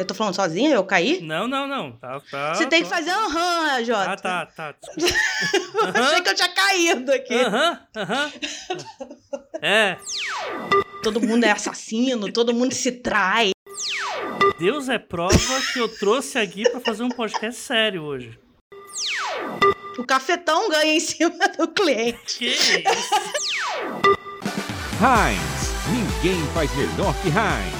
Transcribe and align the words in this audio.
Eu 0.00 0.06
tô 0.06 0.14
falando 0.14 0.34
sozinha? 0.34 0.70
Eu 0.74 0.82
caí? 0.82 1.20
Não, 1.20 1.46
não, 1.46 1.68
não. 1.68 1.92
Tá, 1.92 2.18
tá, 2.30 2.54
Você 2.54 2.66
tem 2.66 2.82
que 2.82 2.88
fazer 2.88 3.10
aham, 3.10 3.84
Jota. 3.84 4.10
Ah, 4.12 4.16
tá, 4.16 4.46
tá. 4.46 4.74
desculpa. 4.96 5.92
Achei 6.00 6.22
que 6.22 6.28
eu 6.30 6.34
tinha 6.34 6.48
caído 6.48 7.12
aqui. 7.12 7.34
Aham, 7.34 7.80
aham. 7.96 8.32
É, 9.60 9.98
Todo 11.02 11.20
mundo 11.20 11.44
é 11.44 11.50
assassino, 11.50 12.32
todo 12.32 12.54
mundo 12.54 12.72
se 12.72 12.92
trai. 12.92 13.50
Deus 14.58 14.88
é 14.88 14.98
prova 14.98 15.36
que 15.70 15.78
eu 15.78 15.88
trouxe 15.98 16.38
aqui 16.38 16.62
pra 16.70 16.80
fazer 16.80 17.02
um 17.02 17.10
podcast 17.10 17.60
sério 17.60 18.02
hoje. 18.02 18.38
O 19.98 20.04
cafetão 20.04 20.70
ganha 20.70 20.94
em 20.94 21.00
cima 21.00 21.36
do 21.58 21.68
cliente. 21.68 22.38
Que 22.38 22.46
isso? 22.46 22.72
Heinz. 24.98 25.70
Ninguém 25.92 26.42
faz 26.54 26.74
melhor 26.74 27.14
que 27.20 27.28
Heinz. 27.28 27.79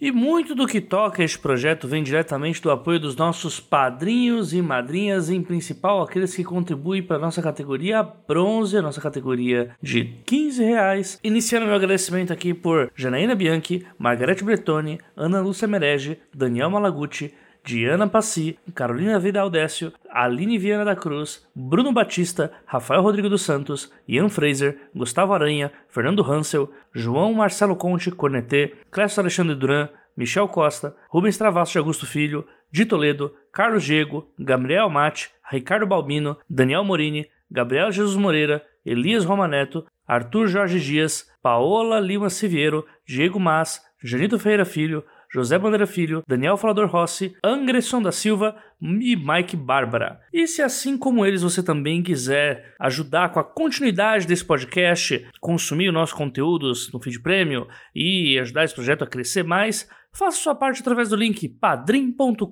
E 0.00 0.10
muito 0.10 0.54
do 0.54 0.66
que 0.66 0.80
toca 0.80 1.22
este 1.22 1.38
projeto 1.38 1.86
vem 1.86 2.02
diretamente 2.02 2.62
do 2.62 2.70
apoio 2.70 2.98
dos 2.98 3.14
nossos 3.14 3.60
padrinhos 3.60 4.54
e 4.54 4.62
madrinhas, 4.62 5.28
em 5.28 5.42
principal 5.42 6.00
aqueles 6.00 6.34
que 6.34 6.42
contribuem 6.42 7.02
para 7.02 7.16
a 7.16 7.20
nossa 7.20 7.42
categoria 7.42 8.02
bronze, 8.02 8.78
a 8.78 8.82
nossa 8.82 8.98
categoria 8.98 9.76
de 9.82 10.06
15 10.24 10.64
reais. 10.64 11.20
Iniciando 11.22 11.66
meu 11.66 11.74
agradecimento 11.74 12.32
aqui 12.32 12.54
por 12.54 12.90
Janaína 12.96 13.34
Bianchi, 13.34 13.86
Margarete 13.98 14.42
Bretoni, 14.42 14.98
Ana 15.14 15.42
Lúcia 15.42 15.68
Merege, 15.68 16.18
Daniel 16.34 16.70
Malaguti, 16.70 17.34
Diana 17.70 18.08
Passi, 18.08 18.58
Carolina 18.74 19.16
Vidal 19.20 19.48
Décio, 19.48 19.92
Aline 20.10 20.58
Viana 20.58 20.84
da 20.84 20.96
Cruz, 20.96 21.48
Bruno 21.54 21.92
Batista, 21.92 22.50
Rafael 22.66 23.00
Rodrigo 23.00 23.28
dos 23.28 23.42
Santos, 23.42 23.92
Ian 24.08 24.28
Fraser, 24.28 24.90
Gustavo 24.92 25.32
Aranha, 25.32 25.70
Fernando 25.88 26.24
Hansel, 26.24 26.68
João 26.92 27.32
Marcelo 27.32 27.76
Conte, 27.76 28.10
Cornetê, 28.10 28.74
Clécio 28.90 29.20
Alexandre 29.20 29.54
Duran, 29.54 29.88
Michel 30.16 30.48
Costa, 30.48 30.96
Rubens 31.08 31.38
Travasso 31.38 31.70
de 31.70 31.78
Augusto 31.78 32.06
Filho, 32.06 32.44
Di 32.72 32.84
Toledo, 32.84 33.32
Carlos 33.52 33.84
Diego, 33.84 34.28
Gabriel 34.36 34.90
Mate, 34.90 35.30
Ricardo 35.48 35.86
Balbino, 35.86 36.38
Daniel 36.50 36.82
Morini, 36.82 37.28
Gabriel 37.48 37.92
Jesus 37.92 38.16
Moreira, 38.16 38.64
Elias 38.84 39.24
Romaneto, 39.24 39.86
Arthur 40.08 40.48
Jorge 40.48 40.80
Dias, 40.80 41.30
Paola 41.40 42.00
Lima 42.00 42.30
Siviero, 42.30 42.84
Diego 43.06 43.38
Mas, 43.38 43.80
Janito 44.02 44.40
Ferreira 44.40 44.64
Filho, 44.64 45.04
José 45.32 45.58
Bandeira 45.58 45.86
Filho, 45.86 46.22
Daniel 46.26 46.56
Falador 46.56 46.88
Rossi, 46.88 47.36
Angresson 47.44 48.02
da 48.02 48.10
Silva 48.10 48.56
e 48.82 49.14
Mike 49.14 49.56
Bárbara. 49.56 50.20
E 50.32 50.46
se 50.46 50.60
assim 50.60 50.98
como 50.98 51.24
eles 51.24 51.42
você 51.42 51.62
também 51.62 52.02
quiser 52.02 52.74
ajudar 52.80 53.28
com 53.28 53.38
a 53.38 53.44
continuidade 53.44 54.26
desse 54.26 54.44
podcast, 54.44 55.26
consumir 55.40 55.88
o 55.88 55.92
nosso 55.92 56.16
conteúdos 56.16 56.92
no 56.92 57.00
feed 57.00 57.20
prêmio 57.20 57.68
e 57.94 58.38
ajudar 58.40 58.64
esse 58.64 58.74
projeto 58.74 59.04
a 59.04 59.06
crescer 59.06 59.44
mais, 59.44 59.88
faça 60.12 60.38
sua 60.38 60.54
parte 60.54 60.80
através 60.80 61.08
do 61.08 61.16
link 61.16 61.48
padrim.com.br 61.48 62.46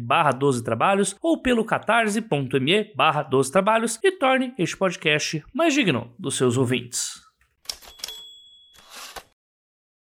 barra 0.00 0.32
12 0.32 0.64
trabalhos 0.64 1.16
ou 1.22 1.40
pelo 1.40 1.64
catarse.me 1.64 2.92
barra 2.96 3.22
12 3.22 3.52
trabalhos 3.52 4.00
e 4.02 4.10
torne 4.12 4.52
este 4.58 4.76
podcast 4.76 5.44
mais 5.54 5.74
digno 5.74 6.12
dos 6.18 6.36
seus 6.36 6.56
ouvintes. 6.56 7.25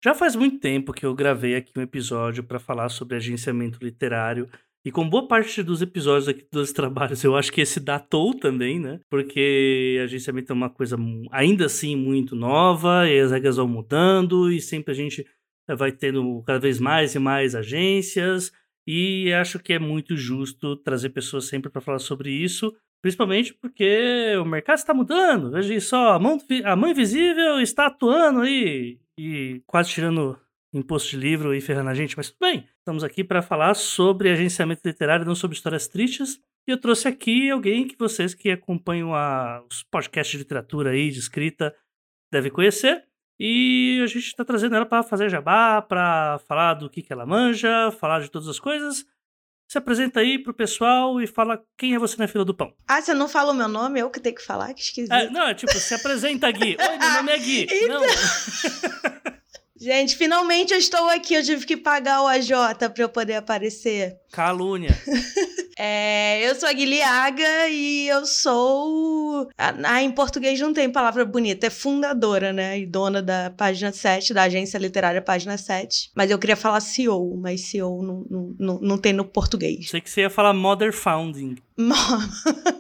Já 0.04 0.16
faz 0.16 0.36
muito 0.36 0.60
tempo 0.60 0.94
que 0.94 1.06
eu 1.06 1.14
gravei 1.14 1.56
aqui 1.56 1.72
um 1.78 1.82
episódio 1.82 2.44
para 2.44 2.58
falar 2.58 2.90
sobre 2.90 3.16
agenciamento 3.16 3.78
literário. 3.84 4.50
E 4.84 4.92
com 4.92 5.08
boa 5.08 5.28
parte 5.28 5.62
dos 5.62 5.80
episódios 5.80 6.28
aqui 6.28 6.44
dos 6.52 6.72
trabalhos, 6.74 7.24
eu 7.24 7.36
acho 7.36 7.52
que 7.52 7.62
esse 7.62 7.80
datou 7.80 8.34
também, 8.34 8.80
né? 8.80 9.00
Porque 9.12 10.00
agenciamento 10.04 10.52
é 10.52 10.56
uma 10.56 10.72
coisa 10.72 10.98
ainda 11.32 11.68
assim 11.68 11.96
muito 11.96 12.36
nova, 12.36 13.08
e 13.08 13.20
as 13.20 13.32
regras 13.32 13.58
vão 13.58 13.68
mudando, 13.68 14.52
e 14.52 14.60
sempre 14.60 14.92
a 14.92 14.96
gente 14.96 15.24
eh, 15.70 15.76
vai 15.76 15.92
tendo 15.92 16.42
cada 16.48 16.58
vez 16.58 16.80
mais 16.80 17.14
e 17.14 17.20
mais 17.20 17.54
agências. 17.54 18.52
E 18.88 19.32
acho 19.34 19.60
que 19.60 19.74
é 19.74 19.80
muito 19.80 20.18
justo 20.18 20.76
trazer 20.78 21.10
pessoas 21.10 21.46
sempre 21.46 21.70
para 21.70 21.80
falar 21.80 22.00
sobre 22.00 22.32
isso, 22.32 22.76
principalmente 23.04 23.54
porque 23.54 24.36
o 24.42 24.46
mercado 24.46 24.78
está 24.80 24.96
mudando. 24.96 25.52
Veja 25.52 25.80
só, 25.80 26.14
a 26.14 26.20
mão, 26.20 26.40
a 26.66 26.76
mão 26.76 26.90
invisível 26.90 27.62
está 27.62 27.86
atuando 27.86 28.42
aí 28.42 28.98
e 29.18 29.62
quase 29.68 29.90
tirando 29.92 30.40
imposto 30.74 31.10
de 31.12 31.18
livro 31.18 31.54
e 31.54 31.62
ferrando 31.62 31.90
a 31.90 31.94
gente, 31.94 32.16
mas 32.16 32.30
tudo 32.30 32.40
bem. 32.42 32.68
Estamos 32.80 33.04
aqui 33.04 33.24
para 33.24 33.42
falar 33.42 33.74
sobre 33.74 34.30
agenciamento 34.30 34.82
literário, 34.86 35.26
não 35.26 35.36
sobre 35.36 35.56
histórias 35.56 35.88
tristes. 35.88 36.40
E 36.68 36.72
eu 36.72 36.80
trouxe 36.80 37.08
aqui 37.08 37.50
alguém 37.50 37.88
que 37.88 37.98
vocês 37.98 38.34
que 38.34 38.50
acompanham 38.52 39.14
a- 39.14 39.64
os 39.70 39.84
podcasts 39.84 40.32
de 40.32 40.38
literatura 40.38 40.92
aí, 40.92 41.10
de 41.12 41.20
escrita, 41.20 41.76
devem 42.32 42.52
conhecer. 42.52 43.04
E 43.40 44.00
a 44.04 44.08
gente 44.08 44.28
está 44.28 44.46
trazendo 44.46 44.76
ela 44.76 44.86
para 44.86 45.02
fazer 45.04 45.30
jabá, 45.30 45.82
para 45.82 46.40
falar 46.48 46.76
do 46.76 46.90
que, 46.90 47.02
que 47.02 47.12
ela 47.12 47.26
manja, 47.26 47.92
falar 47.92 48.20
de 48.22 48.30
todas 48.30 48.48
as 48.48 48.60
coisas. 48.60 49.06
Se 49.72 49.78
apresenta 49.78 50.20
aí 50.20 50.38
pro 50.38 50.54
pessoal 50.54 51.22
e 51.22 51.26
fala 51.26 51.64
quem 51.78 51.96
é 51.96 51.98
você 51.98 52.18
na 52.18 52.28
fila 52.28 52.44
do 52.44 52.54
pão. 52.54 52.74
Ah, 52.86 53.02
você 53.02 53.14
não 53.14 53.30
fala 53.30 53.54
o 53.54 53.56
meu 53.56 53.70
nome? 53.70 54.02
Eu 54.02 54.10
que 54.10 54.20
tenho 54.20 54.36
que 54.36 54.44
falar? 54.44 54.74
Que 54.74 54.82
esquisito. 54.82 55.14
É, 55.14 55.30
não, 55.30 55.48
é 55.48 55.54
tipo, 55.54 55.72
se 55.80 55.94
apresenta, 55.94 56.52
Gui. 56.52 56.76
Oi, 56.78 56.98
meu 56.98 57.14
nome 57.14 57.32
é 57.32 57.38
Gui. 57.38 57.68
Não. 57.88 58.02
Gente, 59.82 60.16
finalmente 60.16 60.74
eu 60.74 60.78
estou 60.78 61.10
aqui. 61.10 61.34
Eu 61.34 61.44
tive 61.44 61.66
que 61.66 61.76
pagar 61.76 62.22
o 62.22 62.28
AJ 62.28 62.50
pra 62.94 63.04
eu 63.04 63.10
poder 63.10 63.34
aparecer. 63.34 64.16
Calúnia. 64.32 64.96
É, 65.84 66.48
eu 66.48 66.54
sou 66.54 66.70
a 66.70 66.74
Guilhaga 66.74 67.68
e 67.70 68.08
eu 68.08 68.24
sou. 68.24 69.50
Ah, 69.58 69.74
ah, 69.84 70.04
em 70.04 70.12
português 70.12 70.60
não 70.60 70.74
tem 70.74 70.92
palavra 70.92 71.26
bonita, 71.26 71.66
é 71.66 71.70
fundadora, 71.72 72.54
né? 72.54 72.78
E 72.78 72.86
dona 72.86 73.20
da 73.20 73.50
página 73.50 73.92
7, 73.92 74.32
da 74.32 74.44
agência 74.44 74.78
literária 74.78 75.24
Página 75.24 75.58
7. 75.58 76.12
Mas 76.16 76.30
eu 76.30 76.38
queria 76.38 76.56
falar 76.56 76.82
CEO, 76.82 77.36
mas 77.36 77.62
CEO 77.62 78.04
não, 78.04 78.26
não, 78.30 78.56
não, 78.60 78.80
não 78.80 78.98
tem 78.98 79.12
no 79.12 79.26
português. 79.26 79.90
Sei 79.90 80.02
que 80.02 80.10
você 80.10 80.22
ia 80.22 80.30
falar 80.30 80.54
Mother 80.54 80.94
Founding. 80.94 81.56
Mom. 81.76 81.96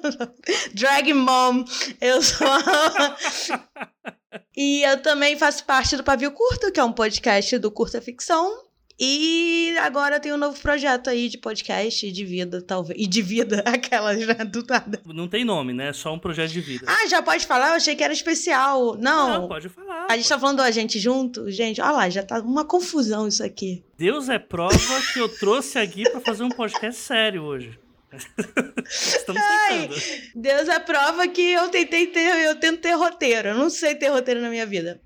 Drag 0.75 1.11
Mom. 1.11 1.63
Eu 1.99 2.21
sou. 2.21 2.47
e 4.55 4.83
eu 4.83 5.01
também 5.01 5.37
faço 5.37 5.63
parte 5.65 5.95
do 5.97 6.03
Pavio 6.03 6.31
Curto, 6.31 6.71
que 6.71 6.79
é 6.79 6.83
um 6.83 6.93
podcast 6.93 7.57
do 7.57 7.71
Curta 7.71 8.01
Ficção. 8.01 8.71
E 9.03 9.75
agora 9.79 10.19
tem 10.19 10.31
um 10.31 10.37
novo 10.37 10.59
projeto 10.61 11.09
aí 11.09 11.27
de 11.27 11.35
podcast 11.39 12.05
e 12.05 12.11
de 12.11 12.23
vida, 12.23 12.61
talvez. 12.61 13.01
E 13.01 13.07
de 13.07 13.19
vida, 13.19 13.63
aquelas, 13.65 14.23
né? 14.27 14.35
Do 14.45 14.63
nada. 14.63 15.01
Não 15.07 15.27
tem 15.27 15.43
nome, 15.43 15.73
né? 15.73 15.87
É 15.87 15.93
só 15.93 16.13
um 16.13 16.19
projeto 16.19 16.51
de 16.51 16.61
vida. 16.61 16.85
Ah, 16.87 17.07
já 17.07 17.19
pode 17.19 17.47
falar? 17.47 17.69
Eu 17.69 17.73
achei 17.73 17.95
que 17.95 18.03
era 18.03 18.13
especial. 18.13 18.95
Não. 18.97 19.41
Não, 19.41 19.47
pode 19.47 19.69
falar. 19.69 20.05
a 20.07 20.15
gente 20.15 20.29
tá 20.29 20.37
falando 20.37 20.59
a 20.59 20.69
gente 20.69 20.99
junto? 20.99 21.49
Gente, 21.49 21.81
olha 21.81 21.91
lá, 21.91 22.09
já 22.11 22.21
tá 22.21 22.39
uma 22.41 22.63
confusão 22.63 23.27
isso 23.27 23.43
aqui. 23.43 23.83
Deus 23.97 24.29
é 24.29 24.37
prova 24.37 24.77
que 25.11 25.17
eu 25.19 25.27
trouxe 25.27 25.79
aqui 25.79 26.07
pra 26.07 26.21
fazer 26.21 26.43
um 26.43 26.49
podcast 26.49 27.01
sério 27.01 27.41
hoje. 27.41 27.79
Estamos 28.89 29.41
Ai. 29.41 29.87
tentando. 29.87 30.01
Deus 30.35 30.67
é 30.67 30.79
prova 30.79 31.27
que 31.27 31.41
eu 31.41 31.69
tentei 31.69 32.07
ter, 32.07 32.45
eu 32.45 32.55
tento 32.59 32.81
ter 32.81 32.93
roteiro. 32.93 33.49
Eu 33.49 33.55
não 33.55 33.69
sei 33.69 33.95
ter 33.95 34.09
roteiro 34.09 34.41
na 34.41 34.49
minha 34.49 34.65
vida. 34.65 35.01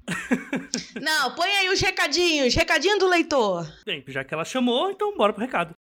não, 0.99 1.35
põe 1.35 1.49
aí 1.49 1.69
os 1.69 1.79
recadinhos, 1.79 2.55
recadinho 2.55 2.97
do 2.97 3.07
leitor. 3.07 3.71
Bem, 3.85 4.03
já 4.07 4.23
que 4.23 4.33
ela 4.33 4.45
chamou, 4.45 4.89
então 4.89 5.15
bora 5.15 5.33
pro 5.33 5.41
recado. 5.41 5.75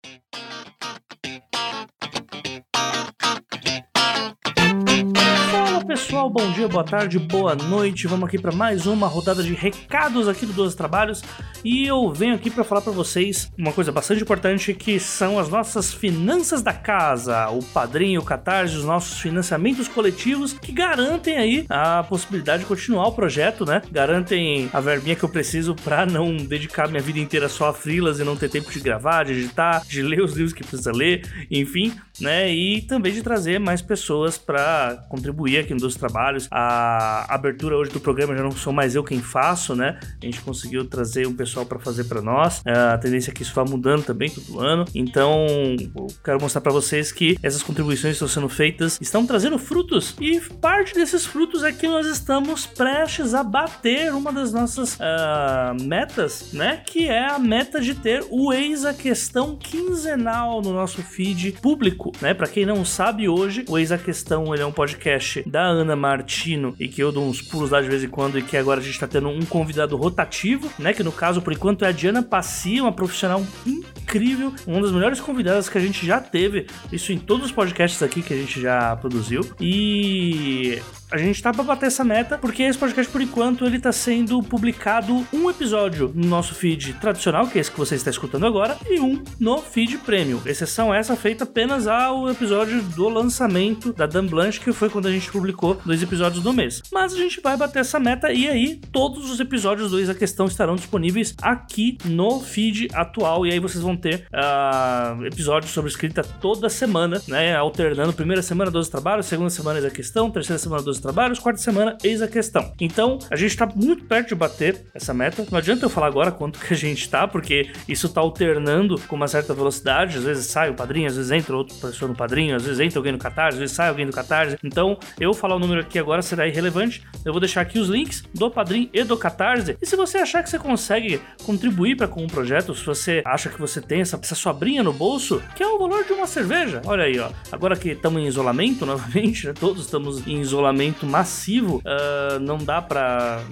Fala 5.50 5.84
pessoal, 5.84 6.28
bom 6.28 6.50
dia, 6.52 6.66
boa 6.66 6.84
tarde, 6.84 7.18
boa 7.18 7.54
noite. 7.54 8.08
Vamos 8.08 8.28
aqui 8.28 8.38
para 8.38 8.52
mais 8.52 8.86
uma 8.86 9.06
rodada 9.06 9.42
de 9.42 9.54
recados 9.54 10.26
aqui 10.26 10.44
do 10.44 10.52
12 10.52 10.76
Trabalhos 10.76 11.22
e 11.64 11.86
eu 11.86 12.12
venho 12.12 12.34
aqui 12.34 12.50
para 12.50 12.64
falar 12.64 12.80
para 12.80 12.92
vocês 12.92 13.50
uma 13.58 13.72
coisa 13.72 13.92
bastante 13.92 14.22
importante 14.22 14.72
que 14.74 14.98
são 14.98 15.38
as 15.38 15.48
nossas 15.48 15.92
finanças 15.92 16.62
da 16.62 16.72
casa, 16.72 17.48
o 17.50 17.62
padrinho, 17.62 18.20
o 18.20 18.24
catarse, 18.24 18.76
os 18.76 18.84
nossos 18.84 19.20
financiamentos 19.20 19.88
coletivos 19.88 20.52
que 20.52 20.72
garantem 20.72 21.36
aí 21.36 21.66
a 21.68 22.02
possibilidade 22.02 22.62
de 22.62 22.68
continuar 22.68 23.08
o 23.08 23.12
projeto, 23.12 23.64
né? 23.64 23.82
Garantem 23.90 24.70
a 24.72 24.80
verbinha 24.80 25.16
que 25.16 25.24
eu 25.24 25.28
preciso 25.28 25.74
para 25.74 26.06
não 26.06 26.36
dedicar 26.36 26.88
minha 26.88 27.02
vida 27.02 27.18
inteira 27.18 27.48
só 27.48 27.68
a 27.68 27.74
frilas 27.74 28.20
e 28.20 28.24
não 28.24 28.36
ter 28.36 28.48
tempo 28.48 28.70
de 28.70 28.80
gravar, 28.80 29.24
de 29.24 29.32
editar, 29.32 29.82
de 29.86 30.00
ler 30.02 30.22
os 30.22 30.32
livros 30.32 30.52
que 30.52 30.64
precisa 30.64 30.92
ler, 30.92 31.28
enfim, 31.50 31.92
né? 32.20 32.52
E 32.52 32.82
também 32.82 33.12
de 33.12 33.22
trazer 33.22 33.58
mais 33.58 33.82
pessoas 33.82 34.38
para 34.38 35.04
contribuir 35.08 35.58
aqui 35.58 35.74
no 35.74 35.80
Dos 35.80 35.96
Trabalhos 35.96 36.12
trabalhos. 36.22 36.48
A 36.50 37.34
abertura 37.34 37.76
hoje 37.76 37.90
do 37.90 38.00
programa 38.00 38.36
já 38.36 38.42
não 38.42 38.52
sou 38.52 38.72
mais 38.72 38.94
eu 38.94 39.02
quem 39.02 39.20
faço, 39.20 39.74
né? 39.74 39.98
A 40.20 40.24
gente 40.24 40.40
conseguiu 40.40 40.84
trazer 40.84 41.26
um 41.26 41.34
pessoal 41.34 41.51
para 41.66 41.78
fazer 41.78 42.04
para 42.04 42.20
nós. 42.20 42.62
A 42.66 42.98
tendência 42.98 43.30
é 43.30 43.34
que 43.34 43.42
isso 43.42 43.54
vá 43.54 43.64
mudando 43.64 44.04
também 44.04 44.30
todo 44.30 44.60
ano. 44.60 44.84
Então, 44.94 45.46
eu 45.94 46.06
quero 46.24 46.40
mostrar 46.40 46.60
para 46.60 46.72
vocês 46.72 47.12
que 47.12 47.36
essas 47.42 47.62
contribuições 47.62 48.14
estão 48.14 48.28
sendo 48.28 48.48
feitas, 48.48 48.98
estão 49.00 49.26
trazendo 49.26 49.58
frutos 49.58 50.14
e 50.20 50.40
parte 50.60 50.94
desses 50.94 51.26
frutos 51.26 51.62
é 51.62 51.72
que 51.72 51.86
nós 51.86 52.06
estamos 52.06 52.66
prestes 52.66 53.34
a 53.34 53.42
bater 53.42 54.12
uma 54.14 54.32
das 54.32 54.52
nossas 54.52 54.94
uh, 54.94 55.82
metas, 55.82 56.52
né? 56.52 56.82
Que 56.86 57.08
é 57.08 57.28
a 57.28 57.38
meta 57.38 57.80
de 57.80 57.94
ter 57.94 58.24
o 58.30 58.52
Eis 58.52 58.84
a 58.84 58.94
Questão 58.94 59.56
quinzenal 59.56 60.62
no 60.62 60.72
nosso 60.72 61.02
feed 61.02 61.52
público, 61.60 62.12
né? 62.20 62.32
Para 62.34 62.46
quem 62.46 62.64
não 62.64 62.84
sabe 62.84 63.28
hoje, 63.28 63.64
o 63.68 63.78
Eis 63.78 63.92
a 63.92 63.98
Questão 63.98 64.54
ele 64.54 64.62
é 64.62 64.66
um 64.66 64.72
podcast 64.72 65.42
da 65.48 65.62
Ana 65.62 65.96
Martino 65.96 66.74
e 66.78 66.88
que 66.88 67.02
eu 67.02 67.12
dou 67.12 67.26
uns 67.26 67.42
pulos 67.42 67.70
lá 67.70 67.80
de 67.80 67.88
vez 67.88 68.02
em 68.02 68.08
quando 68.08 68.38
e 68.38 68.42
que 68.42 68.56
agora 68.56 68.80
a 68.80 68.82
gente 68.82 68.98
tá 68.98 69.06
tendo 69.06 69.28
um 69.28 69.40
convidado 69.40 69.96
rotativo, 69.96 70.70
né? 70.78 70.92
Que 70.92 71.02
no 71.02 71.12
caso, 71.12 71.41
por 71.42 71.52
enquanto, 71.52 71.84
é 71.84 71.88
a 71.88 71.92
Diana 71.92 72.22
Passi, 72.22 72.80
uma 72.80 72.92
profissional 72.92 73.44
incrível, 73.66 74.52
uma 74.66 74.80
das 74.80 74.92
melhores 74.92 75.20
convidadas 75.20 75.68
que 75.68 75.76
a 75.76 75.80
gente 75.80 76.06
já 76.06 76.20
teve, 76.20 76.66
isso 76.90 77.12
em 77.12 77.18
todos 77.18 77.46
os 77.46 77.52
podcasts 77.52 78.02
aqui 78.02 78.22
que 78.22 78.32
a 78.32 78.36
gente 78.36 78.60
já 78.60 78.96
produziu. 78.96 79.42
E 79.60 80.80
a 81.10 81.18
gente 81.18 81.42
tá 81.42 81.52
pra 81.52 81.62
bater 81.62 81.86
essa 81.86 82.02
meta, 82.02 82.38
porque 82.38 82.62
esse 82.62 82.78
podcast, 82.78 83.10
por 83.12 83.20
enquanto, 83.20 83.66
ele 83.66 83.78
tá 83.78 83.92
sendo 83.92 84.42
publicado 84.42 85.26
um 85.32 85.50
episódio 85.50 86.10
no 86.14 86.26
nosso 86.26 86.54
feed 86.54 86.94
tradicional, 86.94 87.46
que 87.46 87.58
é 87.58 87.60
esse 87.60 87.70
que 87.70 87.78
você 87.78 87.94
está 87.94 88.10
escutando 88.10 88.46
agora, 88.46 88.78
e 88.88 88.98
um 88.98 89.22
no 89.38 89.58
feed 89.58 89.98
premium. 89.98 90.40
Exceção 90.46 90.92
essa 90.92 91.14
feita 91.14 91.44
apenas 91.44 91.86
ao 91.86 92.30
episódio 92.30 92.82
do 92.82 93.08
lançamento 93.08 93.92
da 93.92 94.06
Dan 94.06 94.26
Blanche, 94.26 94.58
que 94.58 94.72
foi 94.72 94.88
quando 94.88 95.06
a 95.06 95.12
gente 95.12 95.30
publicou 95.30 95.78
dois 95.84 96.02
episódios 96.02 96.42
do 96.42 96.52
mês. 96.52 96.80
Mas 96.90 97.12
a 97.12 97.16
gente 97.16 97.40
vai 97.40 97.56
bater 97.58 97.80
essa 97.80 98.00
meta 98.00 98.32
e 98.32 98.48
aí 98.48 98.80
todos 98.90 99.30
os 99.30 99.38
episódios 99.38 99.90
do 99.90 100.02
a 100.02 100.14
Questão 100.14 100.46
estarão 100.46 100.74
disponíveis 100.74 101.31
aqui 101.40 101.98
no 102.04 102.40
feed 102.40 102.88
atual. 102.92 103.46
E 103.46 103.52
aí 103.52 103.58
vocês 103.58 103.82
vão 103.82 103.96
ter 103.96 104.26
uh, 104.32 105.24
episódios 105.24 105.72
sobre 105.72 105.90
escrita 105.90 106.22
toda 106.22 106.68
semana, 106.68 107.20
né? 107.28 107.56
Alternando 107.56 108.12
primeira 108.12 108.42
semana 108.42 108.70
12 108.70 108.90
trabalhos, 108.90 109.26
segunda 109.26 109.50
semana 109.50 109.78
Eis 109.78 109.86
a 109.86 109.90
Questão, 109.90 110.30
terceira 110.30 110.58
semana 110.58 110.82
12 110.82 111.00
trabalhos, 111.00 111.38
quarta 111.38 111.60
semana, 111.60 111.96
eis 112.02 112.22
a 112.22 112.28
questão. 112.28 112.72
Então, 112.80 113.18
a 113.30 113.36
gente 113.36 113.56
tá 113.56 113.66
muito 113.66 114.04
perto 114.04 114.28
de 114.28 114.34
bater 114.34 114.84
essa 114.94 115.14
meta. 115.14 115.46
Não 115.50 115.58
adianta 115.58 115.84
eu 115.84 115.90
falar 115.90 116.06
agora 116.06 116.30
quanto 116.30 116.58
que 116.58 116.74
a 116.74 116.76
gente 116.76 117.08
tá, 117.08 117.26
porque 117.26 117.70
isso 117.88 118.08
tá 118.08 118.20
alternando 118.20 119.00
com 119.08 119.16
uma 119.16 119.28
certa 119.28 119.54
velocidade. 119.54 120.18
Às 120.18 120.24
vezes 120.24 120.46
sai 120.46 120.70
o 120.70 120.74
padrinho, 120.74 121.06
às 121.06 121.16
vezes 121.16 121.30
entra 121.30 121.56
outra 121.56 121.74
pessoa 121.76 122.08
no 122.08 122.14
padrinho, 122.14 122.56
às 122.56 122.64
vezes 122.64 122.80
entra 122.80 122.98
alguém 122.98 123.12
no 123.12 123.18
Catarse, 123.18 123.54
às 123.54 123.60
vezes 123.60 123.76
sai 123.76 123.88
alguém 123.88 124.06
do 124.06 124.12
Catarse. 124.12 124.56
Então, 124.62 124.98
eu 125.18 125.32
falar 125.32 125.56
o 125.56 125.58
número 125.58 125.80
aqui 125.80 125.98
agora 125.98 126.22
será 126.22 126.46
irrelevante. 126.46 127.02
Eu 127.24 127.32
vou 127.32 127.40
deixar 127.40 127.60
aqui 127.60 127.78
os 127.78 127.88
links 127.88 128.24
do 128.34 128.50
padrinho 128.50 128.88
e 128.92 129.04
do 129.04 129.16
Catarse. 129.16 129.76
E 129.80 129.86
se 129.86 129.96
você 129.96 130.18
achar 130.18 130.42
que 130.42 130.50
você 130.50 130.58
consegue 130.58 131.20
contribuir 131.42 131.96
para 131.96 132.08
com 132.08 132.24
o 132.24 132.28
projeto, 132.28 132.74
se 132.74 132.84
você 132.84 133.22
acha 133.24 133.48
que 133.48 133.60
você 133.60 133.80
tem 133.80 134.00
essa, 134.00 134.18
essa 134.22 134.34
sobrinha 134.34 134.82
no 134.82 134.92
bolso, 134.92 135.42
que 135.56 135.62
é 135.62 135.66
o 135.66 135.78
valor 135.78 136.04
de 136.04 136.12
uma 136.12 136.26
cerveja. 136.26 136.82
Olha 136.84 137.04
aí, 137.04 137.18
ó. 137.18 137.30
Agora 137.50 137.76
que 137.76 137.90
estamos 137.90 138.22
em 138.22 138.26
isolamento 138.26 138.84
novamente, 138.86 139.46
né? 139.46 139.54
Todos 139.58 139.84
estamos 139.84 140.26
em 140.26 140.40
isolamento 140.40 141.06
massivo, 141.06 141.78
uh, 141.78 142.38
não 142.40 142.58
dá 142.58 142.80
pra 142.80 143.42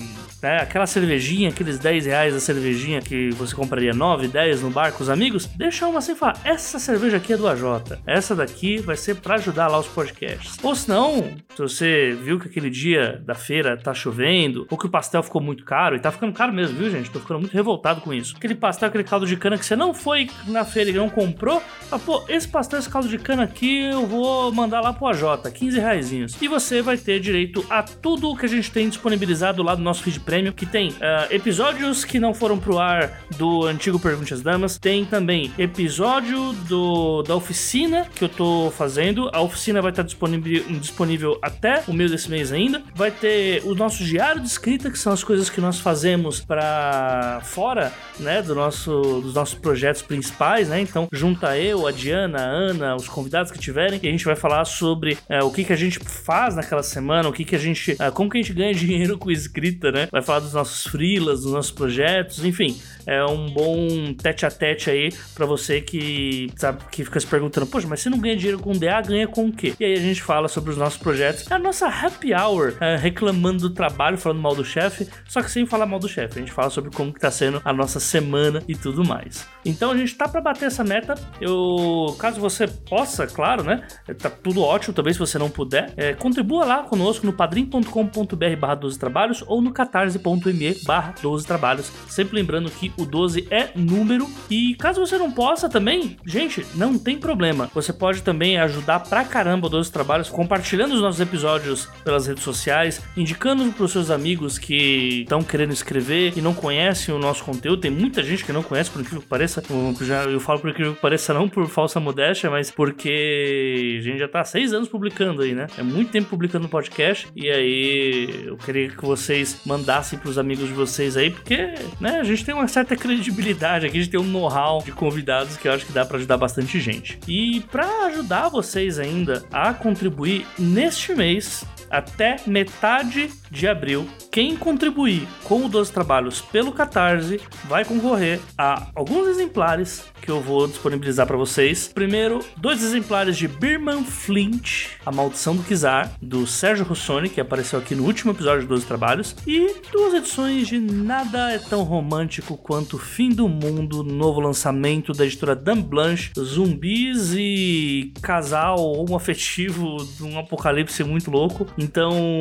né? 0.43 0.59
Aquela 0.59 0.87
cervejinha, 0.87 1.51
aqueles 1.51 1.79
10 1.79 2.07
reais 2.07 2.35
da 2.35 2.41
cervejinha 2.41 3.01
que 3.01 3.31
você 3.31 3.55
compraria 3.55 3.93
9, 3.93 4.29
10 4.29 4.63
no 4.63 4.71
bar 4.71 4.93
com 4.93 5.03
os 5.03 5.11
amigos, 5.11 5.47
deixa 5.47 5.87
uma 5.87 5.99
assim 5.99 6.13
e 6.13 6.17
fala: 6.17 6.35
essa 6.45 6.79
cerveja 6.79 7.19
aqui 7.19 7.33
é 7.33 7.37
do 7.37 7.47
AJ. 7.47 7.61
Essa 8.07 8.35
daqui 8.35 8.79
vai 8.79 8.97
ser 8.97 9.17
para 9.17 9.35
ajudar 9.35 9.69
lá 9.69 9.79
os 9.79 9.87
podcasts. 9.87 10.57
Ou 10.63 10.75
se 10.75 10.89
não, 10.89 11.35
se 11.55 11.63
você 11.63 12.19
viu 12.23 12.39
que 12.39 12.49
aquele 12.49 12.71
dia 12.71 13.21
da 13.25 13.35
feira 13.35 13.77
tá 13.77 13.93
chovendo, 13.93 14.67
ou 14.71 14.79
que 14.79 14.87
o 14.87 14.91
pastel 14.91 15.23
ficou 15.23 15.41
muito 15.41 15.65
caro, 15.65 15.97
e 15.97 16.01
tá 16.01 16.11
ficando 16.11 16.33
caro 16.33 16.53
mesmo, 16.53 16.79
viu, 16.79 16.91
gente? 16.91 17.11
Tô 17.11 17.21
ficando 17.21 17.41
muito 17.41 17.50
revoltado 17.53 18.01
com 18.01 18.13
isso. 18.13 18.35
Aquele 18.37 18.55
pastel, 18.55 18.89
aquele 18.89 19.05
caldo 19.05 19.27
de 19.27 19.37
cana 19.37 19.59
que 19.59 19.65
você 19.65 19.77
não 19.77 19.95
foi 19.95 20.29
na 20.47 20.65
feira 20.65 20.91
e 20.91 20.95
não 20.95 21.09
comprou, 21.09 21.63
ah, 21.91 21.99
pô, 21.99 22.23
esse 22.29 22.49
pastel, 22.49 22.79
esse 22.79 22.89
caldo 22.89 23.09
de 23.09 23.19
cana 23.19 23.43
aqui 23.43 23.85
eu 23.85 24.07
vou 24.07 24.53
mandar 24.53 24.81
lá 24.81 24.93
pro 24.93 25.07
AJ, 25.09 25.23
15 25.53 25.79
reais. 25.79 26.11
E 26.41 26.49
você 26.49 26.83
vai 26.83 26.97
ter 26.97 27.21
direito 27.21 27.65
a 27.69 27.83
tudo 27.83 28.35
que 28.37 28.47
a 28.47 28.49
gente 28.49 28.71
tem 28.71 28.89
disponibilizado 28.89 29.63
lá 29.63 29.77
no 29.77 29.83
nosso 29.83 30.03
feed 30.03 30.21
Prêmio, 30.21 30.53
que 30.53 30.67
tem 30.67 30.91
uh, 30.91 30.95
episódios 31.31 32.05
que 32.05 32.19
não 32.19 32.33
foram 32.33 32.59
pro 32.59 32.79
ar 32.79 33.21
do 33.37 33.67
antigo 33.67 33.99
Pergunte 33.99 34.35
às 34.35 34.41
Damas, 34.41 34.79
tem 34.79 35.05
também 35.05 35.53
episódio 35.59 36.53
do, 36.69 37.23
da 37.23 37.37
oficina 37.37 38.07
que 38.15 38.25
eu 38.25 38.29
tô 38.29 38.73
fazendo. 38.77 39.31
A 39.33 39.41
oficina 39.41 39.83
vai 39.83 39.91
estar 39.91 40.03
disponível, 40.03 40.65
disponível 40.81 41.39
até 41.43 41.83
o 41.87 41.93
meio 41.93 42.09
desse 42.09 42.31
mês 42.31 42.53
ainda. 42.53 42.83
Vai 42.95 43.11
ter 43.11 43.63
o 43.65 43.75
nosso 43.75 44.03
diário 44.05 44.41
de 44.41 44.49
escrita, 44.49 44.91
que 44.91 44.99
são 44.99 45.13
as 45.13 45.23
coisas 45.23 45.51
que 45.51 45.61
nós 45.61 45.79
fazemos 45.79 46.41
para 46.41 47.40
fora, 47.43 47.93
né, 48.19 48.43
do 48.43 48.55
nosso, 48.55 49.21
dos 49.21 49.35
nossos 49.35 49.55
projetos 49.55 50.03
principais, 50.03 50.69
né? 50.69 50.81
Então, 50.81 51.09
junta 51.13 51.59
eu, 51.59 51.87
a 51.87 51.93
Diana, 51.93 52.39
a 52.39 52.45
Ana, 52.45 52.97
os 52.97 53.09
convidados 53.09 53.51
que 53.51 53.59
tiverem, 53.59 54.01
e 54.03 54.09
a 54.09 54.11
gente 54.11 54.25
vai 54.25 54.37
falar 54.37 54.65
sobre 54.65 55.19
uh, 55.29 55.45
o 55.45 55.53
que, 55.53 55.65
que 55.65 55.73
a 55.73 55.77
gente 55.77 55.99
faz 55.99 56.55
naquela 56.55 56.83
semana, 56.83 57.29
o 57.29 57.33
que, 57.33 57.45
que 57.45 57.57
a 57.57 57.59
gente. 57.59 57.93
Uh, 57.93 58.13
como 58.13 58.31
que 58.31 58.39
a 58.39 58.43
gente 58.43 58.53
ganha 58.53 58.73
dinheiro 58.75 59.19
com 59.19 59.31
escrita, 59.31 59.91
né? 59.91 60.09
Vai 60.11 60.23
falar 60.23 60.41
dos 60.41 60.53
nossos 60.53 60.85
freelas, 60.87 61.43
dos 61.43 61.53
nossos 61.53 61.73
projetos, 61.73 62.45
enfim, 62.45 62.81
é 63.07 63.25
um 63.25 63.49
bom 63.51 64.13
tete 64.15 64.47
a 64.47 64.51
tete 64.51 64.91
aí 64.91 65.13
para 65.35 65.47
você 65.47 65.81
que 65.81 66.51
sabe 66.57 66.83
que 66.91 67.05
fica 67.05 67.21
se 67.21 67.27
perguntando, 67.27 67.67
poxa, 67.67 67.87
mas 67.87 68.01
você 68.01 68.11
não 68.11 68.19
ganha 68.19 68.37
dinheiro 68.37 68.59
com 68.59 68.73
DA, 68.73 69.01
ganha 69.01 69.27
com 69.27 69.47
o 69.47 69.53
quê? 69.53 69.75
E 69.79 69.85
aí 69.85 69.95
a 69.95 70.01
gente 70.01 70.23
fala 70.23 70.49
sobre 70.49 70.71
os 70.71 70.77
nossos 70.77 70.99
projetos. 70.99 71.51
É 71.51 71.55
a 71.55 71.59
nossa 71.59 71.87
happy 71.89 72.35
hour, 72.35 72.75
é, 72.81 72.97
reclamando 72.97 73.69
do 73.69 73.71
trabalho, 73.71 74.19
falando 74.19 74.41
mal 74.41 74.55
do 74.55 74.65
chefe, 74.65 75.09
só 75.29 75.43
que 75.43 75.51
sem 75.51 75.67
falar 75.67 75.87
mal 75.87 75.99
do 75.99 76.09
chefe. 76.09 76.39
A 76.39 76.43
gente 76.43 76.53
fala 76.53 76.71
sobre 76.71 76.91
como 76.91 77.13
que 77.13 77.21
tá 77.21 77.31
sendo 77.31 77.61
a 77.65 77.73
nossa 77.73 78.01
semana 78.01 78.63
e 78.69 78.75
tudo 78.75 79.05
mais. 79.05 79.47
Então 79.65 79.91
a 79.91 79.97
gente 79.97 80.15
tá 80.15 80.29
para 80.29 80.41
bater 80.41 80.67
essa 80.67 80.85
meta. 80.85 81.15
Eu, 81.41 82.15
caso 82.19 82.41
você 82.41 82.67
possa, 82.67 83.27
claro, 83.27 83.63
né? 83.63 83.87
Tá 84.19 84.31
tudo 84.31 84.63
ótimo 84.63 84.95
também 84.95 85.13
se 85.13 85.19
você 85.19 85.39
não 85.39 85.51
puder. 85.51 85.93
É, 85.97 86.15
contribua 86.15 86.65
lá 86.65 86.83
conosco 86.83 87.27
no 87.27 87.33
padrim.com.br 87.33 88.57
barra 88.59 88.75
12 88.75 88.99
trabalhos 88.99 89.45
ou 89.47 89.61
no 89.61 89.73
catarse.me 89.73 90.75
barra 90.85 91.15
12 91.23 91.47
trabalhos. 91.47 91.93
Sempre 92.09 92.37
lembrando 92.37 92.71
que 92.71 92.90
o 92.97 93.05
12 93.05 93.47
é 93.51 93.71
número. 93.75 94.29
E 94.49 94.75
caso 94.75 95.01
você 95.01 95.19
não 95.19 95.31
possa 95.31 95.69
também, 95.69 96.17
gente, 96.25 96.65
não 96.75 96.99
tem 96.99 97.19
problema. 97.19 97.71
Você 97.75 97.93
pode 97.93 98.23
também 98.23 98.59
ajudar 98.59 99.01
pra 99.01 99.25
caramba 99.25 99.67
o 99.67 99.71
12 99.71 99.91
trabalhos 99.93 100.29
compartilhando 100.29 100.95
os 100.95 101.01
nossos 101.01 101.21
episódios 101.21 101.89
pelas 102.05 102.27
redes 102.27 102.43
sociais, 102.43 103.01
indicando 103.17 103.71
pros 103.73 103.93
seus 103.93 104.11
amigos 104.11 104.59
que 104.59 105.23
estão 105.23 105.43
querendo 105.43 105.73
escrever 105.73 106.33
e 106.37 106.41
não 106.41 106.55
conhecem 106.55 107.15
o 107.15 107.19
nosso 107.19 107.45
conteúdo. 107.45 107.81
Tem 107.81 107.91
muita 107.91 108.23
gente 108.23 108.45
que 108.45 108.53
não 108.53 108.63
conhece, 108.63 108.91
por 108.91 109.01
incrível 109.01 109.23
que 109.23 109.29
pareça. 109.29 109.63
Eu, 109.69 109.95
já, 110.05 110.25
eu 110.25 110.41
falo 110.41 110.61
por 110.61 110.71
incrível 110.71 110.95
que 110.95 111.01
pareça, 111.01 111.35
não 111.35 111.49
por 111.49 111.69
falsa 111.69 112.01
modéstia, 112.01 112.51
mas 112.51 112.71
porque 112.71 113.99
a 114.01 114.03
gente 114.03 114.19
já 114.19 114.29
tá 114.29 114.41
há 114.41 114.45
seis 114.45 114.73
anos 114.73 114.89
publicando 114.89 115.43
aí, 115.43 115.55
né? 115.55 115.67
É 115.77 115.83
muito 115.83 116.11
tempo 116.11 116.29
publicando 116.29 116.69
podcast. 116.69 117.29
E 117.35 117.51
aí 117.51 118.45
eu 118.47 118.57
queria 118.57 118.89
que 118.89 119.05
vocês 119.05 119.61
mandassem 119.67 120.19
pros 120.19 120.39
amigos 120.39 120.67
de 120.67 120.75
vocês 120.75 121.17
aí, 121.17 121.31
porque, 121.31 121.75
né, 122.01 122.21
a 122.21 122.25
gente 122.25 122.45
tem 122.45 122.55
uma 122.55 122.69
certa 122.69 122.80
credibilidade 122.85 123.87
aqui, 123.87 123.99
a 123.99 124.03
gente 124.03 124.11
tem 124.11 124.21
um 124.21 124.25
know-how 124.25 124.83
de 124.83 124.93
convidados 124.93 125.57
que 125.57 125.69
eu 125.69 125.73
acho 125.73 125.87
que 125.87 125.93
dá 125.93 126.05
para 126.05 126.19
ajudar 126.19 126.37
bastante 126.37 126.81
gente. 126.81 127.19
E 127.27 127.61
para 127.71 128.07
ajudar 128.07 128.49
vocês 128.49 128.99
ainda 128.99 129.45
a 129.53 129.73
contribuir 129.73 130.47
neste 130.59 131.15
mês, 131.15 131.65
até 131.91 132.37
metade 132.47 133.31
de 133.51 133.67
abril, 133.67 134.09
quem 134.31 134.57
contribuir 134.57 135.27
com 135.45 135.67
o 135.67 135.69
12 135.69 135.93
Trabalhos 135.93 136.41
pelo 136.41 136.73
Catarse 136.73 137.41
vai 137.65 137.85
concorrer 137.85 138.41
a 138.57 138.89
alguns 138.95 139.27
exemplares 139.27 140.05
que 140.21 140.31
eu 140.31 140.41
vou 140.41 140.69
disponibilizar 140.69 141.27
para 141.27 141.37
vocês. 141.37 141.89
Primeiro, 141.89 142.41
dois 142.57 142.83
exemplares 142.83 143.37
de 143.37 143.49
Birman 143.49 144.05
Flint, 144.05 144.91
A 145.05 145.11
Maldição 145.11 145.57
do 145.57 145.63
Kizar, 145.63 146.13
do 146.23 146.47
Sérgio 146.47 146.85
Rossoni, 146.85 147.29
que 147.29 147.41
apareceu 147.41 147.79
aqui 147.79 147.95
no 147.95 148.05
último 148.05 148.33
episódio 148.33 148.63
de 148.63 148.69
12 148.69 148.87
Trabalhos, 148.87 149.35
e 149.47 149.75
duas 149.91 150.15
edições 150.15 150.69
de 150.69 150.79
Nada 150.79 151.51
é 151.51 151.59
tão 151.59 151.83
romântico 151.83 152.57
quanto 152.57 152.99
Fim 152.99 153.31
do 153.31 153.49
Mundo, 153.49 154.05
novo 154.05 154.41
lançamento 154.41 155.13
da 155.13 155.25
editora 155.25 155.57
Dan 155.57 155.81
Blanche, 155.81 156.31
zumbis 156.39 157.33
e 157.35 158.13
casal 158.23 158.79
homoafetivo 158.79 159.97
de 160.17 160.23
um 160.23 160.39
apocalipse 160.39 161.03
muito 161.03 161.31
louco. 161.31 161.67
Então, 161.81 162.39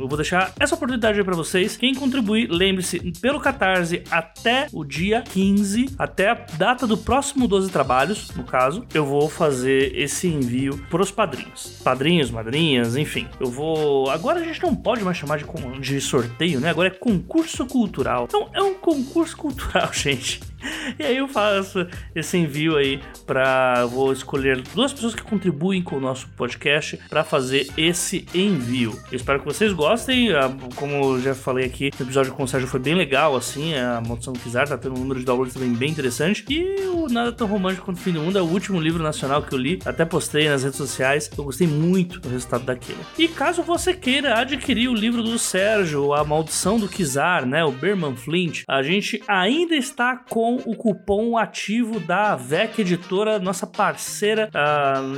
eu 0.00 0.08
vou 0.08 0.16
deixar 0.16 0.52
essa 0.58 0.74
oportunidade 0.74 1.18
aí 1.18 1.24
pra 1.24 1.36
vocês. 1.36 1.76
Quem 1.76 1.94
contribuir, 1.94 2.48
lembre-se, 2.50 2.98
pelo 3.20 3.40
Catarse 3.40 4.02
até 4.10 4.66
o 4.72 4.84
dia 4.84 5.22
15, 5.22 5.94
até 5.98 6.30
a 6.30 6.34
data 6.34 6.86
do 6.86 6.98
próximo 6.98 7.46
12 7.46 7.70
trabalhos, 7.70 8.30
no 8.34 8.42
caso, 8.42 8.84
eu 8.92 9.06
vou 9.06 9.28
fazer 9.28 9.96
esse 9.96 10.26
envio 10.26 10.76
pros 10.90 11.10
padrinhos. 11.10 11.80
Padrinhos, 11.84 12.30
madrinhas, 12.30 12.96
enfim. 12.96 13.28
Eu 13.38 13.50
vou. 13.50 14.10
Agora 14.10 14.40
a 14.40 14.44
gente 14.44 14.62
não 14.62 14.74
pode 14.74 15.04
mais 15.04 15.16
chamar 15.16 15.38
de, 15.38 15.44
de 15.80 16.00
sorteio, 16.00 16.60
né? 16.60 16.70
Agora 16.70 16.88
é 16.88 16.90
concurso 16.90 17.64
cultural. 17.66 18.24
Então, 18.28 18.48
é 18.52 18.62
um 18.62 18.74
concurso 18.74 19.36
cultural, 19.36 19.90
gente. 19.94 20.40
E 20.98 21.02
aí 21.02 21.16
eu 21.16 21.28
faço 21.28 21.86
esse 22.14 22.36
envio 22.36 22.76
aí 22.76 23.00
para 23.26 23.86
vou 23.86 24.12
escolher 24.12 24.60
duas 24.74 24.92
pessoas 24.92 25.14
que 25.14 25.22
contribuem 25.22 25.82
com 25.82 25.96
o 25.96 26.00
nosso 26.00 26.28
podcast 26.36 26.98
para 27.08 27.24
fazer 27.24 27.68
esse 27.76 28.26
envio. 28.34 28.98
Eu 29.10 29.16
espero 29.16 29.38
que 29.38 29.46
vocês 29.46 29.72
gostem. 29.72 30.28
Como 30.74 30.92
eu 30.92 31.20
já 31.20 31.34
falei 31.34 31.64
aqui, 31.64 31.90
o 31.98 32.02
episódio 32.02 32.32
com 32.32 32.42
o 32.42 32.48
Sérgio 32.48 32.68
foi 32.68 32.80
bem 32.80 32.94
legal, 32.94 33.36
assim. 33.36 33.74
A 33.74 34.00
Maldição 34.00 34.32
do 34.32 34.38
Kizar 34.40 34.68
tá 34.68 34.76
tendo 34.76 34.96
um 34.96 35.00
número 35.00 35.20
de 35.20 35.26
downloads 35.26 35.54
também 35.54 35.72
bem 35.72 35.90
interessante. 35.90 36.44
E 36.48 36.86
o 36.88 37.08
Nada 37.08 37.32
Tão 37.32 37.46
Romântico 37.46 37.86
quanto 37.86 37.98
o 37.98 38.00
Fim 38.00 38.12
do 38.12 38.20
Mundo 38.20 38.38
é 38.38 38.42
o 38.42 38.46
último 38.46 38.80
livro 38.80 39.02
nacional 39.02 39.42
que 39.42 39.54
eu 39.54 39.58
li. 39.58 39.78
Até 39.84 40.04
postei 40.04 40.48
nas 40.48 40.62
redes 40.62 40.76
sociais. 40.76 41.30
Eu 41.36 41.44
gostei 41.44 41.66
muito 41.66 42.20
do 42.20 42.28
resultado 42.28 42.64
daquilo. 42.64 42.98
E 43.18 43.28
caso 43.28 43.62
você 43.62 43.94
queira 43.94 44.38
adquirir 44.38 44.88
o 44.88 44.94
livro 44.94 45.22
do 45.22 45.38
Sérgio, 45.38 46.12
A 46.12 46.24
Maldição 46.24 46.78
do 46.78 46.88
Kizar, 46.88 47.46
né? 47.46 47.64
O 47.64 47.72
Berman 47.72 48.16
Flint, 48.16 48.64
a 48.68 48.82
gente 48.82 49.22
ainda 49.26 49.74
está 49.74 50.16
com 50.16 50.49
o 50.56 50.74
cupom 50.74 51.36
ativo 51.36 52.00
da 52.00 52.36
VEC 52.36 52.80
Editora, 52.80 53.38
nossa 53.38 53.66
parceira, 53.66 54.50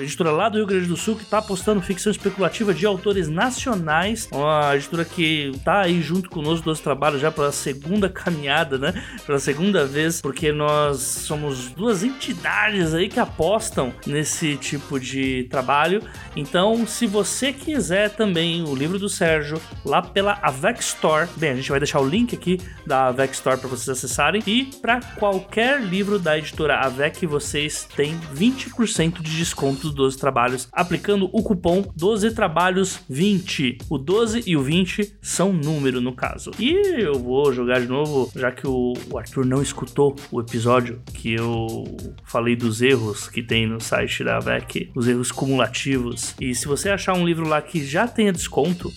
editora 0.01 0.31
lá 0.31 0.49
do 0.49 0.59
Rio 0.59 0.67
Grande 0.67 0.87
do 0.87 0.97
Sul, 0.97 1.17
que 1.17 1.23
está 1.23 1.39
apostando 1.39 1.81
ficção 1.81 2.11
especulativa 2.11 2.73
de 2.73 2.87
autores 2.87 3.29
nacionais. 3.29 4.29
Uma 4.33 4.75
editora 4.75 5.05
que 5.05 5.51
está 5.55 5.83
aí 5.83 6.01
junto 6.01 6.31
conosco 6.31 6.65
dos 6.65 6.81
trabalhos 6.81 7.21
já 7.21 7.31
pela 7.31 7.53
segunda 7.53 8.09
caminhada, 8.09 8.79
né? 8.79 8.93
Pela 9.27 9.39
segunda 9.39 9.85
vez, 9.87 10.21
porque 10.21 10.53
nós 10.53 11.01
somos 11.01 11.69
duas 11.69 12.03
entidades 12.03 12.95
aí 12.95 13.09
que 13.09 13.21
apostam 13.21 13.93
nesse 14.07 14.57
tipo 14.57 14.99
de 14.99 15.45
trabalho. 15.51 16.03
Então, 16.37 16.87
se 16.87 17.07
você 17.07 17.53
quiser 17.53 18.11
também 18.11 18.63
o 18.63 18.75
livro 18.75 18.99
do 18.99 19.09
Sérgio 19.09 19.61
lá 19.85 20.03
pela 20.03 20.39
Avec 20.43 20.81
Store, 20.81 21.29
bem, 21.37 21.51
a 21.51 21.55
gente 21.55 21.71
vai 21.71 21.81
deixar 21.81 22.01
o 22.01 22.09
link 22.09 22.35
aqui 22.35 22.61
da 22.87 23.09
Avec 23.09 23.35
Store 23.35 23.59
para 23.59 23.69
vocês 23.69 23.89
acessarem 23.89 24.43
e 24.47 24.65
para 24.81 25.01
qualquer 25.23 25.81
livro 25.81 26.19
da 26.19 26.37
editora 26.37 26.81
Avec, 26.81 27.25
vocês 27.29 27.87
têm 27.95 28.19
20% 28.35 29.23
de 29.23 29.37
desconto 29.37 29.89
dos 29.89 30.17
trabalhos 30.17 30.69
aplicando 30.73 31.31
o 31.33 31.45
cupom 31.45 31.85
12 31.95 32.35
trabalhos 32.35 32.99
20. 33.09 33.79
O 33.89 33.99
12 33.99 34.43
e 34.45 34.57
o 34.57 34.63
20 34.65 35.19
são 35.23 35.53
número 35.53 36.01
no 36.01 36.13
caso. 36.13 36.51
E 36.59 36.73
eu 37.01 37.15
vou 37.15 37.53
jogar 37.53 37.81
de 37.81 37.87
novo, 37.87 38.33
já 38.35 38.51
que 38.51 38.67
o 38.67 38.95
Arthur 39.17 39.47
não 39.47 39.63
escutou 39.63 40.17
o 40.33 40.41
episódio 40.41 41.01
que 41.15 41.35
eu 41.35 41.85
falei 42.25 42.57
dos 42.57 42.83
erros 42.83 43.29
que 43.29 43.45
tem 43.45 43.65
no 43.65 43.81
site 43.81 44.25
da 44.25 44.39
Avec, 44.39 44.91
os 44.93 45.07
erros 45.07 45.31
cumulativos. 45.31 46.35
E 46.41 46.53
se 46.53 46.67
você 46.67 46.91
achar 46.91 47.15
um 47.15 47.25
livro 47.25 47.47
lá 47.47 47.63
que 47.63 47.87
já 47.87 48.09
tenha 48.09 48.33
desconto, 48.33 48.93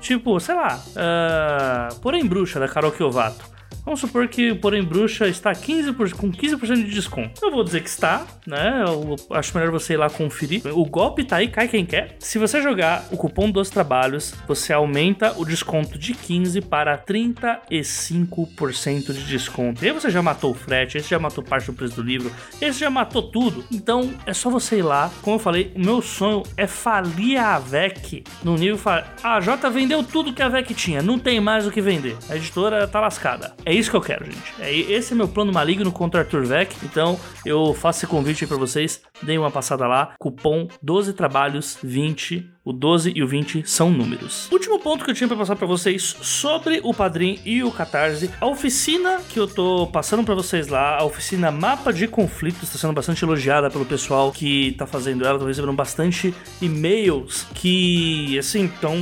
tipo, 0.00 0.38
sei 0.38 0.54
lá, 0.54 0.80
uh, 0.90 1.98
Porém 1.98 2.24
Bruxa 2.24 2.60
da 2.60 2.68
Carol 2.68 2.92
Kiovato 2.92 3.54
Vamos 3.84 4.00
supor 4.00 4.26
que 4.28 4.54
Porém 4.54 4.82
Bruxa 4.82 5.28
está 5.28 5.52
15%, 5.52 6.14
com 6.14 6.32
15% 6.32 6.76
de 6.76 6.90
desconto. 6.90 7.44
Eu 7.44 7.50
vou 7.50 7.62
dizer 7.62 7.82
que 7.82 7.88
está, 7.88 8.26
né? 8.46 8.82
Eu 8.86 9.14
acho 9.36 9.54
melhor 9.56 9.70
você 9.70 9.92
ir 9.92 9.98
lá 9.98 10.08
conferir. 10.08 10.62
O 10.72 10.86
golpe 10.86 11.22
tá 11.22 11.36
aí, 11.36 11.48
cai 11.48 11.68
quem 11.68 11.84
quer. 11.84 12.16
Se 12.18 12.38
você 12.38 12.62
jogar 12.62 13.04
o 13.10 13.16
cupom 13.16 13.50
dos 13.50 13.68
trabalhos, 13.68 14.34
você 14.48 14.72
aumenta 14.72 15.38
o 15.38 15.44
desconto 15.44 15.98
de 15.98 16.14
15% 16.14 16.66
para 16.66 16.96
35% 16.96 19.12
de 19.12 19.26
desconto. 19.26 19.84
E 19.84 19.88
aí 19.88 19.92
você 19.92 20.10
já 20.10 20.22
matou 20.22 20.52
o 20.52 20.54
frete, 20.54 20.96
esse 20.96 21.10
já 21.10 21.18
matou 21.18 21.44
parte 21.44 21.66
do 21.66 21.74
preço 21.74 21.96
do 21.96 22.02
livro, 22.02 22.32
esse 22.60 22.78
já 22.78 22.88
matou 22.88 23.22
tudo. 23.22 23.64
Então 23.70 24.14
é 24.24 24.32
só 24.32 24.48
você 24.48 24.78
ir 24.78 24.82
lá. 24.82 25.10
Como 25.20 25.36
eu 25.36 25.40
falei, 25.40 25.70
o 25.74 25.80
meu 25.80 26.00
sonho 26.00 26.42
é 26.56 26.66
falir 26.66 27.36
a 27.36 27.56
AVEC 27.56 28.24
no 28.42 28.56
nível. 28.56 28.80
A 29.22 29.40
J 29.40 29.68
vendeu 29.68 30.02
tudo 30.02 30.32
que 30.32 30.42
a 30.42 30.46
AVEC 30.46 30.72
tinha, 30.74 31.02
não 31.02 31.18
tem 31.18 31.38
mais 31.38 31.66
o 31.66 31.70
que 31.70 31.82
vender. 31.82 32.16
A 32.30 32.36
editora 32.36 32.88
tá 32.88 32.98
lascada. 32.98 33.54
É 33.64 33.73
isso 33.78 33.90
que 33.90 33.96
eu 33.96 34.00
quero, 34.00 34.24
gente. 34.24 34.54
É, 34.58 34.74
esse 34.74 35.12
é 35.12 35.16
meu 35.16 35.28
plano 35.28 35.52
maligno 35.52 35.90
contra 35.92 36.20
Arthur 36.20 36.44
Vec. 36.44 36.74
Então 36.82 37.18
eu 37.44 37.74
faço 37.74 38.00
esse 38.00 38.06
convite 38.06 38.44
aí 38.44 38.48
pra 38.48 38.56
vocês. 38.56 39.02
Deem 39.22 39.38
uma 39.38 39.50
passada 39.50 39.86
lá. 39.86 40.14
Cupom 40.18 40.68
12 40.82 41.12
trabalhos 41.12 41.78
20 41.82 42.54
o 42.64 42.72
12 42.72 43.12
e 43.14 43.22
o 43.22 43.28
20 43.28 43.68
são 43.68 43.90
números. 43.90 44.50
Último 44.50 44.78
ponto 44.80 45.04
que 45.04 45.10
eu 45.10 45.14
tinha 45.14 45.28
para 45.28 45.36
passar 45.36 45.54
para 45.54 45.66
vocês 45.66 46.16
sobre 46.22 46.80
o 46.82 46.94
Padrim 46.94 47.38
e 47.44 47.62
o 47.62 47.70
Catarse. 47.70 48.30
A 48.40 48.46
oficina 48.46 49.20
que 49.28 49.38
eu 49.38 49.46
tô 49.46 49.86
passando 49.88 50.24
para 50.24 50.34
vocês 50.34 50.68
lá, 50.68 50.98
a 50.98 51.04
oficina 51.04 51.50
Mapa 51.50 51.92
de 51.92 52.08
Conflitos, 52.08 52.62
está 52.62 52.78
sendo 52.78 52.94
bastante 52.94 53.22
elogiada 53.22 53.70
pelo 53.70 53.84
pessoal 53.84 54.32
que 54.32 54.72
tá 54.78 54.86
fazendo 54.86 55.26
ela. 55.26 55.38
Tô 55.38 55.44
recebendo 55.44 55.74
bastante 55.74 56.34
e-mails 56.62 57.46
que, 57.54 58.38
assim, 58.38 58.64
estão 58.64 58.96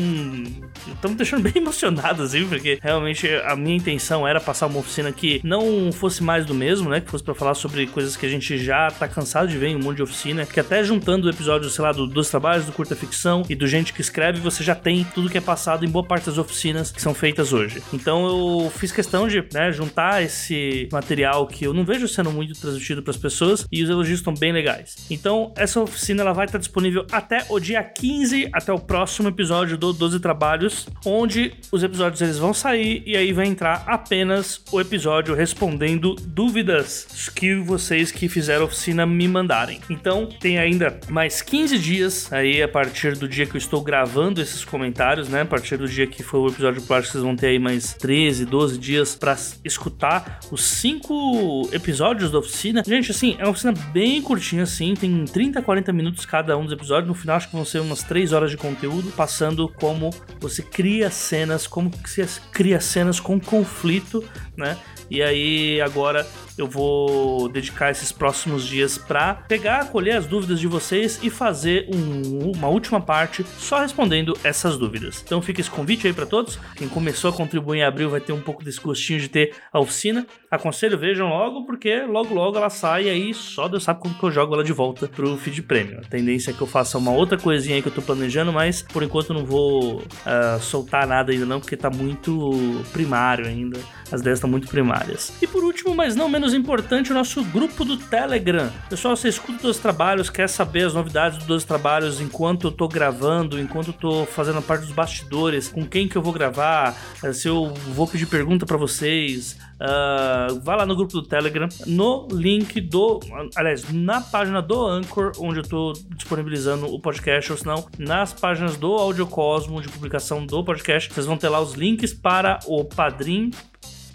me 1.08 1.14
deixando 1.14 1.42
bem 1.42 1.52
emocionado, 1.62 2.22
assim, 2.22 2.46
porque 2.46 2.78
realmente 2.82 3.28
a 3.44 3.56
minha 3.56 3.76
intenção 3.76 4.26
era 4.26 4.40
passar 4.40 4.66
uma 4.66 4.78
oficina 4.78 5.12
que 5.12 5.40
não 5.44 5.90
fosse 5.92 6.22
mais 6.22 6.44
do 6.46 6.54
mesmo, 6.54 6.88
né? 6.90 7.00
Que 7.00 7.10
fosse 7.10 7.24
para 7.24 7.34
falar 7.34 7.54
sobre 7.54 7.86
coisas 7.86 8.16
que 8.16 8.26
a 8.26 8.28
gente 8.28 8.58
já 8.58 8.90
tá 8.90 9.08
cansado 9.08 9.48
de 9.48 9.58
ver 9.58 9.68
em 9.68 9.76
um 9.76 9.80
monte 9.80 9.96
de 9.96 10.02
oficina, 10.02 10.46
que 10.46 10.60
até 10.60 10.82
juntando 10.82 11.26
o 11.26 11.30
episódio, 11.30 11.68
sei 11.70 11.84
lá, 11.84 11.92
do, 11.92 12.06
dos 12.06 12.28
trabalhos 12.28 12.66
do 12.66 12.72
curta 12.72 12.96
ficção 12.96 13.42
e 13.48 13.54
do 13.54 13.66
gente 13.66 13.92
que 13.92 14.00
escreve, 14.00 14.40
você 14.40 14.62
já 14.62 14.74
tem 14.74 15.04
tudo 15.14 15.28
que 15.28 15.38
é 15.38 15.40
passado 15.40 15.84
em 15.84 15.88
boa 15.88 16.04
parte 16.04 16.26
das 16.26 16.38
oficinas 16.38 16.90
que 16.90 17.00
são 17.00 17.14
feitas 17.14 17.52
hoje. 17.52 17.82
Então 17.92 18.26
eu 18.26 18.70
fiz 18.70 18.92
questão 18.92 19.28
de 19.28 19.44
né, 19.52 19.72
juntar 19.72 20.22
esse 20.22 20.88
material 20.92 21.46
que 21.46 21.64
eu 21.64 21.72
não 21.72 21.84
vejo 21.84 22.08
sendo 22.08 22.30
muito 22.30 22.58
transmitido 22.58 23.02
para 23.02 23.10
as 23.10 23.16
pessoas 23.16 23.66
e 23.70 23.82
os 23.82 23.90
elogios 23.90 24.20
estão 24.20 24.34
bem 24.34 24.52
legais. 24.52 25.06
Então 25.10 25.52
essa 25.56 25.80
oficina 25.80 26.22
ela 26.22 26.32
vai 26.32 26.46
estar 26.46 26.58
disponível 26.58 27.06
até 27.10 27.44
o 27.48 27.58
dia 27.58 27.82
15, 27.82 28.48
até 28.52 28.72
o 28.72 28.78
próximo 28.78 29.28
episódio 29.28 29.76
do 29.76 29.92
12 29.92 30.20
Trabalhos, 30.20 30.71
onde 31.04 31.52
os 31.70 31.82
episódios 31.82 32.20
eles 32.20 32.38
vão 32.38 32.54
sair 32.54 33.02
e 33.06 33.16
aí 33.16 33.32
vai 33.32 33.46
entrar 33.46 33.84
apenas 33.86 34.60
o 34.70 34.80
episódio 34.80 35.34
respondendo 35.34 36.14
dúvidas 36.14 37.30
que 37.34 37.56
vocês 37.56 38.10
que 38.10 38.28
fizeram 38.28 38.62
a 38.62 38.66
oficina 38.66 39.06
me 39.06 39.26
mandarem. 39.26 39.80
Então 39.88 40.26
tem 40.26 40.58
ainda 40.58 40.98
mais 41.08 41.42
15 41.42 41.78
dias 41.78 42.32
aí 42.32 42.62
a 42.62 42.68
partir 42.68 43.16
do 43.16 43.28
dia 43.28 43.46
que 43.46 43.56
eu 43.56 43.58
estou 43.58 43.82
gravando 43.82 44.40
esses 44.40 44.64
comentários, 44.64 45.28
né? 45.28 45.42
A 45.42 45.46
partir 45.46 45.76
do 45.76 45.88
dia 45.88 46.06
que 46.06 46.22
foi 46.22 46.40
o 46.40 46.48
episódio 46.48 46.82
plástico, 46.82 47.12
vocês 47.12 47.24
vão 47.24 47.36
ter 47.36 47.48
aí 47.48 47.58
mais 47.58 47.94
13, 47.94 48.44
12 48.44 48.78
dias 48.78 49.14
para 49.14 49.36
escutar 49.64 50.40
os 50.50 50.62
cinco 50.64 51.68
episódios 51.72 52.30
da 52.30 52.38
oficina. 52.38 52.82
Gente, 52.86 53.10
assim, 53.10 53.36
é 53.38 53.44
uma 53.44 53.50
oficina 53.50 53.72
bem 53.92 54.20
curtinha, 54.22 54.62
assim, 54.62 54.94
tem 54.94 55.24
30, 55.24 55.62
40 55.62 55.92
minutos 55.92 56.24
cada 56.24 56.56
um 56.56 56.64
dos 56.64 56.72
episódios. 56.72 57.08
No 57.08 57.14
final, 57.14 57.36
acho 57.36 57.48
que 57.48 57.54
vão 57.54 57.64
ser 57.64 57.80
umas 57.80 58.02
3 58.02 58.32
horas 58.32 58.50
de 58.50 58.56
conteúdo, 58.56 59.10
passando 59.12 59.68
como 59.68 60.10
você 60.40 60.61
cria 60.62 61.10
cenas, 61.10 61.66
como 61.66 61.90
você 61.90 62.26
cria 62.52 62.80
cenas 62.80 63.20
com 63.20 63.38
conflito, 63.40 64.24
né? 64.56 64.78
E 65.10 65.22
aí 65.22 65.80
agora 65.80 66.26
eu 66.56 66.66
vou 66.66 67.48
dedicar 67.48 67.90
esses 67.90 68.12
próximos 68.12 68.66
dias 68.66 68.98
para 68.98 69.34
pegar, 69.34 69.88
colher 69.88 70.16
as 70.16 70.26
dúvidas 70.26 70.60
de 70.60 70.66
vocês 70.66 71.18
e 71.22 71.30
fazer 71.30 71.88
um, 71.92 72.52
uma 72.56 72.68
última 72.68 73.00
parte 73.00 73.44
só 73.58 73.80
respondendo 73.80 74.36
essas 74.44 74.76
dúvidas. 74.76 75.22
Então 75.24 75.40
fica 75.40 75.60
esse 75.60 75.70
convite 75.70 76.06
aí 76.06 76.12
para 76.12 76.26
todos. 76.26 76.58
Quem 76.76 76.88
começou 76.88 77.30
a 77.30 77.32
contribuir 77.32 77.78
em 77.78 77.84
abril 77.84 78.10
vai 78.10 78.20
ter 78.20 78.32
um 78.32 78.40
pouco 78.40 78.64
desse 78.64 78.80
gostinho 78.80 79.20
de 79.20 79.28
ter 79.28 79.54
a 79.72 79.80
oficina. 79.80 80.26
Aconselho, 80.50 80.98
vejam 80.98 81.28
logo, 81.28 81.64
porque 81.64 82.02
logo 82.02 82.34
logo 82.34 82.56
ela 82.56 82.70
sai 82.70 83.04
e 83.04 83.10
aí 83.10 83.34
só 83.34 83.68
Deus 83.68 83.84
sabe 83.84 84.00
como 84.00 84.14
que 84.14 84.22
eu 84.22 84.30
jogo 84.30 84.54
ela 84.54 84.64
de 84.64 84.72
volta 84.72 85.08
pro 85.08 85.36
feed 85.36 85.62
premium. 85.62 86.00
A 86.00 86.08
tendência 86.08 86.50
é 86.50 86.54
que 86.54 86.60
eu 86.60 86.66
faça 86.66 86.98
uma 86.98 87.12
outra 87.12 87.38
coisinha 87.38 87.76
aí 87.76 87.82
que 87.82 87.88
eu 87.88 87.92
tô 87.92 88.02
planejando, 88.02 88.52
mas 88.52 88.82
por 88.82 89.02
enquanto 89.02 89.32
não 89.32 89.44
vou 89.44 89.98
uh, 89.98 90.60
soltar 90.60 91.06
nada 91.06 91.32
ainda 91.32 91.46
não, 91.46 91.60
porque 91.60 91.76
tá 91.76 91.90
muito 91.90 92.50
primário 92.92 93.46
ainda. 93.46 93.78
As 94.10 94.20
ideias 94.20 94.38
estão 94.38 94.50
muito 94.50 94.68
primárias. 94.68 95.32
E 95.40 95.46
por 95.46 95.64
último, 95.64 95.94
mas 95.94 96.14
não 96.14 96.28
menos 96.28 96.41
importante, 96.50 97.12
o 97.12 97.14
nosso 97.14 97.44
grupo 97.44 97.84
do 97.84 97.96
Telegram. 97.96 98.70
Pessoal, 98.90 99.16
você 99.16 99.28
escuta 99.28 99.68
os 99.68 99.78
trabalhos, 99.78 100.28
quer 100.28 100.48
saber 100.48 100.86
as 100.86 100.94
novidades 100.94 101.44
dos 101.46 101.64
trabalhos 101.64 102.20
enquanto 102.20 102.66
eu 102.66 102.72
tô 102.72 102.88
gravando, 102.88 103.60
enquanto 103.60 103.88
eu 103.88 103.94
tô 103.94 104.26
fazendo 104.26 104.58
a 104.58 104.62
parte 104.62 104.82
dos 104.86 104.92
bastidores, 104.92 105.68
com 105.68 105.86
quem 105.86 106.08
que 106.08 106.16
eu 106.16 106.22
vou 106.22 106.32
gravar, 106.32 106.96
eh, 107.22 107.32
se 107.32 107.46
eu 107.46 107.72
vou 107.94 108.08
pedir 108.08 108.26
pergunta 108.26 108.66
para 108.66 108.76
vocês, 108.76 109.56
Uh, 109.82 110.60
vá 110.60 110.76
lá 110.76 110.86
no 110.86 110.94
grupo 110.94 111.12
do 111.12 111.22
Telegram, 111.22 111.68
no 111.88 112.28
link 112.30 112.80
do. 112.80 113.18
Aliás, 113.56 113.92
na 113.92 114.20
página 114.20 114.62
do 114.62 114.86
Anchor, 114.86 115.32
onde 115.40 115.58
eu 115.58 115.62
estou 115.62 115.92
disponibilizando 116.14 116.86
o 116.86 117.00
podcast, 117.00 117.50
ou 117.50 117.58
senão 117.58 117.88
nas 117.98 118.32
páginas 118.32 118.76
do 118.76 118.92
Audiocosmo 118.92 119.82
de 119.82 119.88
publicação 119.88 120.46
do 120.46 120.62
podcast, 120.62 121.12
vocês 121.12 121.26
vão 121.26 121.36
ter 121.36 121.48
lá 121.48 121.60
os 121.60 121.74
links 121.74 122.14
para 122.14 122.60
o 122.68 122.84
Padrim 122.84 123.50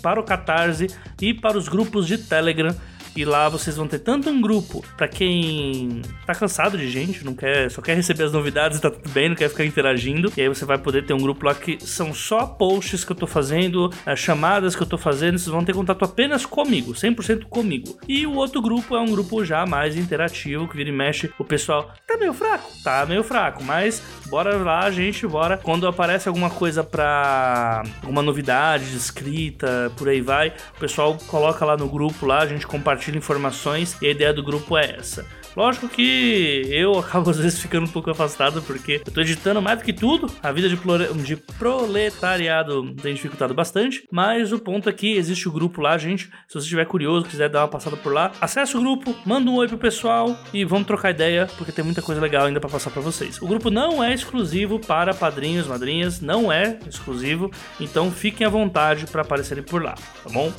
para 0.02 0.20
o 0.20 0.24
Catarse 0.24 0.88
e 1.22 1.34
para 1.34 1.58
os 1.58 1.68
grupos 1.68 2.08
de 2.08 2.18
Telegram 2.18 2.76
E 3.18 3.26
lá 3.26 3.50
vocês 3.50 3.76
vão 3.76 3.88
ter 3.88 3.98
tanto 3.98 4.30
um 4.30 4.40
grupo 4.40 4.86
para 4.96 5.08
quem 5.08 6.04
tá 6.24 6.36
cansado 6.36 6.78
de 6.78 6.88
gente, 6.88 7.26
não 7.26 7.34
quer, 7.34 7.72
só 7.72 7.82
quer 7.82 7.96
receber 7.96 8.26
as 8.26 8.32
novidades, 8.32 8.80
tá 8.80 8.92
tudo 8.92 9.10
bem, 9.10 9.30
não 9.30 9.36
quer 9.36 9.50
ficar 9.50 9.66
interagindo. 9.66 10.32
E 10.38 10.42
aí 10.42 10.48
você 10.48 10.66
vai 10.66 10.78
poder 10.78 11.04
ter 11.04 11.16
um 11.16 11.18
grupo 11.18 11.44
lá 11.44 11.56
que 11.56 11.84
são 11.84 12.14
só 12.14 12.46
posts 12.46 13.04
que 13.04 13.12
eu 13.12 13.16
tô 13.16 13.26
fazendo, 13.26 13.92
chamadas 14.16 14.76
que 14.76 14.84
eu 14.84 14.86
tô 14.86 15.00
fazendo, 15.00 15.40
vocês 15.40 15.52
vão 15.52 15.66
ter 15.66 15.74
contato 15.74 16.06
apenas 16.06 16.46
comigo, 16.46 16.94
100% 16.94 17.46
comigo. 17.46 17.98
E 18.08 18.28
o 18.28 18.36
outro 18.36 18.62
grupo 18.62 18.96
é 18.96 19.02
um 19.02 19.08
grupo 19.12 19.44
já 19.44 19.66
mais 19.66 19.98
interativo, 19.98 20.68
que 20.68 20.78
vira 20.78 20.90
e 20.90 20.94
mexe 20.94 21.32
o 21.40 21.44
pessoal. 21.44 21.92
Tá 22.06 22.18
meio 22.18 22.36
fraco? 22.36 22.70
Tá 22.84 23.04
meio 23.08 23.24
fraco, 23.24 23.64
mas 23.64 24.00
bora 24.28 24.56
lá, 24.58 24.92
gente, 24.92 25.26
bora. 25.26 25.58
Quando 25.58 25.88
aparece 25.88 26.28
alguma 26.28 26.52
coisa 26.52 26.84
pra 26.84 27.82
alguma 28.04 28.22
novidade 28.22 28.92
de 28.92 28.98
escrita, 28.98 29.92
por 29.98 30.08
aí 30.08 30.22
vai, 30.22 30.54
o 30.76 30.80
pessoal 30.80 31.18
coloca 31.26 31.66
lá 31.66 31.76
no 31.76 31.90
grupo 31.90 32.24
lá, 32.24 32.44
a 32.44 32.46
gente 32.46 32.68
compartilha 32.68 33.07
informações 33.16 33.96
e 34.02 34.08
a 34.08 34.12
ideia 34.12 34.34
do 34.34 34.44
grupo 34.44 34.78
é 34.78 34.98
essa. 34.98 35.26
Lógico 35.58 35.90
que 35.90 36.68
eu 36.70 36.98
acabo 37.00 37.32
às 37.32 37.38
vezes 37.38 37.60
ficando 37.60 37.88
um 37.88 37.92
pouco 37.92 38.12
afastado 38.12 38.62
porque 38.62 39.02
eu 39.06 39.12
tô 39.12 39.22
editando 39.22 39.60
mais 39.60 39.80
do 39.80 39.86
que 39.86 39.92
tudo. 39.92 40.32
A 40.44 40.52
vida 40.52 40.70
de, 40.70 40.78
de 41.24 41.36
proletariado 41.36 42.94
tem 42.96 43.16
dificultado 43.16 43.56
bastante. 43.56 44.04
Mas 44.12 44.52
o 44.52 44.60
ponto 44.60 44.88
aqui, 44.88 45.16
é 45.16 45.18
existe 45.18 45.50
o 45.50 45.52
grupo 45.52 45.82
lá, 45.82 45.98
gente. 45.98 46.26
Se 46.48 46.54
você 46.54 46.60
estiver 46.60 46.86
curioso, 46.86 47.26
quiser 47.26 47.50
dar 47.50 47.62
uma 47.62 47.68
passada 47.68 47.98
por 47.98 48.14
lá, 48.14 48.32
acesse 48.40 48.78
o 48.78 48.82
grupo, 48.82 49.16
manda 49.26 49.50
um 49.50 49.56
oi 49.56 49.68
pro 49.68 49.78
pessoal 49.78 50.38
e 50.54 50.64
vamos 50.64 50.86
trocar 50.86 51.10
ideia, 51.10 51.48
porque 51.58 51.72
tem 51.72 51.84
muita 51.84 52.02
coisa 52.02 52.22
legal 52.22 52.46
ainda 52.46 52.60
para 52.60 52.70
passar 52.70 52.92
para 52.92 53.02
vocês. 53.02 53.42
O 53.42 53.48
grupo 53.48 53.72
não 53.72 54.04
é 54.04 54.14
exclusivo 54.14 54.80
para 54.80 55.14
padrinhos, 55.14 55.66
madrinhas, 55.66 56.22
não 56.22 56.52
é 56.52 56.78
exclusivo. 56.88 57.52
Então 57.80 58.12
fiquem 58.12 58.46
à 58.46 58.50
vontade 58.50 59.08
para 59.08 59.24
aparecerem 59.24 59.64
por 59.64 59.82
lá, 59.82 59.96
tá 59.96 60.30
bom? 60.32 60.54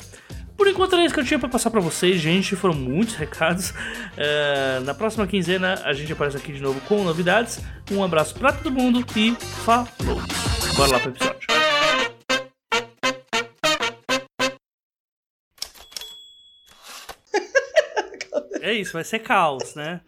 Por 0.59 0.67
enquanto 0.67 0.93
era 0.93 1.05
isso 1.05 1.13
que 1.13 1.21
eu 1.21 1.25
tinha 1.25 1.39
para 1.39 1.47
passar 1.47 1.71
para 1.71 1.79
vocês, 1.79 2.19
gente. 2.19 2.53
Foram 2.53 2.75
muitos 2.75 3.15
recados. 3.17 3.69
Uh, 3.69 4.83
na 4.83 4.93
próxima 4.93 5.25
quinzena 5.25 5.75
a 5.85 5.93
gente 5.93 6.11
aparece 6.11 6.35
aqui 6.35 6.51
de 6.51 6.61
novo 6.61 6.81
com 6.81 7.01
novidades. 7.01 7.61
Um 7.89 8.03
abraço 8.03 8.35
para 8.35 8.51
todo 8.51 8.69
mundo 8.69 9.05
e 9.15 9.33
falou! 9.63 9.87
Bora 10.75 10.91
lá 10.91 10.99
pro 10.99 11.11
episódio. 11.11 11.47
É 18.61 18.73
isso, 18.73 18.93
vai 18.93 19.05
ser 19.05 19.19
caos, 19.19 19.73
né? 19.73 20.01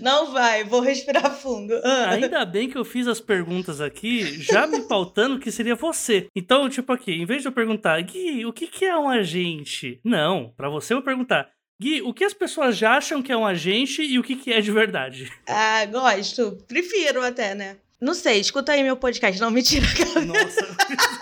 Não 0.00 0.32
vai, 0.32 0.64
vou 0.64 0.80
respirar 0.80 1.34
fundo. 1.34 1.74
Ah. 1.84 2.10
Ainda 2.10 2.44
bem 2.44 2.68
que 2.68 2.76
eu 2.76 2.84
fiz 2.84 3.06
as 3.06 3.20
perguntas 3.20 3.80
aqui, 3.80 4.42
já 4.42 4.66
me 4.66 4.82
pautando 4.82 5.38
que 5.38 5.50
seria 5.50 5.74
você. 5.74 6.26
Então, 6.34 6.68
tipo 6.68 6.92
aqui, 6.92 7.12
em 7.12 7.26
vez 7.26 7.42
de 7.42 7.48
eu 7.48 7.52
perguntar, 7.52 8.00
Gui, 8.02 8.44
o 8.46 8.52
que, 8.52 8.66
que 8.66 8.84
é 8.84 8.96
um 8.96 9.08
agente? 9.08 10.00
Não, 10.04 10.52
para 10.56 10.68
você 10.68 10.92
eu 10.92 10.98
vou 10.98 11.04
perguntar, 11.04 11.48
Gui, 11.80 12.02
o 12.02 12.12
que 12.12 12.24
as 12.24 12.34
pessoas 12.34 12.76
já 12.76 12.96
acham 12.96 13.22
que 13.22 13.30
é 13.30 13.36
um 13.36 13.46
agente 13.46 14.02
e 14.02 14.18
o 14.18 14.22
que, 14.22 14.36
que 14.36 14.52
é 14.52 14.60
de 14.60 14.72
verdade? 14.72 15.30
Ah, 15.48 15.84
gosto. 15.86 16.58
Prefiro 16.66 17.22
até, 17.22 17.54
né? 17.54 17.76
Não 18.00 18.14
sei, 18.14 18.40
escuta 18.40 18.72
aí 18.72 18.82
meu 18.82 18.96
podcast. 18.96 19.40
Não, 19.40 19.50
mentira. 19.50 19.86
Nossa. 20.24 20.76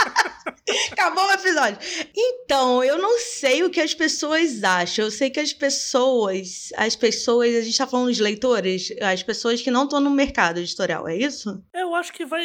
Acabou 0.93 1.25
o 1.25 1.33
episódio. 1.33 1.79
Então, 2.17 2.83
eu 2.83 2.99
não 2.99 3.19
sei 3.19 3.63
o 3.63 3.71
que 3.71 3.81
as 3.81 3.95
pessoas 3.95 4.63
acham. 4.63 5.05
Eu 5.05 5.11
sei 5.11 5.31
que 5.31 5.41
as 5.41 5.53
pessoas, 5.53 6.71
as 6.77 6.97
pessoas, 6.97 7.55
a 7.55 7.61
gente 7.61 7.77
tá 7.77 7.87
falando 7.87 8.13
de 8.13 8.23
leitores, 8.23 8.93
as 9.01 9.23
pessoas 9.23 9.61
que 9.61 9.71
não 9.71 9.85
estão 9.85 10.01
no 10.01 10.11
mercado 10.11 10.59
editorial, 10.59 11.09
é 11.09 11.17
isso? 11.17 11.63
Eu 11.75 11.95
acho 11.95 12.13
que 12.13 12.25
vai. 12.25 12.45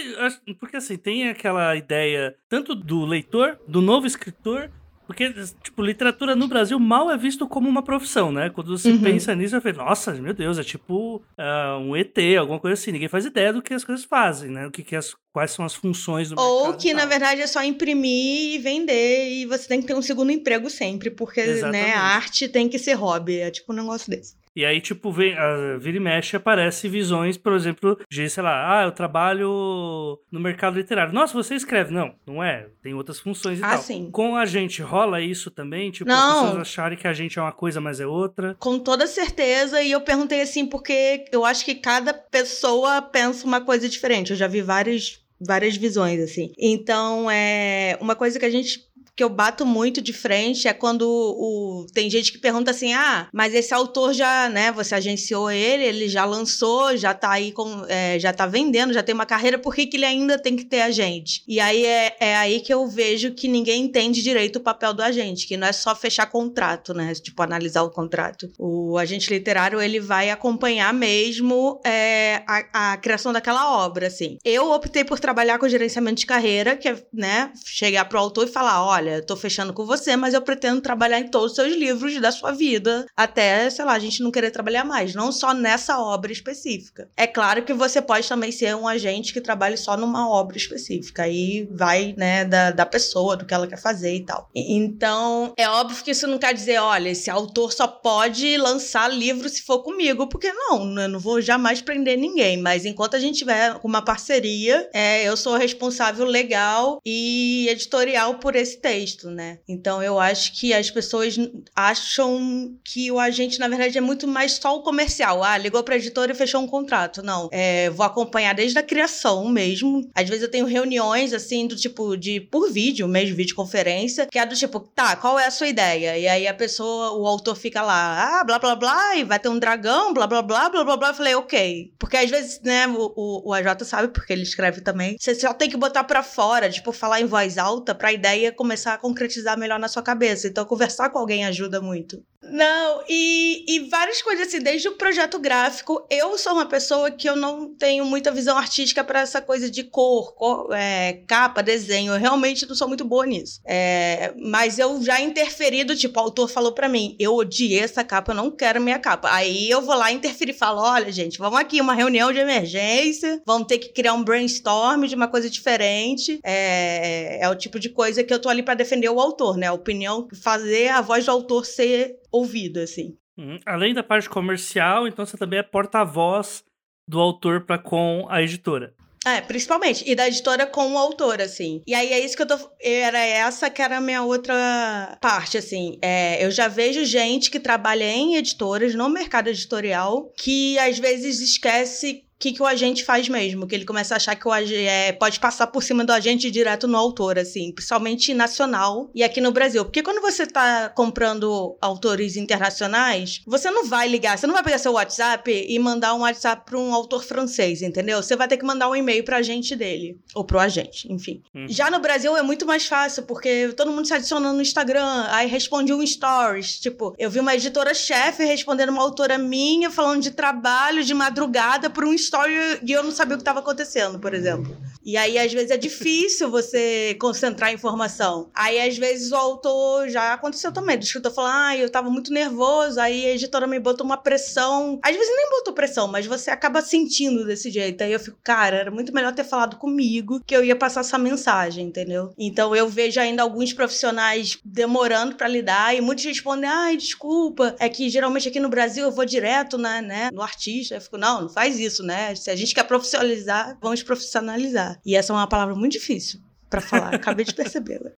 Porque 0.59 0.77
assim, 0.77 0.97
tem 0.97 1.29
aquela 1.29 1.75
ideia 1.75 2.35
tanto 2.49 2.75
do 2.75 3.05
leitor, 3.05 3.59
do 3.67 3.81
novo 3.81 4.05
escritor, 4.07 4.71
porque, 5.11 5.33
tipo, 5.61 5.83
literatura 5.83 6.37
no 6.37 6.47
Brasil 6.47 6.79
mal 6.79 7.11
é 7.11 7.17
visto 7.17 7.45
como 7.45 7.67
uma 7.67 7.83
profissão, 7.83 8.31
né? 8.31 8.49
Quando 8.49 8.77
você 8.77 8.91
uhum. 8.91 9.01
pensa 9.01 9.35
nisso, 9.35 9.59
você 9.59 9.73
fala, 9.73 9.89
nossa, 9.89 10.13
meu 10.13 10.33
Deus, 10.33 10.57
é 10.57 10.63
tipo 10.63 11.17
uh, 11.17 11.77
um 11.81 11.97
ET, 11.97 12.17
alguma 12.39 12.61
coisa 12.61 12.79
assim. 12.79 12.93
Ninguém 12.93 13.09
faz 13.09 13.25
ideia 13.25 13.51
do 13.51 13.61
que 13.61 13.73
as 13.73 13.83
coisas 13.83 14.05
fazem, 14.05 14.49
né? 14.49 14.65
O 14.65 14.71
que, 14.71 14.81
que 14.81 14.95
as, 14.95 15.13
quais 15.33 15.51
são 15.51 15.65
as 15.65 15.75
funções 15.75 16.29
do 16.29 16.39
Ou 16.39 16.75
que, 16.75 16.93
na 16.93 17.05
verdade, 17.05 17.41
é 17.41 17.47
só 17.47 17.61
imprimir 17.61 18.55
e 18.55 18.59
vender 18.59 19.33
e 19.33 19.45
você 19.45 19.67
tem 19.67 19.81
que 19.81 19.87
ter 19.87 19.95
um 19.95 20.01
segundo 20.01 20.31
emprego 20.31 20.69
sempre, 20.69 21.11
porque, 21.11 21.43
né, 21.63 21.91
a 21.91 22.01
arte 22.01 22.47
tem 22.47 22.69
que 22.69 22.79
ser 22.79 22.93
hobby. 22.93 23.39
É 23.39 23.51
tipo 23.51 23.73
um 23.73 23.75
negócio 23.75 24.09
desse. 24.09 24.40
E 24.55 24.65
aí, 24.65 24.81
tipo, 24.81 25.11
vem, 25.11 25.33
a, 25.37 25.77
vira 25.77 25.97
e 25.97 25.99
mexe 25.99 26.35
aparece 26.35 26.89
visões, 26.89 27.37
por 27.37 27.53
exemplo, 27.53 27.97
de, 28.09 28.29
sei 28.29 28.43
lá, 28.43 28.79
ah, 28.79 28.83
eu 28.83 28.91
trabalho 28.91 30.19
no 30.31 30.39
mercado 30.39 30.77
literário. 30.77 31.13
Nossa, 31.13 31.33
você 31.33 31.55
escreve. 31.55 31.93
Não, 31.93 32.13
não 32.25 32.43
é. 32.43 32.67
Tem 32.81 32.93
outras 32.93 33.19
funções 33.19 33.59
e 33.59 33.63
ah, 33.63 33.69
tal. 33.71 33.81
Sim. 33.81 34.09
Com 34.11 34.35
a 34.35 34.45
gente, 34.45 34.81
rola 34.81 35.21
isso 35.21 35.49
também? 35.49 35.91
Tipo, 35.91 36.09
não. 36.09 36.17
as 36.17 36.41
pessoas 36.41 36.61
acharem 36.61 36.97
que 36.97 37.07
a 37.07 37.13
gente 37.13 37.39
é 37.39 37.41
uma 37.41 37.51
coisa, 37.51 37.79
mas 37.79 37.99
é 37.99 38.05
outra? 38.05 38.55
Com 38.59 38.77
toda 38.77 39.07
certeza. 39.07 39.81
E 39.81 39.91
eu 39.91 40.01
perguntei 40.01 40.41
assim, 40.41 40.65
porque 40.65 41.25
eu 41.31 41.45
acho 41.45 41.63
que 41.63 41.75
cada 41.75 42.13
pessoa 42.13 43.01
pensa 43.01 43.45
uma 43.45 43.61
coisa 43.61 43.87
diferente. 43.87 44.31
Eu 44.31 44.37
já 44.37 44.47
vi 44.47 44.61
várias 44.61 45.21
várias 45.43 45.75
visões 45.75 46.19
assim. 46.21 46.53
Então, 46.57 47.29
é 47.29 47.97
uma 47.99 48.15
coisa 48.15 48.37
que 48.37 48.45
a 48.45 48.49
gente 48.49 48.90
que 49.15 49.23
eu 49.23 49.29
bato 49.29 49.65
muito 49.65 50.01
de 50.01 50.13
frente 50.13 50.67
é 50.67 50.73
quando 50.73 51.03
o, 51.03 51.85
tem 51.93 52.09
gente 52.09 52.31
que 52.31 52.37
pergunta 52.37 52.71
assim: 52.71 52.93
ah, 52.93 53.27
mas 53.33 53.53
esse 53.53 53.73
autor 53.73 54.13
já, 54.13 54.49
né, 54.49 54.71
você 54.71 54.95
agenciou 54.95 55.51
ele, 55.51 55.83
ele 55.83 56.07
já 56.07 56.25
lançou, 56.25 56.95
já 56.97 57.13
tá 57.13 57.31
aí 57.31 57.51
com. 57.51 57.85
É, 57.87 58.17
já 58.19 58.33
tá 58.33 58.45
vendendo, 58.45 58.93
já 58.93 59.03
tem 59.03 59.13
uma 59.13 59.25
carreira, 59.25 59.57
por 59.57 59.75
que, 59.75 59.85
que 59.85 59.97
ele 59.97 60.05
ainda 60.05 60.39
tem 60.39 60.55
que 60.55 60.65
ter 60.65 60.81
agente? 60.81 61.43
E 61.47 61.59
aí 61.59 61.85
é, 61.85 62.15
é 62.19 62.35
aí 62.35 62.59
que 62.59 62.73
eu 62.73 62.87
vejo 62.87 63.31
que 63.31 63.47
ninguém 63.47 63.83
entende 63.83 64.21
direito 64.21 64.57
o 64.57 64.61
papel 64.61 64.93
do 64.93 65.01
agente, 65.01 65.47
que 65.47 65.57
não 65.57 65.67
é 65.67 65.71
só 65.71 65.95
fechar 65.95 66.25
contrato, 66.25 66.93
né? 66.93 67.13
Tipo, 67.13 67.43
analisar 67.43 67.83
o 67.83 67.91
contrato. 67.91 68.49
O 68.57 68.97
agente 68.97 69.31
literário, 69.31 69.81
ele 69.81 69.99
vai 69.99 70.29
acompanhar 70.29 70.93
mesmo 70.93 71.79
é, 71.85 72.43
a, 72.47 72.93
a 72.93 72.97
criação 72.97 73.33
daquela 73.33 73.77
obra, 73.85 74.07
assim. 74.07 74.37
Eu 74.43 74.71
optei 74.71 75.03
por 75.03 75.19
trabalhar 75.19 75.59
com 75.59 75.67
gerenciamento 75.67 76.19
de 76.19 76.25
carreira, 76.25 76.75
que 76.75 76.87
é, 76.87 76.95
né, 77.13 77.51
chegar 77.65 78.05
pro 78.05 78.19
autor 78.19 78.47
e 78.47 78.51
falar: 78.51 78.83
olha, 78.83 79.00
olha, 79.01 79.21
tô 79.21 79.35
fechando 79.35 79.73
com 79.73 79.83
você, 79.83 80.15
mas 80.15 80.33
eu 80.33 80.41
pretendo 80.41 80.79
trabalhar 80.79 81.19
em 81.19 81.27
todos 81.27 81.51
os 81.51 81.55
seus 81.55 81.75
livros 81.75 82.19
da 82.21 82.31
sua 82.31 82.51
vida, 82.51 83.05
até, 83.17 83.67
sei 83.69 83.83
lá, 83.83 83.93
a 83.93 83.99
gente 83.99 84.21
não 84.21 84.31
querer 84.31 84.51
trabalhar 84.51 84.83
mais, 84.83 85.15
não 85.15 85.31
só 85.31 85.53
nessa 85.53 85.99
obra 85.99 86.31
específica. 86.31 87.09
É 87.17 87.25
claro 87.25 87.63
que 87.63 87.73
você 87.73 88.01
pode 88.01 88.27
também 88.29 88.51
ser 88.51 88.75
um 88.75 88.87
agente 88.87 89.33
que 89.33 89.41
trabalhe 89.41 89.75
só 89.75 89.97
numa 89.97 90.29
obra 90.29 90.55
específica, 90.55 91.23
aí 91.23 91.67
vai, 91.71 92.13
né, 92.15 92.45
da, 92.45 92.69
da 92.69 92.85
pessoa, 92.85 93.35
do 93.35 93.45
que 93.45 93.53
ela 93.53 93.67
quer 93.67 93.81
fazer 93.81 94.15
e 94.15 94.23
tal. 94.23 94.49
Então, 94.55 95.53
é 95.57 95.67
óbvio 95.67 96.03
que 96.03 96.11
isso 96.11 96.27
não 96.27 96.37
quer 96.37 96.53
dizer, 96.53 96.79
olha, 96.79 97.09
esse 97.09 97.29
autor 97.29 97.73
só 97.73 97.87
pode 97.87 98.55
lançar 98.57 99.11
livro 99.11 99.49
se 99.49 99.63
for 99.63 99.79
comigo, 99.79 100.27
porque 100.27 100.53
não, 100.53 100.99
eu 100.99 101.09
não 101.09 101.19
vou 101.19 101.41
jamais 101.41 101.81
prender 101.81 102.17
ninguém, 102.17 102.57
mas 102.57 102.85
enquanto 102.85 103.15
a 103.15 103.19
gente 103.19 103.39
tiver 103.39 103.75
uma 103.83 104.03
parceria, 104.03 104.87
é, 104.93 105.27
eu 105.27 105.35
sou 105.35 105.55
responsável 105.55 106.25
legal 106.25 107.01
e 107.03 107.67
editorial 107.69 108.35
por 108.35 108.55
esse 108.55 108.79
texto 108.79 108.90
texto, 108.91 109.29
né? 109.29 109.59
Então 109.67 110.03
eu 110.03 110.19
acho 110.19 110.53
que 110.53 110.73
as 110.73 110.91
pessoas 110.91 111.35
acham 111.73 112.77
que 112.83 113.09
o 113.09 113.19
agente, 113.19 113.57
na 113.57 113.69
verdade, 113.69 113.97
é 113.97 114.01
muito 114.01 114.27
mais 114.27 114.53
só 114.53 114.75
o 114.75 114.83
comercial. 114.83 115.43
Ah, 115.43 115.57
ligou 115.57 115.81
pra 115.81 115.95
editora 115.95 116.33
e 116.33 116.35
fechou 116.35 116.61
um 116.61 116.67
contrato. 116.67 117.23
Não. 117.23 117.47
É, 117.51 117.89
vou 117.89 118.05
acompanhar 118.05 118.53
desde 118.53 118.77
a 118.77 118.83
criação 118.83 119.47
mesmo. 119.47 120.09
Às 120.13 120.27
vezes 120.27 120.43
eu 120.43 120.51
tenho 120.51 120.65
reuniões, 120.65 121.33
assim, 121.33 121.67
do 121.67 121.75
tipo 121.75 122.17
de 122.17 122.41
por 122.41 122.69
vídeo, 122.69 123.07
mesmo 123.07 123.35
videoconferência, 123.35 124.27
que 124.27 124.37
é 124.37 124.45
do 124.45 124.55
tipo, 124.55 124.79
tá, 124.79 125.15
qual 125.15 125.39
é 125.39 125.45
a 125.45 125.51
sua 125.51 125.67
ideia? 125.67 126.17
E 126.17 126.27
aí 126.27 126.47
a 126.47 126.53
pessoa, 126.53 127.13
o 127.13 127.25
autor 127.25 127.55
fica 127.55 127.81
lá, 127.81 128.39
ah, 128.39 128.43
blá 128.43 128.59
blá 128.59 128.75
blá, 128.75 129.15
e 129.15 129.23
vai 129.23 129.39
ter 129.39 129.47
um 129.47 129.57
dragão, 129.57 130.13
blá 130.13 130.27
blá 130.27 130.41
blá, 130.41 130.69
blá 130.69 130.83
blá 130.83 130.97
blá. 130.97 131.09
Eu 131.09 131.13
falei, 131.13 131.35
ok. 131.35 131.93
Porque 131.97 132.17
às 132.17 132.29
vezes, 132.29 132.59
né, 132.61 132.87
o, 132.87 133.13
o, 133.15 133.49
o 133.49 133.53
AJ 133.53 133.85
sabe, 133.85 134.09
porque 134.09 134.33
ele 134.33 134.43
escreve 134.43 134.81
também, 134.81 135.15
você 135.17 135.33
só 135.35 135.53
tem 135.53 135.69
que 135.69 135.77
botar 135.77 136.03
pra 136.03 136.21
fora, 136.21 136.69
tipo, 136.69 136.91
falar 136.91 137.21
em 137.21 137.25
voz 137.25 137.57
alta 137.57 137.95
pra 137.95 138.11
ideia 138.11 138.51
começar 138.51 138.80
começar 138.81 138.93
a 138.95 138.97
concretizar 138.97 139.57
melhor 139.57 139.79
na 139.79 139.87
sua 139.87 140.01
cabeça. 140.01 140.47
Então, 140.47 140.65
conversar 140.65 141.09
com 141.11 141.19
alguém 141.19 141.45
ajuda 141.45 141.79
muito. 141.79 142.23
Não, 142.43 143.03
e, 143.07 143.63
e 143.67 143.79
várias 143.87 144.21
coisas 144.21 144.47
assim, 144.47 144.59
desde 144.59 144.87
o 144.87 144.93
projeto 144.93 145.37
gráfico, 145.37 146.05
eu 146.09 146.37
sou 146.39 146.53
uma 146.53 146.65
pessoa 146.65 147.11
que 147.11 147.29
eu 147.29 147.35
não 147.35 147.73
tenho 147.75 148.03
muita 148.03 148.31
visão 148.31 148.57
artística 148.57 149.03
para 149.03 149.21
essa 149.21 149.39
coisa 149.39 149.69
de 149.69 149.83
cor, 149.83 150.33
cor 150.33 150.69
é, 150.73 151.21
capa, 151.27 151.61
desenho. 151.61 152.13
Eu 152.13 152.19
realmente 152.19 152.67
não 152.67 152.75
sou 152.75 152.87
muito 152.87 153.05
boa 153.05 153.27
nisso. 153.27 153.61
É, 153.63 154.33
mas 154.37 154.79
eu 154.79 155.01
já 155.03 155.21
interferi 155.21 155.83
do 155.83 155.95
tipo, 155.95 156.19
o 156.19 156.23
autor 156.23 156.49
falou 156.49 156.71
para 156.71 156.89
mim, 156.89 157.15
eu 157.19 157.35
odiei 157.35 157.79
essa 157.79 158.03
capa, 158.03 158.31
eu 158.31 158.35
não 158.35 158.49
quero 158.49 158.81
minha 158.81 158.97
capa. 158.97 159.31
Aí 159.31 159.69
eu 159.69 159.81
vou 159.81 159.95
lá 159.95 160.11
interferir 160.11 160.51
e 160.51 160.57
falo, 160.57 160.81
olha, 160.81 161.11
gente, 161.11 161.37
vamos 161.37 161.59
aqui, 161.59 161.79
uma 161.79 161.93
reunião 161.93 162.33
de 162.33 162.39
emergência, 162.39 163.39
vamos 163.45 163.67
ter 163.67 163.77
que 163.77 163.89
criar 163.89 164.13
um 164.13 164.23
brainstorm 164.23 165.05
de 165.05 165.13
uma 165.13 165.27
coisa 165.27 165.47
diferente. 165.47 166.39
É, 166.43 167.37
é 167.39 167.49
o 167.49 167.55
tipo 167.55 167.79
de 167.79 167.89
coisa 167.89 168.23
que 168.23 168.33
eu 168.33 168.39
tô 168.39 168.49
ali 168.49 168.63
para 168.71 168.75
defender 168.75 169.09
o 169.09 169.19
autor, 169.19 169.57
né? 169.57 169.67
A 169.67 169.73
opinião, 169.73 170.27
fazer 170.41 170.87
a 170.87 171.01
voz 171.01 171.25
do 171.25 171.31
autor 171.31 171.65
ser 171.65 172.15
ouvida, 172.31 172.83
assim. 172.83 173.17
Uhum. 173.37 173.59
Além 173.65 173.93
da 173.93 174.01
parte 174.01 174.29
comercial, 174.29 175.07
então 175.07 175.25
você 175.25 175.37
também 175.37 175.59
é 175.59 175.63
porta-voz 175.63 176.63
do 177.07 177.19
autor 177.19 177.65
para 177.65 177.77
com 177.77 178.25
a 178.29 178.41
editora. 178.41 178.93
É, 179.25 179.41
principalmente. 179.41 180.09
E 180.09 180.15
da 180.15 180.27
editora 180.27 180.65
com 180.65 180.93
o 180.93 180.97
autor, 180.97 181.41
assim. 181.41 181.81
E 181.85 181.93
aí 181.93 182.13
é 182.13 182.19
isso 182.19 182.35
que 182.35 182.41
eu 182.43 182.47
tô. 182.47 182.57
Era 182.81 183.19
essa 183.19 183.69
que 183.69 183.81
era 183.81 183.97
a 183.97 184.01
minha 184.01 184.23
outra 184.23 185.17
parte, 185.21 185.57
assim. 185.57 185.99
É, 186.01 186.43
eu 186.43 186.49
já 186.49 186.67
vejo 186.67 187.03
gente 187.05 187.51
que 187.51 187.59
trabalha 187.59 188.05
em 188.05 188.35
editoras, 188.35 188.95
no 188.95 189.09
mercado 189.09 189.49
editorial, 189.49 190.31
que 190.37 190.79
às 190.79 190.97
vezes 190.97 191.39
esquece 191.39 192.23
que, 192.41 192.51
que 192.51 192.61
o 192.61 192.65
agente 192.65 193.05
faz 193.05 193.29
mesmo, 193.29 193.67
que 193.67 193.75
ele 193.75 193.85
começa 193.85 194.15
a 194.15 194.17
achar 194.17 194.35
que 194.35 194.47
o 194.47 194.51
agente 194.51 194.87
é, 194.87 195.11
pode 195.11 195.39
passar 195.39 195.67
por 195.67 195.83
cima 195.83 196.03
do 196.03 196.11
agente 196.11 196.49
direto 196.49 196.87
no 196.87 196.97
autor, 196.97 197.37
assim, 197.37 197.71
principalmente 197.71 198.33
nacional 198.33 199.11
e 199.13 199.23
aqui 199.23 199.39
no 199.39 199.51
Brasil. 199.51 199.85
Porque 199.85 200.01
quando 200.01 200.19
você 200.21 200.47
tá 200.47 200.89
comprando 200.89 201.77
autores 201.79 202.35
internacionais, 202.35 203.41
você 203.45 203.69
não 203.69 203.85
vai 203.85 204.07
ligar, 204.07 204.37
você 204.37 204.47
não 204.47 204.55
vai 204.55 204.63
pegar 204.63 204.79
seu 204.79 204.93
WhatsApp 204.93 205.51
e 205.51 205.77
mandar 205.77 206.15
um 206.15 206.21
WhatsApp 206.21 206.65
para 206.65 206.79
um 206.79 206.95
autor 206.95 207.23
francês, 207.23 207.83
entendeu? 207.83 208.23
Você 208.23 208.35
vai 208.35 208.47
ter 208.47 208.57
que 208.57 208.65
mandar 208.65 208.89
um 208.89 208.95
e-mail 208.95 209.23
para 209.23 209.37
agente 209.37 209.75
dele, 209.75 210.19
ou 210.33 210.43
pro 210.43 210.59
agente, 210.59 211.11
enfim. 211.13 211.43
Uhum. 211.53 211.67
Já 211.69 211.91
no 211.91 211.99
Brasil 211.99 212.35
é 212.35 212.41
muito 212.41 212.65
mais 212.65 212.87
fácil, 212.87 213.23
porque 213.23 213.71
todo 213.77 213.91
mundo 213.91 214.07
se 214.07 214.15
adiciona 214.15 214.51
no 214.51 214.61
Instagram, 214.61 215.27
aí 215.29 215.47
responde 215.47 215.93
um 215.93 216.05
stories, 216.05 216.79
tipo, 216.79 217.13
eu 217.19 217.29
vi 217.29 217.39
uma 217.39 217.53
editora-chefe 217.53 218.43
respondendo 218.43 218.89
uma 218.89 219.03
autora 219.03 219.37
minha 219.37 219.91
falando 219.91 220.23
de 220.23 220.31
trabalho 220.31 221.03
de 221.03 221.13
madrugada 221.13 221.87
por 221.87 222.03
um 222.03 222.17
stories 222.17 222.30
story 222.31 222.79
e 222.81 222.91
eu 222.91 223.03
não 223.03 223.11
sabia 223.11 223.35
o 223.35 223.37
que 223.37 223.41
estava 223.41 223.59
acontecendo, 223.59 224.17
por 224.17 224.33
exemplo. 224.33 224.75
E 225.03 225.17
aí, 225.17 225.37
às 225.37 225.51
vezes, 225.51 225.71
é 225.71 225.77
difícil 225.77 226.49
você 226.49 227.15
concentrar 227.19 227.69
a 227.69 227.73
informação. 227.73 228.49
Aí, 228.53 228.79
às 228.79 228.97
vezes, 228.97 229.31
o 229.31 229.35
autor 229.35 230.07
já 230.09 230.33
aconteceu 230.33 230.71
também. 230.71 230.97
Do 230.97 231.03
escritor 231.03 231.33
falar, 231.33 231.67
ah, 231.67 231.77
eu 231.77 231.89
tava 231.89 232.09
muito 232.09 232.31
nervoso, 232.31 232.99
aí 232.99 233.25
a 233.25 233.33
editora 233.33 233.67
me 233.67 233.79
botou 233.79 234.05
uma 234.05 234.17
pressão. 234.17 234.99
Às 235.03 235.15
vezes 235.15 235.35
nem 235.35 235.49
botou 235.49 235.73
pressão, 235.73 236.07
mas 236.07 236.25
você 236.25 236.51
acaba 236.51 236.81
sentindo 236.81 237.45
desse 237.45 237.69
jeito. 237.69 238.03
Aí 238.03 238.13
eu 238.13 238.19
fico, 238.19 238.37
cara, 238.43 238.77
era 238.77 238.91
muito 238.91 239.13
melhor 239.13 239.33
ter 239.33 239.43
falado 239.43 239.77
comigo 239.77 240.41
que 240.45 240.55
eu 240.55 240.63
ia 240.63 240.75
passar 240.75 241.01
essa 241.01 241.17
mensagem, 241.17 241.87
entendeu? 241.87 242.33
Então 242.37 242.75
eu 242.75 242.87
vejo 242.87 243.19
ainda 243.19 243.41
alguns 243.41 243.73
profissionais 243.73 244.59
demorando 244.63 245.35
para 245.35 245.47
lidar 245.47 245.95
e 245.95 246.01
muitos 246.01 246.25
respondem, 246.25 246.69
ai, 246.69 246.95
desculpa, 246.95 247.75
é 247.79 247.89
que 247.89 248.09
geralmente 248.09 248.47
aqui 248.47 248.59
no 248.59 248.69
Brasil 248.69 249.05
eu 249.05 249.11
vou 249.11 249.25
direto 249.25 249.77
né, 249.77 250.01
né, 250.01 250.29
no 250.31 250.41
artista. 250.41 250.95
Eu 250.95 251.01
fico, 251.01 251.17
não, 251.17 251.41
não 251.41 251.49
faz 251.49 251.79
isso, 251.79 252.03
né? 252.03 252.20
Se 252.35 252.49
a 252.49 252.55
gente 252.55 252.73
quer 252.73 252.83
profissionalizar, 252.83 253.77
vamos 253.81 254.03
profissionalizar. 254.03 254.99
E 255.05 255.15
essa 255.15 255.33
é 255.33 255.35
uma 255.35 255.47
palavra 255.47 255.75
muito 255.75 255.93
difícil 255.93 256.39
para 256.69 256.81
falar. 256.81 257.13
Acabei 257.13 257.45
de 257.45 257.53
perceber. 257.53 258.13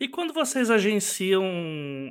E 0.00 0.08
quando 0.08 0.32
vocês 0.32 0.70
agenciam 0.70 1.44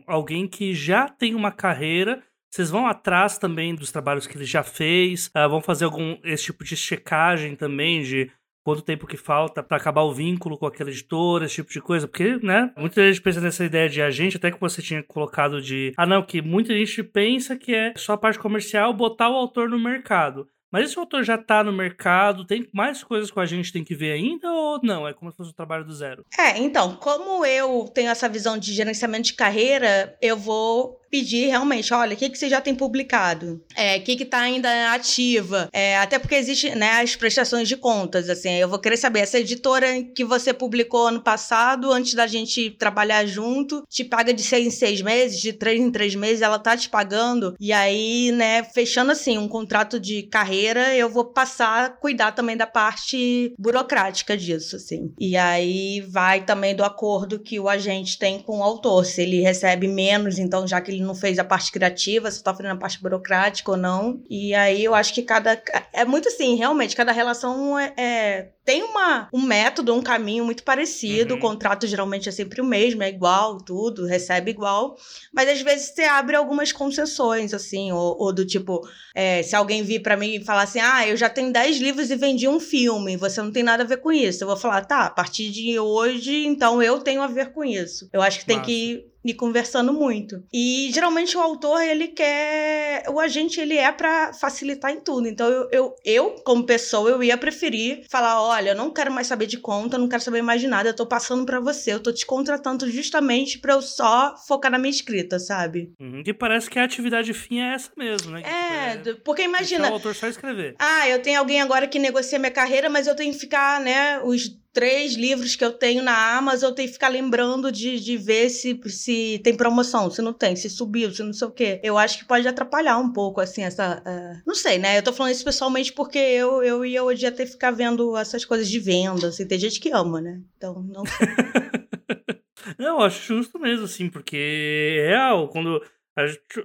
alguém 0.07 0.47
que 0.47 0.73
já 0.73 1.09
tem 1.09 1.35
uma 1.35 1.51
carreira, 1.51 2.23
vocês 2.49 2.69
vão 2.69 2.87
atrás 2.87 3.37
também 3.37 3.75
dos 3.75 3.91
trabalhos 3.91 4.25
que 4.25 4.37
ele 4.37 4.45
já 4.45 4.63
fez? 4.63 5.27
Uh, 5.27 5.49
vão 5.49 5.61
fazer 5.61 5.83
algum 5.83 6.17
esse 6.23 6.45
tipo 6.45 6.63
de 6.63 6.77
checagem 6.77 7.53
também 7.55 8.01
de 8.01 8.31
quanto 8.65 8.81
tempo 8.81 9.05
que 9.05 9.15
falta 9.15 9.61
para 9.61 9.77
acabar 9.77 10.01
o 10.01 10.11
vínculo 10.11 10.57
com 10.57 10.65
aquela 10.65 10.89
editora, 10.89 11.45
esse 11.45 11.55
tipo 11.55 11.71
de 11.71 11.79
coisa, 11.79 12.07
porque, 12.07 12.39
né, 12.41 12.71
muita 12.75 13.07
gente 13.07 13.21
pensa 13.21 13.39
nessa 13.39 13.63
ideia 13.63 13.87
de 13.87 14.01
agente, 14.01 14.37
até 14.37 14.49
que 14.49 14.59
você 14.59 14.81
tinha 14.81 15.03
colocado 15.03 15.61
de, 15.61 15.93
ah 15.95 16.05
não, 16.05 16.23
que 16.23 16.41
muita 16.41 16.73
gente 16.73 17.03
pensa 17.03 17.55
que 17.55 17.75
é 17.75 17.93
só 17.95 18.13
a 18.13 18.17
parte 18.17 18.39
comercial 18.39 18.91
botar 18.91 19.29
o 19.29 19.35
autor 19.35 19.69
no 19.69 19.77
mercado. 19.77 20.47
Mas 20.71 20.89
esse 20.89 20.99
autor 20.99 21.23
já 21.23 21.37
tá 21.37 21.63
no 21.63 21.71
mercado, 21.71 22.43
tem 22.43 22.67
mais 22.73 23.01
coisas 23.01 23.31
que 23.31 23.39
a 23.39 23.45
gente 23.45 23.71
tem 23.71 23.83
que 23.83 23.95
ver 23.95 24.11
ainda 24.11 24.51
ou 24.51 24.79
não? 24.83 25.07
É 25.07 25.13
como 25.13 25.31
se 25.31 25.37
fosse 25.37 25.51
um 25.51 25.53
trabalho 25.53 25.85
do 25.85 25.93
zero? 25.93 26.25
É, 26.37 26.57
então, 26.57 26.95
como 26.95 27.45
eu 27.45 27.89
tenho 27.93 28.09
essa 28.09 28.27
visão 28.27 28.57
de 28.57 28.73
gerenciamento 28.73 29.27
de 29.27 29.35
carreira, 29.35 30.17
eu 30.21 30.35
vou 30.35 30.99
pedir 31.15 31.47
realmente, 31.47 31.93
olha, 31.93 32.13
o 32.13 32.17
que, 32.17 32.29
que 32.29 32.37
você 32.37 32.49
já 32.49 32.59
tem 32.59 32.75
publicado? 32.75 33.63
É, 33.73 33.95
o 33.95 34.01
que 34.01 34.21
está 34.21 34.39
ainda 34.39 34.91
ativa? 34.91 35.69
É, 35.71 35.97
até 35.97 36.19
porque 36.19 36.35
existe 36.35 36.75
né, 36.75 37.01
as 37.01 37.15
prestações 37.15 37.69
de 37.69 37.77
contas, 37.77 38.29
assim, 38.29 38.51
eu 38.55 38.67
vou 38.67 38.79
querer 38.79 38.97
saber, 38.97 39.21
essa 39.21 39.39
editora 39.39 40.03
que 40.13 40.25
você 40.25 40.53
publicou 40.53 41.07
ano 41.07 41.21
passado, 41.21 41.93
antes 41.93 42.13
da 42.15 42.27
gente 42.27 42.69
trabalhar 42.71 43.25
junto, 43.25 43.83
te 43.89 44.03
paga 44.03 44.33
de 44.33 44.43
seis 44.43 44.67
em 44.67 44.69
seis 44.69 45.01
meses, 45.01 45.39
de 45.39 45.53
três 45.53 45.79
em 45.79 45.89
três 45.89 46.15
meses, 46.15 46.41
ela 46.41 46.59
tá 46.59 46.75
te 46.75 46.89
pagando, 46.89 47.55
e 47.61 47.71
aí, 47.71 48.33
né, 48.33 48.63
fechando 48.63 49.13
assim, 49.13 49.37
um 49.37 49.47
contrato 49.47 49.97
de 49.97 50.23
carreira, 50.23 50.93
eu 50.97 51.07
vou 51.07 51.23
passar 51.23 51.85
a 51.85 51.89
cuidar 51.89 52.33
também 52.33 52.57
da 52.57 52.67
parte 52.67 53.53
burocrática 53.57 54.35
disso, 54.35 54.75
assim. 54.75 55.13
E 55.17 55.37
aí 55.37 56.01
vai 56.01 56.43
também 56.43 56.75
do 56.75 56.83
acordo 56.83 57.39
que 57.39 57.57
o 57.57 57.69
agente 57.69 58.19
tem 58.19 58.39
com 58.39 58.59
o 58.59 58.63
autor, 58.63 59.05
se 59.05 59.21
ele 59.21 59.39
recebe 59.39 59.87
menos, 59.87 60.37
então 60.37 60.67
já 60.67 60.81
que 60.81 60.91
ele 60.91 61.04
não 61.05 61.15
fez 61.15 61.39
a 61.39 61.43
parte 61.43 61.71
criativa, 61.71 62.29
se 62.29 62.43
tá 62.43 62.53
fazendo 62.53 62.73
a 62.73 62.77
parte 62.77 63.01
burocrática 63.01 63.71
ou 63.71 63.77
não. 63.77 64.23
E 64.29 64.53
aí 64.53 64.83
eu 64.83 64.93
acho 64.93 65.13
que 65.13 65.21
cada. 65.21 65.61
É 65.93 66.03
muito 66.03 66.27
assim, 66.27 66.55
realmente, 66.55 66.95
cada 66.95 67.11
relação 67.11 67.77
é, 67.77 67.93
é 67.97 68.49
tem 68.65 68.81
uma, 68.81 69.29
um 69.31 69.41
método, 69.41 69.93
um 69.93 70.01
caminho 70.01 70.43
muito 70.43 70.63
parecido. 70.63 71.35
Uhum. 71.35 71.39
O 71.39 71.41
contrato 71.41 71.85
geralmente 71.85 72.27
é 72.27 72.31
sempre 72.31 72.59
o 72.59 72.65
mesmo, 72.65 73.03
é 73.03 73.09
igual, 73.09 73.57
tudo, 73.57 74.05
recebe 74.05 74.49
igual. 74.49 74.97
Mas 75.31 75.47
às 75.47 75.61
vezes 75.61 75.93
você 75.93 76.03
abre 76.03 76.35
algumas 76.35 76.71
concessões, 76.71 77.53
assim, 77.53 77.91
ou, 77.91 78.17
ou 78.19 78.33
do 78.33 78.45
tipo, 78.45 78.81
é, 79.13 79.43
se 79.43 79.55
alguém 79.55 79.83
vir 79.83 80.01
para 80.01 80.17
mim 80.17 80.35
e 80.35 80.43
falar 80.43 80.63
assim: 80.63 80.79
ah, 80.79 81.07
eu 81.07 81.15
já 81.15 81.29
tenho 81.29 81.53
10 81.53 81.77
livros 81.77 82.09
e 82.09 82.15
vendi 82.15 82.47
um 82.47 82.59
filme, 82.59 83.15
você 83.15 83.41
não 83.41 83.51
tem 83.51 83.61
nada 83.61 83.83
a 83.83 83.87
ver 83.87 83.97
com 83.97 84.11
isso. 84.11 84.43
Eu 84.43 84.47
vou 84.47 84.57
falar, 84.57 84.83
tá, 84.85 85.05
a 85.05 85.11
partir 85.11 85.51
de 85.51 85.79
hoje, 85.79 86.47
então 86.47 86.81
eu 86.81 86.99
tenho 86.99 87.21
a 87.21 87.27
ver 87.27 87.51
com 87.51 87.63
isso. 87.63 88.09
Eu 88.11 88.21
acho 88.21 88.39
que 88.39 88.45
tem 88.45 88.61
que 88.61 89.05
e 89.25 89.33
conversando 89.33 89.91
muito. 89.91 90.43
E 90.53 90.91
geralmente 90.93 91.35
o 91.35 91.41
autor, 91.41 91.81
ele 91.81 92.09
quer. 92.09 93.03
O 93.09 93.19
agente, 93.19 93.59
ele 93.59 93.75
é 93.75 93.91
para 93.91 94.31
facilitar 94.33 94.91
em 94.91 94.99
tudo. 94.99 95.27
Então 95.27 95.49
eu, 95.49 95.67
eu, 95.71 95.95
eu, 96.05 96.35
como 96.45 96.63
pessoa, 96.63 97.09
eu 97.09 97.23
ia 97.23 97.35
preferir 97.35 98.05
falar: 98.07 98.39
olha, 98.55 98.71
eu 98.71 98.75
não 98.75 98.91
quero 98.91 99.11
mais 99.11 99.27
saber 99.27 99.45
de 99.45 99.57
conta, 99.57 99.95
eu 99.95 99.99
não 99.99 100.09
quero 100.09 100.21
saber 100.21 100.41
mais 100.41 100.61
de 100.61 100.67
nada, 100.67 100.89
eu 100.89 100.95
tô 100.95 101.05
passando 101.05 101.45
para 101.45 101.59
você, 101.59 101.93
eu 101.93 101.99
tô 101.99 102.11
te 102.11 102.25
contratando 102.25 102.89
justamente 102.89 103.59
para 103.59 103.73
eu 103.73 103.81
só 103.81 104.35
focar 104.47 104.71
na 104.71 104.77
minha 104.77 104.91
escrita, 104.91 105.39
sabe? 105.39 105.93
Uhum, 105.99 106.23
que 106.23 106.33
parece 106.33 106.69
que 106.69 106.79
a 106.79 106.83
atividade 106.83 107.33
fim 107.33 107.59
é 107.59 107.73
essa 107.73 107.91
mesmo, 107.97 108.31
né? 108.31 108.41
É, 108.41 108.97
tipo, 108.97 109.09
é 109.09 109.13
porque 109.23 109.43
imagina. 109.43 109.89
o 109.89 109.93
autor 109.93 110.15
só 110.15 110.27
escrever. 110.27 110.75
Ah, 110.79 111.07
eu 111.09 111.21
tenho 111.21 111.39
alguém 111.39 111.61
agora 111.61 111.87
que 111.87 111.99
negocia 111.99 112.39
minha 112.39 112.51
carreira, 112.51 112.89
mas 112.89 113.07
eu 113.07 113.15
tenho 113.15 113.33
que 113.33 113.39
ficar, 113.39 113.79
né, 113.81 114.19
os 114.23 114.49
três 114.75 115.15
livros 115.15 115.55
que 115.55 115.63
eu 115.63 115.71
tenho 115.71 116.03
na 116.03 116.37
Amazon, 116.37 116.69
eu 116.69 116.75
tenho 116.75 116.89
que 116.89 116.93
ficar 116.93 117.07
lembrando 117.07 117.71
de, 117.71 117.97
de 117.97 118.17
ver 118.17 118.49
se, 118.49 118.77
se 118.87 119.39
tem 119.41 119.55
promoção, 119.55 120.11
se 120.11 120.21
não 120.21 120.33
tem, 120.33 120.53
se 120.57 120.69
subiu, 120.69 121.09
se 121.11 121.23
não 121.23 121.31
sei 121.31 121.47
o 121.47 121.51
quê. 121.51 121.79
Eu 121.81 121.97
acho 121.97 122.19
que 122.19 122.25
pode 122.25 122.45
atrapalhar 122.45 122.97
um 122.97 123.13
pouco, 123.13 123.39
assim, 123.39 123.63
essa. 123.63 124.03
Uh... 124.05 124.41
Não 124.45 124.53
sei, 124.53 124.77
né? 124.77 124.97
Eu 124.97 125.03
tô 125.03 125.13
falando 125.13 125.31
isso 125.31 125.45
pessoalmente 125.45 125.93
porque 125.93 126.19
eu, 126.19 126.61
eu 126.61 126.85
ia 126.85 127.01
hoje 127.01 127.25
até 127.25 127.45
ficar 127.45 127.71
vendo 127.71 128.17
essas 128.17 128.43
coisas 128.43 128.69
de 128.69 128.77
venda, 128.77 129.29
assim. 129.29 129.47
Tem 129.47 129.57
gente 129.57 129.79
que 129.79 129.91
ama, 129.91 130.19
né? 130.19 130.41
Então, 130.57 130.83
não 130.83 131.03
não, 132.77 132.99
eu 132.99 133.01
acho 133.01 133.33
justo 133.33 133.57
mesmo, 133.57 133.85
assim, 133.85 134.09
porque 134.09 134.99
é 134.99 135.07
real, 135.07 135.47
quando 135.47 135.81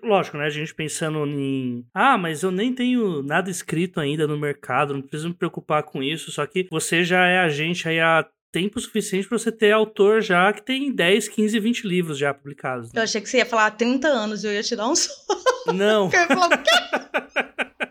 Lógico, 0.03 0.37
né? 0.37 0.45
A 0.45 0.51
gente 0.51 0.75
pensando 0.75 1.27
em. 1.27 1.85
Ah, 1.93 2.17
mas 2.17 2.43
eu 2.43 2.51
nem 2.51 2.73
tenho 2.73 3.23
nada 3.23 3.51
escrito 3.51 3.99
ainda 3.99 4.27
no 4.27 4.39
mercado, 4.39 4.95
não 4.95 5.03
preciso 5.03 5.29
me 5.29 5.35
preocupar 5.35 5.83
com 5.83 6.03
isso. 6.03 6.31
Só 6.31 6.47
que 6.47 6.69
você 6.71 7.05
já 7.05 7.27
é 7.27 7.39
agente 7.39 7.89
aí 7.89 7.99
há 7.99 8.25
tempo 8.53 8.81
suficiente 8.81 9.29
para 9.29 9.39
você 9.39 9.53
ter 9.53 9.73
autor 9.73 10.23
já 10.23 10.53
que 10.53 10.63
tem 10.63 10.93
10, 10.93 11.29
15, 11.29 11.59
20 11.59 11.87
livros 11.87 12.19
já 12.19 12.35
publicados. 12.35 12.93
Né? 12.93 13.01
Eu 13.01 13.05
achei 13.05 13.21
que 13.21 13.29
você 13.29 13.39
ia 13.39 13.47
falar 13.47 13.67
há 13.67 13.71
30 13.71 14.09
anos 14.09 14.45
e 14.45 14.47
eu 14.47 14.53
ia 14.53 14.63
te 14.63 14.75
dar 14.77 14.89
um 14.89 14.95
som. 14.95 15.13
Não. 15.75 16.11
eu 16.13 16.21
ia 16.21 16.27
falar, 16.27 16.47
o 16.47 16.63
quê? 16.63 16.71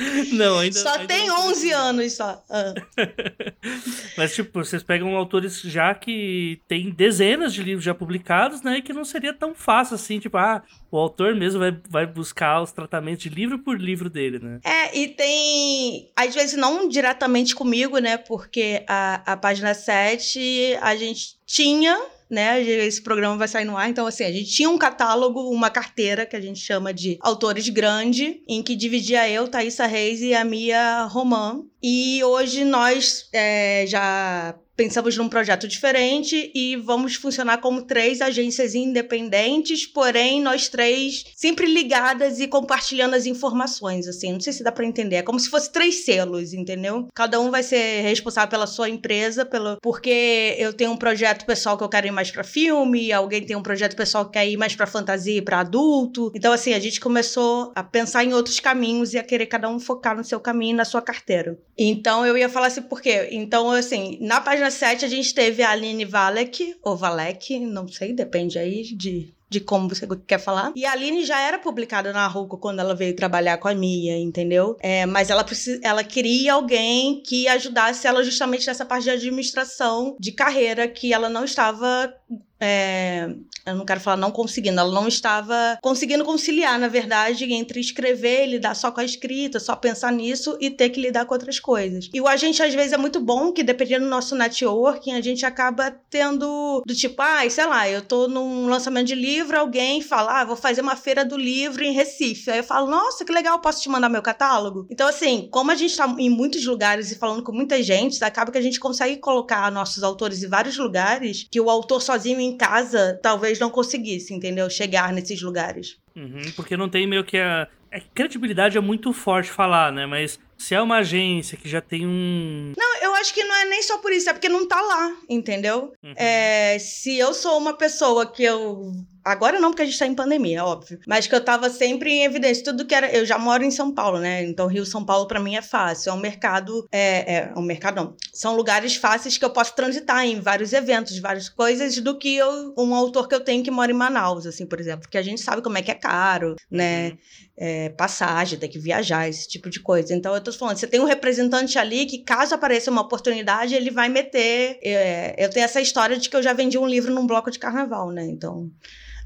Não, 0.32 0.58
ainda 0.58 0.78
Só 0.78 0.92
ainda 0.94 1.06
tem 1.06 1.30
11 1.30 1.72
anos 1.72 2.12
só. 2.14 2.42
Ah. 2.48 2.74
Mas, 4.16 4.34
tipo, 4.34 4.64
vocês 4.64 4.82
pegam 4.82 5.16
autores 5.16 5.60
já 5.60 5.94
que 5.94 6.60
tem 6.66 6.90
dezenas 6.90 7.52
de 7.52 7.62
livros 7.62 7.84
já 7.84 7.94
publicados, 7.94 8.62
né? 8.62 8.78
E 8.78 8.82
que 8.82 8.92
não 8.92 9.04
seria 9.04 9.32
tão 9.32 9.54
fácil 9.54 9.94
assim, 9.94 10.18
tipo, 10.18 10.36
ah, 10.36 10.62
o 10.90 10.98
autor 10.98 11.34
mesmo 11.34 11.60
vai, 11.60 11.78
vai 11.88 12.06
buscar 12.06 12.62
os 12.62 12.72
tratamentos 12.72 13.22
de 13.22 13.28
livro 13.28 13.58
por 13.58 13.80
livro 13.80 14.08
dele, 14.08 14.38
né? 14.38 14.60
É, 14.64 14.98
e 14.98 15.08
tem. 15.08 16.10
Às 16.16 16.34
vezes 16.34 16.56
não 16.56 16.88
diretamente 16.88 17.54
comigo, 17.54 17.98
né? 17.98 18.16
Porque 18.16 18.84
a, 18.88 19.32
a 19.32 19.36
página 19.36 19.74
7 19.74 20.78
a 20.80 20.96
gente 20.96 21.38
tinha 21.46 22.00
né? 22.30 22.62
Esse 22.62 23.02
programa 23.02 23.36
vai 23.36 23.48
sair 23.48 23.64
no 23.64 23.76
ar. 23.76 23.88
Então, 23.88 24.06
assim, 24.06 24.24
a 24.24 24.32
gente 24.32 24.50
tinha 24.50 24.70
um 24.70 24.78
catálogo, 24.78 25.50
uma 25.50 25.68
carteira 25.68 26.24
que 26.24 26.36
a 26.36 26.40
gente 26.40 26.60
chama 26.60 26.94
de 26.94 27.18
autores 27.20 27.68
grande, 27.68 28.42
em 28.48 28.62
que 28.62 28.76
dividia 28.76 29.28
eu, 29.28 29.48
Thaisa 29.48 29.86
Reis 29.86 30.20
e 30.20 30.34
a 30.34 30.44
Mia 30.44 31.04
Roman. 31.04 31.64
E 31.82 32.22
hoje 32.22 32.64
nós 32.64 33.28
é, 33.32 33.84
já 33.86 34.54
pensamos 34.80 35.14
num 35.14 35.28
projeto 35.28 35.68
diferente 35.68 36.50
e 36.54 36.74
vamos 36.74 37.14
funcionar 37.14 37.58
como 37.58 37.82
três 37.82 38.22
agências 38.22 38.74
independentes, 38.74 39.84
porém 39.84 40.40
nós 40.40 40.70
três 40.70 41.22
sempre 41.36 41.66
ligadas 41.66 42.40
e 42.40 42.48
compartilhando 42.48 43.12
as 43.12 43.26
informações, 43.26 44.08
assim. 44.08 44.32
Não 44.32 44.40
sei 44.40 44.54
se 44.54 44.64
dá 44.64 44.72
para 44.72 44.86
entender. 44.86 45.16
É 45.16 45.22
como 45.22 45.38
se 45.38 45.50
fosse 45.50 45.70
três 45.70 46.06
selos, 46.06 46.54
entendeu? 46.54 47.08
Cada 47.14 47.38
um 47.38 47.50
vai 47.50 47.62
ser 47.62 48.00
responsável 48.00 48.48
pela 48.48 48.66
sua 48.66 48.88
empresa, 48.88 49.44
pelo 49.44 49.76
porque 49.82 50.56
eu 50.58 50.72
tenho 50.72 50.92
um 50.92 50.96
projeto 50.96 51.44
pessoal 51.44 51.76
que 51.76 51.84
eu 51.84 51.88
quero 51.90 52.06
ir 52.06 52.10
mais 52.10 52.30
para 52.30 52.42
filme, 52.42 53.12
alguém 53.12 53.44
tem 53.44 53.56
um 53.56 53.62
projeto 53.62 53.94
pessoal 53.94 54.24
que 54.24 54.32
quer 54.32 54.48
ir 54.48 54.56
mais 54.56 54.74
para 54.74 54.86
fantasia 54.86 55.36
e 55.36 55.42
para 55.42 55.60
adulto. 55.60 56.32
Então 56.34 56.54
assim, 56.54 56.72
a 56.72 56.80
gente 56.80 57.00
começou 57.00 57.70
a 57.74 57.82
pensar 57.82 58.24
em 58.24 58.32
outros 58.32 58.58
caminhos 58.58 59.12
e 59.12 59.18
a 59.18 59.22
querer 59.22 59.44
cada 59.44 59.68
um 59.68 59.78
focar 59.78 60.16
no 60.16 60.24
seu 60.24 60.40
caminho, 60.40 60.74
na 60.74 60.86
sua 60.86 61.02
carteira. 61.02 61.58
Então 61.76 62.24
eu 62.24 62.34
ia 62.38 62.48
falar 62.48 62.68
assim, 62.68 62.80
por 62.80 63.02
quê? 63.02 63.28
Então 63.30 63.70
assim, 63.70 64.16
na 64.22 64.40
página 64.40 64.69
7 64.70 65.04
a 65.04 65.08
gente 65.08 65.34
teve 65.34 65.62
a 65.62 65.70
Aline 65.70 66.04
Valek, 66.04 66.76
ou 66.82 66.96
Valek, 66.96 67.58
não 67.60 67.88
sei, 67.88 68.12
depende 68.12 68.58
aí 68.58 68.82
de 68.94 69.32
de 69.50 69.58
como 69.58 69.88
você 69.88 70.06
quer 70.28 70.38
falar. 70.38 70.72
E 70.76 70.86
a 70.86 70.92
Aline 70.92 71.24
já 71.24 71.40
era 71.40 71.58
publicada 71.58 72.12
na 72.12 72.24
Ruco 72.28 72.56
quando 72.56 72.78
ela 72.78 72.94
veio 72.94 73.16
trabalhar 73.16 73.58
com 73.58 73.66
a 73.66 73.74
Mia, 73.74 74.16
entendeu? 74.16 74.76
É, 74.78 75.04
mas 75.06 75.28
ela, 75.28 75.44
ela 75.82 76.04
queria 76.04 76.54
alguém 76.54 77.20
que 77.20 77.48
ajudasse 77.48 78.06
ela 78.06 78.22
justamente 78.22 78.68
nessa 78.68 78.84
parte 78.84 79.04
de 79.04 79.10
administração 79.10 80.16
de 80.20 80.30
carreira 80.30 80.86
que 80.86 81.12
ela 81.12 81.28
não 81.28 81.44
estava 81.44 82.14
é, 82.60 83.28
eu 83.66 83.74
não 83.74 83.84
quero 83.84 84.00
falar 84.00 84.16
não 84.16 84.30
conseguindo, 84.30 84.78
ela 84.78 84.92
não 84.92 85.08
estava 85.08 85.78
conseguindo 85.82 86.24
conciliar, 86.24 86.78
na 86.78 86.88
verdade, 86.88 87.50
entre 87.52 87.80
escrever 87.80 88.46
lidar 88.46 88.74
só 88.74 88.90
com 88.90 89.00
a 89.00 89.04
escrita, 89.04 89.58
só 89.58 89.74
pensar 89.74 90.12
nisso 90.12 90.56
e 90.60 90.70
ter 90.70 90.90
que 90.90 91.00
lidar 91.00 91.24
com 91.24 91.34
outras 91.34 91.58
coisas. 91.58 92.08
E 92.12 92.20
o 92.20 92.28
agente, 92.28 92.62
às 92.62 92.74
vezes, 92.74 92.92
é 92.92 92.98
muito 92.98 93.20
bom 93.20 93.52
que, 93.52 93.62
dependendo 93.62 94.04
do 94.04 94.10
nosso 94.10 94.34
networking, 94.34 95.12
a 95.12 95.20
gente 95.20 95.44
acaba 95.46 95.90
tendo 96.10 96.82
do 96.86 96.94
tipo, 96.94 97.20
ah, 97.22 97.48
sei 97.48 97.66
lá, 97.66 97.88
eu 97.88 98.02
tô 98.02 98.28
num 98.28 98.66
lançamento 98.68 99.06
de 99.06 99.14
livro, 99.14 99.58
alguém 99.58 100.02
fala, 100.02 100.40
ah, 100.40 100.44
vou 100.44 100.56
fazer 100.56 100.80
uma 100.80 100.96
feira 100.96 101.24
do 101.24 101.36
livro 101.36 101.82
em 101.84 101.92
Recife. 101.92 102.50
Aí 102.50 102.58
eu 102.58 102.64
falo, 102.64 102.90
nossa, 102.90 103.24
que 103.24 103.32
legal, 103.32 103.58
posso 103.60 103.82
te 103.82 103.88
mandar 103.88 104.08
meu 104.08 104.22
catálogo? 104.22 104.86
Então, 104.90 105.08
assim, 105.08 105.48
como 105.50 105.70
a 105.70 105.74
gente 105.74 105.96
tá 105.96 106.14
em 106.18 106.30
muitos 106.30 106.64
lugares 106.64 107.10
e 107.10 107.16
falando 107.16 107.42
com 107.42 107.52
muita 107.52 107.82
gente, 107.82 108.22
acaba 108.22 108.52
que 108.52 108.58
a 108.58 108.62
gente 108.62 108.80
consegue 108.80 109.16
colocar 109.16 109.70
nossos 109.70 110.02
autores 110.02 110.42
em 110.42 110.48
vários 110.48 110.76
lugares 110.76 111.46
que 111.50 111.60
o 111.60 111.70
autor 111.70 112.02
sozinho 112.02 112.40
em 112.50 112.56
casa 112.56 113.18
talvez 113.22 113.58
não 113.58 113.70
conseguisse, 113.70 114.34
entendeu? 114.34 114.68
Chegar 114.68 115.12
nesses 115.12 115.40
lugares. 115.42 115.98
Uhum, 116.14 116.42
porque 116.56 116.76
não 116.76 116.88
tem 116.88 117.06
meio 117.06 117.24
que 117.24 117.38
a. 117.38 117.68
É, 117.92 118.00
credibilidade 118.14 118.78
é 118.78 118.80
muito 118.80 119.12
forte 119.12 119.50
falar, 119.50 119.90
né? 119.92 120.06
Mas 120.06 120.38
se 120.56 120.74
é 120.74 120.80
uma 120.80 120.98
agência 120.98 121.58
que 121.58 121.68
já 121.68 121.80
tem 121.80 122.06
um. 122.06 122.72
Não, 122.76 123.02
eu 123.02 123.09
acho 123.20 123.34
que 123.34 123.44
não 123.44 123.54
é 123.54 123.64
nem 123.66 123.82
só 123.82 123.98
por 123.98 124.12
isso, 124.12 124.28
é 124.30 124.32
porque 124.32 124.48
não 124.48 124.66
tá 124.66 124.80
lá, 124.80 125.16
entendeu? 125.28 125.92
Uhum. 126.02 126.14
É, 126.16 126.78
se 126.78 127.16
eu 127.16 127.32
sou 127.34 127.58
uma 127.58 127.74
pessoa 127.74 128.26
que 128.26 128.42
eu 128.42 128.92
Agora 129.24 129.60
não, 129.60 129.70
porque 129.70 129.82
a 129.82 129.84
gente 129.84 129.98
tá 129.98 130.06
em 130.06 130.14
pandemia, 130.14 130.64
óbvio. 130.64 130.98
Mas 131.06 131.26
que 131.26 131.34
eu 131.34 131.44
tava 131.44 131.68
sempre 131.68 132.10
em 132.10 132.24
evidência. 132.24 132.64
Tudo 132.64 132.86
que 132.86 132.94
era. 132.94 133.10
Eu 133.10 133.26
já 133.26 133.38
moro 133.38 133.62
em 133.62 133.70
São 133.70 133.92
Paulo, 133.92 134.18
né? 134.18 134.42
Então, 134.44 134.66
Rio 134.66 134.86
São 134.86 135.04
Paulo, 135.04 135.26
para 135.26 135.38
mim, 135.38 135.56
é 135.56 135.62
fácil. 135.62 136.10
É 136.10 136.12
um 136.12 136.18
mercado. 136.18 136.88
É, 136.90 137.34
é, 137.34 137.52
um 137.54 137.62
mercado, 137.62 137.96
não. 137.96 138.14
São 138.32 138.56
lugares 138.56 138.96
fáceis 138.96 139.36
que 139.36 139.44
eu 139.44 139.50
posso 139.50 139.74
transitar 139.74 140.24
em 140.24 140.40
vários 140.40 140.72
eventos, 140.72 141.18
várias 141.18 141.48
coisas, 141.48 141.98
do 141.98 142.16
que 142.16 142.34
eu, 142.34 142.74
um 142.78 142.94
autor 142.94 143.28
que 143.28 143.34
eu 143.34 143.40
tenho 143.40 143.62
que 143.62 143.70
mora 143.70 143.92
em 143.92 143.94
Manaus, 143.94 144.46
assim, 144.46 144.64
por 144.64 144.80
exemplo. 144.80 145.02
Porque 145.02 145.18
a 145.18 145.22
gente 145.22 145.40
sabe 145.40 145.60
como 145.60 145.76
é 145.76 145.82
que 145.82 145.90
é 145.90 145.94
caro, 145.94 146.56
né? 146.70 147.10
Uhum. 147.10 147.18
É, 147.62 147.88
passagem, 147.90 148.58
tem 148.58 148.70
que 148.70 148.78
viajar, 148.78 149.28
esse 149.28 149.46
tipo 149.46 149.68
de 149.68 149.80
coisa. 149.80 150.14
Então, 150.14 150.34
eu 150.34 150.40
tô 150.40 150.50
falando, 150.50 150.78
você 150.78 150.86
tem 150.86 150.98
um 150.98 151.04
representante 151.04 151.78
ali 151.78 152.06
que, 152.06 152.24
caso 152.24 152.54
apareça 152.54 152.90
uma 152.90 153.06
oportunidade, 153.10 153.74
ele 153.74 153.90
vai 153.90 154.08
meter. 154.08 154.78
É, 154.82 155.34
eu 155.36 155.50
tenho 155.50 155.64
essa 155.64 155.80
história 155.80 156.16
de 156.16 156.30
que 156.30 156.36
eu 156.36 156.42
já 156.42 156.52
vendi 156.52 156.78
um 156.78 156.86
livro 156.86 157.12
num 157.12 157.26
bloco 157.26 157.50
de 157.50 157.58
carnaval, 157.58 158.10
né? 158.10 158.24
Então. 158.24 158.70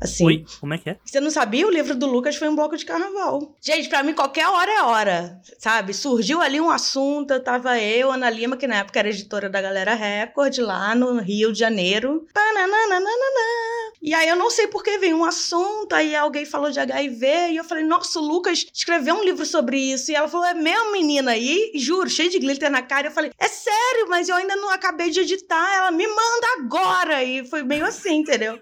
Assim, 0.00 0.24
Oi? 0.24 0.44
Como 0.60 0.72
é 0.72 0.78
que 0.78 0.90
é? 0.90 0.96
Você 1.04 1.20
não 1.20 1.30
sabia? 1.30 1.66
O 1.66 1.70
livro 1.70 1.94
do 1.94 2.06
Lucas 2.06 2.36
foi 2.36 2.48
um 2.48 2.56
bloco 2.56 2.76
de 2.76 2.84
carnaval. 2.84 3.54
Gente, 3.60 3.88
para 3.88 4.02
mim, 4.02 4.14
qualquer 4.14 4.48
hora 4.48 4.70
é 4.70 4.82
hora, 4.82 5.40
sabe? 5.58 5.92
Surgiu 5.92 6.40
ali 6.40 6.60
um 6.60 6.70
assunto, 6.70 7.38
tava 7.40 7.78
eu, 7.78 8.10
Ana 8.10 8.30
Lima, 8.30 8.56
que 8.56 8.66
na 8.66 8.76
época 8.76 8.98
era 8.98 9.08
editora 9.10 9.50
da 9.50 9.60
Galera 9.60 9.94
Record, 9.94 10.58
lá 10.58 10.94
no 10.94 11.20
Rio 11.20 11.52
de 11.52 11.58
Janeiro. 11.58 12.26
E 14.02 14.12
aí 14.12 14.28
eu 14.28 14.36
não 14.36 14.50
sei 14.50 14.66
por 14.66 14.82
que 14.82 14.98
veio 14.98 15.16
um 15.16 15.24
assunto, 15.24 15.92
aí 15.94 16.14
alguém 16.14 16.44
falou 16.44 16.70
de 16.70 16.78
HIV, 16.78 17.26
e 17.52 17.56
eu 17.56 17.64
falei, 17.64 17.84
nossa, 17.84 18.18
o 18.18 18.22
Lucas 18.22 18.66
escreveu 18.72 19.14
um 19.14 19.24
livro 19.24 19.46
sobre 19.46 19.78
isso. 19.78 20.10
E 20.10 20.14
ela 20.14 20.28
falou, 20.28 20.46
é 20.46 20.54
mesmo, 20.54 20.92
menina? 20.92 21.34
aí 21.34 21.72
juro, 21.74 22.08
cheio 22.08 22.30
de 22.30 22.38
glitter 22.38 22.70
na 22.70 22.82
cara. 22.82 23.08
Eu 23.08 23.12
falei, 23.12 23.30
é 23.38 23.48
sério, 23.48 24.06
mas 24.08 24.28
eu 24.28 24.36
ainda 24.36 24.56
não 24.56 24.70
acabei 24.70 25.10
de 25.10 25.20
editar. 25.20 25.76
Ela 25.76 25.90
me 25.90 26.06
manda 26.06 26.46
agora. 26.58 27.22
E 27.22 27.46
foi 27.46 27.62
meio 27.62 27.84
assim, 27.84 28.16
entendeu? 28.16 28.58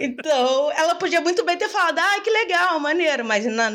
Então, 0.00 0.70
ela 0.72 0.94
podia 0.94 1.20
muito 1.20 1.44
bem 1.44 1.56
ter 1.56 1.68
falado, 1.68 1.98
ah, 1.98 2.20
que 2.20 2.30
legal, 2.30 2.78
maneiro, 2.78 3.24
mas 3.24 3.46
na, 3.46 3.70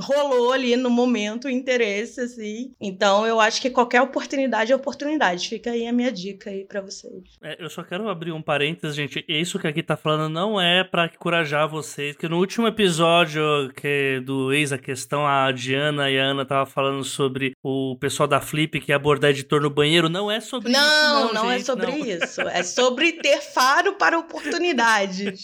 rolou 0.00 0.52
ali 0.52 0.76
no 0.76 0.90
momento 0.90 1.46
o 1.46 1.50
interesse, 1.50 2.20
assim. 2.20 2.74
Então, 2.80 3.26
eu 3.26 3.40
acho 3.40 3.60
que 3.60 3.70
qualquer 3.70 4.00
oportunidade 4.02 4.72
é 4.72 4.76
oportunidade. 4.76 5.48
Fica 5.48 5.70
aí 5.70 5.86
a 5.86 5.92
minha 5.92 6.10
dica 6.10 6.50
aí 6.50 6.64
para 6.64 6.80
vocês. 6.80 7.22
É, 7.42 7.62
eu 7.62 7.68
só 7.68 7.82
quero 7.82 8.08
abrir 8.08 8.32
um 8.32 8.42
parênteses, 8.42 8.96
gente. 8.96 9.24
Isso 9.28 9.58
que 9.58 9.66
aqui 9.66 9.82
tá 9.82 9.96
falando 9.96 10.32
não 10.32 10.60
é 10.60 10.82
para 10.82 11.06
encorajar 11.06 11.68
vocês, 11.68 12.16
que 12.16 12.28
no 12.28 12.38
último 12.38 12.66
episódio 12.66 13.42
que 13.74 14.20
do 14.24 14.52
Ex 14.52 14.72
a 14.72 14.78
Questão, 14.78 15.26
a 15.26 15.50
Diana 15.52 16.10
e 16.10 16.18
a 16.18 16.24
Ana 16.24 16.44
tava 16.44 16.66
falando 16.66 17.04
sobre 17.04 17.52
o 17.62 17.96
pessoal 18.00 18.26
da 18.26 18.40
Flip 18.40 18.80
que 18.80 18.92
ia 18.92 18.96
abordar 18.96 19.30
editor 19.30 19.60
no 19.60 19.70
banheiro. 19.70 20.08
Não 20.08 20.30
é 20.30 20.40
sobre 20.40 20.72
não, 20.72 20.80
isso, 20.80 21.34
não, 21.34 21.42
não 21.42 21.50
é 21.50 21.58
gente, 21.58 21.62
é 21.62 21.64
sobre 21.64 21.86
não. 21.86 22.06
isso. 22.06 22.40
É 22.42 22.62
sobre 22.62 23.12
ter 23.12 23.40
faro 23.40 23.94
para 23.94 24.18
oportunidade. 24.18 25.34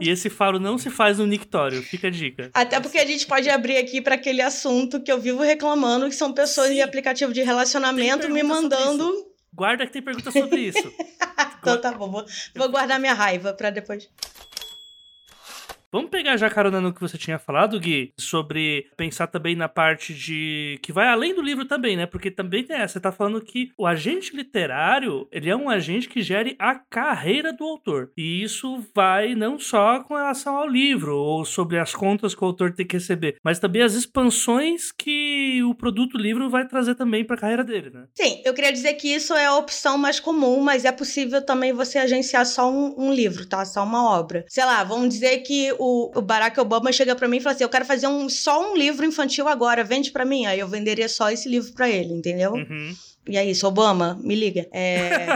E 0.00 0.08
esse 0.08 0.30
faro 0.30 0.60
não 0.60 0.78
se 0.78 0.88
faz 0.88 1.18
no 1.18 1.26
Nictório, 1.26 1.82
fica 1.82 2.06
a 2.06 2.10
dica. 2.10 2.50
Até 2.54 2.78
porque 2.78 2.98
a 2.98 3.06
gente 3.06 3.26
pode 3.26 3.48
abrir 3.50 3.76
aqui 3.76 4.00
para 4.00 4.14
aquele 4.14 4.40
assunto 4.40 5.00
que 5.00 5.10
eu 5.10 5.20
vivo 5.20 5.42
reclamando, 5.42 6.08
que 6.08 6.14
são 6.14 6.32
pessoas 6.32 6.68
Sim. 6.68 6.74
de 6.74 6.80
aplicativo 6.80 7.32
de 7.32 7.42
relacionamento 7.42 8.30
me 8.30 8.42
mandando. 8.42 9.12
Guarda 9.52 9.86
que 9.86 9.92
tem 9.92 10.02
pergunta 10.02 10.30
sobre 10.30 10.60
isso. 10.60 10.92
então 11.60 11.80
tá 11.80 11.92
bom, 11.92 12.10
vou, 12.10 12.24
vou 12.54 12.68
guardar 12.70 12.98
minha 13.00 13.14
raiva 13.14 13.52
para 13.52 13.70
depois. 13.70 14.08
Vamos 15.94 16.10
pegar 16.10 16.36
já 16.36 16.50
carona 16.50 16.80
no 16.80 16.92
que 16.92 17.00
você 17.00 17.16
tinha 17.16 17.38
falado, 17.38 17.78
Gui, 17.78 18.12
sobre 18.18 18.88
pensar 18.96 19.28
também 19.28 19.54
na 19.54 19.68
parte 19.68 20.12
de. 20.12 20.76
que 20.82 20.90
vai 20.92 21.06
além 21.06 21.32
do 21.32 21.40
livro 21.40 21.66
também, 21.66 21.96
né? 21.96 22.04
Porque 22.04 22.32
também 22.32 22.64
tem 22.64 22.74
essa. 22.74 22.94
Você 22.94 23.00
tá 23.00 23.12
falando 23.12 23.40
que 23.40 23.70
o 23.78 23.86
agente 23.86 24.34
literário, 24.34 25.28
ele 25.30 25.48
é 25.48 25.54
um 25.54 25.70
agente 25.70 26.08
que 26.08 26.20
gere 26.20 26.56
a 26.58 26.74
carreira 26.74 27.52
do 27.52 27.62
autor. 27.62 28.10
E 28.16 28.42
isso 28.42 28.84
vai 28.92 29.36
não 29.36 29.56
só 29.56 30.00
com 30.00 30.16
relação 30.16 30.56
ao 30.56 30.68
livro, 30.68 31.16
ou 31.16 31.44
sobre 31.44 31.78
as 31.78 31.94
contas 31.94 32.34
que 32.34 32.42
o 32.42 32.46
autor 32.48 32.72
tem 32.72 32.84
que 32.84 32.96
receber, 32.96 33.36
mas 33.44 33.60
também 33.60 33.82
as 33.82 33.94
expansões 33.94 34.90
que 34.90 35.62
o 35.62 35.76
produto 35.76 36.18
livro 36.18 36.50
vai 36.50 36.66
trazer 36.66 36.96
também 36.96 37.24
para 37.24 37.36
a 37.36 37.40
carreira 37.40 37.62
dele, 37.62 37.90
né? 37.90 38.06
Sim, 38.16 38.42
eu 38.44 38.52
queria 38.52 38.72
dizer 38.72 38.94
que 38.94 39.14
isso 39.14 39.32
é 39.32 39.46
a 39.46 39.54
opção 39.54 39.96
mais 39.96 40.18
comum, 40.18 40.60
mas 40.60 40.84
é 40.84 40.90
possível 40.90 41.40
também 41.40 41.72
você 41.72 41.98
agenciar 41.98 42.44
só 42.44 42.68
um, 42.68 42.96
um 42.98 43.12
livro, 43.12 43.46
tá? 43.46 43.64
Só 43.64 43.84
uma 43.84 44.10
obra. 44.18 44.44
Sei 44.48 44.64
lá, 44.64 44.82
vamos 44.82 45.10
dizer 45.10 45.38
que 45.38 45.72
o, 45.84 46.10
o 46.14 46.22
Barack 46.22 46.58
Obama 46.58 46.90
chega 46.90 47.14
para 47.14 47.28
mim 47.28 47.36
e 47.36 47.40
fala 47.40 47.54
assim: 47.54 47.64
Eu 47.64 47.68
quero 47.68 47.84
fazer 47.84 48.06
um, 48.06 48.26
só 48.28 48.72
um 48.72 48.74
livro 48.74 49.04
infantil 49.04 49.46
agora, 49.46 49.84
vende 49.84 50.10
para 50.10 50.24
mim. 50.24 50.46
Aí 50.46 50.58
eu 50.58 50.66
venderia 50.66 51.08
só 51.08 51.30
esse 51.30 51.46
livro 51.46 51.72
para 51.74 51.90
ele, 51.90 52.14
entendeu? 52.14 52.54
Uhum. 52.54 52.96
E 53.28 53.36
é 53.36 53.44
isso, 53.44 53.66
Obama, 53.66 54.18
me 54.22 54.34
liga. 54.34 54.68
É... 54.72 55.26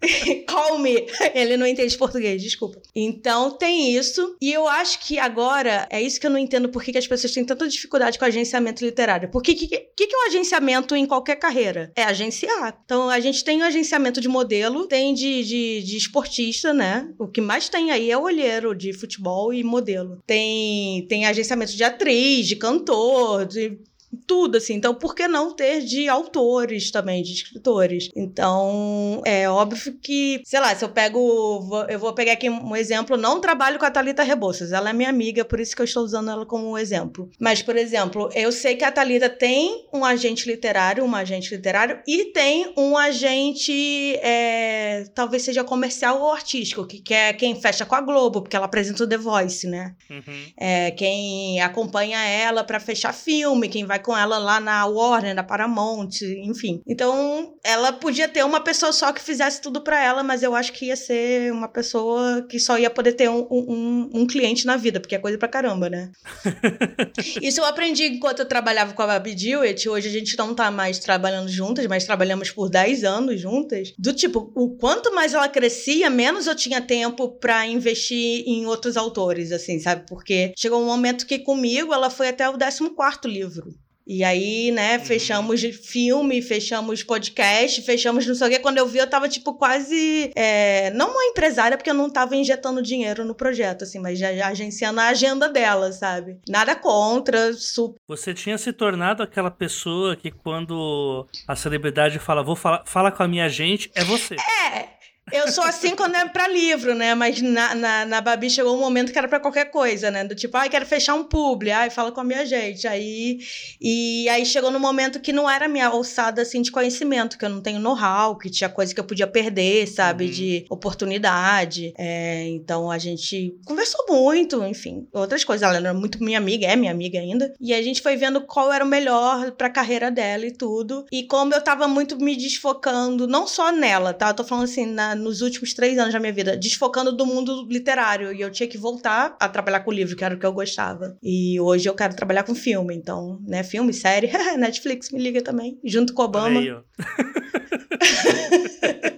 Call 0.48 0.78
me. 0.78 1.06
Ele 1.34 1.56
não 1.56 1.66
entende 1.66 1.96
português, 1.96 2.40
desculpa. 2.42 2.80
Então 2.94 3.50
tem 3.50 3.94
isso. 3.94 4.36
E 4.40 4.52
eu 4.52 4.66
acho 4.68 5.00
que 5.00 5.18
agora 5.18 5.86
é 5.90 6.00
isso 6.00 6.20
que 6.20 6.26
eu 6.26 6.30
não 6.30 6.38
entendo 6.38 6.68
por 6.68 6.82
que, 6.82 6.92
que 6.92 6.98
as 6.98 7.06
pessoas 7.06 7.32
têm 7.32 7.44
tanta 7.44 7.68
dificuldade 7.68 8.18
com 8.18 8.24
agenciamento 8.24 8.84
literário. 8.84 9.30
Por 9.30 9.42
que, 9.42 9.54
que, 9.54 9.66
que, 9.66 10.06
que 10.06 10.14
é 10.14 10.18
o 10.18 10.28
agenciamento 10.28 10.94
em 10.94 11.06
qualquer 11.06 11.36
carreira? 11.36 11.92
É 11.96 12.04
agenciar. 12.04 12.78
Então 12.84 13.10
a 13.10 13.20
gente 13.20 13.42
tem 13.42 13.60
o 13.60 13.64
agenciamento 13.64 14.20
de 14.20 14.28
modelo, 14.28 14.86
tem 14.86 15.12
de, 15.12 15.44
de, 15.44 15.82
de 15.82 15.96
esportista, 15.96 16.72
né? 16.72 17.08
O 17.18 17.26
que 17.26 17.40
mais 17.40 17.68
tem 17.68 17.90
aí 17.90 18.10
é 18.10 18.16
o 18.16 18.22
olheiro 18.22 18.74
de 18.74 18.92
futebol 18.92 19.52
e 19.52 19.64
modelo. 19.64 20.22
Tem, 20.26 21.04
tem 21.08 21.26
agenciamento 21.26 21.76
de 21.76 21.84
atriz, 21.84 22.46
de 22.46 22.56
cantor, 22.56 23.44
de 23.44 23.78
tudo, 24.26 24.56
assim. 24.56 24.74
Então, 24.74 24.94
por 24.94 25.14
que 25.14 25.28
não 25.28 25.54
ter 25.54 25.80
de 25.82 26.08
autores 26.08 26.90
também, 26.90 27.22
de 27.22 27.32
escritores? 27.32 28.10
Então, 28.16 29.22
é 29.24 29.48
óbvio 29.48 29.98
que, 30.00 30.42
sei 30.44 30.60
lá, 30.60 30.74
se 30.74 30.84
eu 30.84 30.88
pego. 30.88 31.68
Eu 31.88 31.98
vou 31.98 32.12
pegar 32.12 32.32
aqui 32.32 32.48
um 32.48 32.74
exemplo. 32.74 33.16
Não 33.16 33.40
trabalho 33.40 33.78
com 33.78 33.84
a 33.84 33.90
Thalita 33.90 34.22
Rebouças. 34.22 34.72
Ela 34.72 34.90
é 34.90 34.92
minha 34.92 35.10
amiga, 35.10 35.44
por 35.44 35.60
isso 35.60 35.74
que 35.74 35.82
eu 35.82 35.84
estou 35.84 36.02
usando 36.02 36.30
ela 36.30 36.46
como 36.46 36.70
um 36.70 36.78
exemplo. 36.78 37.30
Mas, 37.38 37.62
por 37.62 37.76
exemplo, 37.76 38.30
eu 38.34 38.50
sei 38.50 38.76
que 38.76 38.84
a 38.84 38.92
Thalita 38.92 39.28
tem 39.28 39.86
um 39.92 40.04
agente 40.04 40.48
literário, 40.48 41.04
um 41.04 41.14
agente 41.14 41.54
literário, 41.54 42.00
e 42.06 42.26
tem 42.26 42.72
um 42.76 42.96
agente, 42.96 44.16
é, 44.22 45.04
talvez 45.14 45.42
seja 45.42 45.62
comercial 45.64 46.20
ou 46.20 46.32
artístico, 46.32 46.86
que, 46.86 47.12
é 47.12 47.32
quem 47.32 47.60
fecha 47.60 47.84
com 47.84 47.94
a 47.94 48.00
Globo, 48.00 48.42
porque 48.42 48.56
ela 48.56 48.66
apresenta 48.66 49.04
o 49.04 49.08
The 49.08 49.18
Voice, 49.18 49.66
né? 49.66 49.94
Uhum. 50.08 50.52
É, 50.56 50.90
quem 50.92 51.60
acompanha 51.60 52.18
ela 52.24 52.64
para 52.64 52.80
fechar 52.80 53.12
filme, 53.12 53.68
quem 53.68 53.84
vai 53.84 53.97
trabalhar 53.98 54.00
com 54.00 54.16
ela 54.16 54.38
lá 54.38 54.60
na 54.60 54.86
Warner, 54.86 55.34
na 55.34 55.42
Paramount, 55.42 56.22
enfim. 56.44 56.80
Então, 56.86 57.54
ela 57.64 57.92
podia 57.92 58.28
ter 58.28 58.44
uma 58.44 58.60
pessoa 58.60 58.92
só 58.92 59.12
que 59.12 59.20
fizesse 59.20 59.60
tudo 59.60 59.80
para 59.80 60.02
ela, 60.02 60.22
mas 60.22 60.42
eu 60.42 60.54
acho 60.54 60.72
que 60.72 60.86
ia 60.86 60.96
ser 60.96 61.52
uma 61.52 61.68
pessoa 61.68 62.46
que 62.48 62.58
só 62.58 62.78
ia 62.78 62.90
poder 62.90 63.12
ter 63.12 63.28
um, 63.28 63.46
um, 63.50 64.10
um 64.14 64.26
cliente 64.26 64.66
na 64.66 64.76
vida, 64.76 65.00
porque 65.00 65.14
é 65.14 65.18
coisa 65.18 65.38
pra 65.38 65.48
caramba, 65.48 65.90
né? 65.90 66.10
Isso 67.42 67.60
eu 67.60 67.64
aprendi 67.64 68.04
enquanto 68.04 68.40
eu 68.40 68.46
trabalhava 68.46 68.92
com 68.92 69.02
a 69.02 69.06
Babi 69.06 69.34
Dewitt. 69.34 69.88
Hoje 69.88 70.08
a 70.08 70.12
gente 70.12 70.36
não 70.38 70.54
tá 70.54 70.70
mais 70.70 70.98
trabalhando 70.98 71.48
juntas, 71.48 71.86
mas 71.86 72.04
trabalhamos 72.04 72.50
por 72.50 72.70
10 72.70 73.04
anos 73.04 73.40
juntas. 73.40 73.92
Do 73.98 74.12
tipo, 74.12 74.52
o 74.54 74.76
quanto 74.76 75.14
mais 75.14 75.34
ela 75.34 75.48
crescia, 75.48 76.08
menos 76.08 76.46
eu 76.46 76.54
tinha 76.54 76.80
tempo 76.80 77.28
para 77.28 77.66
investir 77.66 78.44
em 78.46 78.66
outros 78.66 78.96
autores, 78.96 79.52
assim, 79.52 79.78
sabe? 79.78 80.04
Porque 80.08 80.52
chegou 80.56 80.80
um 80.80 80.86
momento 80.86 81.26
que 81.26 81.38
comigo 81.38 81.92
ela 81.92 82.10
foi 82.10 82.28
até 82.28 82.48
o 82.48 82.58
14 82.58 83.28
livro. 83.28 83.87
E 84.08 84.24
aí, 84.24 84.70
né, 84.70 84.96
Uhum. 84.96 85.04
fechamos 85.04 85.60
filme, 85.60 86.40
fechamos 86.40 87.02
podcast, 87.02 87.82
fechamos 87.82 88.26
não 88.26 88.34
sei 88.34 88.46
o 88.46 88.50
quê. 88.50 88.58
Quando 88.58 88.78
eu 88.78 88.86
vi, 88.86 88.96
eu 88.98 89.06
tava, 89.06 89.28
tipo, 89.28 89.52
quase. 89.52 90.32
é, 90.34 90.90
não 90.92 91.10
uma 91.12 91.24
empresária, 91.26 91.76
porque 91.76 91.90
eu 91.90 91.94
não 91.94 92.08
tava 92.08 92.34
injetando 92.34 92.80
dinheiro 92.82 93.22
no 93.24 93.34
projeto, 93.34 93.84
assim, 93.84 93.98
mas 93.98 94.18
já, 94.18 94.34
já 94.34 94.48
agenciando 94.48 94.98
a 95.00 95.08
agenda 95.08 95.46
dela, 95.48 95.92
sabe? 95.92 96.38
Nada 96.48 96.74
contra, 96.74 97.52
super. 97.52 97.98
Você 98.08 98.32
tinha 98.32 98.56
se 98.56 98.72
tornado 98.72 99.22
aquela 99.22 99.50
pessoa 99.50 100.16
que 100.16 100.30
quando 100.30 101.26
a 101.46 101.54
celebridade 101.54 102.18
fala, 102.18 102.42
vou 102.42 102.56
falar, 102.56 102.82
fala 102.86 103.12
com 103.12 103.22
a 103.22 103.28
minha 103.28 103.48
gente, 103.48 103.90
é 103.94 104.02
você. 104.04 104.36
É! 104.74 104.97
Eu 105.32 105.50
sou 105.52 105.64
assim 105.64 105.94
quando 105.94 106.14
é 106.16 106.26
pra 106.28 106.48
livro, 106.48 106.94
né? 106.94 107.14
Mas 107.14 107.40
na, 107.42 107.74
na, 107.74 108.04
na 108.04 108.20
Babi 108.20 108.48
chegou 108.50 108.76
um 108.76 108.80
momento 108.80 109.12
que 109.12 109.18
era 109.18 109.28
pra 109.28 109.40
qualquer 109.40 109.66
coisa, 109.70 110.10
né? 110.10 110.24
Do 110.24 110.34
tipo, 110.34 110.56
ai, 110.56 110.68
quero 110.68 110.86
fechar 110.86 111.14
um 111.14 111.24
publi, 111.24 111.70
ai, 111.70 111.90
fala 111.90 112.12
com 112.12 112.20
a 112.20 112.24
minha 112.24 112.44
gente. 112.46 112.86
Aí, 112.86 113.38
e 113.80 114.28
aí 114.28 114.44
chegou 114.46 114.70
no 114.70 114.80
momento 114.80 115.20
que 115.20 115.32
não 115.32 115.48
era 115.48 115.68
minha 115.68 115.86
alçada, 115.88 116.42
assim, 116.42 116.62
de 116.62 116.70
conhecimento, 116.70 117.36
que 117.38 117.44
eu 117.44 117.48
não 117.50 117.60
tenho 117.60 117.78
know-how, 117.80 118.36
que 118.36 118.50
tinha 118.50 118.68
coisa 118.68 118.94
que 118.94 119.00
eu 119.00 119.04
podia 119.04 119.26
perder, 119.26 119.86
sabe? 119.86 120.24
Uhum. 120.26 120.30
De 120.30 120.66
oportunidade. 120.68 121.92
É, 121.96 122.46
então 122.48 122.90
a 122.90 122.98
gente 122.98 123.56
conversou 123.66 124.04
muito, 124.08 124.62
enfim, 124.64 125.06
outras 125.12 125.44
coisas. 125.44 125.66
Ela 125.66 125.76
era 125.78 125.94
muito 125.94 126.22
minha 126.22 126.38
amiga, 126.38 126.66
é 126.66 126.76
minha 126.76 126.92
amiga 126.92 127.18
ainda. 127.18 127.52
E 127.60 127.72
a 127.74 127.82
gente 127.82 128.02
foi 128.02 128.16
vendo 128.16 128.40
qual 128.42 128.72
era 128.72 128.84
o 128.84 128.88
melhor 128.88 129.52
pra 129.52 129.70
carreira 129.70 130.10
dela 130.10 130.46
e 130.46 130.52
tudo. 130.52 131.04
E 131.12 131.24
como 131.24 131.54
eu 131.54 131.60
tava 131.60 131.86
muito 131.88 132.16
me 132.18 132.36
desfocando, 132.36 133.26
não 133.26 133.46
só 133.46 133.72
nela, 133.72 134.12
tá? 134.12 134.28
Eu 134.28 134.34
tô 134.34 134.44
falando 134.44 134.64
assim, 134.64 134.86
na- 134.86 135.14
nos 135.18 135.42
últimos 135.42 135.74
três 135.74 135.98
anos 135.98 136.12
da 136.12 136.20
minha 136.20 136.32
vida, 136.32 136.56
desfocando 136.56 137.12
do 137.12 137.26
mundo 137.26 137.66
literário. 137.68 138.32
E 138.32 138.40
eu 138.40 138.50
tinha 138.50 138.68
que 138.68 138.78
voltar 138.78 139.36
a 139.38 139.48
trabalhar 139.48 139.80
com 139.80 139.92
livro, 139.92 140.16
que 140.16 140.24
era 140.24 140.34
o 140.34 140.38
que 140.38 140.46
eu 140.46 140.52
gostava. 140.52 141.16
E 141.22 141.60
hoje 141.60 141.88
eu 141.88 141.94
quero 141.94 142.14
trabalhar 142.14 142.44
com 142.44 142.54
filme. 142.54 142.94
Então, 142.94 143.38
né, 143.46 143.62
filme, 143.62 143.92
série, 143.92 144.30
Netflix 144.56 145.10
me 145.10 145.20
liga 145.20 145.42
também, 145.42 145.78
junto 145.84 146.14
com 146.14 146.22
Obama. 146.22 146.60
Aí, 146.60 146.70
ó. 146.70 146.82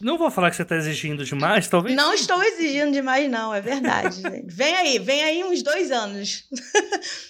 Não 0.00 0.18
vou 0.18 0.30
falar 0.30 0.50
que 0.50 0.56
você 0.56 0.64
tá 0.64 0.76
exigindo 0.76 1.24
demais, 1.24 1.68
talvez. 1.68 1.96
Não 1.96 2.12
estou 2.12 2.42
exigindo 2.42 2.92
demais, 2.92 3.30
não, 3.30 3.54
é 3.54 3.60
verdade. 3.60 4.22
Vem 4.46 4.74
aí, 4.74 4.98
vem 4.98 5.24
aí 5.24 5.44
uns 5.44 5.62
dois 5.62 5.90
anos. 5.90 6.44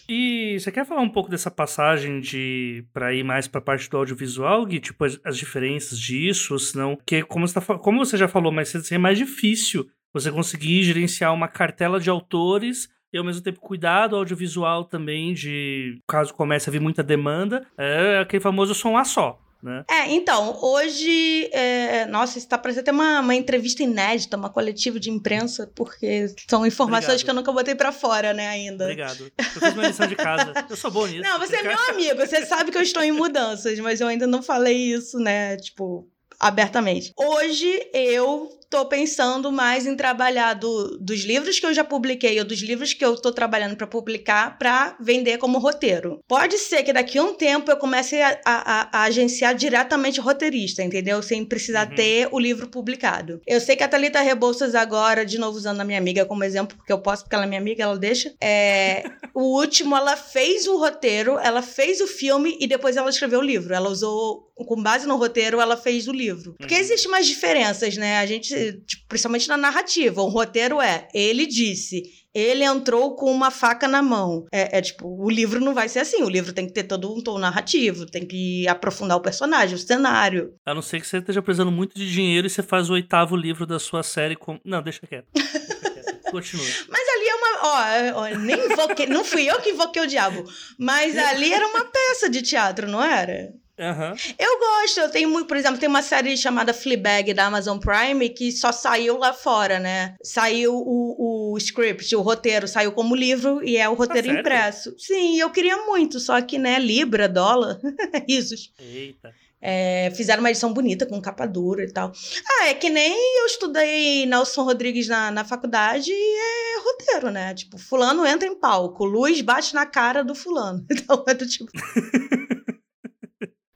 E 0.09 0.59
você 0.59 0.73
quer 0.73 0.85
falar 0.85 1.01
um 1.01 1.09
pouco 1.09 1.31
dessa 1.31 1.51
passagem 1.51 2.21
de 2.21 2.85
para 2.93 3.15
ir 3.15 3.23
mais 3.23 3.47
pra 3.47 3.61
parte 3.61 3.89
do 3.89 3.97
audiovisual, 3.97 4.67
Gui? 4.67 4.81
Tipo, 4.81 5.05
as, 5.05 5.19
as 5.25 5.37
diferenças 5.37 5.99
disso, 5.99 6.53
ou 6.53 6.59
senão. 6.59 6.97
Porque, 6.97 7.24
como 7.25 7.47
você, 7.47 7.55
tá, 7.55 7.79
como 7.79 8.05
você 8.05 8.17
já 8.17 8.29
falou 8.29 8.53
assim, 8.59 8.95
é 8.95 8.99
mais 8.99 9.19
difícil 9.19 9.87
você 10.13 10.31
conseguir 10.31 10.83
gerenciar 10.85 11.35
uma 11.35 11.49
cartela 11.49 11.99
de 11.99 12.09
autores 12.09 12.89
e 13.13 13.19
ao 13.19 13.25
mesmo 13.25 13.43
tempo 13.43 13.61
cuidar 13.61 14.09
do 14.09 14.17
audiovisual 14.17 14.85
também, 14.85 15.33
de 15.35 16.01
caso 16.09 16.35
comece 16.35 16.69
a 16.69 16.73
vir 16.73 16.81
muita 16.81 17.03
demanda, 17.03 17.67
é 17.79 18.19
aquele 18.19 18.43
famoso 18.43 18.75
som 18.75 18.97
a 18.97 19.05
só, 19.05 19.39
né? 19.63 19.85
É, 19.89 20.13
então, 20.13 20.59
hoje. 20.61 21.49
é, 21.53 22.07
Nossa, 22.07 22.39
isso 22.39 22.49
tá 22.49 22.59
parecendo 22.59 22.83
até 22.83 22.93
uma, 22.93 23.21
uma 23.21 23.35
entrevista 23.35 23.83
inédita, 23.83 24.37
uma 24.37 24.51
coletiva 24.51 25.01
de 25.01 25.11
imprensa, 25.11 25.71
porque 25.75 26.27
são 26.51 26.67
informações 26.67 27.15
Obrigado. 27.15 27.25
que 27.25 27.31
eu 27.31 27.35
nunca 27.35 27.53
botei 27.53 27.75
pra 27.75 27.91
fora, 27.91 28.35
né, 28.35 28.49
ainda. 28.49 28.85
Obrigado. 28.85 29.33
Eu 29.39 29.45
fiz 29.45 29.75
minha 29.75 29.87
lição 29.87 30.07
de 30.07 30.17
casa. 30.17 30.53
Eu 30.69 30.77
sou 30.77 30.91
bom 30.91 31.07
nisso. 31.07 31.23
Não, 31.23 31.39
você 31.39 31.57
é 31.57 31.63
meu 31.63 31.79
amigo, 31.89 32.19
você 32.19 32.45
sabe 32.45 32.71
que 32.71 32.77
eu 32.77 32.83
estou 32.83 33.03
em 33.03 33.13
mudanças, 33.13 33.79
mas 33.79 34.01
eu 34.01 34.09
ainda 34.09 34.27
não 34.27 34.43
falei 34.43 34.77
isso, 34.77 35.19
né, 35.19 35.57
tipo, 35.57 36.07
abertamente. 36.45 37.11
Hoje 37.17 37.89
eu 37.95 38.51
tô 38.75 38.85
pensando 38.87 39.53
mais 39.53 39.87
em 39.87 39.95
trabalhar 39.95 40.55
do- 40.55 40.99
dos 40.99 41.21
livros 41.25 41.61
que 41.61 41.67
eu 41.67 41.73
já 41.73 41.85
publiquei 41.85 42.37
ou 42.41 42.45
dos 42.45 42.61
livros 42.61 42.93
que 42.93 43.05
eu 43.05 43.15
tô 43.17 43.31
trabalhando 43.31 43.77
para 43.77 43.87
publicar 43.87 44.59
para 44.59 44.97
vender 45.01 45.39
como 45.39 45.59
roteiro. 45.59 46.19
Pode 46.27 46.59
ser 46.59 46.83
que 46.83 46.93
daqui 46.93 47.17
a 47.19 47.23
um 47.23 47.35
tempo 47.35 47.71
eu 47.71 47.77
comece 47.77 48.21
a, 48.21 48.37
a- 48.45 48.89
a 48.93 49.03
agenciar 49.05 49.55
diretamente 49.55 50.21
roteirista, 50.21 50.83
entendeu? 50.83 51.23
Sem 51.23 51.45
precisar 51.45 51.89
Uhum. 51.91 51.95
ter 51.95 52.29
o 52.33 52.39
livro 52.41 52.69
publicado. 52.69 53.41
Eu 53.47 53.61
sei 53.61 53.77
que 53.77 53.85
a 53.85 53.89
Thalita 53.89 54.21
Rebouças 54.21 54.75
agora, 54.75 55.25
de 55.25 55.39
novo 55.39 55.57
usando 55.57 55.81
a 55.81 55.85
minha 55.85 55.99
amiga 55.99 56.25
como 56.27 56.43
exemplo, 56.43 56.77
porque 56.77 56.93
eu 56.93 56.99
posso, 56.99 57.23
porque 57.23 57.37
ela 57.37 57.45
é 57.45 57.49
minha 57.49 57.61
amiga, 57.61 57.85
ela 57.85 57.97
deixa. 57.97 58.35
É, 58.43 59.05
o 59.33 59.57
último, 59.57 59.97
ela 59.97 60.17
fez 60.17 60.67
o 60.67 60.77
roteiro, 60.79 61.39
ela 61.39 61.63
fez 61.63 62.01
o 62.01 62.09
filme 62.09 62.57
e 62.61 62.67
depois 62.67 62.97
ela 62.97 63.09
escreveu 63.09 63.39
o 63.39 63.43
livro. 63.43 63.73
Ela 63.73 63.89
usou, 63.89 64.49
com 64.57 64.83
base 64.83 65.07
no 65.07 65.17
roteiro, 65.17 65.61
ela 65.61 65.77
fez 65.77 66.09
o 66.09 66.13
livro. 66.13 66.57
Porque 66.59 66.75
Uhum. 66.75 66.81
existem 66.81 67.09
umas 67.09 67.27
diferenças, 67.27 67.97
né? 67.97 68.19
A 68.19 68.27
gente, 68.27 68.64
tipo, 68.73 69.05
principalmente 69.09 69.49
na 69.49 69.57
narrativa. 69.57 70.23
O 70.23 70.29
roteiro 70.29 70.81
é, 70.81 71.09
ele 71.15 71.47
disse. 71.47 72.03
Ele 72.35 72.65
entrou 72.65 73.15
com 73.15 73.31
uma 73.31 73.49
faca 73.49 73.87
na 73.87 74.03
mão. 74.03 74.45
É, 74.53 74.79
é 74.79 74.83
tipo, 74.83 75.07
o 75.07 75.31
livro 75.31 75.61
não 75.61 75.73
vai 75.73 75.89
ser 75.89 76.01
assim. 76.01 76.23
O 76.25 76.29
livro 76.29 76.53
tem 76.53 76.67
que 76.67 76.73
ter 76.73 76.83
todo 76.83 77.15
um 77.15 77.23
tom 77.23 77.39
narrativo, 77.39 78.07
tem 78.07 78.27
que 78.27 78.67
aprofundar 78.67 79.17
o 79.17 79.21
personagem, 79.21 79.77
o 79.77 79.79
cenário. 79.79 80.53
A 80.67 80.75
não 80.75 80.83
ser 80.83 81.01
que 81.01 81.07
você 81.07 81.19
esteja 81.19 81.41
precisando 81.41 81.71
muito 81.71 81.95
de 81.97 82.11
dinheiro 82.11 82.49
e 82.49 82.51
você 82.51 82.61
faz 82.61 82.91
o 82.91 82.95
oitavo 82.95 83.37
livro 83.37 83.65
da 83.65 83.79
sua 83.79 84.03
série 84.03 84.35
com. 84.35 84.59
Não, 84.65 84.83
deixa 84.83 85.07
quieto. 85.07 85.27
Deixa 85.33 85.59
quieto. 85.61 86.23
Continua. 86.33 86.67
Mas 86.89 87.09
ali 87.09 87.29
é 87.29 87.35
uma. 87.37 87.55
Ó, 87.63 88.21
ó, 88.23 88.39
nem 88.39 88.73
invoquei. 88.73 89.07
não 89.07 89.25
fui 89.25 89.49
eu 89.49 89.61
que 89.61 89.71
invoquei 89.71 90.03
o 90.03 90.07
diabo. 90.07 90.45
Mas 90.77 91.15
ali 91.17 91.53
era 91.53 91.69
uma 91.69 91.85
peça 91.85 92.29
de 92.29 92.43
teatro, 92.43 92.89
não 92.89 93.03
era? 93.03 93.55
Aham. 93.79 94.15
Eu 94.39 94.59
gosto, 94.59 95.01
eu 95.01 95.11
tenho 95.11 95.29
muito, 95.29 95.49
por 95.49 95.57
exemplo, 95.57 95.79
tem 95.79 95.89
uma 95.89 96.03
série 96.03 96.37
chamada 96.37 96.73
Fleabag 96.73 97.35
da 97.35 97.47
Amazon 97.47 97.79
Prime 97.79 98.29
que 98.29 98.53
só 98.53 98.71
saiu 98.71 99.19
lá 99.19 99.33
fora, 99.33 99.81
né? 99.81 100.15
Saiu 100.23 100.75
o, 100.75 101.53
o 101.53 101.59
script, 101.59 102.15
o 102.15 102.21
roteiro 102.21 102.69
saiu 102.69 102.93
como 102.93 103.17
livro 103.17 103.65
e 103.65 103.77
é 103.77 103.89
o 103.89 103.95
roteiro 103.95 104.29
sério? 104.29 104.41
impresso. 104.41 104.95
Sim, 104.97 105.41
eu 105.41 105.51
queria 105.51 105.77
muito, 105.87 106.21
só 106.21 106.41
que, 106.41 106.59
né, 106.59 106.79
Libra, 106.79 107.29
dólar, 107.29 107.81
risos. 108.29 108.73
Eita. 108.79 109.35
É, 109.67 110.13
fizeram 110.15 110.41
uma 110.41 110.51
edição 110.51 110.75
bonita, 110.75 111.07
com 111.07 111.19
capa 111.23 111.47
dura 111.47 111.83
e 111.83 111.91
tal. 111.91 112.13
Ah, 112.47 112.69
é 112.69 112.75
que 112.75 112.91
nem 112.91 113.17
eu 113.41 113.47
estudei 113.47 114.27
Nelson 114.27 114.63
Rodrigues 114.63 115.09
na, 115.09 115.31
na 115.31 115.43
faculdade 115.43 116.13
e 116.13 116.37
é 116.37 116.81
roteiro, 116.85 117.31
né? 117.31 117.55
Tipo, 117.55 117.79
fulano 117.79 118.27
entra 118.27 118.47
em 118.47 118.55
palco, 118.55 119.07
luz 119.07 119.41
bate 119.41 119.75
na 119.75 119.87
cara 119.87 120.23
do 120.23 120.35
fulano. 120.35 120.85
Então 120.93 121.25
é 121.27 121.33
do 121.33 121.47
tipo. 121.49 121.71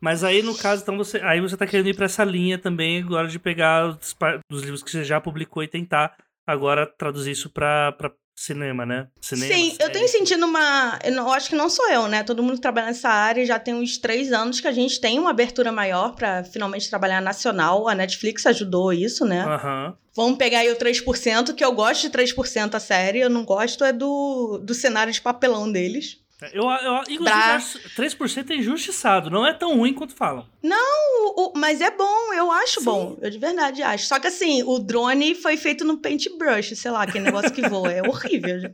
Mas 0.08 0.24
aí, 0.24 0.42
no 0.42 0.56
caso, 0.56 0.80
então, 0.82 0.96
você. 0.96 1.18
Aí 1.18 1.38
você 1.38 1.54
tá 1.54 1.66
querendo 1.66 1.90
ir 1.90 1.94
pra 1.94 2.06
essa 2.06 2.24
linha 2.24 2.56
também, 2.56 3.02
agora 3.02 3.28
de 3.28 3.38
pegar 3.38 3.90
os, 3.90 4.16
dos 4.50 4.62
livros 4.62 4.82
que 4.82 4.90
você 4.90 5.04
já 5.04 5.20
publicou 5.20 5.62
e 5.62 5.68
tentar 5.68 6.16
agora 6.46 6.86
traduzir 6.86 7.32
isso 7.32 7.50
pra, 7.50 7.92
pra 7.92 8.10
cinema, 8.34 8.86
né? 8.86 9.08
Cinema, 9.20 9.52
Sim, 9.54 9.68
eu 9.72 9.76
série. 9.76 9.92
tenho 9.92 10.08
sentido 10.08 10.46
uma. 10.46 10.98
Eu 11.04 11.12
não- 11.12 11.26
eu 11.26 11.32
acho 11.34 11.50
que 11.50 11.54
não 11.54 11.68
sou 11.68 11.86
eu, 11.90 12.08
né? 12.08 12.22
Todo 12.24 12.42
mundo 12.42 12.54
que 12.54 12.62
trabalha 12.62 12.86
nessa 12.86 13.10
área 13.10 13.44
já 13.44 13.58
tem 13.58 13.74
uns 13.74 13.98
três 13.98 14.32
anos 14.32 14.60
que 14.62 14.66
a 14.66 14.72
gente 14.72 14.98
tem 14.98 15.18
uma 15.18 15.28
abertura 15.28 15.70
maior 15.70 16.14
pra 16.14 16.42
finalmente 16.42 16.88
trabalhar 16.88 17.20
nacional. 17.20 17.86
A 17.86 17.94
Netflix 17.94 18.46
ajudou 18.46 18.94
isso, 18.94 19.26
né? 19.26 19.44
Aham. 19.44 19.94
Vamos 20.16 20.38
pegar 20.38 20.60
aí 20.60 20.72
o 20.72 20.76
3%, 20.76 21.54
que 21.54 21.62
eu 21.62 21.72
gosto 21.72 22.00
de 22.00 22.10
3% 22.10 22.74
a 22.74 22.80
série, 22.80 23.20
eu 23.20 23.28
não 23.28 23.44
gosto 23.44 23.84
é 23.84 23.92
do, 23.92 24.56
do 24.56 24.72
cenário 24.72 25.12
de 25.12 25.20
papelão 25.20 25.70
deles. 25.70 26.16
Eu, 26.52 26.62
eu, 26.70 26.94
inclusive, 27.08 27.24
Pra- 27.24 27.56
acho 27.56 27.78
3% 27.96 28.50
é 28.50 28.56
injustiçado, 28.56 29.28
não 29.28 29.44
é 29.44 29.52
tão 29.52 29.76
ruim 29.76 29.92
quanto 29.92 30.14
falam. 30.14 30.46
O- 31.20 31.48
o- 31.48 31.52
mas 31.56 31.80
é 31.80 31.90
bom, 31.90 32.32
eu 32.32 32.50
acho 32.50 32.78
Sim. 32.80 32.84
bom. 32.84 33.18
Eu 33.20 33.28
de 33.30 33.38
verdade 33.38 33.82
acho. 33.82 34.06
Só 34.06 34.18
que 34.20 34.28
assim, 34.28 34.62
o 34.62 34.78
drone 34.78 35.34
foi 35.34 35.56
feito 35.56 35.84
no 35.84 35.98
paintbrush, 35.98 36.76
sei 36.76 36.90
lá, 36.90 37.02
aquele 37.02 37.24
negócio 37.24 37.50
que 37.52 37.68
voa. 37.68 37.92
É 37.92 38.02
horrível. 38.08 38.72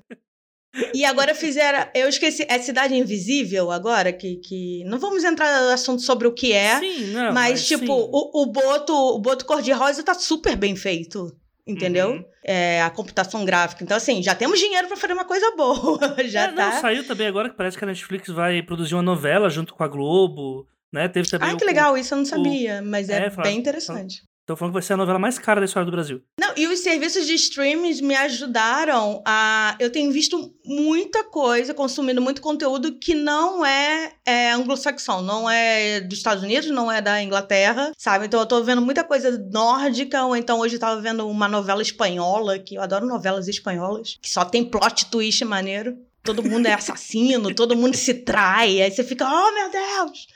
E 0.93 1.05
agora 1.05 1.35
fizeram. 1.35 1.89
Eu 1.95 2.09
esqueci. 2.09 2.45
É 2.49 2.59
Cidade 2.59 2.95
Invisível 2.95 3.71
agora? 3.71 4.13
Que, 4.13 4.37
que. 4.37 4.83
Não 4.85 4.99
vamos 4.99 5.23
entrar 5.25 5.63
no 5.63 5.69
assunto 5.71 6.03
sobre 6.03 6.27
o 6.27 6.33
que 6.33 6.53
é. 6.53 6.79
sim, 6.81 7.07
não. 7.13 7.33
mas, 7.33 7.67
tipo, 7.67 7.87
sim. 7.87 8.09
o, 8.13 8.43
o 8.43 8.47
boto, 8.47 8.93
o 8.93 9.19
boto 9.21 9.45
cor-de-rosa 9.47 10.03
tá 10.03 10.15
super 10.15 10.57
bem 10.57 10.75
feito. 10.77 11.35
Entendeu? 11.67 12.11
Uhum. 12.11 12.25
É, 12.45 12.83
a 12.83 12.91
computação 12.91 13.43
gráfica. 13.45 13.83
Então, 13.83 13.97
assim, 13.97 14.23
já 14.23 14.35
temos 14.35 14.59
dinheiro 14.61 14.87
pra 14.87 14.97
fazer 14.99 15.15
uma 15.15 15.25
coisa 15.25 15.51
boa. 15.57 15.99
já 16.29 16.43
É, 16.43 16.49
tá. 16.53 16.71
Não, 16.73 16.81
saiu 16.81 17.07
também 17.07 17.27
agora 17.27 17.49
que 17.49 17.57
parece 17.57 17.79
que 17.79 17.85
a 17.85 17.87
Netflix 17.87 18.29
vai 18.29 18.63
produzir 18.63 18.95
uma 18.95 19.03
novela 19.03 19.49
junto 19.49 19.75
com 19.75 19.83
a 19.83 19.89
Globo, 19.89 20.69
né? 20.93 21.09
Teve 21.09 21.29
também 21.31 21.55
o- 21.55 21.57
que 21.57 21.65
legal, 21.65 21.97
isso 21.97 22.13
eu 22.13 22.19
não 22.19 22.25
sabia, 22.27 22.83
mas 22.83 23.09
é, 23.09 23.27
É, 23.27 23.31
bem 23.31 23.59
interessante. 23.59 24.23
Estão 24.45 24.57
falando 24.57 24.73
que 24.73 24.75
vai 24.75 24.83
ser 24.83 24.93
a 24.93 24.99
novela 24.99 25.19
mais 25.19 25.39
cara 25.39 25.59
da 25.59 25.65
história 25.65 25.87
do 25.87 25.91
Brasil. 25.91 26.23
Não, 26.39 26.53
e 26.55 26.67
os 26.67 26.81
serviços 26.81 27.27
de 27.27 27.33
streaming 27.33 28.03
me 28.03 28.15
ajudaram 28.15 29.23
a. 29.27 29.75
Eu 29.81 29.91
tenho 29.91 30.13
visto 30.13 30.55
muita 30.63 31.25
coisa, 31.25 31.73
consumindo 31.73 32.21
muito 32.21 32.43
conteúdo 32.43 32.99
que 32.99 33.15
não 33.15 33.65
é, 33.65 34.13
é 34.23 34.53
anglo-saxão, 34.53 35.23
não 35.23 35.49
é 35.49 36.03
dos 36.03 36.19
Estados 36.19 36.45
Unidos, 36.45 36.69
não 36.69 36.93
é 36.93 37.01
da 37.01 37.23
Inglaterra, 37.23 37.91
sabe? 37.97 38.27
Então 38.27 38.39
eu 38.39 38.45
tô 38.45 38.63
vendo 38.63 38.83
muita 38.83 39.03
coisa 39.03 39.31
nórdica, 39.51 40.27
ou 40.27 40.37
então 40.37 40.61
hoje 40.61 40.77
eu 40.77 40.81
tava 40.81 41.01
vendo 41.01 41.27
uma 41.27 41.49
novela 41.49 41.81
espanhola, 41.81 42.59
que 42.59 42.75
eu 42.75 42.83
adoro 42.83 43.07
novelas 43.07 43.49
espanholas, 43.49 44.19
que 44.21 44.29
só 44.29 44.45
tem 44.45 44.63
plot 44.63 45.07
twist 45.07 45.43
maneiro. 45.47 45.97
Todo 46.23 46.43
mundo 46.43 46.67
é 46.67 46.73
assassino, 46.77 47.55
todo 47.55 47.75
mundo 47.75 47.97
se 47.97 48.13
trai, 48.13 48.83
aí 48.83 48.91
você 48.91 49.03
fica, 49.03 49.27
oh 49.27 49.53
meu 49.55 49.71
Deus! 49.71 50.27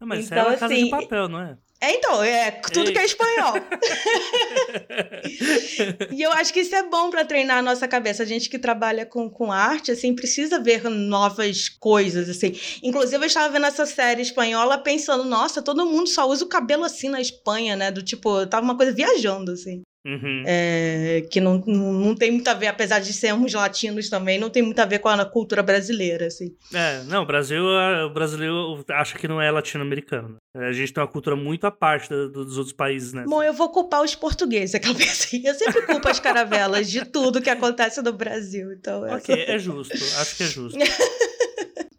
Não, 0.00 0.08
mas 0.08 0.26
Então, 0.26 0.38
é 0.38 0.42
uma 0.42 0.56
casa 0.56 0.74
assim, 0.74 0.84
de 0.84 0.90
papel, 0.90 1.28
não 1.28 1.40
é? 1.40 1.56
É, 1.78 1.92
então, 1.92 2.22
é 2.22 2.50
tudo 2.50 2.88
Ei. 2.88 2.92
que 2.92 2.98
é 2.98 3.04
espanhol. 3.04 3.54
e 6.10 6.22
eu 6.22 6.32
acho 6.32 6.52
que 6.52 6.60
isso 6.60 6.74
é 6.74 6.82
bom 6.82 7.10
pra 7.10 7.24
treinar 7.24 7.58
a 7.58 7.62
nossa 7.62 7.86
cabeça. 7.86 8.22
A 8.22 8.26
gente 8.26 8.48
que 8.48 8.58
trabalha 8.58 9.04
com, 9.04 9.28
com 9.28 9.52
arte, 9.52 9.90
assim, 9.90 10.14
precisa 10.14 10.58
ver 10.58 10.88
novas 10.88 11.68
coisas, 11.68 12.30
assim. 12.30 12.58
Inclusive, 12.82 13.22
eu 13.22 13.26
estava 13.26 13.52
vendo 13.52 13.66
essa 13.66 13.84
série 13.84 14.22
espanhola 14.22 14.78
pensando, 14.78 15.24
nossa, 15.24 15.60
todo 15.60 15.84
mundo 15.84 16.08
só 16.08 16.26
usa 16.26 16.44
o 16.44 16.48
cabelo 16.48 16.84
assim 16.84 17.10
na 17.10 17.20
Espanha, 17.20 17.76
né? 17.76 17.90
Do 17.90 18.02
tipo, 18.02 18.46
tava 18.46 18.64
uma 18.64 18.76
coisa 18.76 18.92
viajando, 18.92 19.52
assim. 19.52 19.82
Uhum. 20.06 20.44
É, 20.46 21.26
que 21.30 21.40
não, 21.40 21.58
não, 21.66 22.14
tem 22.14 22.30
muito 22.30 22.46
a 22.46 22.54
ver, 22.54 22.68
apesar 22.68 23.00
de 23.00 23.12
sermos 23.12 23.52
latinos 23.52 24.08
também, 24.08 24.38
não 24.38 24.48
tem 24.48 24.62
muito 24.62 24.78
a 24.78 24.84
ver 24.84 25.00
com 25.00 25.08
a 25.08 25.24
cultura 25.24 25.64
brasileira, 25.64 26.26
assim. 26.28 26.54
É, 26.72 27.02
não, 27.08 27.24
o 27.24 27.26
Brasil, 27.26 27.64
o 27.64 28.10
brasileiro 28.10 28.84
acha 28.90 29.18
que 29.18 29.26
não 29.26 29.42
é 29.42 29.50
latino-americano. 29.50 30.36
né? 30.54 30.68
A 30.68 30.72
gente 30.72 30.92
tem 30.92 31.02
uma 31.02 31.08
cultura 31.10 31.34
muito 31.34 31.66
à 31.66 31.72
parte 31.72 32.08
dos 32.08 32.56
outros 32.56 32.72
países, 32.76 33.12
né? 33.12 33.24
Bom, 33.26 33.42
eu 33.42 33.52
vou 33.52 33.68
culpar 33.70 34.02
os 34.02 34.14
portugueses, 34.14 34.74
é 34.76 34.78
que 34.78 34.88
eu 34.88 34.94
pensei. 34.94 35.42
Eu 35.44 35.54
sempre 35.54 35.82
culpo 35.86 36.08
as 36.08 36.20
caravelas 36.20 36.88
de 36.88 37.04
tudo 37.04 37.42
que 37.42 37.50
acontece 37.50 38.00
no 38.00 38.12
Brasil. 38.12 38.72
Então, 38.72 39.04
essa- 39.04 39.16
Ok, 39.32 39.44
é 39.48 39.58
justo, 39.58 39.92
acho 40.20 40.36
que 40.36 40.42
é 40.44 40.46
justo. 40.46 40.78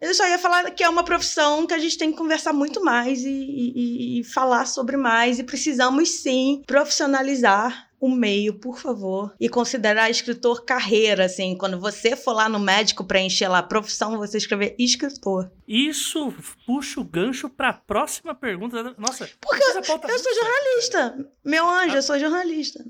Eu 0.00 0.14
só 0.14 0.26
ia 0.28 0.38
falar 0.38 0.70
que 0.70 0.82
é 0.84 0.88
uma 0.88 1.02
profissão 1.04 1.66
que 1.66 1.74
a 1.74 1.78
gente 1.78 1.98
tem 1.98 2.12
que 2.12 2.16
conversar 2.16 2.52
muito 2.52 2.82
mais 2.82 3.24
e, 3.24 3.28
e- 3.28 4.20
e 4.20 4.24
falar 4.24 4.64
sobre 4.64 4.96
mais. 4.96 5.40
E 5.40 5.44
precisamos 5.44 6.22
sim 6.22 6.62
profissionalizar 6.66 7.88
o 8.00 8.08
meio, 8.08 8.54
por 8.54 8.78
favor. 8.78 9.34
E 9.40 9.48
considerar 9.48 10.10
escritor 10.10 10.64
carreira, 10.64 11.24
assim. 11.24 11.56
Quando 11.56 11.78
você 11.78 12.16
for 12.16 12.32
lá 12.32 12.48
no 12.48 12.58
médico 12.58 13.04
preencher 13.04 13.48
lá 13.48 13.58
a 13.58 13.62
profissão, 13.62 14.16
você 14.16 14.38
escrever 14.38 14.74
escritor. 14.78 15.50
Isso 15.66 16.32
puxa 16.66 17.00
o 17.00 17.04
gancho 17.04 17.48
pra 17.48 17.72
próxima 17.72 18.34
pergunta. 18.34 18.94
Nossa, 18.98 19.28
Porque 19.40 19.62
pauta 19.86 20.08
Eu 20.08 20.18
sou 20.18 20.34
jornalista. 20.34 21.30
Meu 21.44 21.68
anjo, 21.68 21.96
eu 21.96 22.02
sou 22.02 22.18
jornalista. 22.18 22.84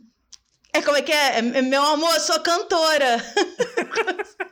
É 0.73 0.83
como 0.83 0.97
é 0.97 1.03
que 1.03 1.13
é? 1.13 1.39
É, 1.39 1.63
Meu 1.63 1.83
amor, 1.83 2.13
eu 2.15 2.21
sou 2.21 2.41
cantora. 2.41 3.17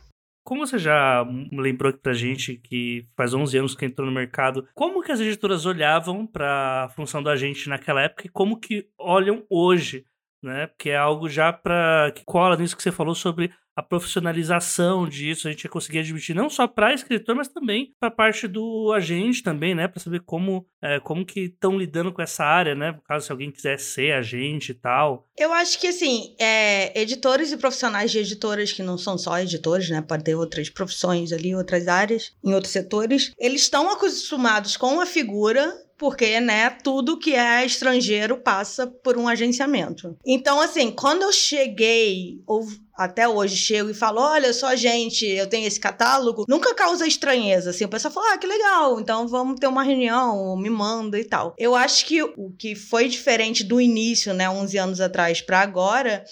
Como 0.46 0.64
você 0.64 0.78
já 0.78 1.26
lembrou 1.52 1.90
aqui 1.90 1.98
pra 1.98 2.12
gente 2.12 2.54
que 2.54 3.04
faz 3.16 3.34
11 3.34 3.58
anos 3.58 3.74
que 3.74 3.84
entrou 3.84 4.06
no 4.06 4.14
mercado, 4.14 4.64
como 4.76 5.02
que 5.02 5.10
as 5.10 5.18
editoras 5.18 5.66
olhavam 5.66 6.24
pra 6.24 6.88
função 6.94 7.20
do 7.20 7.28
agente 7.28 7.68
naquela 7.68 8.02
época 8.02 8.28
e 8.28 8.30
como 8.30 8.56
que 8.56 8.86
olham 8.96 9.44
hoje, 9.50 10.06
né? 10.46 10.68
Porque 10.68 10.90
é 10.90 10.96
algo 10.96 11.28
já 11.28 11.52
para 11.52 12.12
que 12.14 12.24
cola 12.24 12.56
nisso 12.56 12.76
que 12.76 12.82
você 12.82 12.92
falou 12.92 13.14
sobre 13.14 13.50
a 13.76 13.82
profissionalização 13.82 15.06
disso, 15.06 15.46
a 15.46 15.50
gente 15.50 15.64
ia 15.64 15.70
conseguir 15.70 15.98
admitir 15.98 16.34
não 16.34 16.48
só 16.48 16.66
para 16.66 16.94
escritor, 16.94 17.36
mas 17.36 17.46
também 17.46 17.92
para 18.00 18.10
parte 18.10 18.48
do 18.48 18.90
agente 18.96 19.42
também, 19.42 19.74
né, 19.74 19.86
para 19.86 20.00
saber 20.00 20.22
como 20.24 20.66
é, 20.82 20.98
como 21.00 21.26
que 21.26 21.40
estão 21.40 21.78
lidando 21.78 22.10
com 22.10 22.22
essa 22.22 22.42
área, 22.42 22.74
né, 22.74 22.98
caso 23.06 23.26
se 23.26 23.32
alguém 23.32 23.50
quiser 23.50 23.78
ser 23.78 24.12
agente 24.12 24.72
e 24.72 24.74
tal. 24.74 25.28
Eu 25.36 25.52
acho 25.52 25.78
que, 25.78 25.88
assim, 25.88 26.34
é, 26.40 26.98
editores 26.98 27.52
e 27.52 27.58
profissionais 27.58 28.10
de 28.10 28.18
editoras 28.18 28.72
que 28.72 28.82
não 28.82 28.96
são 28.96 29.18
só 29.18 29.38
editores, 29.38 29.90
né? 29.90 30.00
Pode 30.00 30.24
ter 30.24 30.34
outras 30.34 30.70
profissões 30.70 31.30
ali, 31.30 31.54
outras 31.54 31.88
áreas, 31.88 32.32
em 32.42 32.54
outros 32.54 32.72
setores. 32.72 33.32
Eles 33.38 33.62
estão 33.62 33.90
acostumados 33.90 34.78
com 34.78 34.98
a 35.00 35.04
figura 35.04 35.74
porque, 35.98 36.40
né, 36.40 36.70
tudo 36.70 37.18
que 37.18 37.34
é 37.34 37.64
estrangeiro 37.64 38.36
passa 38.36 38.86
por 38.86 39.16
um 39.16 39.26
agenciamento. 39.26 40.16
Então, 40.24 40.60
assim, 40.60 40.90
quando 40.90 41.22
eu 41.22 41.32
cheguei, 41.32 42.40
ou 42.46 42.66
até 42.96 43.28
hoje 43.28 43.56
chego 43.56 43.90
e 43.90 43.94
falo, 43.94 44.20
olha, 44.20 44.46
eu 44.46 44.54
sou 44.54 44.68
agente, 44.68 45.26
eu 45.26 45.46
tenho 45.46 45.66
esse 45.66 45.78
catálogo, 45.78 46.46
nunca 46.48 46.74
causa 46.74 47.06
estranheza, 47.06 47.70
assim, 47.70 47.84
o 47.84 47.88
pessoal 47.88 48.12
fala, 48.12 48.32
ah, 48.32 48.38
que 48.38 48.46
legal, 48.46 48.98
então 48.98 49.28
vamos 49.28 49.60
ter 49.60 49.66
uma 49.66 49.82
reunião, 49.82 50.56
me 50.56 50.70
manda 50.70 51.18
e 51.18 51.24
tal. 51.24 51.54
Eu 51.58 51.74
acho 51.74 52.06
que 52.06 52.22
o 52.22 52.52
que 52.58 52.74
foi 52.74 53.08
diferente 53.08 53.62
do 53.62 53.80
início, 53.80 54.32
né, 54.32 54.48
11 54.48 54.78
anos 54.78 55.00
atrás 55.00 55.42
para 55.42 55.60
agora, 55.60 56.24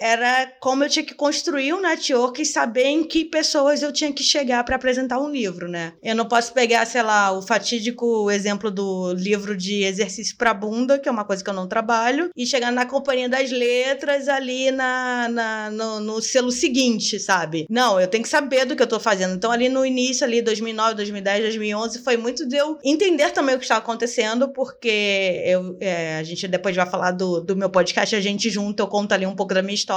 era 0.00 0.50
como 0.58 0.82
eu 0.82 0.88
tinha 0.88 1.04
que 1.04 1.14
construir 1.14 1.74
um 1.74 1.82
network 1.82 2.40
e 2.40 2.46
saber 2.46 2.86
em 2.86 3.04
que 3.04 3.26
pessoas 3.26 3.82
eu 3.82 3.92
tinha 3.92 4.10
que 4.10 4.22
chegar 4.22 4.64
para 4.64 4.76
apresentar 4.76 5.20
um 5.20 5.30
livro, 5.30 5.68
né? 5.68 5.92
Eu 6.02 6.16
não 6.16 6.24
posso 6.26 6.54
pegar, 6.54 6.86
sei 6.86 7.02
lá, 7.02 7.30
o 7.30 7.42
fatídico 7.42 8.30
exemplo 8.30 8.70
do 8.70 9.12
livro 9.12 9.54
de 9.54 9.82
exercício 9.82 10.34
para 10.38 10.54
bunda, 10.54 10.98
que 10.98 11.08
é 11.08 11.12
uma 11.12 11.24
coisa 11.24 11.44
que 11.44 11.50
eu 11.50 11.54
não 11.54 11.68
trabalho, 11.68 12.30
e 12.34 12.46
chegar 12.46 12.72
na 12.72 12.86
companhia 12.86 13.28
das 13.28 13.50
letras 13.50 14.26
ali 14.26 14.70
na, 14.70 15.28
na 15.28 15.70
no, 15.70 16.00
no 16.00 16.22
selo 16.22 16.50
seguinte, 16.50 17.20
sabe? 17.20 17.66
Não, 17.68 18.00
eu 18.00 18.08
tenho 18.08 18.22
que 18.22 18.30
saber 18.30 18.64
do 18.64 18.74
que 18.74 18.82
eu 18.82 18.86
tô 18.86 18.98
fazendo. 18.98 19.34
Então 19.34 19.52
ali 19.52 19.68
no 19.68 19.84
início, 19.84 20.24
ali 20.24 20.40
2009, 20.40 20.94
2010, 20.94 21.42
2011, 21.42 21.98
foi 21.98 22.16
muito 22.16 22.48
de 22.48 22.56
eu 22.56 22.78
entender 22.82 23.32
também 23.32 23.54
o 23.54 23.58
que 23.58 23.64
estava 23.64 23.80
acontecendo, 23.80 24.48
porque 24.48 25.42
eu, 25.44 25.76
é, 25.78 26.16
a 26.16 26.22
gente 26.22 26.48
depois 26.48 26.74
vai 26.74 26.88
falar 26.88 27.10
do, 27.10 27.40
do 27.42 27.54
meu 27.54 27.68
podcast, 27.68 28.16
a 28.16 28.20
gente 28.20 28.48
junto, 28.48 28.80
eu 28.80 28.86
conto 28.86 29.12
ali 29.12 29.26
um 29.26 29.36
pouco 29.36 29.52
da 29.52 29.60
minha 29.60 29.74
história. 29.74 29.89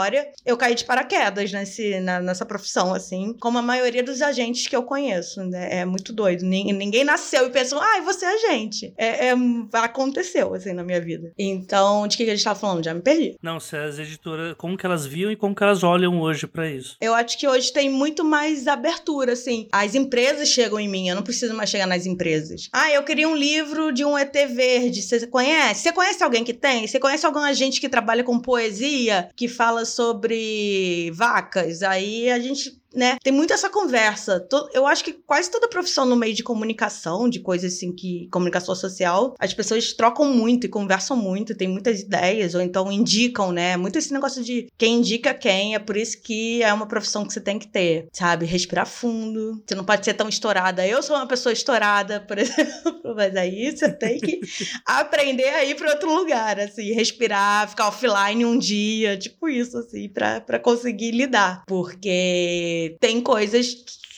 Eu 0.45 0.57
caí 0.57 0.75
de 0.75 0.85
paraquedas 0.85 1.51
nesse, 1.51 1.99
na- 1.99 2.19
nessa 2.21 2.45
profissão, 2.45 2.93
assim, 2.93 3.35
como 3.39 3.57
a 3.57 3.61
maioria 3.61 4.03
dos 4.03 4.21
agentes 4.21 4.67
que 4.67 4.75
eu 4.75 4.83
conheço, 4.83 5.41
né? 5.43 5.79
É 5.81 5.85
muito 5.85 6.11
doido. 6.13 6.43
Nin- 6.45 6.73
Ninguém 6.73 7.03
nasceu 7.03 7.47
e 7.47 7.49
pensou, 7.49 7.79
ai, 7.79 8.01
você 8.01 8.25
é 8.25 8.29
agente. 8.33 8.93
É, 8.97 9.27
é- 9.29 9.33
aconteceu, 9.73 10.53
assim, 10.53 10.73
na 10.73 10.83
minha 10.83 10.99
vida. 11.01 11.31
Então, 11.37 12.07
de 12.07 12.17
que 12.17 12.25
que 12.25 12.31
a 12.31 12.35
gente 12.35 12.43
tava 12.43 12.59
falando? 12.59 12.83
Já 12.83 12.93
me 12.93 13.01
perdi. 13.01 13.35
Não, 13.41 13.59
se 13.59 13.75
as 13.75 13.99
editoras, 13.99 14.55
como 14.57 14.77
que 14.77 14.85
elas 14.85 15.05
viam 15.05 15.31
e 15.31 15.35
como 15.35 15.55
que 15.55 15.63
elas 15.63 15.83
olham 15.83 16.19
hoje 16.21 16.47
para 16.47 16.69
isso. 16.69 16.95
Eu 17.01 17.13
acho 17.13 17.37
que 17.37 17.47
hoje 17.47 17.71
tem 17.71 17.89
muito 17.89 18.23
mais 18.23 18.67
abertura, 18.67 19.33
assim. 19.33 19.67
As 19.71 19.95
empresas 19.95 20.49
chegam 20.49 20.79
em 20.79 20.87
mim, 20.87 21.09
eu 21.09 21.15
não 21.15 21.23
preciso 21.23 21.53
mais 21.53 21.69
chegar 21.69 21.87
nas 21.87 22.05
empresas. 22.05 22.69
Ah, 22.71 22.91
eu 22.91 23.03
queria 23.03 23.27
um 23.27 23.35
livro 23.35 23.91
de 23.91 24.03
um 24.05 24.17
ET 24.17 24.33
verde. 24.47 25.01
Você 25.01 25.27
conhece? 25.27 25.81
Você 25.81 25.91
conhece 25.91 26.23
alguém 26.23 26.43
que 26.43 26.53
tem? 26.53 26.87
Você 26.87 26.99
conhece 26.99 27.25
algum 27.25 27.39
agente 27.39 27.79
que 27.79 27.89
trabalha 27.89 28.23
com 28.23 28.39
poesia, 28.39 29.29
que 29.35 29.47
fala 29.47 29.82
sobre 29.85 31.11
vacas? 31.11 31.81
Aí 31.83 32.29
a 32.29 32.39
gente. 32.39 32.82
Né? 32.93 33.17
Tem 33.23 33.33
muito 33.33 33.53
essa 33.53 33.69
conversa. 33.69 34.45
Eu 34.73 34.85
acho 34.85 35.03
que 35.03 35.13
quase 35.13 35.49
toda 35.49 35.67
profissão 35.67 36.05
no 36.05 36.15
meio 36.15 36.33
de 36.33 36.43
comunicação, 36.43 37.29
de 37.29 37.39
coisas 37.39 37.73
assim 37.73 37.91
que. 37.91 38.27
comunicação 38.31 38.75
social, 38.75 39.35
as 39.39 39.53
pessoas 39.53 39.93
trocam 39.93 40.25
muito 40.25 40.65
e 40.65 40.69
conversam 40.69 41.17
muito, 41.17 41.55
tem 41.55 41.67
muitas 41.67 42.01
ideias, 42.01 42.53
ou 42.53 42.61
então 42.61 42.91
indicam, 42.91 43.51
né? 43.51 43.77
Muito 43.77 43.97
esse 43.97 44.13
negócio 44.13 44.43
de 44.43 44.67
quem 44.77 44.97
indica 44.97 45.33
quem, 45.33 45.75
é 45.75 45.79
por 45.79 45.97
isso 45.97 46.21
que 46.21 46.61
é 46.61 46.71
uma 46.73 46.87
profissão 46.87 47.25
que 47.25 47.33
você 47.33 47.41
tem 47.41 47.57
que 47.57 47.67
ter, 47.67 48.07
sabe? 48.13 48.45
Respirar 48.45 48.85
fundo. 48.85 49.61
Você 49.65 49.75
não 49.75 49.83
pode 49.83 50.05
ser 50.05 50.13
tão 50.13 50.29
estourada. 50.29 50.85
Eu 50.85 51.01
sou 51.01 51.15
uma 51.15 51.27
pessoa 51.27 51.53
estourada, 51.53 52.19
por 52.21 52.37
exemplo, 52.39 53.15
mas 53.15 53.35
aí 53.35 53.75
você 53.75 53.91
tem 53.91 54.19
que 54.19 54.39
aprender 54.85 55.49
a 55.49 55.65
ir 55.65 55.75
para 55.75 55.91
outro 55.91 56.13
lugar, 56.13 56.59
assim, 56.59 56.91
respirar, 56.93 57.69
ficar 57.69 57.87
offline 57.87 58.45
um 58.45 58.57
dia, 58.57 59.17
tipo 59.17 59.49
isso, 59.49 59.77
assim, 59.77 60.09
pra 60.09 60.59
conseguir 60.59 61.11
lidar. 61.11 61.63
Porque 61.65 62.82
tem 62.91 63.21
coisas 63.21 63.75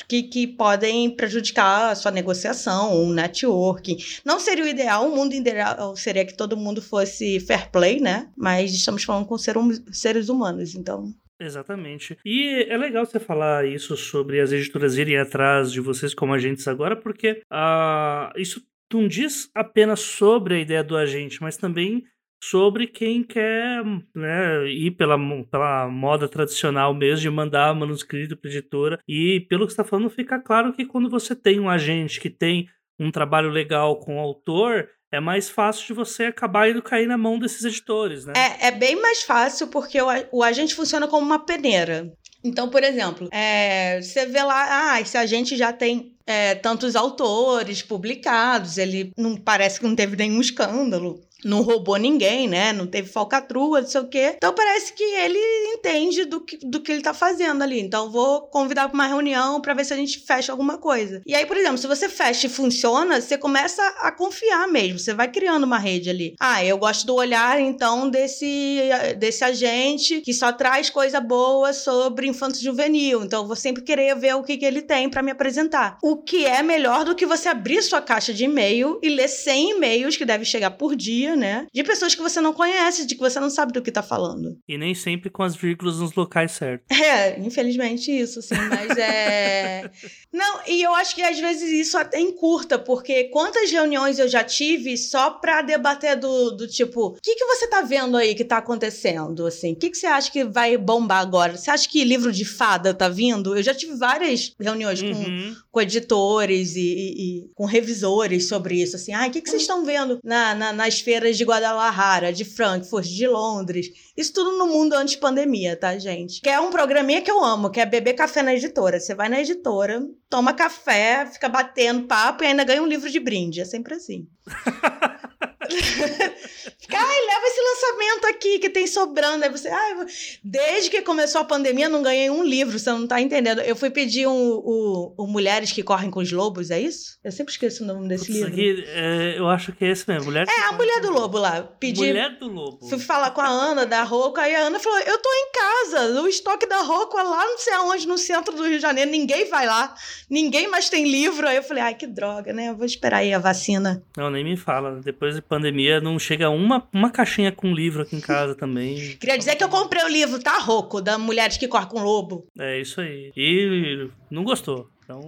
que, 0.07 0.24
que 0.24 0.47
podem 0.47 1.16
prejudicar 1.16 1.91
a 1.91 1.95
sua 1.95 2.11
negociação, 2.11 3.01
um 3.01 3.11
networking. 3.11 3.97
Não 4.24 4.39
seria 4.39 4.63
o 4.63 4.68
ideal, 4.68 5.07
o 5.07 5.16
mundo 5.16 5.34
ideal 5.34 5.95
seria 5.95 6.26
que 6.26 6.36
todo 6.36 6.57
mundo 6.57 6.82
fosse 6.82 7.39
fair 7.39 7.70
play, 7.72 7.99
né? 7.99 8.30
Mas 8.38 8.74
estamos 8.74 9.03
falando 9.03 9.26
com 9.26 9.38
ser 9.38 9.57
hum- 9.57 9.84
seres 9.91 10.30
humanos, 10.30 10.76
então. 10.76 11.13
Exatamente. 11.39 12.18
E 12.26 12.66
é 12.70 12.78
legal 12.78 13.05
você 13.05 13.20
falar 13.20 13.66
isso 13.66 13.97
sobre 13.97 14.39
as 14.39 14.51
editoras 14.51 14.97
irem 14.97 15.18
atrás 15.18 15.72
de 15.72 15.82
vocês 15.82 16.13
como 16.13 16.34
agentes 16.34 16.68
agora, 16.68 16.95
porque 16.95 17.41
ah, 17.51 18.32
isso 18.38 18.61
não 18.93 19.07
diz 19.07 19.49
apenas 19.53 19.99
sobre 19.99 20.55
a 20.55 20.59
ideia 20.59 20.84
do 20.84 20.95
agente, 20.95 21.41
mas 21.41 21.57
também 21.57 22.05
sobre 22.43 22.88
quem 22.88 23.23
quer 23.23 23.83
né, 24.15 24.67
ir 24.67 24.91
pela, 24.91 25.17
pela 25.49 25.88
moda 25.88 26.27
tradicional 26.27 26.93
mesmo, 26.93 27.21
de 27.21 27.29
mandar 27.29 27.73
manuscrito 27.75 28.38
para 28.38 28.49
editora. 28.49 28.99
E 29.07 29.45
pelo 29.49 29.65
que 29.65 29.71
está 29.71 29.83
falando, 29.83 30.09
fica 30.09 30.39
claro 30.39 30.73
que 30.73 30.86
quando 30.86 31.09
você 31.09 31.36
tem 31.36 31.59
um 31.59 31.69
agente 31.69 32.19
que 32.19 32.29
tem 32.29 32.67
um 32.99 33.11
trabalho 33.11 33.49
legal 33.49 33.99
com 33.99 34.17
o 34.17 34.19
autor, 34.19 34.88
é 35.11 35.19
mais 35.19 35.49
fácil 35.49 35.88
de 35.88 35.93
você 35.93 36.25
acabar 36.25 36.69
indo 36.69 36.81
cair 36.81 37.07
na 37.07 37.17
mão 37.17 37.39
desses 37.39 37.63
editores, 37.63 38.25
né? 38.25 38.33
É, 38.36 38.67
é 38.67 38.71
bem 38.71 39.01
mais 39.01 39.23
fácil 39.23 39.67
porque 39.67 40.01
o, 40.01 40.07
o 40.31 40.43
agente 40.43 40.75
funciona 40.75 41.07
como 41.07 41.25
uma 41.25 41.39
peneira. 41.39 42.11
Então, 42.43 42.69
por 42.69 42.83
exemplo, 42.83 43.27
é, 43.31 43.99
você 44.01 44.25
vê 44.27 44.43
lá, 44.43 44.93
ah, 44.93 45.01
esse 45.01 45.17
agente 45.17 45.57
já 45.57 45.73
tem 45.73 46.15
é, 46.27 46.53
tantos 46.53 46.95
autores 46.95 47.81
publicados, 47.81 48.77
ele 48.77 49.11
não 49.17 49.36
parece 49.36 49.79
que 49.79 49.86
não 49.86 49.95
teve 49.95 50.15
nenhum 50.15 50.39
escândalo. 50.39 51.19
Não 51.46 51.62
roubou 51.62 51.98
ninguém, 51.98 52.48
né? 52.48 52.74
Não 52.74 52.88
teve 52.88 53.08
falcatrua, 53.08 53.82
não 53.82 53.88
sei 53.88 54.02
o 54.02 54.08
quê. 54.08 54.34
Então 54.36 54.54
parece 54.54 54.93
que 54.93 55.04
ele 55.04 55.39
entende 55.74 56.26
do 56.26 56.41
que, 56.41 56.58
do 56.58 56.82
que 56.82 56.91
ele 56.91 57.02
tá 57.02 57.14
fazendo 57.14 57.62
ali. 57.62 57.80
Então 57.80 58.10
vou 58.12 58.41
convidar 58.48 58.89
para 58.89 58.96
uma 58.96 59.08
reunião 59.08 59.62
para 59.62 59.74
ver 59.74 59.86
se 59.86 59.93
a 59.93 59.98
gente 59.98 60.20
fecha 60.20 60.52
alguma 60.52 60.78
coisa. 60.78 61.22
E 61.26 61.36
aí, 61.36 61.46
por 61.46 61.56
exemplo, 61.56 61.78
se 61.78 61.88
você 61.88 62.10
fecha 62.10 62.48
e 62.48 62.50
funciona, 62.50 63.22
você 63.22 63.38
começa 63.38 63.82
a 64.00 64.12
confiar 64.12 64.68
mesmo. 64.68 64.98
Você 64.98 65.14
vai 65.14 65.32
criando 65.32 65.64
uma 65.64 65.78
rede 65.78 66.10
ali. 66.10 66.36
Ah, 66.39 66.66
eu 66.66 66.78
gosto 66.78 67.06
do 67.06 67.16
olhar 67.16 67.60
então 67.60 68.10
desse 68.10 68.80
desse 69.18 69.43
agente 69.43 70.22
que 70.22 70.34
só 70.34 70.52
traz 70.52 70.89
coisa 70.89 71.22
boa 71.22 71.74
sobre 71.74 72.28
infanto 72.28 72.62
juvenil. 72.62 73.24
Então 73.24 73.41
eu 73.43 73.48
vou 73.48 73.56
sempre 73.56 73.84
querer 73.84 74.16
ver 74.16 74.36
o 74.36 74.43
que, 74.43 74.58
que 74.58 74.66
ele 74.66 74.82
tem 74.82 75.10
para 75.10 75.22
me 75.22 75.32
apresentar. 75.32 75.98
O 76.02 76.18
que 76.18 76.46
é 76.46 76.64
melhor 76.64 77.06
do 77.06 77.16
que 77.16 77.26
você 77.26 77.50
abrir 77.50 77.82
sua 77.84 78.02
caixa 78.02 78.34
de 78.34 78.46
e-mail 78.46 79.00
e 79.04 79.10
ler 79.10 79.28
100 79.28 79.72
e-mails 79.72 80.18
que 80.18 80.26
devem 80.26 80.46
chegar 80.46 80.72
por 80.72 80.96
dia, 80.96 81.34
né? 81.36 81.67
De 81.73 81.83
pessoas 81.83 82.15
que 82.15 82.21
você 82.21 82.41
não 82.41 82.53
conhece, 82.53 83.05
de 83.05 83.15
que 83.15 83.21
você 83.21 83.39
não 83.39 83.49
sabe 83.49 83.73
do 83.73 83.81
que 83.81 83.91
tá 83.91 84.03
falando. 84.03 84.57
E 84.67 84.77
nem 84.77 84.93
sempre 84.93 85.29
com 85.29 85.43
as 85.43 85.55
vírgulas 85.55 85.99
nos 85.99 86.13
locais 86.13 86.51
certos. 86.51 86.86
É, 86.97 87.39
infelizmente 87.39 88.11
isso, 88.11 88.41
sim, 88.41 88.55
mas 88.69 88.97
é. 88.97 89.89
não, 90.33 90.61
e 90.67 90.81
eu 90.81 90.93
acho 90.95 91.15
que 91.15 91.21
às 91.21 91.39
vezes 91.39 91.69
isso 91.71 91.97
até 91.97 92.19
encurta, 92.19 92.77
porque 92.77 93.25
quantas 93.25 93.71
reuniões 93.71 94.19
eu 94.19 94.27
já 94.27 94.43
tive 94.43 94.97
só 94.97 95.31
pra 95.31 95.61
debater 95.61 96.15
do, 96.17 96.51
do 96.51 96.67
tipo, 96.67 97.07
o 97.07 97.13
que, 97.21 97.36
que 97.36 97.45
você 97.45 97.67
tá 97.67 97.81
vendo 97.81 98.17
aí 98.17 98.36
que 98.36 98.43
tá 98.43 98.57
acontecendo, 98.57 99.45
assim? 99.45 99.73
O 99.73 99.75
que, 99.75 99.89
que 99.89 99.97
você 99.97 100.07
acha 100.07 100.31
que 100.31 100.43
vai 100.43 100.77
bombar 100.77 101.19
agora? 101.19 101.57
Você 101.57 101.69
acha 101.69 101.88
que 101.88 102.03
livro 102.03 102.31
de 102.31 102.45
fada 102.45 102.93
tá 102.93 103.09
vindo? 103.09 103.55
Eu 103.55 103.63
já 103.63 103.73
tive 103.73 103.95
várias 103.95 104.53
reuniões 104.59 105.01
uhum. 105.01 105.13
com, 105.13 105.55
com 105.71 105.81
editores 105.81 106.75
e, 106.75 106.81
e, 106.81 107.39
e, 107.39 107.49
com 107.53 107.65
revisores 107.65 108.47
sobre 108.47 108.81
isso, 108.81 108.95
assim, 108.95 109.13
ah, 109.13 109.27
o 109.27 109.31
que, 109.31 109.41
que 109.41 109.49
vocês 109.49 109.61
estão 109.61 109.86
vendo 109.86 110.19
na, 110.23 110.55
na, 110.55 110.73
nas 110.73 111.01
de 111.34 111.43
Guadalajara, 111.43 112.32
de 112.32 112.45
Frankfurt, 112.45 113.07
de 113.07 113.28
Londres? 113.28 113.88
Isso 114.15 114.34
tudo 114.34 114.57
no 114.57 114.67
mundo 114.67 114.93
antes 114.93 115.15
pandemia, 115.15 115.76
tá, 115.76 115.97
gente? 115.97 116.41
Que 116.41 116.49
é 116.49 116.59
um 116.59 116.69
programinha 116.69 117.21
que 117.21 117.32
eu 117.32 117.43
amo, 117.43 117.69
que 117.69 117.80
é 117.80 117.86
beber 117.86 118.13
café 118.13 118.41
na 118.41 118.53
editora. 118.53 118.99
Você 118.99 119.15
vai 119.15 119.30
na 119.30 119.41
editora, 119.41 120.05
toma 120.30 120.53
café, 120.53 121.26
fica 121.26 121.49
batendo 121.49 122.07
papo 122.07 122.43
e 122.43 122.47
ainda 122.47 122.63
ganha 122.63 122.82
um 122.82 122.88
livro 122.88 123.09
de 123.09 123.19
brinde. 123.19 123.61
É 123.61 123.65
sempre 123.65 123.95
assim. 123.95 124.28
Ai, 126.93 127.22
leva 127.26 127.47
esse 127.47 127.61
lançamento 127.61 128.26
aqui 128.28 128.59
que 128.59 128.70
tem 128.70 128.88
sobrando. 128.88 129.43
Aí 129.43 129.49
você, 129.49 129.68
ai, 129.70 129.95
desde 130.43 130.89
que 130.89 131.01
começou 131.01 131.41
a 131.41 131.43
pandemia, 131.43 131.89
não 131.89 132.03
ganhei 132.03 132.30
um 132.30 132.43
livro, 132.43 132.78
você 132.78 132.89
não 132.91 133.07
tá 133.07 133.20
entendendo. 133.20 133.61
Eu 133.61 133.76
fui 133.76 133.89
pedir 133.89 134.28
um, 134.28 134.51
o, 134.63 135.13
o 135.18 135.28
Mulheres 135.28 135.72
que 135.72 135.84
Correm 135.84 136.11
com 136.11 136.20
os 136.20 136.32
Lobos, 136.32 136.72
é 136.72 136.80
isso? 136.80 137.18
Eu 137.24 137.32
sempre 137.32 137.51
esqueço 137.51 137.84
o 137.84 137.88
nome 137.88 138.07
desse 138.07 138.32
livro. 138.32 138.49
Aqui, 138.49 138.84
é, 138.88 139.36
eu 139.38 139.47
acho 139.47 139.72
que 139.72 139.84
é 139.84 139.89
esse 139.89 140.07
mesmo. 140.07 140.26
Mulheres 140.26 140.51
é, 140.51 140.61
a 140.70 140.72
Mulher 140.74 141.01
do 141.01 141.11
Lobo 141.11 141.38
lá. 141.38 141.63
Pedi, 141.63 141.99
Mulher 141.99 142.38
do 142.38 142.47
Lobo. 142.47 142.88
Fui 142.88 142.99
falar 142.99 143.32
com 143.32 143.41
a 143.41 143.47
Ana 143.47 143.86
da 143.86 144.03
Roco, 144.03 144.39
aí 144.39 144.55
a 144.55 144.61
Ana 144.61 144.80
falou: 144.80 144.99
Eu 144.99 145.18
tô 145.20 145.30
em 145.30 145.51
casa, 145.51 146.22
o 146.22 146.28
estoque 146.28 146.68
da 146.68 146.82
Roco 146.82 147.18
é 147.18 147.24
lá 147.24 147.45
não 147.45 147.57
sei 147.57 147.74
aonde, 147.74 148.07
no 148.07 148.18
centro 148.18 148.55
do 148.55 148.63
Rio 148.63 148.76
de 148.76 148.80
Janeiro, 148.80 149.09
ninguém 149.11 149.49
vai 149.49 149.66
lá, 149.66 149.93
ninguém 150.30 150.68
mais 150.68 150.89
tem 150.89 151.09
livro. 151.09 151.47
Aí 151.47 151.57
eu 151.57 151.63
falei: 151.63 151.84
Ai, 151.84 151.95
que 151.95 152.07
droga, 152.07 152.53
né? 152.53 152.70
Eu 152.70 152.76
vou 152.76 152.86
esperar 152.86 153.18
aí 153.18 153.34
a 153.34 153.39
vacina. 153.39 154.03
Não, 154.16 154.30
nem 154.30 154.43
me 154.43 154.57
fala. 154.57 154.99
Depois 155.03 155.36
da 155.36 155.41
pandemia, 155.56 156.01
não 156.01 156.20
chega 156.20 156.49
uma, 156.49 156.88
uma 156.93 157.10
caixinha 157.10 157.51
com 157.51 157.74
livro 157.74 158.03
aqui 158.03 158.16
em 158.16 158.22
casa 158.22 158.56
também. 158.56 158.95
Queria 159.20 159.38
dizer 159.38 159.56
que 159.56 159.64
eu 159.64 159.70
comprei 159.70 160.03
o 160.03 160.08
livro, 160.08 160.39
tá, 160.39 160.58
Roco, 160.60 161.01
da 161.01 161.18
Mulheres 161.18 161.58
que 161.58 161.68
Correm 161.68 161.88
com 161.88 162.03
Lobo. 162.03 162.47
É 162.60 162.80
isso 162.80 163.01
aí. 163.01 163.32
E 163.36 164.10
não 164.30 164.43
gostou. 164.43 164.89
Então. 165.03 165.22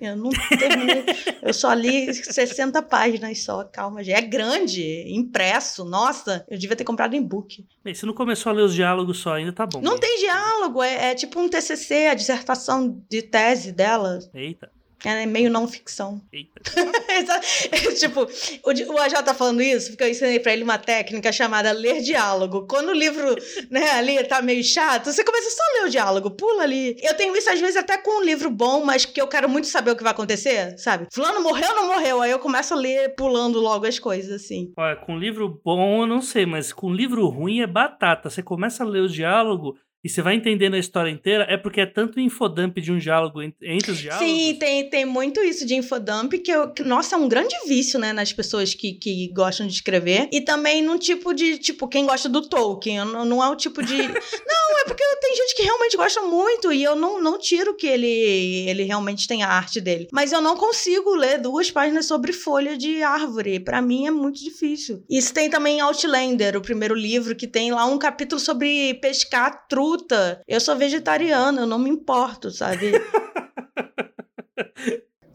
Eu 0.00 0.16
não 0.16 0.30
terminei. 0.30 1.04
eu 1.40 1.54
só 1.54 1.72
li 1.72 2.12
60 2.12 2.82
páginas 2.82 3.44
só, 3.44 3.62
calma, 3.62 4.02
já 4.02 4.16
é 4.16 4.20
grande, 4.20 5.04
impresso. 5.06 5.84
Nossa, 5.84 6.44
eu 6.50 6.58
devia 6.58 6.74
ter 6.74 6.82
comprado 6.82 7.14
em 7.14 7.22
book. 7.22 7.64
E 7.84 7.94
você 7.94 8.04
não 8.04 8.12
começou 8.12 8.50
a 8.50 8.54
ler 8.54 8.62
os 8.62 8.74
diálogos 8.74 9.18
só 9.18 9.34
ainda, 9.34 9.52
tá 9.52 9.64
bom. 9.64 9.80
Não 9.80 9.98
tem 9.98 10.18
diálogo, 10.18 10.82
é, 10.82 11.12
é 11.12 11.14
tipo 11.14 11.40
um 11.40 11.48
TCC, 11.48 12.08
a 12.08 12.14
dissertação 12.14 13.00
de 13.08 13.22
tese 13.22 13.70
dela. 13.70 14.18
Eita. 14.34 14.70
É 15.04 15.26
meio 15.26 15.50
não 15.50 15.66
ficção. 15.66 16.20
Eita. 16.32 16.60
tipo, 17.98 18.22
o, 18.22 18.92
o 18.92 18.98
AJ 18.98 19.12
tá 19.24 19.34
falando 19.34 19.62
isso 19.62 19.90
porque 19.90 20.04
eu 20.04 20.08
ensinei 20.08 20.40
pra 20.40 20.52
ele 20.52 20.62
uma 20.62 20.78
técnica 20.78 21.32
chamada 21.32 21.72
ler 21.72 22.00
diálogo. 22.00 22.66
Quando 22.66 22.90
o 22.90 22.94
livro, 22.94 23.34
né, 23.70 23.90
ali 23.92 24.22
tá 24.24 24.40
meio 24.42 24.62
chato, 24.62 25.12
você 25.12 25.24
começa 25.24 25.50
só 25.50 25.62
a 25.62 25.80
ler 25.80 25.88
o 25.88 25.90
diálogo, 25.90 26.30
pula 26.30 26.62
ali. 26.62 26.96
Eu 27.02 27.14
tenho 27.14 27.36
isso 27.36 27.50
às 27.50 27.60
vezes 27.60 27.76
até 27.76 27.98
com 27.98 28.20
um 28.20 28.24
livro 28.24 28.50
bom, 28.50 28.84
mas 28.84 29.04
que 29.04 29.20
eu 29.20 29.28
quero 29.28 29.48
muito 29.48 29.66
saber 29.66 29.90
o 29.90 29.96
que 29.96 30.02
vai 30.02 30.12
acontecer, 30.12 30.78
sabe? 30.78 31.06
Fulano 31.12 31.42
morreu 31.42 31.68
ou 31.70 31.76
não 31.76 31.86
morreu? 31.88 32.20
Aí 32.20 32.30
eu 32.30 32.38
começo 32.38 32.74
a 32.74 32.76
ler 32.76 33.14
pulando 33.14 33.60
logo 33.60 33.86
as 33.86 33.98
coisas, 33.98 34.42
assim. 34.42 34.72
Olha, 34.76 34.96
com 34.96 35.18
livro 35.18 35.60
bom 35.64 36.02
eu 36.02 36.06
não 36.06 36.20
sei, 36.20 36.46
mas 36.46 36.72
com 36.72 36.92
livro 36.92 37.26
ruim 37.28 37.60
é 37.60 37.66
batata. 37.66 38.30
Você 38.30 38.42
começa 38.42 38.84
a 38.84 38.86
ler 38.86 39.02
o 39.02 39.08
diálogo 39.08 39.76
e 40.04 40.08
você 40.08 40.20
vai 40.20 40.34
entendendo 40.34 40.74
a 40.74 40.78
história 40.78 41.10
inteira, 41.10 41.46
é 41.48 41.56
porque 41.56 41.80
é 41.80 41.86
tanto 41.86 42.18
infodump 42.18 42.80
de 42.80 42.90
um 42.90 42.98
diálogo 42.98 43.40
entre 43.42 43.92
os 43.92 43.98
diálogos. 43.98 44.26
Sim, 44.26 44.56
tem, 44.58 44.90
tem 44.90 45.04
muito 45.04 45.40
isso 45.40 45.64
de 45.64 45.76
infodump, 45.76 46.32
que, 46.38 46.50
eu, 46.50 46.70
que, 46.72 46.82
nossa, 46.82 47.14
é 47.14 47.18
um 47.18 47.28
grande 47.28 47.54
vício, 47.68 48.00
né, 48.00 48.12
nas 48.12 48.32
pessoas 48.32 48.74
que, 48.74 48.94
que 48.94 49.28
gostam 49.32 49.66
de 49.66 49.74
escrever. 49.74 50.28
E 50.32 50.40
também 50.40 50.82
num 50.82 50.98
tipo 50.98 51.32
de, 51.32 51.56
tipo, 51.58 51.86
quem 51.86 52.04
gosta 52.04 52.28
do 52.28 52.42
Tolkien, 52.42 53.04
não 53.04 53.42
é 53.42 53.48
o 53.48 53.54
tipo 53.54 53.80
de... 53.80 53.96
não, 53.96 54.80
é 54.80 54.84
porque 54.86 55.04
tem 55.20 55.36
gente 55.36 55.54
que 55.54 55.62
realmente 55.62 55.96
gosta 55.96 56.20
muito 56.22 56.72
e 56.72 56.82
eu 56.82 56.96
não, 56.96 57.22
não 57.22 57.38
tiro 57.38 57.76
que 57.76 57.86
ele, 57.86 58.68
ele 58.68 58.82
realmente 58.82 59.28
tem 59.28 59.42
a 59.44 59.48
arte 59.48 59.80
dele. 59.80 60.08
Mas 60.12 60.32
eu 60.32 60.40
não 60.40 60.56
consigo 60.56 61.14
ler 61.14 61.38
duas 61.38 61.70
páginas 61.70 62.06
sobre 62.06 62.32
folha 62.32 62.76
de 62.76 63.02
árvore. 63.02 63.60
para 63.60 63.80
mim 63.80 64.06
é 64.06 64.10
muito 64.10 64.42
difícil. 64.42 65.04
Isso 65.08 65.32
tem 65.32 65.48
também 65.48 65.80
Outlander, 65.80 66.56
o 66.56 66.62
primeiro 66.62 66.94
livro, 66.94 67.36
que 67.36 67.46
tem 67.46 67.70
lá 67.70 67.84
um 67.86 67.98
capítulo 67.98 68.40
sobre 68.40 68.94
pescar 68.94 69.66
truta 69.92 70.42
eu 70.46 70.60
sou 70.60 70.76
vegetariana, 70.76 71.62
eu 71.62 71.66
não 71.66 71.78
me 71.78 71.90
importo, 71.90 72.50
sabe? 72.50 72.92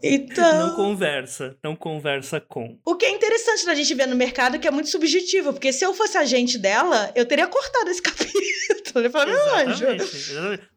Então. 0.00 0.68
Não 0.68 0.76
conversa, 0.76 1.56
não 1.62 1.74
conversa 1.74 2.40
com. 2.40 2.78
O 2.84 2.94
que 2.94 3.04
é 3.04 3.10
interessante 3.10 3.66
da 3.66 3.74
gente 3.74 3.92
ver 3.94 4.06
no 4.06 4.14
mercado 4.14 4.54
é 4.54 4.58
que 4.58 4.68
é 4.68 4.70
muito 4.70 4.88
subjetivo, 4.88 5.52
porque 5.52 5.72
se 5.72 5.84
eu 5.84 5.92
fosse 5.92 6.16
agente 6.16 6.56
dela, 6.56 7.10
eu 7.16 7.26
teria 7.26 7.48
cortado 7.48 7.90
esse 7.90 8.00
capítulo. 8.00 8.38
Eu 8.94 9.10
falei, 9.10 9.34
meu 9.34 9.54
anjo. 9.54 9.86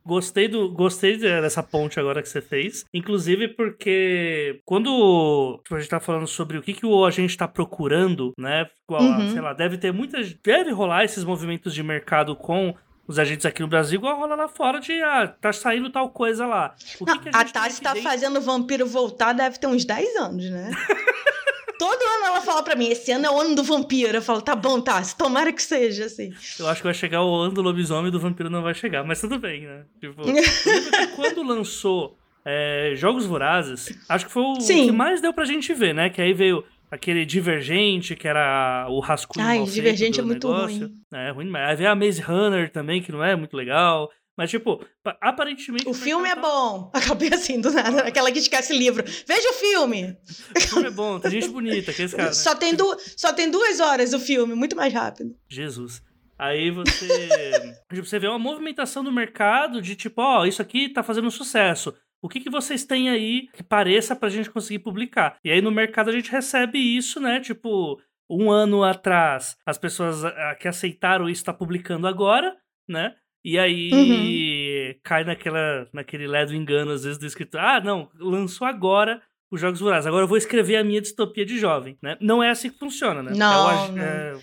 Gostei, 0.06 0.48
do, 0.48 0.72
gostei 0.72 1.18
dessa 1.18 1.64
ponte 1.64 2.00
agora 2.00 2.22
que 2.22 2.30
você 2.30 2.42
fez. 2.42 2.84
Inclusive 2.94 3.48
porque 3.50 4.60
quando 4.66 5.60
tipo, 5.64 5.76
a 5.76 5.80
gente 5.80 5.90
tá 5.90 6.00
falando 6.00 6.28
sobre 6.28 6.58
o 6.58 6.62
que, 6.62 6.74
que 6.74 6.86
o 6.86 7.06
agente 7.06 7.38
tá 7.38 7.48
procurando, 7.48 8.34
né? 8.38 8.68
Uhum. 8.90 9.32
Sei 9.32 9.42
lá, 9.42 9.54
deve 9.54 9.78
ter 9.78 9.92
muitas. 9.94 10.34
Deve 10.44 10.72
rolar 10.72 11.06
esses 11.06 11.24
movimentos 11.24 11.74
de 11.74 11.82
mercado 11.82 12.36
com 12.36 12.76
os 13.08 13.20
agentes 13.20 13.46
aqui 13.46 13.62
no 13.62 13.68
Brasil, 13.68 14.00
igual 14.00 14.18
rola 14.18 14.36
lá 14.36 14.48
fora 14.48 14.80
de, 14.80 14.94
ah, 15.02 15.28
tá 15.28 15.52
saindo 15.52 15.90
tal 15.90 16.10
coisa 16.10 16.46
lá. 16.46 16.76
O 17.00 17.06
que 17.06 17.12
Não, 17.12 17.20
que 17.20 17.30
a, 17.30 17.40
a 17.40 17.46
Tassi 17.46 17.82
tá 17.82 17.96
fazendo 17.96 18.38
o 18.38 18.42
vampiro 18.42 18.86
voltar 18.86 19.34
deve 19.34 19.60
ter 19.60 19.68
uns 19.68 19.84
10 19.84 20.16
anos, 20.18 20.50
né? 20.50 20.72
Todo 21.78 22.00
ano 22.00 22.26
ela 22.26 22.42
fala 22.42 22.62
pra 22.62 22.76
mim, 22.76 22.90
esse 22.90 23.12
ano 23.12 23.26
é 23.26 23.32
o 23.32 23.42
ano 23.42 23.56
do 23.56 23.64
vampiro. 23.64 24.16
Eu 24.16 24.22
falo, 24.22 24.40
tá 24.40 24.56
bom, 24.56 24.80
Tassi, 24.80 25.18
tomara 25.18 25.52
que 25.52 25.64
seja, 25.64 26.06
assim. 26.06 26.32
Eu 26.60 26.68
acho 26.68 26.82
que 26.82 26.88
vai 26.88 26.94
chegar 26.94 27.24
o 27.24 27.36
ano 27.36 27.54
do 27.54 27.62
lobisomem 27.62 28.10
e 28.10 28.12
do 28.12 28.20
vampiro 28.20 28.52
não 28.52 28.62
vai 28.62 28.76
chegar, 28.76 29.04
mas 29.04 29.20
tudo 29.20 29.40
bem, 29.40 29.62
né? 29.62 29.84
Tipo, 30.00 30.22
quando 31.16 31.44
lançou 31.44 32.16
é, 32.46 32.94
Jogos 32.96 33.26
Vorazes, 33.26 33.98
acho 34.08 34.28
que 34.28 34.32
foi 34.32 34.44
o, 34.44 34.54
o, 34.54 34.58
que 34.58 34.92
mais 34.92 35.22
deu 35.22 35.34
pra 35.34 35.44
gente 35.44 35.74
ver, 35.74 35.94
né? 35.94 36.10
Que 36.10 36.22
aí 36.22 36.34
veio 36.34 36.64
aquele 36.92 37.26
Divergente, 37.26 38.16
que 38.16 38.28
era 38.28 38.86
o 38.90 39.00
rascunho 39.00 39.46
Ai, 39.46 39.64
Divergente 39.64 40.20
é 40.20 40.24
muito 40.24 40.48
negócio. 40.48 40.80
ruim. 40.80 41.02
É, 41.14 41.32
ruim 41.32 41.46
demais. 41.46 41.70
Aí 41.70 41.76
veio 41.78 41.90
a 41.90 41.96
Maze 41.96 42.22
Runner 42.22 42.70
também, 42.70 43.02
que 43.02 43.12
não 43.12 43.24
é 43.24 43.36
muito 43.36 43.56
legal. 43.56 44.12
Mas, 44.38 44.50
tipo, 44.50 44.84
aparentemente. 45.22 45.88
O 45.88 45.94
filme 45.94 46.28
é 46.28 46.36
bom. 46.36 46.90
Acabei 46.94 47.34
assim, 47.34 47.62
do 47.62 47.72
nada. 47.72 48.02
Aquela 48.02 48.32
que 48.32 48.40
esquece 48.40 48.78
livro. 48.78 49.04
Veja 49.28 49.50
o 49.50 49.54
filme! 49.54 50.18
O 50.56 50.62
filme 50.62 50.88
é 50.88 50.92
bom, 50.92 51.20
tem 51.20 51.32
gente 51.32 51.50
bonita, 51.50 51.94
que 51.94 52.02
é 52.02 52.06
esse 52.06 52.16
cara. 52.16 52.30
Né? 52.30 52.34
Só, 52.34 52.56
tem 52.56 52.76
du... 52.76 52.98
Só 53.16 53.34
tem 53.34 53.50
duas 53.50 53.80
horas 53.80 54.14
o 54.14 54.20
filme, 54.20 54.54
muito 54.56 54.76
mais 54.76 54.94
rápido. 54.94 55.36
Jesus. 55.50 56.02
Aí 56.40 56.72
você. 56.72 57.06
tipo, 57.94 58.06
você 58.06 58.18
vê 58.18 58.28
uma 58.28 58.40
movimentação 58.40 59.04
do 59.04 59.12
mercado 59.12 59.82
de 59.82 59.96
tipo, 59.96 60.22
ó, 60.22 60.42
oh, 60.42 60.46
isso 60.46 60.62
aqui 60.62 60.90
tá 60.90 61.04
fazendo 61.04 61.30
sucesso. 61.30 61.94
O 62.22 62.30
que, 62.30 62.40
que 62.40 62.50
vocês 62.50 62.86
têm 62.86 63.10
aí 63.10 63.48
que 63.54 63.64
pareça 63.64 64.16
pra 64.16 64.30
gente 64.30 64.50
conseguir 64.50 64.80
publicar? 64.80 65.38
E 65.44 65.52
aí 65.52 65.62
no 65.62 65.72
mercado 65.72 66.10
a 66.10 66.14
gente 66.14 66.32
recebe 66.32 66.78
isso, 66.78 67.20
né? 67.20 67.40
Tipo, 67.40 68.00
um 68.30 68.52
ano 68.52 68.84
atrás, 68.84 69.58
as 69.66 69.78
pessoas 69.78 70.22
que 70.60 70.68
aceitaram 70.68 71.28
isso 71.28 71.44
tá 71.44 71.54
publicando 71.54 72.08
agora, 72.08 72.56
né? 72.88 73.16
E 73.44 73.58
aí 73.58 73.90
uhum. 73.92 75.00
cai 75.04 75.24
naquela, 75.24 75.88
naquele 75.92 76.28
ledo 76.28 76.54
engano, 76.54 76.92
às 76.92 77.04
vezes, 77.04 77.18
do 77.18 77.26
escritor. 77.26 77.60
Ah, 77.60 77.82
não, 77.82 78.10
lançou 78.20 78.68
agora, 78.68 79.22
os 79.52 79.60
Jogos 79.60 79.80
Vorazes. 79.80 80.08
Agora 80.08 80.24
eu 80.24 80.28
vou 80.28 80.38
escrever 80.38 80.78
a 80.78 80.84
minha 80.84 81.02
distopia 81.02 81.46
de 81.46 81.60
jovem, 81.60 81.98
né? 82.02 82.18
Não 82.22 82.42
é 82.42 82.50
assim 82.50 82.70
que 82.70 82.80
funciona, 82.80 83.22
né? 83.22 83.34
Não, 83.36 83.70
Eu 83.98 84.02
é, 84.02 84.34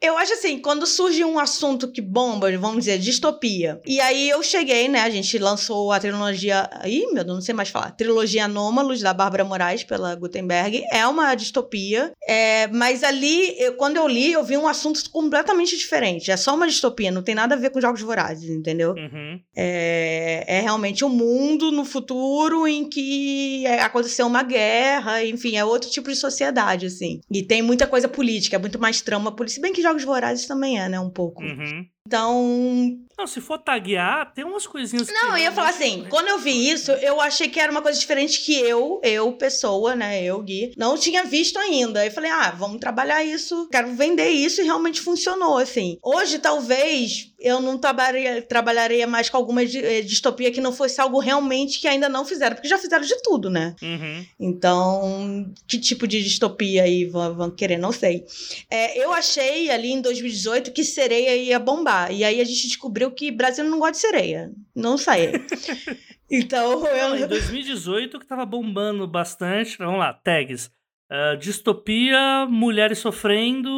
Eu 0.00 0.18
acho 0.18 0.32
assim, 0.34 0.58
quando 0.60 0.86
surge 0.86 1.24
um 1.24 1.38
assunto 1.38 1.90
que 1.90 2.00
bomba, 2.00 2.50
vamos 2.58 2.80
dizer, 2.80 2.98
distopia. 2.98 3.80
E 3.86 4.00
aí 4.00 4.28
eu 4.28 4.42
cheguei, 4.42 4.88
né? 4.88 5.00
A 5.00 5.10
gente 5.10 5.38
lançou 5.38 5.90
a 5.92 5.98
trilogia. 5.98 6.68
Ih, 6.84 7.06
meu 7.12 7.24
Deus, 7.24 7.36
não 7.36 7.40
sei 7.40 7.54
mais 7.54 7.68
falar. 7.70 7.90
Trilogia 7.92 8.44
Anômalos, 8.44 9.00
da 9.00 9.14
Bárbara 9.14 9.44
Moraes, 9.44 9.82
pela 9.84 10.14
Gutenberg. 10.14 10.84
É 10.92 11.06
uma 11.06 11.34
distopia. 11.34 12.12
é, 12.28 12.66
mas 12.68 13.02
ali, 13.02 13.54
eu- 13.60 13.74
quando 13.74 13.96
eu 13.96 14.06
li, 14.06 14.32
eu 14.32 14.44
vi 14.44 14.56
um 14.56 14.68
assunto 14.68 15.08
completamente 15.10 15.76
diferente. 15.76 16.30
É 16.30 16.36
só 16.36 16.54
uma 16.54 16.66
distopia, 16.66 17.10
não 17.10 17.22
tem 17.22 17.34
nada 17.34 17.54
a 17.54 17.58
ver 17.58 17.70
com 17.70 17.80
jogos 17.80 18.00
vorazes, 18.02 18.48
entendeu? 18.50 18.92
uhum. 18.92 19.40
É, 19.56 20.44
é 20.46 20.60
realmente 20.60 21.04
um 21.04 21.08
mundo 21.08 21.70
no 21.70 21.84
futuro 21.84 22.66
em 22.68 22.88
que 22.88 23.66
é, 23.66 23.80
aconteceu 23.82 24.26
uma 24.26 24.42
guerra, 24.50 25.24
enfim, 25.24 25.56
é 25.56 25.64
outro 25.64 25.90
tipo 25.90 26.10
de 26.10 26.16
sociedade, 26.16 26.86
assim. 26.86 27.20
E 27.30 27.42
tem 27.42 27.62
muita 27.62 27.86
coisa 27.86 28.08
política, 28.08 28.56
é 28.56 28.58
muito 28.58 28.78
mais 28.78 29.00
trama 29.00 29.34
política. 29.34 29.56
Se 29.56 29.62
bem 29.62 29.72
que 29.72 29.82
Jogos 29.82 30.04
Vorazes 30.04 30.46
também 30.46 30.78
é, 30.78 30.88
né, 30.88 31.00
um 31.00 31.10
pouco. 31.10 31.42
Uhum. 31.42 31.86
Então. 32.10 32.98
Não, 33.16 33.26
se 33.26 33.40
for 33.40 33.58
taguear, 33.58 34.32
tem 34.32 34.44
umas 34.44 34.66
coisinhas 34.66 35.06
que 35.06 35.12
Não, 35.12 35.32
eu 35.32 35.38
ia 35.38 35.52
falar 35.52 35.68
assim, 35.68 36.06
quando 36.08 36.28
eu 36.28 36.38
vi 36.38 36.70
isso, 36.70 36.90
eu 36.90 37.20
achei 37.20 37.48
que 37.48 37.60
era 37.60 37.70
uma 37.70 37.82
coisa 37.82 38.00
diferente 38.00 38.40
que 38.40 38.54
eu, 38.54 38.98
eu, 39.04 39.30
pessoa, 39.32 39.94
né, 39.94 40.24
eu, 40.24 40.40
Gui, 40.40 40.72
não 40.74 40.96
tinha 40.96 41.24
visto 41.24 41.58
ainda. 41.58 42.04
Eu 42.04 42.10
falei, 42.10 42.30
ah, 42.30 42.50
vamos 42.50 42.80
trabalhar 42.80 43.22
isso, 43.22 43.68
quero 43.70 43.92
vender 43.94 44.30
isso 44.30 44.62
e 44.62 44.64
realmente 44.64 45.02
funcionou, 45.02 45.58
assim. 45.58 45.98
Hoje, 46.02 46.38
talvez, 46.38 47.30
eu 47.38 47.60
não 47.60 47.76
trabalharia, 47.76 48.40
trabalharia 48.40 49.06
mais 49.06 49.28
com 49.28 49.36
alguma 49.36 49.62
eh, 49.62 50.00
distopia 50.00 50.50
que 50.50 50.60
não 50.60 50.72
fosse 50.72 50.98
algo 50.98 51.18
realmente 51.18 51.78
que 51.78 51.88
ainda 51.88 52.08
não 52.08 52.24
fizeram, 52.24 52.56
porque 52.56 52.68
já 52.68 52.78
fizeram 52.78 53.04
de 53.04 53.20
tudo, 53.22 53.50
né? 53.50 53.74
Uhum. 53.82 54.26
Então, 54.40 55.52
que 55.68 55.78
tipo 55.78 56.08
de 56.08 56.22
distopia 56.22 56.84
aí 56.84 57.04
vão, 57.04 57.34
vão 57.34 57.50
querer? 57.50 57.76
Não 57.76 57.92
sei. 57.92 58.24
É, 58.70 58.98
eu 58.98 59.12
achei 59.12 59.70
ali 59.70 59.92
em 59.92 60.00
2018 60.00 60.72
que 60.72 60.84
sereia 60.84 61.36
ia 61.36 61.58
bombar. 61.58 61.99
E 62.10 62.24
aí 62.24 62.40
a 62.40 62.44
gente 62.44 62.68
descobriu 62.68 63.10
que 63.10 63.30
Brasil 63.30 63.64
não 63.64 63.78
gosta 63.78 63.92
de 63.92 63.98
sereia. 63.98 64.52
Não 64.74 64.96
sai. 64.96 65.32
então, 66.30 66.80
Não, 66.80 67.16
em 67.16 67.20
eu. 67.20 67.28
2018 67.28 68.18
que 68.20 68.26
tava 68.26 68.46
bombando 68.46 69.06
bastante. 69.06 69.76
Vamos 69.78 69.98
lá, 69.98 70.12
tags. 70.12 70.70
Ah, 71.12 71.34
distopia, 71.34 72.46
mulheres 72.48 72.98
sofrendo, 72.98 73.68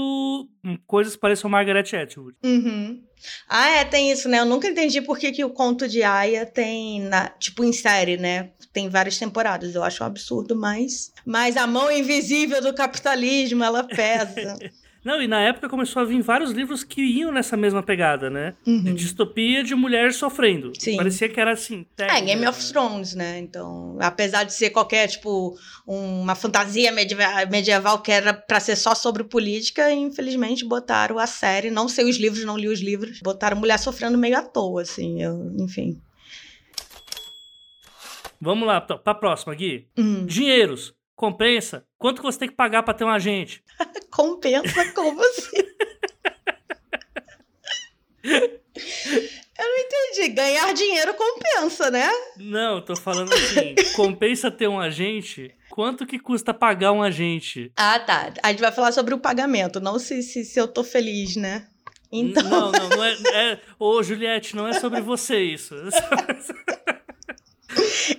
hum, 0.62 0.76
coisas 0.86 1.14
que 1.14 1.20
parecem 1.20 1.50
Margaret 1.50 1.96
Atwood. 1.96 2.36
Uhum. 2.44 3.02
Ah, 3.48 3.70
é, 3.70 3.84
tem 3.86 4.12
isso, 4.12 4.28
né? 4.28 4.40
Eu 4.40 4.44
nunca 4.44 4.68
entendi 4.68 5.00
por 5.00 5.18
que, 5.18 5.32
que 5.32 5.42
o 5.42 5.48
conto 5.48 5.88
de 5.88 6.02
Aya 6.02 6.44
tem, 6.44 7.00
na, 7.00 7.30
tipo, 7.30 7.64
em 7.64 7.72
série, 7.72 8.18
né? 8.18 8.50
Tem 8.70 8.90
várias 8.90 9.16
temporadas. 9.16 9.74
Eu 9.74 9.82
acho 9.82 10.04
um 10.04 10.06
absurdo, 10.06 10.54
mas. 10.54 11.10
Mas 11.24 11.56
a 11.56 11.66
mão 11.66 11.90
invisível 11.90 12.60
do 12.60 12.74
capitalismo, 12.74 13.64
ela 13.64 13.82
pesa. 13.84 14.58
Não, 15.04 15.20
e 15.20 15.26
na 15.26 15.40
época 15.40 15.68
começou 15.68 16.00
a 16.00 16.04
vir 16.04 16.22
vários 16.22 16.52
livros 16.52 16.84
que 16.84 17.02
iam 17.02 17.32
nessa 17.32 17.56
mesma 17.56 17.82
pegada, 17.82 18.30
né? 18.30 18.54
De 18.64 18.70
Uhum. 18.70 18.94
distopia 18.94 19.64
de 19.64 19.74
mulher 19.74 20.12
sofrendo. 20.12 20.72
Sim. 20.78 20.96
Parecia 20.96 21.28
que 21.28 21.40
era 21.40 21.52
assim. 21.52 21.84
É, 21.98 22.06
tag, 22.06 22.24
Game 22.24 22.40
né? 22.42 22.48
of 22.48 22.68
Thrones, 22.72 23.12
né? 23.14 23.40
Então, 23.40 23.98
apesar 24.00 24.44
de 24.44 24.52
ser 24.54 24.70
qualquer, 24.70 25.08
tipo, 25.08 25.58
uma 25.84 26.36
fantasia 26.36 26.92
medieva- 26.92 27.44
medieval 27.50 28.00
que 28.00 28.12
era 28.12 28.32
pra 28.32 28.60
ser 28.60 28.76
só 28.76 28.94
sobre 28.94 29.24
política, 29.24 29.90
infelizmente 29.92 30.64
botaram 30.64 31.18
a 31.18 31.26
série, 31.26 31.68
não 31.68 31.88
sei 31.88 32.08
os 32.08 32.16
livros, 32.16 32.44
não 32.44 32.56
li 32.56 32.68
os 32.68 32.80
livros, 32.80 33.18
botaram 33.24 33.56
mulher 33.56 33.78
sofrendo 33.80 34.16
meio 34.16 34.38
à 34.38 34.42
toa, 34.42 34.82
assim, 34.82 35.20
eu, 35.20 35.52
enfim. 35.58 36.00
Vamos 38.40 38.66
lá, 38.66 38.80
pra 38.80 38.98
pra 38.98 39.14
próxima, 39.14 39.54
Gui. 39.54 39.86
Hum, 39.96 40.26
Dinheiros. 40.26 40.94
Compensa? 41.22 41.86
Quanto 41.96 42.20
que 42.20 42.26
você 42.26 42.40
tem 42.40 42.48
que 42.48 42.56
pagar 42.56 42.82
pra 42.82 42.92
ter 42.92 43.04
um 43.04 43.08
agente? 43.08 43.62
compensa 44.10 44.92
como 44.92 45.20
assim? 45.20 45.56
Eu 48.24 48.50
não 49.56 49.78
entendi. 49.78 50.28
Ganhar 50.30 50.74
dinheiro 50.74 51.14
compensa, 51.14 51.92
né? 51.92 52.10
Não, 52.36 52.78
eu 52.78 52.82
tô 52.82 52.96
falando 52.96 53.32
assim. 53.32 53.76
compensa 53.94 54.50
ter 54.50 54.66
um 54.66 54.80
agente? 54.80 55.54
Quanto 55.70 56.04
que 56.04 56.18
custa 56.18 56.52
pagar 56.52 56.90
um 56.90 57.04
agente? 57.04 57.70
Ah, 57.76 58.00
tá. 58.00 58.34
A 58.42 58.50
gente 58.50 58.60
vai 58.60 58.72
falar 58.72 58.90
sobre 58.90 59.14
o 59.14 59.20
pagamento, 59.20 59.78
não 59.78 60.00
se, 60.00 60.24
se, 60.24 60.44
se 60.44 60.58
eu 60.58 60.66
tô 60.66 60.82
feliz, 60.82 61.36
né? 61.36 61.68
Então. 62.10 62.42
Não, 62.42 62.72
não, 62.72 62.88
não 62.88 63.04
é, 63.04 63.12
é. 63.32 63.60
Ô, 63.78 64.02
Juliette, 64.02 64.56
não 64.56 64.66
é 64.66 64.72
sobre 64.72 65.00
você 65.00 65.40
isso. 65.40 65.72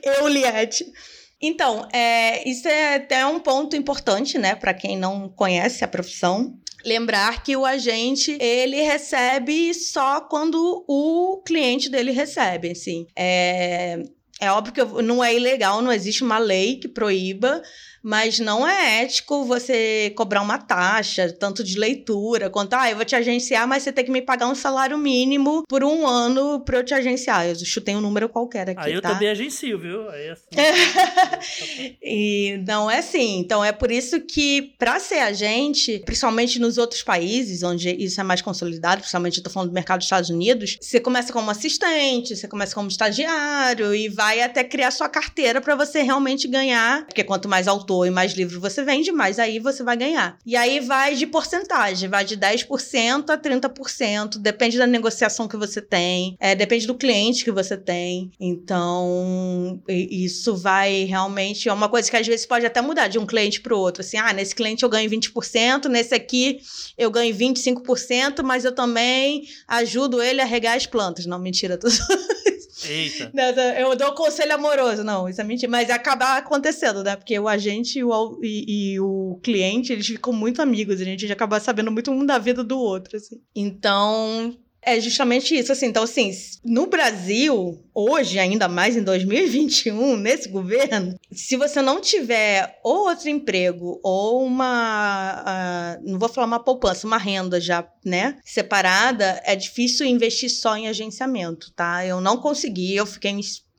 Eu, 0.01 0.29
Liette. 0.29 0.85
Então, 1.45 1.85
é, 1.91 2.47
isso 2.49 2.69
é 2.69 2.95
até 2.95 3.25
um 3.25 3.37
ponto 3.37 3.75
importante, 3.75 4.37
né, 4.37 4.55
para 4.55 4.73
quem 4.73 4.97
não 4.97 5.27
conhece 5.27 5.83
a 5.83 5.87
profissão. 5.89 6.57
Lembrar 6.85 7.43
que 7.43 7.57
o 7.57 7.65
agente, 7.65 8.37
ele 8.39 8.81
recebe 8.81 9.73
só 9.73 10.21
quando 10.21 10.85
o 10.87 11.41
cliente 11.45 11.89
dele 11.89 12.11
recebe, 12.11 12.71
assim. 12.71 13.05
É, 13.13 14.03
é 14.43 14.51
óbvio 14.51 14.73
que 14.73 15.01
não 15.01 15.23
é 15.23 15.33
ilegal, 15.35 15.81
não 15.81 15.91
existe 15.91 16.23
uma 16.23 16.37
lei 16.37 16.77
que 16.77 16.87
proíba, 16.87 17.61
mas 18.03 18.37
não 18.37 18.67
é 18.67 19.01
ético 19.03 19.45
você 19.45 20.11
cobrar 20.17 20.41
uma 20.41 20.57
taxa, 20.57 21.31
tanto 21.31 21.63
de 21.63 21.79
leitura, 21.79 22.49
quanto, 22.49 22.73
ah, 22.73 22.89
eu 22.89 22.97
vou 22.97 23.05
te 23.05 23.15
agenciar, 23.15 23.65
mas 23.65 23.83
você 23.83 23.93
tem 23.93 24.03
que 24.03 24.11
me 24.11 24.21
pagar 24.21 24.47
um 24.47 24.55
salário 24.55 24.97
mínimo 24.97 25.63
por 25.69 25.85
um 25.85 26.05
ano 26.05 26.59
pra 26.59 26.79
eu 26.79 26.83
te 26.83 26.93
agenciar. 26.93 27.47
Eu 27.47 27.55
chutei 27.55 27.95
um 27.95 28.01
número 28.01 28.27
qualquer 28.27 28.69
aqui, 28.69 28.87
Aí 28.87 28.93
eu 28.93 29.01
tá? 29.01 29.13
também 29.13 29.29
agencio, 29.29 29.79
viu? 29.79 30.09
Aí 30.09 30.29
assim. 30.29 30.43
E 32.03 32.61
não 32.67 32.91
é 32.91 32.99
assim. 32.99 33.39
Então 33.39 33.63
é 33.63 33.71
por 33.71 33.89
isso 33.89 34.19
que, 34.19 34.73
para 34.77 34.99
ser 34.99 35.19
agente, 35.19 36.01
principalmente 36.05 36.59
nos 36.59 36.77
outros 36.77 37.01
países, 37.01 37.63
onde 37.63 37.89
isso 37.89 38.19
é 38.19 38.23
mais 38.23 38.41
consolidado, 38.41 38.99
principalmente 38.99 39.37
eu 39.37 39.43
tô 39.43 39.49
falando 39.49 39.69
do 39.69 39.73
mercado 39.73 39.99
dos 39.99 40.07
Estados 40.07 40.29
Unidos, 40.29 40.77
você 40.81 40.99
começa 40.99 41.31
como 41.31 41.49
assistente, 41.49 42.35
você 42.35 42.49
começa 42.49 42.75
como 42.75 42.89
estagiário 42.89 43.95
e 43.95 44.09
vai 44.09 44.32
até 44.41 44.63
criar 44.63 44.91
sua 44.91 45.09
carteira 45.09 45.61
para 45.61 45.75
você 45.75 46.01
realmente 46.01 46.47
ganhar. 46.47 47.05
Porque 47.05 47.23
quanto 47.23 47.47
mais 47.47 47.67
autor 47.67 48.07
e 48.07 48.11
mais 48.11 48.33
livros 48.33 48.59
você 48.59 48.83
vende, 48.83 49.11
mais 49.11 49.39
aí 49.39 49.59
você 49.59 49.83
vai 49.83 49.97
ganhar. 49.97 50.37
E 50.45 50.55
aí 50.55 50.79
vai 50.79 51.15
de 51.15 51.27
porcentagem, 51.27 52.09
vai 52.09 52.25
de 52.25 52.37
10% 52.37 53.29
a 53.29 53.37
30%, 53.37 54.37
depende 54.37 54.77
da 54.77 54.87
negociação 54.87 55.47
que 55.47 55.57
você 55.57 55.81
tem, 55.81 56.35
é, 56.39 56.55
depende 56.55 56.87
do 56.87 56.95
cliente 56.95 57.43
que 57.43 57.51
você 57.51 57.77
tem. 57.77 58.31
Então, 58.39 59.81
isso 59.87 60.55
vai 60.55 61.03
realmente. 61.03 61.69
É 61.69 61.73
uma 61.73 61.89
coisa 61.89 62.09
que 62.09 62.17
às 62.17 62.27
vezes 62.27 62.45
pode 62.45 62.65
até 62.65 62.81
mudar 62.81 63.07
de 63.07 63.19
um 63.19 63.25
cliente 63.25 63.61
para 63.61 63.75
o 63.75 63.79
outro. 63.79 64.01
Assim, 64.01 64.17
ah, 64.17 64.33
nesse 64.33 64.55
cliente 64.55 64.83
eu 64.83 64.89
ganho 64.89 65.09
20%, 65.09 65.85
nesse 65.85 66.13
aqui 66.13 66.59
eu 66.97 67.09
ganho 67.09 67.35
25%, 67.35 68.43
mas 68.43 68.65
eu 68.65 68.71
também 68.71 69.47
ajudo 69.67 70.21
ele 70.21 70.41
a 70.41 70.45
regar 70.45 70.75
as 70.75 70.85
plantas. 70.85 71.25
Não, 71.25 71.39
mentira, 71.39 71.77
tô 71.77 71.87
Eita. 72.89 73.31
não, 73.33 73.55
não, 73.55 73.63
Eu 73.73 73.95
dou 73.95 74.13
conselho 74.13 74.53
amoroso, 74.53 75.03
não, 75.03 75.27
isso 75.27 75.41
é 75.41 75.43
mentira. 75.43 75.71
Mas 75.71 75.89
acaba 75.89 76.37
acontecendo, 76.37 77.03
né? 77.03 77.15
Porque 77.15 77.37
o 77.37 77.47
agente 77.47 77.99
e 77.99 78.03
o, 78.03 78.39
e, 78.41 78.93
e 78.93 78.99
o 78.99 79.39
cliente, 79.41 79.93
eles 79.93 80.07
ficam 80.07 80.33
muito 80.33 80.61
amigos. 80.61 81.01
A 81.01 81.03
gente 81.03 81.31
acaba 81.31 81.59
sabendo 81.59 81.91
muito 81.91 82.11
um 82.11 82.25
da 82.25 82.37
vida 82.37 82.63
do 82.63 82.77
outro, 82.77 83.17
assim. 83.17 83.41
Então, 83.55 84.55
é 84.85 84.99
justamente 84.99 85.55
isso, 85.55 85.71
assim. 85.71 85.87
Então, 85.87 86.03
assim, 86.03 86.31
no 86.63 86.87
Brasil, 86.87 87.83
hoje, 87.93 88.39
ainda 88.39 88.67
mais 88.67 88.95
em 88.95 89.03
2021, 89.03 90.15
nesse 90.17 90.49
governo, 90.49 91.17
se 91.31 91.55
você 91.55 91.81
não 91.81 91.99
tiver 91.99 92.79
ou 92.83 93.09
outro 93.09 93.29
emprego 93.29 93.99
ou 94.03 94.45
uma, 94.45 95.43
ah, 95.45 95.99
não 96.03 96.19
vou 96.19 96.29
falar 96.29 96.47
uma 96.47 96.63
poupança, 96.63 97.07
uma 97.07 97.17
renda 97.17 97.59
já, 97.59 97.87
né, 98.05 98.37
separada, 98.43 99.41
é 99.45 99.55
difícil 99.55 100.05
investir 100.05 100.49
só 100.49 100.75
em 100.75 100.87
agenciamento, 100.87 101.71
tá? 101.75 102.05
Eu 102.05 102.21
não 102.21 102.37
consegui, 102.37 102.95
eu 102.95 103.05
fiquei 103.05 103.31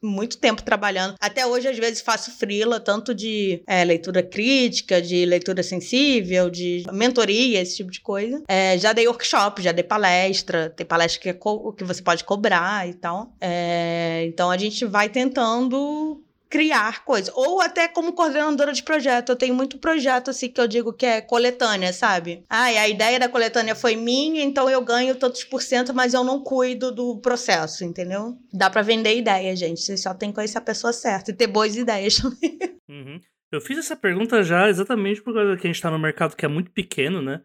muito 0.04 0.38
tempo 0.38 0.62
trabalhando. 0.62 1.14
Até 1.20 1.46
hoje, 1.46 1.68
às 1.68 1.78
vezes, 1.78 2.00
faço 2.00 2.30
frila, 2.32 2.78
tanto 2.80 3.14
de 3.14 3.62
é, 3.66 3.84
leitura 3.84 4.22
crítica, 4.22 5.00
de 5.00 5.24
leitura 5.24 5.62
sensível, 5.62 6.50
de 6.50 6.84
mentoria, 6.92 7.60
esse 7.60 7.76
tipo 7.76 7.90
de 7.90 8.00
coisa. 8.00 8.42
É, 8.48 8.78
já 8.78 8.92
dei 8.92 9.06
workshop, 9.06 9.62
já 9.62 9.72
dei 9.72 9.84
palestra, 9.84 10.70
tem 10.70 10.86
palestra 10.86 11.20
que, 11.20 11.28
é 11.28 11.34
que 11.34 11.84
você 11.84 12.02
pode 12.02 12.24
cobrar 12.24 12.88
e 12.88 12.94
tal. 12.94 13.32
É, 13.40 14.24
então, 14.26 14.50
a 14.50 14.56
gente 14.56 14.84
vai 14.84 15.08
tentando 15.08 16.23
criar 16.54 17.04
coisas. 17.04 17.34
Ou 17.34 17.60
até 17.60 17.88
como 17.88 18.12
coordenadora 18.12 18.72
de 18.72 18.84
projeto. 18.84 19.30
Eu 19.30 19.36
tenho 19.36 19.52
muito 19.52 19.76
projeto, 19.76 20.30
assim, 20.30 20.48
que 20.48 20.60
eu 20.60 20.68
digo 20.68 20.92
que 20.92 21.04
é 21.04 21.20
coletânea, 21.20 21.92
sabe? 21.92 22.44
Ah, 22.48 22.66
a 22.66 22.88
ideia 22.88 23.18
da 23.18 23.28
coletânea 23.28 23.74
foi 23.74 23.96
minha, 23.96 24.40
então 24.40 24.70
eu 24.70 24.80
ganho 24.80 25.16
tantos 25.16 25.42
por 25.42 25.60
cento, 25.60 25.92
mas 25.92 26.14
eu 26.14 26.22
não 26.22 26.44
cuido 26.44 26.92
do 26.92 27.18
processo, 27.18 27.84
entendeu? 27.84 28.38
Dá 28.52 28.70
pra 28.70 28.82
vender 28.82 29.16
ideia, 29.16 29.56
gente. 29.56 29.80
Você 29.80 29.96
só 29.96 30.14
tem 30.14 30.28
que 30.28 30.36
conhecer 30.36 30.58
a 30.58 30.60
pessoa 30.60 30.92
certa 30.92 31.32
e 31.32 31.34
ter 31.34 31.48
boas 31.48 31.76
ideias 31.76 32.16
também. 32.16 32.56
Uhum. 32.86 33.18
Eu 33.50 33.62
fiz 33.62 33.78
essa 33.78 33.96
pergunta 33.96 34.42
já 34.42 34.68
exatamente 34.68 35.22
por 35.22 35.32
causa 35.32 35.56
que 35.56 35.66
a 35.66 35.72
gente 35.72 35.80
tá 35.80 35.90
num 35.90 35.98
mercado 35.98 36.36
que 36.36 36.44
é 36.44 36.48
muito 36.48 36.70
pequeno, 36.70 37.22
né? 37.22 37.40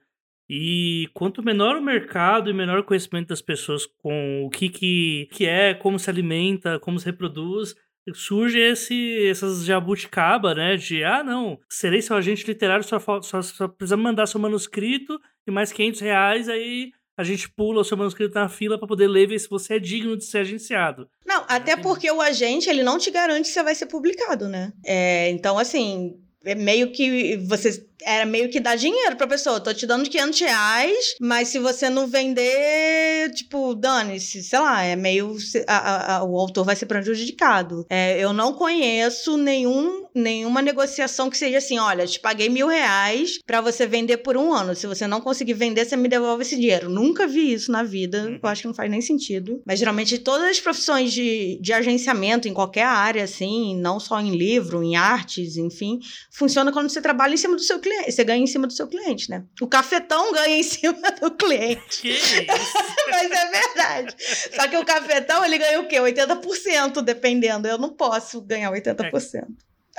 E 0.50 1.08
quanto 1.14 1.42
menor 1.42 1.78
o 1.78 1.82
mercado 1.82 2.50
e 2.50 2.54
menor 2.54 2.80
o 2.80 2.84
conhecimento 2.84 3.30
das 3.30 3.42
pessoas 3.42 3.86
com 3.86 4.44
o 4.46 4.50
que, 4.50 4.68
que, 4.68 5.30
que 5.32 5.46
é, 5.46 5.74
como 5.74 5.98
se 5.98 6.10
alimenta, 6.10 6.78
como 6.80 7.00
se 7.00 7.06
reproduz, 7.06 7.74
surge 8.14 8.60
esse, 8.60 9.28
essas 9.28 9.66
jabuticaba, 9.66 10.56
né? 10.56 10.76
De, 10.76 11.04
ah, 11.04 11.24
não, 11.24 11.60
serei 11.70 12.02
seu 12.02 12.16
agente 12.16 12.46
literário, 12.46 12.84
só, 12.84 13.00
só, 13.22 13.42
só 13.42 13.68
precisa 13.68 13.98
mandar 13.98 14.28
seu 14.28 14.40
manuscrito 14.40 15.20
e 15.48 15.52
mais 15.52 15.72
500 15.72 16.00
reais, 16.02 16.50
aí 16.50 16.92
a 17.18 17.24
gente 17.24 17.50
pula 17.50 17.82
o 17.82 17.84
seu 17.84 17.98
manuscrito 17.98 18.34
na 18.34 18.48
fila 18.48 18.78
para 18.78 18.88
poder 18.88 19.08
ler 19.08 19.28
ver 19.28 19.40
se 19.40 19.50
você 19.50 19.76
é 19.76 19.80
digno 19.80 20.16
de 20.16 20.24
ser 20.24 20.38
agenciado. 20.38 21.10
Não, 21.26 21.44
até 21.50 21.76
porque 21.76 22.10
o 22.10 22.22
agente, 22.22 22.70
ele 22.70 22.82
não 22.82 22.98
te 22.98 23.12
garante 23.12 23.50
se 23.50 23.54
você 23.56 23.64
vai 23.64 23.76
ser 23.76 23.88
publicado, 23.88 24.48
né? 24.48 24.72
É, 24.86 25.30
então, 25.30 25.60
assim, 25.60 26.18
é 26.46 26.56
meio 26.56 26.94
que 26.94 27.36
você 27.38 27.89
era 28.04 28.26
meio 28.26 28.50
que 28.50 28.60
dar 28.60 28.76
dinheiro 28.76 29.16
pra 29.16 29.28
pessoa. 29.28 29.60
Tô 29.60 29.74
te 29.74 29.86
dando 29.86 30.10
500 30.10 30.40
reais, 30.40 31.16
mas 31.20 31.50
se 31.50 31.60
você 31.60 31.90
não 31.90 32.08
vender, 32.08 33.32
tipo, 33.34 33.76
dane-se, 33.76 34.44
sei 34.44 34.60
lá, 34.60 34.84
é 34.84 34.96
meio. 34.96 35.36
A, 35.68 36.16
a, 36.16 36.24
o 36.24 36.38
autor 36.38 36.66
vai 36.66 36.76
ser 36.76 36.86
prejudicado. 36.86 37.86
É, 37.90 38.20
eu 38.20 38.34
não 38.34 38.54
conheço 38.54 39.38
nenhum, 39.38 40.06
nenhuma 40.16 40.62
negociação 40.62 41.30
que 41.30 41.38
seja 41.38 41.58
assim: 41.58 41.78
olha, 41.78 42.08
te 42.08 42.20
paguei 42.20 42.50
mil 42.50 42.68
reais 42.68 43.40
pra 43.46 43.62
você 43.62 43.86
vender 43.86 44.18
por 44.18 44.38
um 44.38 44.54
ano. 44.54 44.76
Se 44.76 44.88
você 44.88 45.08
não 45.08 45.22
conseguir 45.22 45.54
vender, 45.54 45.86
você 45.86 45.96
me 45.96 46.08
devolve 46.08 46.44
esse 46.44 46.56
dinheiro. 46.56 46.90
Nunca 46.90 47.28
vi 47.28 47.54
isso 47.54 47.72
na 47.72 47.84
vida. 47.84 48.24
Uhum. 48.24 48.40
Eu 48.42 48.50
acho 48.50 48.62
que 48.62 48.68
não 48.68 48.74
faz 48.74 48.90
nem 48.90 49.02
sentido. 49.02 49.62
Mas 49.66 49.80
geralmente 49.80 50.18
todas 50.18 50.50
as 50.50 50.60
profissões 50.60 51.12
de, 51.12 51.60
de 51.62 51.74
agenciamento, 51.74 52.48
em 52.48 52.54
qualquer 52.54 52.86
área, 52.86 53.24
assim, 53.24 53.80
não 53.80 54.00
só 54.00 54.20
em 54.20 54.36
livro, 54.36 54.84
em 54.84 54.96
artes, 54.96 55.58
enfim, 55.58 56.00
funciona 56.32 56.72
quando 56.72 56.90
você 56.90 57.02
trabalha 57.02 57.34
em 57.34 57.38
cima 57.38 57.56
do 57.56 57.62
seu 57.62 57.80
cliente 57.80 57.89
cliente, 57.90 58.12
você 58.12 58.24
ganha 58.24 58.44
em 58.44 58.48
cima 58.48 58.68
do 58.68 58.74
seu 58.74 58.88
cliente, 58.88 59.30
né? 59.30 59.44
O 59.60 59.68
cafetão 59.68 60.32
ganha 60.32 60.58
em 60.58 60.64
cima 60.64 61.12
do 61.20 61.32
cliente. 61.32 62.02
Que 62.02 62.10
isso? 62.10 62.36
Mas 63.10 63.32
é 63.32 63.52
verdade. 63.52 64.16
Só 64.56 64.68
que 64.68 64.78
o 64.78 64.86
cafetão, 64.86 65.44
ele 65.44 65.58
ganha 65.58 65.80
o 65.80 65.88
quê? 65.88 65.98
80%, 65.98 67.02
dependendo. 67.02 67.68
Eu 67.68 67.78
não 67.78 67.90
posso 67.90 68.42
ganhar 68.42 68.72
80%. 68.72 69.48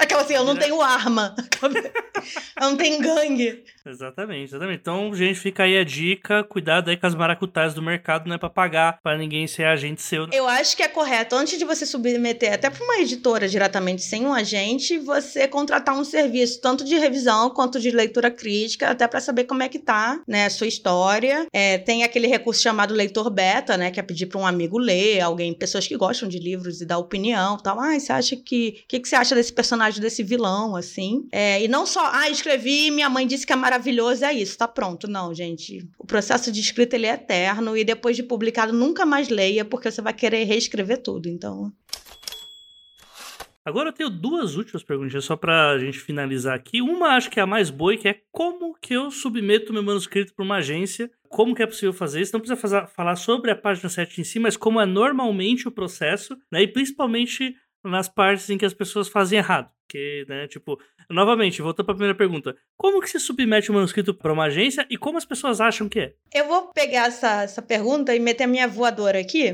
Aquela 0.01 0.23
assim, 0.23 0.33
eu 0.33 0.45
não 0.45 0.57
tenho 0.57 0.81
arma. 0.81 1.35
eu 1.63 2.71
não 2.71 2.77
tenho 2.77 2.99
gangue. 3.01 3.63
Exatamente, 3.87 4.45
exatamente. 4.45 4.81
Então, 4.81 5.15
gente, 5.15 5.39
fica 5.39 5.65
aí 5.65 5.77
a 5.77 5.85
dica. 5.85 6.43
Cuidado 6.43 6.89
aí 6.89 6.97
com 6.97 7.07
as 7.07 7.15
maracutaias 7.15 7.75
do 7.75 7.83
mercado, 7.83 8.27
não 8.27 8.35
é 8.35 8.39
pra 8.39 8.49
pagar, 8.49 8.99
pra 9.03 9.19
ninguém 9.19 9.47
ser 9.47 9.65
agente 9.65 10.01
seu. 10.01 10.27
Eu 10.33 10.49
acho 10.49 10.75
que 10.75 10.83
é 10.83 10.89
correto, 10.89 11.37
antes 11.37 11.59
de 11.59 11.67
você 11.67 11.85
submeter 11.85 12.55
até 12.55 12.71
pra 12.71 12.83
uma 12.83 12.99
editora 12.99 13.47
diretamente 13.47 14.01
sem 14.03 14.25
um 14.25 14.33
agente, 14.33 14.97
você 14.99 15.47
contratar 15.47 15.95
um 15.95 16.05
serviço, 16.05 16.63
tanto 16.63 16.83
de 16.83 16.97
revisão 16.97 17.51
quanto 17.51 17.79
de 17.79 17.91
leitura 17.91 18.31
crítica, 18.31 18.89
até 18.89 19.07
para 19.07 19.21
saber 19.21 19.45
como 19.45 19.63
é 19.63 19.69
que 19.69 19.79
tá, 19.79 20.19
né, 20.27 20.47
a 20.47 20.51
sua 20.51 20.67
história. 20.67 21.47
É, 21.53 21.77
tem 21.77 22.05
aquele 22.05 22.27
recurso 22.27 22.63
chamado 22.63 22.95
leitor 22.95 23.29
beta, 23.29 23.77
né, 23.77 23.91
que 23.91 24.01
é 24.01 24.03
pedir 24.03 24.27
pra 24.27 24.41
um 24.41 24.47
amigo 24.47 24.79
ler, 24.79 25.21
alguém, 25.21 25.53
pessoas 25.53 25.87
que 25.87 25.97
gostam 25.97 26.27
de 26.27 26.39
livros 26.39 26.81
e 26.81 26.87
dar 26.87 26.97
opinião 26.97 27.59
tal. 27.59 27.79
Ah, 27.79 27.99
você 27.99 28.13
acha 28.13 28.35
que. 28.35 28.81
O 28.85 28.89
que, 28.89 29.01
que 29.01 29.09
você 29.09 29.17
acha 29.17 29.35
desse 29.35 29.53
personagem? 29.53 29.90
Personagem 29.91 30.01
desse 30.01 30.23
vilão, 30.23 30.77
assim. 30.77 31.27
É, 31.33 31.63
e 31.63 31.69
não 31.69 31.85
só, 31.85 32.09
ah, 32.13 32.31
escrevi 32.31 32.91
minha 32.91 33.11
mãe 33.11 33.27
disse 33.27 33.47
que 33.47 33.53
é 33.53 33.57
maravilhoso, 33.57 34.25
é 34.25 34.33
isso, 34.33 34.57
tá 34.57 34.69
pronto. 34.69 35.09
Não, 35.09 35.35
gente. 35.35 35.87
O 35.99 36.07
processo 36.07 36.53
de 36.53 36.61
escrita 36.61 36.97
ele 36.97 37.07
é 37.07 37.15
eterno 37.15 37.77
e 37.77 37.85
depois 37.85 38.17
de 38.17 38.23
publicado 38.23 38.73
nunca 38.73 39.05
mais 39.05 39.29
leia, 39.29 39.65
porque 39.65 39.91
você 39.91 40.01
vai 40.01 40.13
querer 40.13 40.45
reescrever 40.45 41.03
tudo. 41.03 41.29
Então. 41.29 41.73
Agora 43.63 43.91
eu 43.91 43.93
tenho 43.93 44.09
duas 44.09 44.57
últimas 44.57 44.83
perguntas 44.83 45.25
só 45.25 45.37
pra 45.37 45.79
gente 45.79 45.99
finalizar 45.99 46.55
aqui. 46.55 46.81
Uma 46.81 47.09
acho 47.09 47.31
que 47.31 47.39
é 47.39 47.43
a 47.43 47.47
mais 47.47 47.69
boa, 47.69 47.97
que 47.97 48.09
é 48.09 48.21
como 48.33 48.75
que 48.81 48.95
eu 48.95 49.11
submeto 49.11 49.73
meu 49.73 49.83
manuscrito 49.83 50.35
para 50.35 50.45
uma 50.45 50.57
agência? 50.57 51.11
Como 51.29 51.55
que 51.55 51.63
é 51.63 51.67
possível 51.67 51.93
fazer 51.93 52.23
isso? 52.23 52.33
Não 52.33 52.41
precisa 52.41 52.59
fazer, 52.59 52.87
falar 52.89 53.17
sobre 53.17 53.51
a 53.51 53.57
página 53.57 53.89
7 53.89 54.21
em 54.21 54.25
si, 54.25 54.41
mas 54.41 54.57
como 54.57 54.81
é 54.81 54.87
normalmente 54.87 55.69
o 55.69 55.71
processo, 55.71 56.37
né? 56.51 56.63
E 56.63 56.69
principalmente 56.69 57.55
nas 57.85 58.09
partes 58.09 58.49
em 58.51 58.59
que 58.59 58.65
as 58.65 58.75
pessoas 58.75 59.09
fazem 59.09 59.39
errado. 59.39 59.71
Que, 59.89 60.25
né, 60.29 60.47
tipo, 60.47 60.79
novamente, 61.09 61.61
voltando 61.61 61.87
para 61.87 61.93
a 61.93 61.97
primeira 61.97 62.17
pergunta, 62.17 62.57
como 62.77 63.01
que 63.01 63.11
se 63.11 63.19
submete 63.19 63.73
um 63.73 63.75
manuscrito 63.75 64.15
para 64.15 64.33
uma 64.33 64.45
agência 64.45 64.87
e 64.89 64.97
como 64.97 65.19
as 65.19 65.25
pessoas 65.25 65.61
acham 65.61 65.89
que 65.89 65.99
é? 65.99 66.15
Eu 66.33 66.47
vou 66.47 66.73
pegar 66.73 67.09
essa, 67.09 67.43
essa 67.43 67.61
pergunta 67.61 68.15
e 68.15 68.21
meter 68.21 68.45
a 68.45 68.47
minha 68.47 68.69
voadora 68.69 69.19
aqui, 69.19 69.53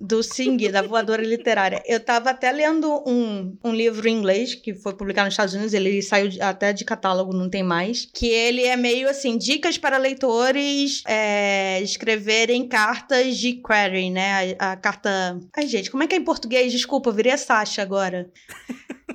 do 0.00 0.22
Sing, 0.22 0.56
da 0.70 0.82
voadora 0.82 1.22
literária. 1.22 1.82
Eu 1.86 1.98
estava 1.98 2.30
até 2.30 2.50
lendo 2.50 3.02
um, 3.06 3.56
um 3.62 3.72
livro 3.72 4.08
em 4.08 4.16
inglês 4.16 4.54
que 4.54 4.74
foi 4.74 4.94
publicado 4.94 5.26
nos 5.26 5.34
Estados 5.34 5.54
Unidos, 5.54 5.72
ele 5.72 6.02
saiu 6.02 6.30
até 6.40 6.72
de 6.72 6.84
catálogo, 6.84 7.32
não 7.32 7.48
tem 7.48 7.62
mais, 7.62 8.08
que 8.12 8.26
ele 8.26 8.64
é 8.64 8.76
meio 8.76 9.08
assim, 9.08 9.38
dicas 9.38 9.78
para 9.78 9.96
leitores 9.96 11.02
é, 11.06 11.80
escreverem 11.82 12.66
cartas 12.68 13.36
de 13.36 13.54
query, 13.62 14.10
né? 14.10 14.56
A, 14.58 14.72
a, 14.72 14.76
carta... 14.76 15.38
Ai, 15.56 15.66
gente, 15.66 15.90
como 15.90 16.02
é 16.02 16.06
que 16.06 16.14
é 16.14 16.18
em 16.18 16.24
português? 16.24 16.72
Desculpa, 16.72 17.10
eu 17.10 17.14
virei 17.14 17.32
a 17.32 17.38
Sasha 17.38 17.82
agora. 17.82 18.30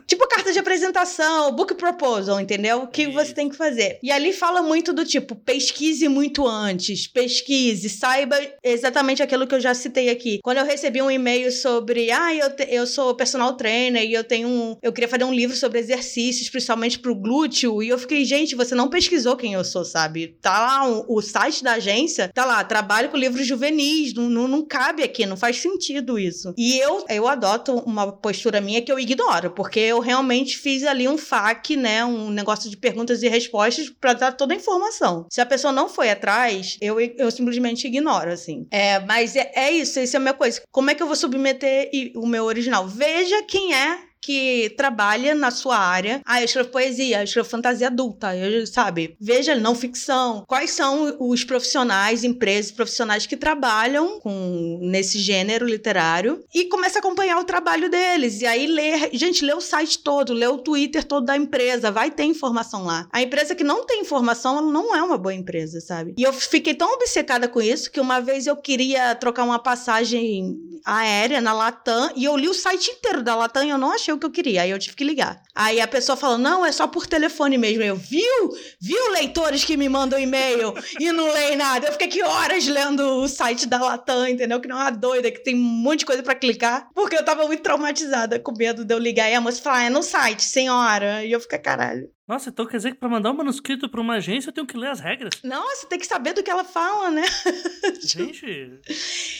Tipo 0.09 0.27
carta 0.27 0.51
de 0.51 0.57
apresentação, 0.57 1.51
book 1.51 1.75
proposal, 1.75 2.39
entendeu? 2.39 2.81
O 2.81 2.87
que 2.87 3.05
você 3.05 3.31
tem 3.31 3.47
que 3.47 3.55
fazer. 3.55 3.99
E 4.01 4.11
ali 4.11 4.33
fala 4.33 4.59
muito 4.59 4.91
do 4.91 5.05
tipo, 5.05 5.35
pesquise 5.35 6.07
muito 6.07 6.47
antes, 6.47 7.05
pesquise, 7.05 7.87
saiba 7.87 8.35
exatamente 8.63 9.21
aquilo 9.21 9.45
que 9.45 9.53
eu 9.53 9.59
já 9.59 9.71
citei 9.75 10.09
aqui. 10.09 10.39
Quando 10.43 10.57
eu 10.57 10.65
recebi 10.65 10.99
um 10.99 11.11
e-mail 11.11 11.51
sobre, 11.51 12.09
ah, 12.09 12.33
eu, 12.33 12.49
te, 12.55 12.65
eu 12.71 12.87
sou 12.87 13.13
personal 13.13 13.53
trainer 13.53 14.03
e 14.03 14.11
eu 14.11 14.23
tenho 14.23 14.47
um, 14.47 14.75
eu 14.81 14.91
queria 14.91 15.07
fazer 15.07 15.25
um 15.25 15.33
livro 15.33 15.55
sobre 15.55 15.77
exercícios, 15.77 16.49
principalmente 16.49 16.97
pro 16.97 17.13
glúteo, 17.13 17.83
e 17.83 17.89
eu 17.89 17.99
fiquei, 17.99 18.25
gente, 18.25 18.55
você 18.55 18.73
não 18.73 18.89
pesquisou 18.89 19.37
quem 19.37 19.53
eu 19.53 19.63
sou, 19.63 19.85
sabe? 19.85 20.39
Tá 20.41 20.59
lá 20.59 20.87
um, 20.87 21.05
o 21.07 21.21
site 21.21 21.63
da 21.63 21.73
agência, 21.73 22.31
tá 22.33 22.45
lá, 22.45 22.63
trabalho 22.63 23.09
com 23.09 23.17
livros 23.17 23.45
juvenis, 23.45 24.15
não, 24.15 24.27
não, 24.27 24.47
não 24.47 24.65
cabe 24.65 25.03
aqui, 25.03 25.27
não 25.27 25.37
faz 25.37 25.57
sentido 25.57 26.17
isso. 26.17 26.51
E 26.57 26.79
eu, 26.79 27.05
eu 27.09 27.27
adoto 27.27 27.75
uma 27.75 28.11
postura 28.11 28.59
minha 28.59 28.81
que 28.81 28.91
eu 28.91 28.99
ignoro, 28.99 29.51
porque 29.51 29.79
eu 29.79 29.98
eu 29.99 30.03
realmente 30.03 30.57
fiz 30.57 30.83
ali 30.83 31.07
um 31.07 31.17
FAQ, 31.17 31.75
né? 31.75 32.05
Um 32.05 32.29
negócio 32.29 32.69
de 32.69 32.77
perguntas 32.77 33.21
e 33.21 33.27
respostas 33.27 33.89
para 33.89 34.13
dar 34.13 34.31
toda 34.31 34.53
a 34.53 34.57
informação. 34.57 35.27
Se 35.29 35.41
a 35.41 35.45
pessoa 35.45 35.73
não 35.73 35.89
foi 35.89 36.09
atrás, 36.09 36.77
eu, 36.81 36.99
eu 36.99 37.29
simplesmente 37.29 37.85
ignoro, 37.85 38.31
assim. 38.31 38.65
É, 38.71 38.99
mas 38.99 39.35
é, 39.35 39.51
é 39.53 39.71
isso, 39.71 39.99
essa 39.99 40.17
é 40.17 40.19
a 40.19 40.21
minha 40.21 40.33
coisa. 40.33 40.61
Como 40.71 40.89
é 40.89 40.95
que 40.95 41.03
eu 41.03 41.07
vou 41.07 41.15
submeter 41.15 41.89
o 42.15 42.25
meu 42.25 42.45
original? 42.45 42.87
Veja 42.87 43.43
quem 43.43 43.73
é 43.73 44.08
que 44.21 44.73
trabalha 44.77 45.33
na 45.33 45.51
sua 45.51 45.77
área. 45.77 46.21
Ah, 46.25 46.41
eu 46.41 46.45
escrevo 46.45 46.69
poesia, 46.69 47.19
eu 47.19 47.23
escrevo 47.23 47.49
fantasia 47.49 47.87
adulta, 47.87 48.35
eu, 48.35 48.65
sabe? 48.67 49.15
Veja 49.19 49.55
não 49.55 49.75
ficção. 49.75 50.43
Quais 50.47 50.71
são 50.71 51.17
os 51.19 51.43
profissionais, 51.43 52.23
empresas, 52.23 52.71
profissionais 52.71 53.25
que 53.25 53.37
trabalham 53.37 54.19
com 54.19 54.79
nesse 54.81 55.19
gênero 55.19 55.65
literário 55.65 56.43
e 56.53 56.65
começa 56.65 56.99
a 56.99 57.01
acompanhar 57.01 57.39
o 57.39 57.43
trabalho 57.43 57.89
deles. 57.89 58.41
E 58.41 58.45
aí 58.45 58.67
lê, 58.67 59.09
gente, 59.13 59.43
lê 59.43 59.53
o 59.53 59.61
site 59.61 59.99
todo, 59.99 60.33
lê 60.33 60.47
o 60.47 60.57
Twitter 60.57 61.03
todo 61.03 61.25
da 61.25 61.37
empresa, 61.37 61.91
vai 61.91 62.11
ter 62.11 62.23
informação 62.23 62.83
lá. 62.83 63.07
A 63.11 63.21
empresa 63.21 63.55
que 63.55 63.63
não 63.63 63.85
tem 63.85 64.01
informação, 64.01 64.57
ela 64.57 64.71
não 64.71 64.95
é 64.95 65.01
uma 65.01 65.17
boa 65.17 65.33
empresa, 65.33 65.79
sabe? 65.79 66.15
E 66.17 66.23
eu 66.23 66.33
fiquei 66.33 66.73
tão 66.73 66.93
obcecada 66.93 67.47
com 67.47 67.61
isso 67.61 67.91
que 67.91 67.99
uma 67.99 68.19
vez 68.19 68.47
eu 68.47 68.55
queria 68.55 69.15
trocar 69.15 69.43
uma 69.43 69.59
passagem 69.59 70.57
aérea 70.85 71.41
na 71.41 71.53
Latam 71.53 72.11
e 72.15 72.25
eu 72.25 72.35
li 72.37 72.47
o 72.47 72.53
site 72.53 72.91
inteiro 72.91 73.21
da 73.21 73.35
Latam 73.35 73.63
e 73.63 73.69
eu 73.69 73.77
não 73.77 73.91
achei 73.91 74.08
achei 74.09 74.13
o 74.13 74.17
que 74.17 74.25
eu 74.25 74.31
queria, 74.31 74.63
aí 74.63 74.71
eu 74.71 74.79
tive 74.79 74.95
que 74.95 75.03
ligar. 75.03 75.41
Aí 75.53 75.79
a 75.79 75.87
pessoa 75.87 76.15
falou: 76.15 76.37
não, 76.37 76.65
é 76.65 76.71
só 76.71 76.87
por 76.87 77.05
telefone 77.05 77.57
mesmo. 77.57 77.83
Eu, 77.83 77.95
viu? 77.95 78.49
Viu 78.81 79.11
leitores 79.11 79.63
que 79.63 79.77
me 79.77 79.87
mandam 79.87 80.19
e-mail 80.19 80.73
e 80.99 81.11
não 81.11 81.31
leem 81.31 81.55
nada? 81.55 81.87
Eu 81.87 81.93
fiquei 81.93 82.21
horas 82.23 82.67
lendo 82.67 83.01
o 83.01 83.27
site 83.27 83.67
da 83.67 83.79
Latam, 83.79 84.27
entendeu? 84.27 84.59
Que 84.59 84.67
não 84.67 84.77
é 84.77 84.83
uma 84.83 84.91
doida, 84.91 85.31
que 85.31 85.43
tem 85.43 85.55
um 85.55 85.59
monte 85.59 85.99
de 85.99 86.05
coisa 86.05 86.23
para 86.23 86.35
clicar, 86.35 86.89
porque 86.93 87.15
eu 87.15 87.23
tava 87.23 87.45
muito 87.45 87.63
traumatizada 87.63 88.39
com 88.39 88.53
medo 88.55 88.83
de 88.83 88.93
eu 88.93 88.99
ligar 88.99 89.29
e 89.29 89.35
a 89.35 89.41
moça 89.41 89.61
falar: 89.61 89.79
ah, 89.79 89.83
é 89.83 89.89
no 89.89 90.03
site, 90.03 90.43
senhora. 90.43 91.23
E 91.23 91.31
eu 91.31 91.39
fiquei, 91.39 91.59
caralho. 91.59 92.09
Nossa, 92.29 92.49
então 92.49 92.63
quer 92.67 92.77
dizer 92.77 92.91
que 92.91 92.99
pra 92.99 93.09
mandar 93.09 93.31
um 93.31 93.37
manuscrito 93.37 93.89
pra 93.89 93.99
uma 93.99 94.17
agência 94.17 94.49
eu 94.49 94.53
tenho 94.53 94.67
que 94.67 94.77
ler 94.77 94.91
as 94.91 94.99
regras? 94.99 95.33
Nossa, 95.43 95.87
tem 95.87 95.97
que 95.97 96.05
saber 96.05 96.31
do 96.31 96.43
que 96.43 96.51
ela 96.51 96.63
fala, 96.63 97.09
né? 97.09 97.23
Gente. 98.05 98.79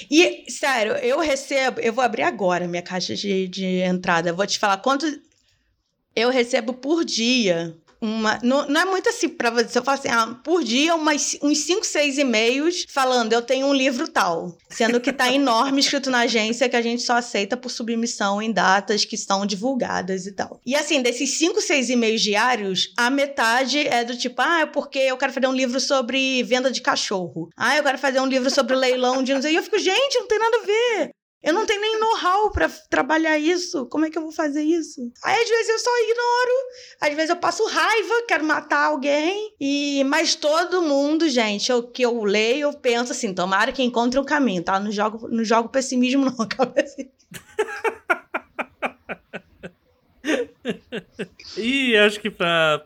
e, 0.09 0.49
sério, 0.49 0.93
eu 0.93 1.19
recebo. 1.19 1.79
Eu 1.79 1.93
vou 1.93 2.03
abrir 2.03 2.23
agora 2.23 2.67
minha 2.67 2.81
caixa 2.81 3.13
de, 3.13 3.47
de 3.47 3.63
entrada. 3.81 4.33
Vou 4.33 4.47
te 4.47 4.57
falar 4.57 4.77
quanto 4.77 5.05
eu 6.15 6.31
recebo 6.31 6.73
por 6.73 7.05
dia 7.05 7.77
uma. 8.01 8.39
Não, 8.41 8.67
não 8.67 8.81
é 8.81 8.85
muito 8.85 9.09
assim 9.09 9.29
para 9.29 9.49
você. 9.49 9.77
Eu 9.77 9.83
falo 9.83 9.99
assim, 9.99 10.09
ah, 10.09 10.39
por 10.43 10.63
dia, 10.63 10.95
umas, 10.95 11.37
uns 11.41 11.59
5, 11.59 11.85
6 11.85 12.17
e-mails 12.17 12.85
falando, 12.89 13.33
eu 13.33 13.41
tenho 13.41 13.67
um 13.67 13.73
livro 13.73 14.07
tal. 14.07 14.57
Sendo 14.69 15.01
que 15.01 15.11
tá 15.11 15.31
enorme 15.31 15.79
escrito 15.79 16.09
na 16.09 16.19
agência 16.19 16.69
que 16.69 16.75
a 16.75 16.81
gente 16.81 17.01
só 17.01 17.17
aceita 17.17 17.57
por 17.57 17.69
submissão 17.69 18.41
em 18.41 18.51
datas 18.51 19.05
que 19.05 19.15
estão 19.15 19.45
divulgadas 19.45 20.25
e 20.25 20.31
tal. 20.31 20.59
E 20.65 20.75
assim, 20.75 21.01
desses 21.01 21.37
5, 21.37 21.61
6 21.61 21.89
e-mails 21.89 22.21
diários, 22.21 22.93
a 22.97 23.09
metade 23.09 23.87
é 23.87 24.03
do 24.03 24.17
tipo, 24.17 24.41
ah, 24.41 24.61
é 24.61 24.65
porque 24.65 24.99
eu 24.99 25.17
quero 25.17 25.33
fazer 25.33 25.47
um 25.47 25.53
livro 25.53 25.79
sobre 25.79 26.43
venda 26.43 26.71
de 26.71 26.81
cachorro. 26.81 27.49
Ah, 27.57 27.75
eu 27.75 27.83
quero 27.83 27.97
fazer 27.97 28.19
um 28.19 28.25
livro 28.25 28.49
sobre 28.49 28.75
leilão 28.75 29.21
de 29.23 29.33
não 29.33 29.41
sei. 29.41 29.53
E 29.53 29.55
eu 29.55 29.63
fico, 29.63 29.79
gente, 29.79 30.19
não 30.19 30.27
tem 30.27 30.39
nada 30.39 30.57
a 30.57 30.65
ver. 30.65 31.11
Eu 31.41 31.53
não 31.53 31.65
tenho 31.65 31.79
nem 31.79 31.99
know-how 31.99 32.51
para 32.51 32.67
trabalhar 32.89 33.37
isso. 33.37 33.85
Como 33.85 34.05
é 34.05 34.09
que 34.09 34.17
eu 34.17 34.21
vou 34.21 34.31
fazer 34.31 34.61
isso? 34.61 35.09
Aí 35.23 35.41
às 35.41 35.49
vezes 35.49 35.69
eu 35.69 35.79
só 35.79 35.89
ignoro, 36.01 36.53
às 36.99 37.13
vezes 37.13 37.29
eu 37.29 37.37
passo 37.37 37.65
raiva, 37.65 38.25
quero 38.27 38.43
matar 38.43 38.87
alguém. 38.87 39.55
E 39.59 40.03
mas 40.03 40.35
todo 40.35 40.81
mundo, 40.81 41.29
gente, 41.29 41.71
o 41.71 41.83
que 41.83 42.03
eu 42.03 42.23
leio, 42.23 42.67
eu 42.67 42.73
penso 42.73 43.13
assim, 43.13 43.33
tomara 43.33 43.71
que 43.71 43.81
encontre 43.81 44.19
um 44.19 44.25
caminho, 44.25 44.63
tá? 44.63 44.79
Não 44.79 44.91
jogo, 44.91 45.29
não 45.29 45.43
jogo 45.43 45.69
pessimismo 45.69 46.25
não, 46.29 46.35
e 51.57 51.95
acho 51.97 52.19
que 52.19 52.29
pra 52.29 52.83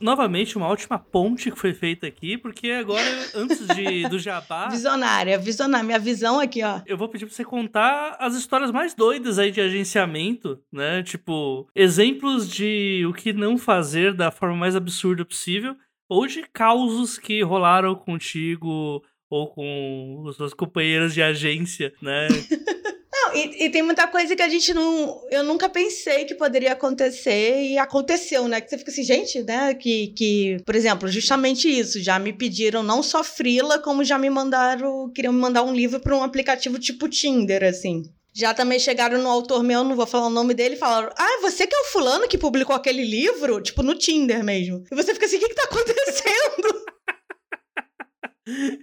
novamente 0.00 0.56
uma 0.56 0.66
ótima 0.66 0.98
ponte 0.98 1.50
que 1.50 1.58
foi 1.58 1.74
feita 1.74 2.06
aqui, 2.06 2.38
porque 2.38 2.70
agora, 2.70 3.04
antes 3.34 3.66
de, 3.66 4.08
do 4.08 4.18
jabá. 4.18 4.68
Visionária, 4.70 5.38
visionária. 5.38 5.84
Minha 5.84 5.98
visão 5.98 6.40
aqui, 6.40 6.62
ó. 6.62 6.80
Eu 6.86 6.96
vou 6.96 7.08
pedir 7.08 7.26
pra 7.26 7.34
você 7.34 7.44
contar 7.44 8.16
as 8.18 8.34
histórias 8.34 8.70
mais 8.70 8.94
doidas 8.94 9.38
aí 9.38 9.50
de 9.50 9.60
agenciamento, 9.60 10.60
né? 10.72 11.02
Tipo, 11.02 11.68
exemplos 11.74 12.48
de 12.48 13.04
o 13.06 13.12
que 13.12 13.32
não 13.32 13.58
fazer 13.58 14.14
da 14.14 14.30
forma 14.30 14.56
mais 14.56 14.76
absurda 14.76 15.24
possível, 15.24 15.76
ou 16.08 16.26
de 16.26 16.42
causos 16.52 17.18
que 17.18 17.42
rolaram 17.42 17.94
contigo 17.94 19.02
ou 19.30 19.48
com 19.48 20.22
os 20.24 20.36
seus 20.36 20.54
companheiros 20.54 21.12
de 21.12 21.22
agência, 21.22 21.92
né? 22.00 22.28
Não, 23.28 23.36
e, 23.36 23.64
e, 23.64 23.70
tem 23.70 23.82
muita 23.82 24.06
coisa 24.06 24.34
que 24.34 24.42
a 24.42 24.48
gente 24.48 24.72
não. 24.72 25.20
Eu 25.30 25.42
nunca 25.42 25.68
pensei 25.68 26.24
que 26.24 26.34
poderia 26.34 26.72
acontecer 26.72 27.62
e 27.62 27.78
aconteceu, 27.78 28.48
né? 28.48 28.60
Que 28.60 28.70
você 28.70 28.78
fica 28.78 28.90
assim, 28.90 29.02
gente, 29.02 29.42
né? 29.42 29.74
Que, 29.74 30.08
que 30.08 30.56
por 30.64 30.74
exemplo, 30.74 31.08
justamente 31.08 31.68
isso. 31.68 32.00
Já 32.02 32.18
me 32.18 32.32
pediram 32.32 32.82
não 32.82 33.02
só 33.02 33.22
Frila, 33.22 33.78
como 33.78 34.04
já 34.04 34.18
me 34.18 34.30
mandaram. 34.30 35.10
Queriam 35.14 35.32
me 35.32 35.40
mandar 35.40 35.62
um 35.62 35.74
livro 35.74 36.00
para 36.00 36.16
um 36.16 36.22
aplicativo 36.22 36.78
tipo 36.78 37.08
Tinder, 37.08 37.64
assim. 37.64 38.02
Já 38.34 38.54
também 38.54 38.78
chegaram 38.78 39.20
no 39.20 39.28
autor 39.28 39.64
meu, 39.64 39.82
não 39.82 39.96
vou 39.96 40.06
falar 40.06 40.26
o 40.28 40.30
nome 40.30 40.54
dele, 40.54 40.74
e 40.74 40.78
falaram: 40.78 41.12
Ah, 41.16 41.38
você 41.42 41.66
que 41.66 41.74
é 41.74 41.80
o 41.80 41.86
fulano 41.86 42.28
que 42.28 42.38
publicou 42.38 42.74
aquele 42.74 43.02
livro? 43.02 43.60
Tipo, 43.60 43.82
no 43.82 43.94
Tinder 43.94 44.44
mesmo. 44.44 44.84
E 44.90 44.94
você 44.94 45.12
fica 45.12 45.26
assim: 45.26 45.36
o 45.36 45.40
que, 45.40 45.48
que 45.48 45.54
tá 45.54 45.64
acontecendo? 45.70 46.88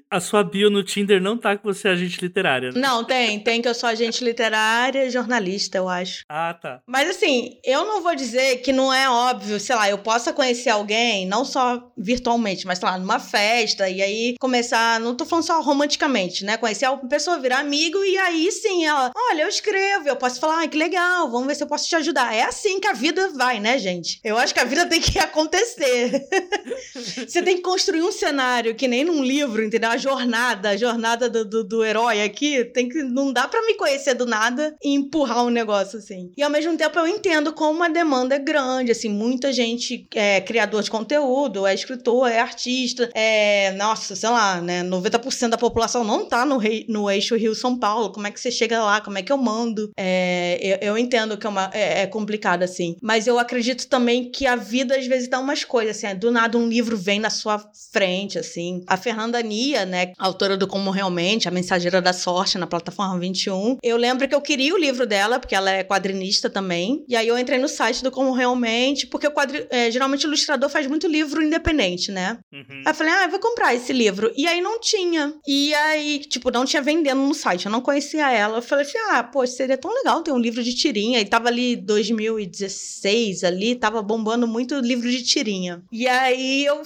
A 0.10 0.20
sua 0.20 0.44
bio 0.44 0.70
no 0.70 0.84
Tinder 0.84 1.22
não 1.22 1.38
tá 1.38 1.58
que 1.58 1.64
você 1.64 1.88
é 1.88 1.92
agente 1.92 2.22
literária. 2.22 2.72
Né? 2.72 2.80
Não, 2.80 3.04
tem. 3.04 3.40
Tem 3.40 3.62
que 3.62 3.68
eu 3.68 3.74
sou 3.74 3.90
agente 3.90 4.24
literária 4.24 5.06
e 5.06 5.10
jornalista, 5.10 5.78
eu 5.78 5.90
acho. 5.90 6.24
Ah, 6.30 6.54
tá. 6.54 6.82
Mas 6.88 7.10
assim, 7.10 7.58
eu 7.64 7.86
não 7.86 8.02
vou 8.02 8.16
dizer 8.16 8.58
que 8.58 8.72
não 8.72 8.94
é 8.94 9.10
óbvio, 9.10 9.60
sei 9.60 9.76
lá, 9.76 9.90
eu 9.90 9.98
possa 9.98 10.34
conhecer 10.34 10.70
alguém, 10.70 11.26
não 11.26 11.44
só 11.44 11.92
virtualmente, 11.98 12.66
mas 12.68 12.80
sei 12.80 12.88
lá, 12.88 12.98
numa 12.98 13.20
festa, 13.20 13.90
e 13.90 14.02
aí 14.02 14.36
começar, 14.40 15.00
não 15.00 15.16
tô 15.16 15.26
falando 15.26 15.46
só 15.46 15.62
romanticamente, 15.62 16.44
né? 16.46 16.58
Conhecer 16.58 16.86
a 16.86 16.96
pessoa, 16.98 17.40
virar 17.40 17.60
amigo, 17.60 18.04
e 18.04 18.18
aí 18.18 18.52
sim, 18.52 18.86
ela, 18.86 19.12
olha, 19.32 19.44
eu 19.44 19.50
escrevo, 19.50 20.08
eu 20.08 20.16
posso 20.16 20.40
falar, 20.40 20.58
ai, 20.60 20.68
que 20.68 20.78
legal, 20.78 21.30
vamos 21.30 21.48
ver 21.48 21.56
se 21.56 21.64
eu 21.64 21.68
posso 21.68 21.88
te 21.88 21.96
ajudar. 21.96 22.34
É 22.34 22.44
assim 22.44 22.80
que 22.80 22.88
a 22.88 22.94
vida 22.94 23.30
vai, 23.30 23.60
né, 23.60 23.78
gente? 23.78 24.20
Eu 24.24 24.38
acho 24.38 24.54
que 24.54 24.60
a 24.60 24.66
vida 24.66 24.86
tem 24.86 25.02
que 25.02 25.18
acontecer. 25.20 26.26
Você 26.94 27.42
tem 27.42 27.58
que 27.58 27.62
construir 27.62 28.02
um 28.02 28.12
cenário 28.12 28.76
que 28.76 28.88
nem 28.88 29.04
num 29.04 29.24
livro 29.24 29.55
livro, 29.56 29.64
entendeu? 29.64 29.90
A 29.90 29.98
jornada, 29.98 30.70
a 30.70 30.78
jornada 30.78 31.30
do, 31.30 31.46
do, 31.46 31.64
do 31.64 31.86
herói 31.86 32.22
aqui, 32.22 32.66
tem 32.66 32.90
que 32.90 33.02
não 33.04 33.32
dá 33.32 33.48
para 33.48 33.66
me 33.66 33.76
conhecer 33.76 34.14
do 34.14 34.26
nada 34.26 34.76
e 34.84 34.94
empurrar 34.94 35.46
um 35.46 35.50
negócio 35.50 36.00
assim. 36.00 36.32
E 36.36 36.44
ao 36.44 36.50
mesmo 36.50 36.76
tempo 36.78 37.00
eu 37.00 37.08
entendo 37.08 37.54
como 37.54 37.84
a 37.84 37.88
demanda 37.88 38.36
é 38.36 38.40
grande, 38.40 38.92
assim, 38.92 39.10
muita 39.10 39.54
gente 39.54 40.08
é 40.14 40.42
criador 40.42 40.84
de 40.84 40.92
conteúdo, 40.92 41.66
é 41.66 41.74
escritor, 41.74 42.30
é 42.30 42.40
artista, 42.40 43.10
é, 43.14 43.72
nossa, 43.74 44.16
sei 44.16 44.30
lá, 44.30 44.62
né, 44.62 44.84
90% 44.84 45.50
da 45.50 45.58
população 45.58 46.04
não 46.04 46.28
tá 46.28 46.46
no, 46.46 46.58
rei, 46.58 46.86
no 46.90 47.10
eixo 47.10 47.36
Rio-São 47.36 47.78
Paulo, 47.78 48.12
como 48.12 48.28
é 48.28 48.32
que 48.32 48.40
você 48.40 48.52
chega 48.52 48.84
lá, 48.84 49.02
como 49.02 49.18
é 49.18 49.22
que 49.22 49.32
eu 49.32 49.38
mando? 49.38 49.92
É, 49.98 50.60
eu, 50.62 50.90
eu, 50.90 50.98
entendo 50.98 51.38
que 51.38 51.46
é, 51.46 51.50
uma, 51.50 51.70
é, 51.74 52.02
é, 52.02 52.08
complicado, 52.08 52.64
assim, 52.64 52.98
mas 53.02 53.28
eu 53.28 53.40
acredito 53.40 53.88
também 53.88 54.30
que 54.30 54.46
a 54.46 54.56
vida 54.56 54.98
às 54.98 55.08
vezes 55.08 55.28
dá 55.28 55.40
umas 55.40 55.64
coisas, 55.64 55.98
assim, 55.98 56.16
do 56.16 56.32
nada 56.32 56.58
um 56.58 56.68
livro 56.68 56.98
vem 56.98 57.20
na 57.20 57.30
sua 57.30 57.64
frente, 57.92 58.38
assim. 58.40 58.84
A 58.88 58.98
Fernanda 58.98 59.42
Né, 59.46 60.14
autora 60.18 60.58
do 60.58 60.68
Como 60.68 60.92
Realmente, 60.92 61.48
a 61.48 61.52
Mensageira 61.52 62.02
da 62.02 62.14
Sorte 62.14 62.58
na 62.58 62.68
plataforma 62.68 63.20
21. 63.20 63.78
Eu 63.84 63.98
lembro 63.98 64.28
que 64.28 64.36
eu 64.36 64.42
queria 64.42 64.74
o 64.74 64.78
livro 64.78 65.06
dela, 65.06 65.40
porque 65.40 65.56
ela 65.56 65.70
é 65.70 65.84
quadrinista 65.84 66.50
também. 66.50 67.04
E 67.08 67.16
aí 67.16 67.28
eu 67.28 67.38
entrei 67.38 67.60
no 67.60 67.68
site 67.68 68.04
do 68.04 68.12
Como 68.12 68.34
Realmente, 68.34 69.08
porque 69.08 69.28
o 69.28 69.32
quadri... 69.32 69.68
É, 69.70 69.92
geralmente 69.92 70.26
o 70.26 70.30
ilustrador 70.30 70.70
faz 70.70 70.88
muito 70.88 71.08
livro 71.08 71.42
independente, 71.42 72.12
né? 72.12 72.38
Uhum. 72.52 72.82
Aí 72.86 72.92
eu 72.92 72.96
falei, 72.96 73.14
ah, 73.14 73.24
eu 73.24 73.30
vou 73.30 73.40
comprar 73.40 73.74
esse 73.74 73.94
livro. 73.94 74.32
E 74.36 74.48
aí 74.48 74.62
não 74.62 74.80
tinha. 74.80 75.34
E 75.48 75.74
aí, 75.74 76.20
tipo, 76.20 76.52
não 76.52 76.66
tinha 76.66 76.82
vendendo 76.82 77.22
no 77.22 77.34
site. 77.34 77.66
Eu 77.66 77.72
não 77.72 77.82
conhecia 77.82 78.32
ela. 78.32 78.58
Eu 78.58 78.62
falei 78.62 78.86
assim, 78.86 78.98
ah, 79.10 79.24
pô, 79.24 79.46
seria 79.46 79.78
tão 79.78 79.94
legal 79.94 80.24
ter 80.24 80.32
um 80.32 80.40
livro 80.40 80.64
de 80.64 80.74
tirinha. 80.74 81.20
E 81.20 81.26
tava 81.26 81.50
ali 81.50 81.76
2016 81.76 83.44
ali, 83.44 83.76
tava 83.76 84.02
bombando 84.02 84.48
muito 84.48 84.80
livro 84.80 85.10
de 85.10 85.24
tirinha. 85.24 85.84
E 85.92 86.08
aí 86.08 86.66
eu 86.66 86.82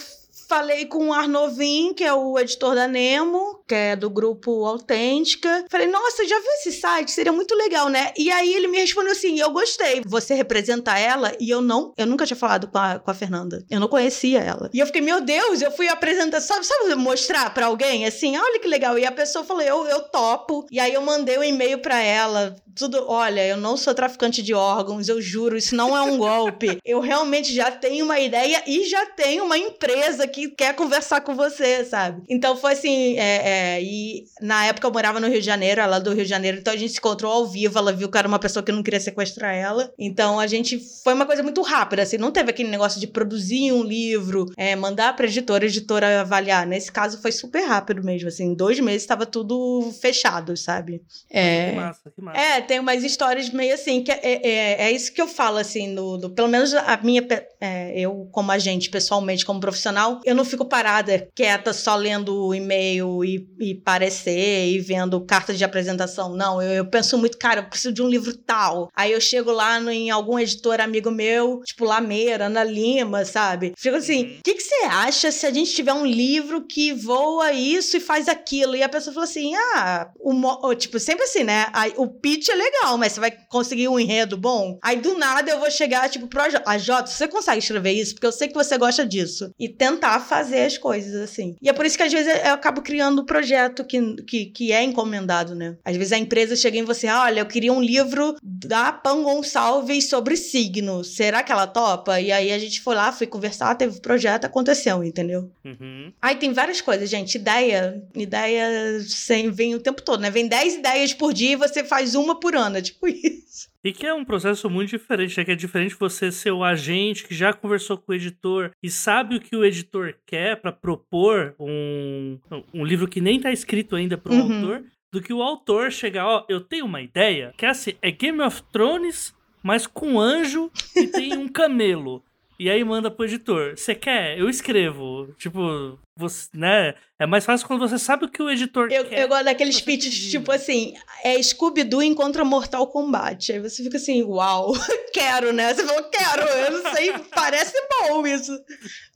Falei 0.50 0.88
com 0.88 1.10
o 1.10 1.14
Arnovin, 1.14 1.94
que 1.94 2.04
é 2.04 2.12
o 2.12 2.40
editor 2.40 2.74
da 2.74 2.88
Nemo, 2.88 3.64
que 3.68 3.76
é 3.76 3.96
do 3.96 4.10
grupo 4.10 4.66
Autêntica. 4.66 5.64
Falei, 5.70 5.86
nossa, 5.86 6.28
já 6.28 6.40
viu 6.40 6.52
esse 6.54 6.72
site? 6.72 7.12
Seria 7.12 7.32
muito 7.32 7.54
legal, 7.54 7.88
né? 7.88 8.12
E 8.18 8.32
aí 8.32 8.52
ele 8.56 8.68
me 8.68 8.80
respondeu 8.80 9.12
assim: 9.12 9.40
eu 9.40 9.52
gostei. 9.52 10.02
Você 10.08 10.34
representa 10.34 10.98
ela? 10.98 11.32
E 11.40 11.52
eu 11.52 11.62
não, 11.62 11.94
eu 11.96 12.08
nunca 12.08 12.26
tinha 12.26 12.36
falado 12.36 12.68
com 12.68 12.80
a, 12.80 12.98
com 12.98 13.12
a 13.12 13.14
Fernanda. 13.14 13.64
Eu 13.70 13.80
não 13.80 13.88
conhecia 13.88 14.40
ela. 14.40 14.72
E 14.74 14.80
eu 14.80 14.88
fiquei, 14.88 15.02
meu 15.02 15.22
Deus, 15.22 15.62
eu 15.62 15.70
fui 15.70 15.88
apresentar, 15.88 16.42
sabe, 16.42 16.66
sabe 16.66 16.96
mostrar 16.96 17.54
para 17.54 17.68
alguém 17.68 18.08
assim? 18.08 18.36
Olha 18.36 18.60
que 18.60 18.68
legal. 18.68 18.98
E 18.98 19.06
a 19.06 19.12
pessoa 19.12 19.46
falou, 19.46 19.62
eu, 19.62 19.86
eu 19.86 20.00
topo. 20.06 20.66
E 20.72 20.80
aí 20.80 20.96
eu 20.96 21.02
mandei 21.02 21.38
um 21.38 21.44
e-mail 21.44 21.78
para 21.78 22.02
ela, 22.02 22.56
tudo, 22.76 23.06
olha, 23.08 23.46
eu 23.46 23.58
não 23.58 23.78
sou 23.78 23.94
traficante 23.94 24.42
de 24.42 24.54
órgãos, 24.54 25.10
eu 25.10 25.22
juro, 25.22 25.58
isso 25.58 25.76
não 25.76 25.96
é 25.96 26.02
um 26.02 26.18
golpe. 26.18 26.80
Eu 26.84 27.02
realmente 27.02 27.54
já 27.54 27.70
tenho 27.70 28.06
uma 28.06 28.20
ideia 28.20 28.64
e 28.66 28.86
já 28.86 29.06
tenho 29.06 29.44
uma 29.44 29.58
empresa 29.58 30.28
que 30.28 30.39
quer 30.48 30.74
conversar 30.76 31.22
com 31.22 31.36
você, 31.36 31.84
sabe? 31.86 32.24
Então 32.30 32.56
foi 32.56 32.74
assim, 32.74 33.18
é, 33.18 33.76
é, 33.78 33.84
e 33.84 34.26
na 34.42 34.66
época 34.66 34.88
eu 34.88 34.92
morava 34.92 35.20
no 35.20 35.28
Rio 35.28 35.40
de 35.40 35.46
Janeiro, 35.46 35.82
ela 35.82 35.98
é 35.98 36.00
do 36.00 36.14
Rio 36.14 36.24
de 36.24 36.30
Janeiro, 36.30 36.58
então 36.58 36.74
a 36.74 36.78
gente 36.78 36.94
se 36.94 37.00
encontrou 37.00 37.32
ao 37.32 37.48
vivo, 37.48 37.78
ela 37.78 37.92
viu 37.92 38.10
que 38.10 38.18
era 38.18 38.28
uma 38.28 38.40
pessoa 38.40 38.64
que 38.64 38.72
não 38.72 38.84
queria 38.84 39.00
sequestrar 39.00 39.54
ela. 39.54 39.92
Então 39.98 40.40
a 40.40 40.48
gente 40.48 40.80
foi 41.04 41.14
uma 41.14 41.26
coisa 41.26 41.44
muito 41.44 41.62
rápida, 41.62 42.04
assim, 42.04 42.18
não 42.18 42.32
teve 42.32 42.50
aquele 42.50 42.70
negócio 42.70 43.00
de 43.00 43.08
produzir 43.08 43.72
um 43.72 43.84
livro, 43.84 44.46
é, 44.58 44.76
mandar 44.76 45.16
pra 45.16 45.26
editora, 45.26 45.66
a 45.66 45.68
editora 45.68 46.22
avaliar. 46.22 46.66
Nesse 46.66 46.92
caso 46.92 47.22
foi 47.22 47.32
super 47.32 47.66
rápido 47.66 48.04
mesmo, 48.04 48.28
assim, 48.28 48.46
em 48.46 48.54
dois 48.54 48.80
meses 48.80 49.04
estava 49.04 49.26
tudo 49.26 49.92
fechado, 50.02 50.56
sabe? 50.56 51.02
É, 51.30 51.72
que 51.72 51.76
massa, 51.76 52.12
que 52.16 52.22
massa. 52.22 52.40
É, 52.40 52.62
tem 52.62 52.80
umas 52.80 53.04
histórias 53.04 53.50
meio 53.50 53.74
assim, 53.74 54.04
que 54.04 54.12
é, 54.12 54.20
é, 54.24 54.82
é 54.86 54.92
isso 54.92 55.12
que 55.14 55.22
eu 55.22 55.28
falo, 55.28 55.58
assim, 55.58 55.88
no, 55.88 56.18
do, 56.18 56.30
pelo 56.30 56.48
menos 56.48 56.74
a 56.74 56.98
minha, 57.04 57.26
é, 57.60 58.00
eu 58.00 58.28
como 58.32 58.52
agente, 58.52 58.90
pessoalmente, 58.90 59.46
como 59.46 59.60
profissional, 59.60 60.22
eu 60.30 60.36
não 60.36 60.46
fico 60.46 60.64
parada, 60.64 61.28
quieta, 61.36 61.74
só 61.74 61.96
lendo 61.96 62.46
o 62.46 62.54
e-mail 62.54 63.26
e, 63.26 63.50
e 63.60 63.74
parecer 63.74 64.68
e 64.68 64.80
vendo 64.80 65.20
cartas 65.26 65.58
de 65.58 65.64
apresentação. 65.64 66.36
Não, 66.36 66.62
eu, 66.62 66.70
eu, 66.70 66.86
penso 66.86 67.18
muito, 67.18 67.36
cara, 67.36 67.62
eu 67.62 67.66
preciso 67.66 67.92
de 67.92 68.04
um 68.04 68.08
livro 68.08 68.38
tal. 68.38 68.90
Aí 68.96 69.12
eu 69.12 69.20
chego 69.20 69.52
lá 69.52 69.80
no, 69.80 69.90
em 69.90 70.12
algum 70.12 70.38
editor 70.38 70.80
amigo 70.82 71.10
meu, 71.10 71.62
tipo 71.66 71.84
Lameira, 71.84 72.46
Ana 72.46 72.64
Lima, 72.64 73.26
sabe? 73.26 73.74
Fico 73.76 73.96
assim, 73.96 74.24
uhum. 74.24 74.38
o 74.40 74.44
que, 74.44 74.54
que 74.54 74.62
você 74.62 74.86
acha 74.86 75.32
se 75.32 75.48
a 75.48 75.52
gente 75.52 75.74
tiver 75.74 75.94
um 75.94 76.06
livro 76.06 76.62
que 76.62 76.94
voa 76.94 77.52
isso 77.52 77.98
e 77.98 78.00
faz 78.00 78.30
aquilo? 78.30 78.76
E 78.76 78.84
a 78.84 78.90
pessoa 78.90 79.12
falou 79.12 79.28
assim, 79.28 79.56
ah, 79.56 80.12
o, 80.20 80.76
tipo, 80.76 81.00
sempre 81.00 81.24
assim, 81.24 81.44
né? 81.44 81.68
Aí, 81.74 81.92
o 81.98 82.08
pitch 82.08 82.50
é 82.50 82.56
legal, 82.56 83.00
mas 83.00 83.14
você 83.14 83.20
vai 83.20 83.32
conseguir 83.50 83.88
um 83.88 84.00
enredo 84.00 84.38
bom? 84.38 84.78
Aí 84.84 84.98
do 84.98 85.18
nada 85.18 85.50
eu 85.50 85.60
vou 85.60 85.72
chegar, 85.72 86.08
tipo, 86.08 86.28
pro 86.28 86.40
a 86.66 86.78
Jota, 86.78 87.08
você 87.08 87.28
consegue 87.28 87.60
escrever 87.60 87.94
isso? 87.94 88.14
Porque 88.14 88.28
eu 88.28 88.32
sei 88.32 88.48
que 88.48 88.54
você 88.54 88.78
gosta 88.78 89.04
disso. 89.06 89.52
E 89.60 89.68
tentar 89.68 90.19
fazer 90.20 90.62
as 90.62 90.78
coisas, 90.78 91.16
assim. 91.16 91.56
E 91.62 91.70
é 91.70 91.74
por 91.74 91.86
isso 91.86 91.98
que 91.98 92.04
às 92.04 92.12
vezes 92.12 92.34
eu 92.46 92.54
acabo 92.54 92.82
criando 92.82 93.22
um 93.22 93.26
projeto 93.26 93.84
que, 93.84 94.16
que, 94.24 94.46
que 94.48 94.72
é 94.72 94.84
encomendado, 94.84 95.56
né? 95.56 95.78
Às 95.84 95.96
vezes 95.96 96.14
a 96.14 96.18
empresa 96.18 96.56
chega 96.56 96.78
em 96.78 96.84
você, 96.84 97.08
olha, 97.08 97.40
eu 97.42 97.46
queria 97.46 97.74
um 97.74 97.82
livro 97.82 98.36
da 98.44 98.92
Pan 98.92 99.24
Gonçalves 99.24 100.10
sobre 100.10 100.36
signo. 100.36 101.04
Será 101.04 101.44
que 101.44 101.52
ela 101.52 101.68
topa? 101.68 102.20
E 102.20 102.32
aí 102.32 102.52
a 102.52 102.60
gente 102.60 102.82
foi 102.82 102.96
lá, 102.96 103.12
foi 103.12 103.28
conversar, 103.28 103.76
teve 103.76 104.00
projeto, 104.00 104.46
aconteceu, 104.46 105.04
entendeu? 105.04 105.50
Uhum. 105.64 106.12
Aí 106.22 106.36
tem 106.36 106.54
várias 106.54 106.82
coisas, 106.82 107.10
gente. 107.10 107.36
Ideia, 107.36 108.02
ideia 108.16 109.02
sem, 109.08 109.50
vem 109.52 109.76
o 109.76 109.80
tempo 109.80 110.02
todo, 110.02 110.20
né? 110.20 110.30
Vem 110.30 110.48
10 110.48 110.76
ideias 110.76 111.14
por 111.14 111.34
dia 111.34 111.54
e 111.54 111.56
você 111.56 111.84
faz 111.84 112.16
uma 112.16 112.40
por 112.40 112.56
ano, 112.56 112.78
é 112.78 112.82
tipo 112.82 113.08
isso. 113.08 113.69
E 113.84 113.94
que 113.94 114.06
é 114.06 114.14
um 114.14 114.26
processo 114.26 114.70
muito 114.70 114.90
diferente, 114.90 115.38
né? 115.38 115.46
Que 115.46 115.52
é 115.52 115.56
diferente 115.56 115.96
você 115.98 116.32
ser 116.32 116.52
o 116.52 116.64
agente 116.64 117.26
que 117.26 117.34
já 117.34 117.54
conversou 117.54 117.98
com 117.98 118.12
o 118.12 118.16
editor 118.16 118.72
e 118.84 118.90
sabe 118.90 119.38
o 119.38 119.40
que 119.40 119.56
o 119.56 119.64
editor 119.64 120.16
quer 120.26 120.58
para 120.58 120.72
propor 120.72 121.56
um, 121.60 122.38
um 122.74 122.86
livro 122.86 123.08
que 123.08 123.22
nem 123.22 123.40
tá 123.40 123.52
escrito 123.52 123.96
ainda 123.96 124.18
pro 124.18 124.34
uhum. 124.34 124.42
autor, 124.42 124.84
do 125.12 125.22
que 125.22 125.34
o 125.34 125.42
autor 125.42 125.92
chegar, 125.92 126.28
ó, 126.28 126.46
eu 126.48 126.62
tenho 126.62 126.86
uma 126.86 127.02
ideia, 127.02 127.54
que 127.58 127.66
é 127.66 127.70
assim, 127.70 127.94
é 128.02 128.12
Game 128.12 128.42
of 128.42 128.62
Thrones, 128.72 129.34
mas 129.64 129.88
com 129.88 130.20
anjo 130.20 130.72
e 130.96 131.08
tem 131.08 131.36
um 131.38 131.48
camelo. 131.48 132.24
E 132.60 132.70
aí 132.70 132.84
manda 132.84 133.10
pro 133.10 133.24
editor. 133.24 133.78
Você 133.78 133.96
quer? 133.96 134.38
Eu 134.38 134.50
escrevo. 134.50 135.34
Tipo, 135.38 135.98
você, 136.14 136.50
né? 136.54 136.94
É 137.18 137.26
mais 137.26 137.46
fácil 137.46 137.66
quando 137.66 137.88
você 137.88 137.98
sabe 137.98 138.26
o 138.26 138.30
que 138.30 138.44
o 138.44 138.50
editor 138.50 138.92
eu, 138.92 139.06
quer. 139.06 139.22
Eu 139.22 139.30
gosto 139.30 139.46
daqueles 139.46 139.80
pitches, 139.80 140.30
tipo 140.30 140.52
assim, 140.52 140.94
é 141.24 141.42
Scooby-Doo 141.42 142.04
encontra 142.04 142.44
Mortal 142.44 142.86
Kombat. 142.88 143.54
Aí 143.54 143.60
você 143.60 143.82
fica 143.82 143.96
assim, 143.96 144.24
uau, 144.24 144.74
quero, 145.14 145.54
né? 145.54 145.74
Você 145.74 145.86
falou, 145.86 146.04
quero, 146.10 146.42
eu 146.42 146.84
não 146.84 146.94
sei, 146.94 147.14
parece 147.34 147.74
bom 148.02 148.28
isso. 148.28 148.52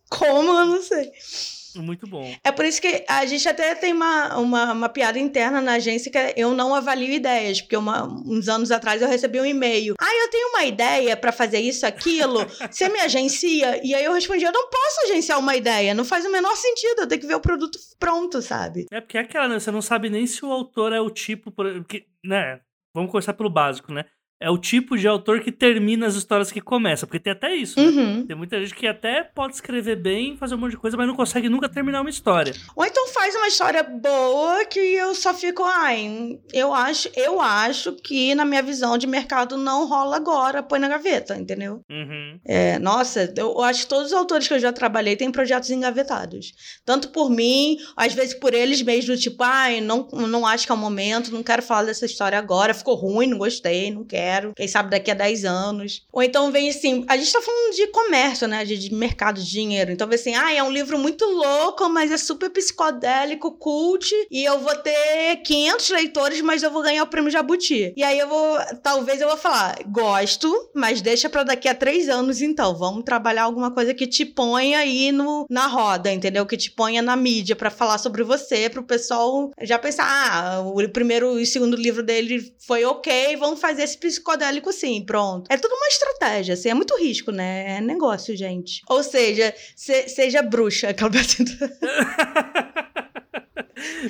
Como, 0.10 0.50
eu 0.50 0.66
não 0.66 0.82
sei. 0.82 1.12
Muito 1.76 2.08
bom. 2.08 2.34
É 2.44 2.52
por 2.52 2.66
isso 2.66 2.82
que 2.82 3.04
a 3.08 3.26
gente 3.26 3.48
até 3.48 3.74
tem 3.76 3.94
uma, 3.94 4.38
uma, 4.38 4.74
uma 4.74 4.90
piada 4.90 5.18
interna 5.20 5.62
na 5.62 5.74
agência 5.74 6.12
que 6.12 6.18
é 6.18 6.34
eu 6.38 6.54
não 6.54 6.74
avalio 6.76 7.12
ideias, 7.12 7.62
porque 7.62 7.76
uma- 7.78 8.04
uns 8.26 8.48
anos 8.48 8.72
atrás 8.72 9.02
eu 9.02 9.08
recebi 9.08 9.40
um 9.40 9.46
e-mail. 9.46 9.96
Ah, 10.00 10.16
eu 10.24 10.30
tenho 10.30 10.50
uma 10.50 10.64
ideia 10.66 11.16
pra 11.18 11.32
fazer 11.32 11.60
isso, 11.60 11.86
aquilo, 11.86 12.40
você 12.72 12.90
me 12.90 13.00
agencia? 13.00 13.80
E 13.86 13.94
aí 13.96 14.04
eu 14.04 14.14
respondi, 14.14 14.44
eu 14.44 14.52
não 14.52 14.70
posso 14.70 15.02
agenciar 15.06 15.40
uma 15.40 15.56
ideia, 15.56 15.94
não 15.94 16.06
faz 16.06 16.26
o 16.26 16.32
menor 16.32 16.56
sentido, 16.56 17.02
eu 17.02 17.08
tenho 17.08 17.22
que 17.22 17.28
ver 17.28 17.36
o 17.36 17.40
produto 17.42 17.78
pronto, 18.00 18.42
sabe? 18.42 18.86
É 18.92 19.02
porque 19.02 19.18
é 19.18 19.22
aquela, 19.22 19.48
né? 19.48 19.60
Você 19.60 19.72
não 19.72 19.82
sabe 19.82 20.10
nem 20.10 20.28
se 20.28 20.44
o 20.46 20.52
autor 20.52 20.94
é 20.94 21.00
o 21.02 21.10
tipo. 21.10 21.52
por- 21.52 21.84
Que, 21.86 22.06
né? 22.24 22.60
Vamos 22.96 23.10
começar 23.12 23.34
pelo 23.34 23.50
básico, 23.50 23.92
né? 23.92 24.06
É 24.44 24.50
o 24.50 24.58
tipo 24.58 24.98
de 24.98 25.08
autor 25.08 25.40
que 25.40 25.54
termina 25.54 26.06
as 26.06 26.16
histórias 26.16 26.52
que 26.52 26.60
começa. 26.60 27.08
Porque 27.08 27.18
tem 27.18 27.32
até 27.32 27.56
isso, 27.56 27.80
né? 27.80 27.88
Uhum. 27.88 28.26
Tem 28.28 28.36
muita 28.36 28.60
gente 28.60 28.76
que 28.76 28.86
até 28.86 29.24
pode 29.24 29.56
escrever 29.56 29.96
bem, 29.96 30.36
fazer 30.36 30.56
um 30.56 30.58
monte 30.58 30.72
de 30.72 30.78
coisa, 30.78 30.98
mas 30.98 31.08
não 31.08 31.16
consegue 31.16 31.48
nunca 31.48 31.70
terminar 31.70 32.02
uma 32.02 32.10
história. 32.10 32.54
Ou 32.76 32.84
então 32.84 33.08
faz 33.08 33.34
uma 33.36 33.48
história 33.48 33.82
boa 33.82 34.66
que 34.66 34.80
eu 34.80 35.16
só 35.16 35.34
fico, 35.34 35.64
ai, 35.64 36.38
eu 36.52 36.74
acho, 36.74 37.10
eu 37.16 37.40
acho 37.40 37.94
que 37.94 38.36
na 38.36 38.44
minha 38.44 38.62
visão 38.62 38.98
de 38.98 39.08
mercado 39.08 39.56
não 39.56 39.88
rola 39.88 40.18
agora, 40.18 40.62
põe 40.62 40.78
na 40.78 40.90
gaveta, 40.90 41.38
entendeu? 41.38 41.80
Uhum. 41.90 42.38
É, 42.46 42.78
nossa, 42.80 43.34
eu 43.38 43.62
acho 43.62 43.84
que 43.84 43.88
todos 43.88 44.08
os 44.08 44.14
autores 44.14 44.46
que 44.46 44.54
eu 44.54 44.60
já 44.60 44.74
trabalhei 44.74 45.16
têm 45.16 45.32
projetos 45.32 45.70
engavetados. 45.70 46.52
Tanto 46.84 47.12
por 47.12 47.30
mim, 47.30 47.78
às 47.96 48.14
vezes 48.14 48.34
por 48.34 48.54
eles 48.54 48.82
mesmos, 48.82 49.22
tipo, 49.22 49.42
ai, 49.42 49.80
não, 49.80 50.06
não 50.12 50.46
acho 50.46 50.66
que 50.66 50.72
é 50.74 50.76
o 50.76 50.78
momento, 50.78 51.32
não 51.32 51.44
quero 51.44 51.62
falar 51.62 51.84
dessa 51.84 52.06
história 52.06 52.38
agora, 52.38 52.74
ficou 52.74 52.96
ruim, 52.96 53.28
não 53.28 53.38
gostei, 53.38 53.90
não 53.90 54.04
quero. 54.04 54.33
Quem 54.56 54.68
sabe 54.68 54.90
daqui 54.90 55.12
a 55.12 55.14
10 55.14 55.46
anos. 55.46 56.06
Ou 56.12 56.24
então 56.24 56.52
vem 56.52 56.70
assim, 56.70 57.06
a 57.08 57.18
gente 57.18 57.32
tá 57.32 57.42
falando 57.42 57.76
de 57.76 57.88
comércio, 57.88 58.48
né? 58.48 58.66
De, 58.66 58.78
de 58.78 58.94
mercado 58.94 59.40
de 59.40 59.50
dinheiro. 59.50 59.92
Então 59.92 60.08
vem 60.08 60.16
assim, 60.16 60.36
ai, 60.36 60.58
é 60.58 60.64
um 60.64 60.72
livro 60.72 60.98
muito 60.98 61.26
louco, 61.26 61.88
mas 61.90 62.12
é 62.12 62.18
super 62.18 62.50
psicodélico, 62.50 63.52
cult, 63.52 64.12
e 64.30 64.44
eu 64.44 64.60
vou 64.60 64.76
ter 64.76 65.38
500 65.44 65.90
leitores, 65.90 66.42
mas 66.42 66.64
eu 66.64 66.72
vou 66.72 66.82
ganhar 66.82 67.04
o 67.04 67.08
prêmio 67.08 67.32
Jabuti. 67.32 67.94
E 67.96 68.04
aí 68.04 68.20
eu 68.20 68.28
vou, 68.28 68.58
talvez 68.82 69.22
eu 69.22 69.28
vou 69.28 69.38
falar, 69.38 69.76
gosto, 69.88 70.52
mas 70.74 71.02
deixa 71.02 71.30
pra 71.30 71.44
daqui 71.44 71.68
a 71.68 71.76
três 71.76 72.10
anos 72.10 72.42
então. 72.42 72.76
Vamos 72.76 73.04
trabalhar 73.04 73.44
alguma 73.44 73.72
coisa 73.72 73.94
que 73.94 74.08
te 74.08 74.26
ponha 74.26 74.80
aí 74.80 75.12
no, 75.12 75.46
na 75.50 75.68
roda, 75.68 76.12
entendeu? 76.12 76.46
Que 76.46 76.58
te 76.58 76.72
ponha 76.72 77.02
na 77.02 77.16
mídia 77.16 77.56
pra 77.56 77.70
falar 77.70 77.98
sobre 77.98 78.24
você, 78.24 78.70
pro 78.70 78.84
pessoal 78.84 79.52
já 79.62 79.78
pensar, 79.80 80.06
ah, 80.06 80.62
o 80.62 80.90
primeiro 80.90 81.40
e 81.40 81.44
o 81.44 81.46
segundo 81.46 81.76
livro 81.76 82.04
dele 82.04 82.54
foi 82.66 82.86
ok, 82.86 83.36
vamos 83.38 83.60
fazer 83.60 83.84
esse 83.84 83.98
psicodélico 84.24 84.72
sim, 84.72 85.04
pronto. 85.06 85.52
É 85.52 85.58
tudo 85.58 85.74
uma 85.76 85.88
estratégia, 85.88 86.54
assim, 86.54 86.70
é 86.70 86.74
muito 86.74 86.96
risco, 86.98 87.32
né? 87.32 87.78
É 87.78 87.82
negócio, 87.82 88.36
gente. 88.36 88.82
Ou 88.90 89.04
seja, 89.04 89.54
se- 89.76 90.08
seja 90.08 90.42
bruxa, 90.42 90.90
aquela 90.90 91.12
assim. 91.20 91.44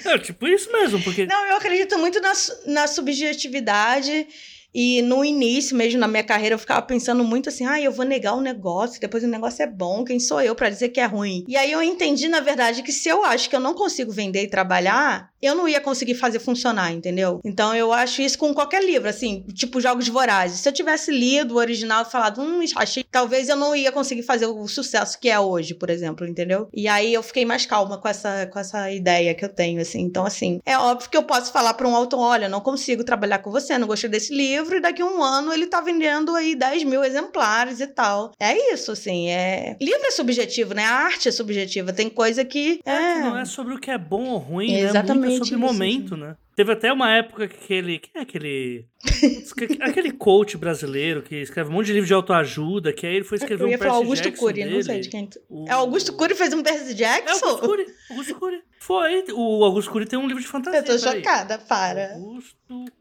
É 0.05 0.17
tipo 0.19 0.47
isso 0.47 0.71
mesmo, 0.71 1.01
porque. 1.01 1.25
Não, 1.25 1.45
eu 1.47 1.55
acredito 1.55 1.97
muito 1.97 2.19
na, 2.21 2.33
na 2.67 2.87
subjetividade. 2.87 4.27
E 4.75 5.01
no 5.03 5.23
início, 5.23 5.75
mesmo 5.75 5.99
na 5.99 6.07
minha 6.07 6.23
carreira, 6.23 6.55
eu 6.55 6.59
ficava 6.59 6.81
pensando 6.81 7.23
muito 7.23 7.49
assim: 7.49 7.65
ah, 7.65 7.79
eu 7.79 7.91
vou 7.91 8.03
negar 8.05 8.33
o 8.33 8.41
negócio, 8.41 8.99
depois 8.99 9.23
o 9.23 9.27
negócio 9.27 9.61
é 9.63 9.67
bom, 9.67 10.03
quem 10.03 10.19
sou 10.19 10.41
eu 10.41 10.55
pra 10.55 10.69
dizer 10.69 10.89
que 10.89 10.99
é 10.99 11.05
ruim? 11.05 11.43
E 11.47 11.55
aí 11.55 11.71
eu 11.71 11.81
entendi, 11.81 12.27
na 12.27 12.39
verdade, 12.39 12.81
que 12.83 12.91
se 12.91 13.07
eu 13.07 13.23
acho 13.23 13.49
que 13.49 13.55
eu 13.55 13.59
não 13.59 13.73
consigo 13.75 14.11
vender 14.11 14.43
e 14.43 14.47
trabalhar, 14.49 15.29
eu 15.43 15.55
não 15.55 15.67
ia 15.67 15.81
conseguir 15.81 16.15
fazer 16.15 16.39
funcionar, 16.39 16.91
entendeu? 16.91 17.39
Então 17.43 17.75
eu 17.75 17.91
acho 17.91 18.21
isso 18.21 18.37
com 18.37 18.53
qualquer 18.53 18.83
livro, 18.83 19.09
assim, 19.09 19.43
tipo 19.53 19.81
Jogos 19.81 20.07
Vorazes. 20.07 20.59
Se 20.59 20.69
eu 20.69 20.73
tivesse 20.73 21.11
lido 21.11 21.55
o 21.55 21.57
original 21.57 22.03
e 22.03 22.11
falado, 22.11 22.41
hum, 22.41 22.63
achei, 22.75 23.03
talvez 23.03 23.49
eu 23.49 23.55
não 23.55 23.75
ia 23.75 23.91
conseguir 23.91 24.23
fazer 24.23 24.45
o 24.45 24.67
sucesso 24.67 25.19
que 25.19 25.29
é 25.29 25.39
hoje, 25.39 25.73
por 25.73 25.89
exemplo, 25.89 26.27
entendeu? 26.27 26.67
E 26.73 26.87
aí 26.87 27.13
eu 27.13 27.21
fiquei 27.21 27.45
mais 27.45 27.65
calma 27.65 27.97
com 27.97 28.07
essa, 28.07 28.47
com 28.47 28.59
essa 28.59 28.91
ideia 28.91 29.33
que 29.33 29.43
eu 29.43 29.49
tenho, 29.49 29.81
assim. 29.81 30.01
Então, 30.01 30.25
assim, 30.25 30.59
é 30.65 30.77
óbvio 30.77 31.09
que 31.09 31.17
eu 31.17 31.23
posso 31.23 31.51
falar 31.51 31.73
para 31.73 31.87
um 31.87 31.95
autor: 31.95 32.19
olha, 32.19 32.49
não 32.49 32.61
consigo 32.61 33.03
trabalhar 33.03 33.39
com 33.39 33.51
você, 33.51 33.77
não 33.77 33.87
gostei 33.87 34.09
desse 34.09 34.33
livro, 34.33 34.77
e 34.77 34.81
daqui 34.81 35.01
a 35.01 35.05
um 35.05 35.21
ano 35.21 35.53
ele 35.53 35.67
tá 35.67 35.81
vendendo 35.81 36.35
aí 36.35 36.55
10 36.55 36.83
mil 36.83 37.03
exemplares 37.03 37.79
e 37.79 37.87
tal. 37.87 38.31
É 38.39 38.73
isso, 38.73 38.91
assim, 38.91 39.29
é. 39.29 39.75
Livro 39.81 40.05
é 40.05 40.11
subjetivo, 40.11 40.73
né? 40.73 40.85
A 40.85 40.93
arte 40.93 41.29
é 41.29 41.31
subjetiva. 41.31 41.91
Tem 41.91 42.09
coisa 42.09 42.45
que. 42.45 42.79
É. 42.85 43.19
Não 43.19 43.37
é 43.37 43.45
sobre 43.45 43.73
o 43.73 43.79
que 43.79 43.91
é 43.91 43.97
bom 43.97 44.29
ou 44.29 44.37
ruim, 44.37 44.71
né? 44.71 44.79
Exatamente 44.81 45.25
Muito 45.25 45.32
é 45.32 45.32
sobre 45.37 45.55
momento, 45.57 46.17
né? 46.17 46.35
Teve 46.55 46.71
até 46.71 46.93
uma 46.93 47.09
época 47.15 47.47
que 47.47 47.55
aquele. 47.55 47.99
Quem 47.99 48.11
é 48.15 48.21
aquele. 48.21 48.85
Aquele 49.81 50.11
coach 50.11 50.55
brasileiro 50.57 51.21
que 51.23 51.35
escreve 51.35 51.69
um 51.69 51.73
monte 51.73 51.87
de 51.87 51.93
livro 51.93 52.07
de 52.07 52.13
autoajuda, 52.13 52.93
que 52.93 53.05
aí 53.07 53.15
ele 53.15 53.25
foi 53.25 53.37
escrever 53.37 53.63
Eu 53.63 53.67
um 53.67 53.71
ia 53.71 53.77
falar 53.77 53.91
Percy 53.91 54.03
Augusto 54.05 54.23
Jackson 54.23 54.45
Cury, 54.45 54.63
não 54.63 54.69
dele. 54.71 54.83
sei 54.83 54.99
de 55.01 55.09
quem. 55.09 55.29
O- 55.49 55.65
É 55.67 55.71
Augusto 55.71 56.13
Cury 56.13 56.35
fez 56.35 56.53
um 56.53 56.61
Percy 56.63 56.91
É 56.91 56.93
Jackson? 56.93 57.45
Augusto 57.45 57.67
Cury. 57.67 57.85
Augusto 58.11 58.35
Cury. 58.35 58.61
Foi. 58.79 59.23
O 59.33 59.63
Augusto 59.63 59.91
Cury 59.91 60.05
tem 60.05 60.19
um 60.19 60.27
livro 60.27 60.41
de 60.41 60.47
fantasia. 60.47 60.79
Eu 60.79 60.85
tô 60.85 60.97
chocada, 60.97 61.57
para. 61.57 62.13
Augusto 62.15 62.55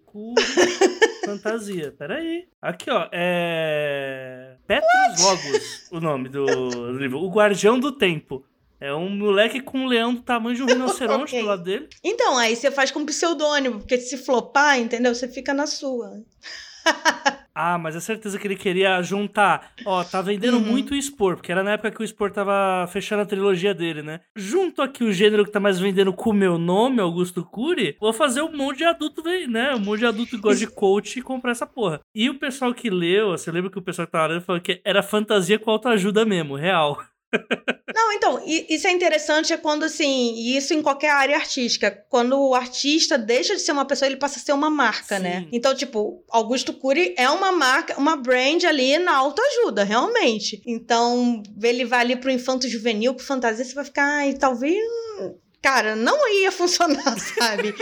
Cury 0.06 0.34
Fantasia. 1.24 1.94
Peraí. 1.98 2.44
Aqui, 2.60 2.90
ó. 2.90 3.08
É. 3.12 4.56
Petrus 4.66 5.20
Logos, 5.22 5.88
o 5.90 6.00
nome 6.00 6.28
do 6.28 6.92
livro. 6.92 7.18
O 7.18 7.30
Guardião 7.30 7.78
do 7.78 7.92
Tempo. 7.92 8.44
É 8.84 8.92
um 8.92 9.08
moleque 9.08 9.60
com 9.60 9.78
um 9.78 9.86
leão 9.86 10.12
do 10.14 10.22
tamanho 10.22 10.56
de 10.56 10.62
um 10.62 10.66
rinoceronte 10.72 11.34
Ok. 11.34 11.40
do 11.40 11.46
lado 11.46 11.62
dele. 11.62 11.88
Então, 12.02 12.36
aí 12.36 12.56
você 12.56 12.70
faz 12.70 12.90
com 12.90 13.06
pseudônimo, 13.06 13.78
porque 13.78 13.96
se 13.98 14.16
flopar, 14.16 14.78
entendeu? 14.78 15.14
Você 15.14 15.28
fica 15.28 15.54
na 15.54 15.66
sua. 15.66 16.10
Ah, 17.54 17.76
mas 17.76 17.94
é 17.94 18.00
certeza 18.00 18.38
que 18.38 18.46
ele 18.46 18.56
queria 18.56 19.02
juntar. 19.02 19.72
Ó, 19.84 20.02
tá 20.02 20.22
vendendo 20.22 20.54
Uhum. 20.56 20.62
muito 20.64 20.94
o 20.94 21.02
Spor, 21.02 21.36
porque 21.36 21.52
era 21.52 21.62
na 21.62 21.72
época 21.72 21.90
que 21.90 22.02
o 22.02 22.08
Spor 22.08 22.30
tava 22.32 22.86
fechando 22.90 23.20
a 23.20 23.26
trilogia 23.26 23.74
dele, 23.74 24.00
né? 24.02 24.20
Junto 24.34 24.80
aqui 24.80 25.04
o 25.04 25.12
gênero 25.12 25.44
que 25.44 25.50
tá 25.50 25.60
mais 25.60 25.78
vendendo 25.78 26.14
com 26.14 26.30
o 26.30 26.32
meu 26.32 26.56
nome, 26.56 26.98
Augusto 27.02 27.44
Cury, 27.44 27.94
vou 28.00 28.10
fazer 28.14 28.40
um 28.40 28.56
monte 28.56 28.78
de 28.78 28.84
adulto, 28.84 29.22
né? 29.50 29.74
Um 29.74 29.80
monte 29.80 29.98
de 29.98 30.06
adulto 30.06 30.30
que 30.30 30.38
gosta 30.42 30.60
de 30.60 30.66
coach 30.72 31.18
e 31.18 31.22
comprar 31.22 31.50
essa 31.52 31.66
porra. 31.66 32.00
E 32.14 32.30
o 32.30 32.38
pessoal 32.38 32.72
que 32.72 32.88
leu, 32.88 33.32
você 33.32 33.52
lembra 33.52 33.70
que 33.70 33.78
o 33.78 33.82
pessoal 33.82 34.06
que 34.06 34.12
tava 34.12 34.28
lendo 34.32 34.40
falou 34.42 34.60
que 34.62 34.80
era 34.82 35.02
fantasia 35.02 35.58
com 35.58 35.70
autoajuda 35.70 36.24
mesmo, 36.24 36.56
real. 36.56 37.02
Não, 37.94 38.12
então, 38.12 38.42
isso 38.46 38.86
é 38.86 38.90
interessante 38.90 39.52
é 39.52 39.56
quando, 39.56 39.84
assim, 39.84 40.34
e 40.34 40.56
isso 40.56 40.74
em 40.74 40.82
qualquer 40.82 41.10
área 41.10 41.36
artística, 41.36 41.90
quando 42.08 42.38
o 42.38 42.54
artista 42.54 43.18
deixa 43.18 43.54
de 43.54 43.62
ser 43.62 43.72
uma 43.72 43.84
pessoa, 43.84 44.08
ele 44.08 44.16
passa 44.16 44.38
a 44.38 44.42
ser 44.42 44.52
uma 44.52 44.70
marca, 44.70 45.16
Sim. 45.16 45.22
né? 45.22 45.48
Então, 45.52 45.74
tipo, 45.74 46.24
Augusto 46.30 46.72
Cury 46.72 47.14
é 47.16 47.28
uma 47.28 47.52
marca, 47.52 47.98
uma 47.98 48.16
brand 48.16 48.64
ali 48.64 48.98
na 48.98 49.16
autoajuda, 49.16 49.84
realmente. 49.84 50.62
Então, 50.66 51.42
ele 51.62 51.84
vai 51.84 52.00
ali 52.00 52.16
pro 52.16 52.30
infanto 52.30 52.68
juvenil 52.68 53.14
com 53.14 53.20
fantasia, 53.20 53.64
você 53.64 53.74
vai 53.74 53.84
ficar, 53.84 54.04
ai, 54.04 54.34
talvez. 54.34 54.76
Cara, 55.62 55.94
não 55.94 56.28
ia 56.28 56.50
funcionar, 56.50 57.16
sabe? 57.38 57.72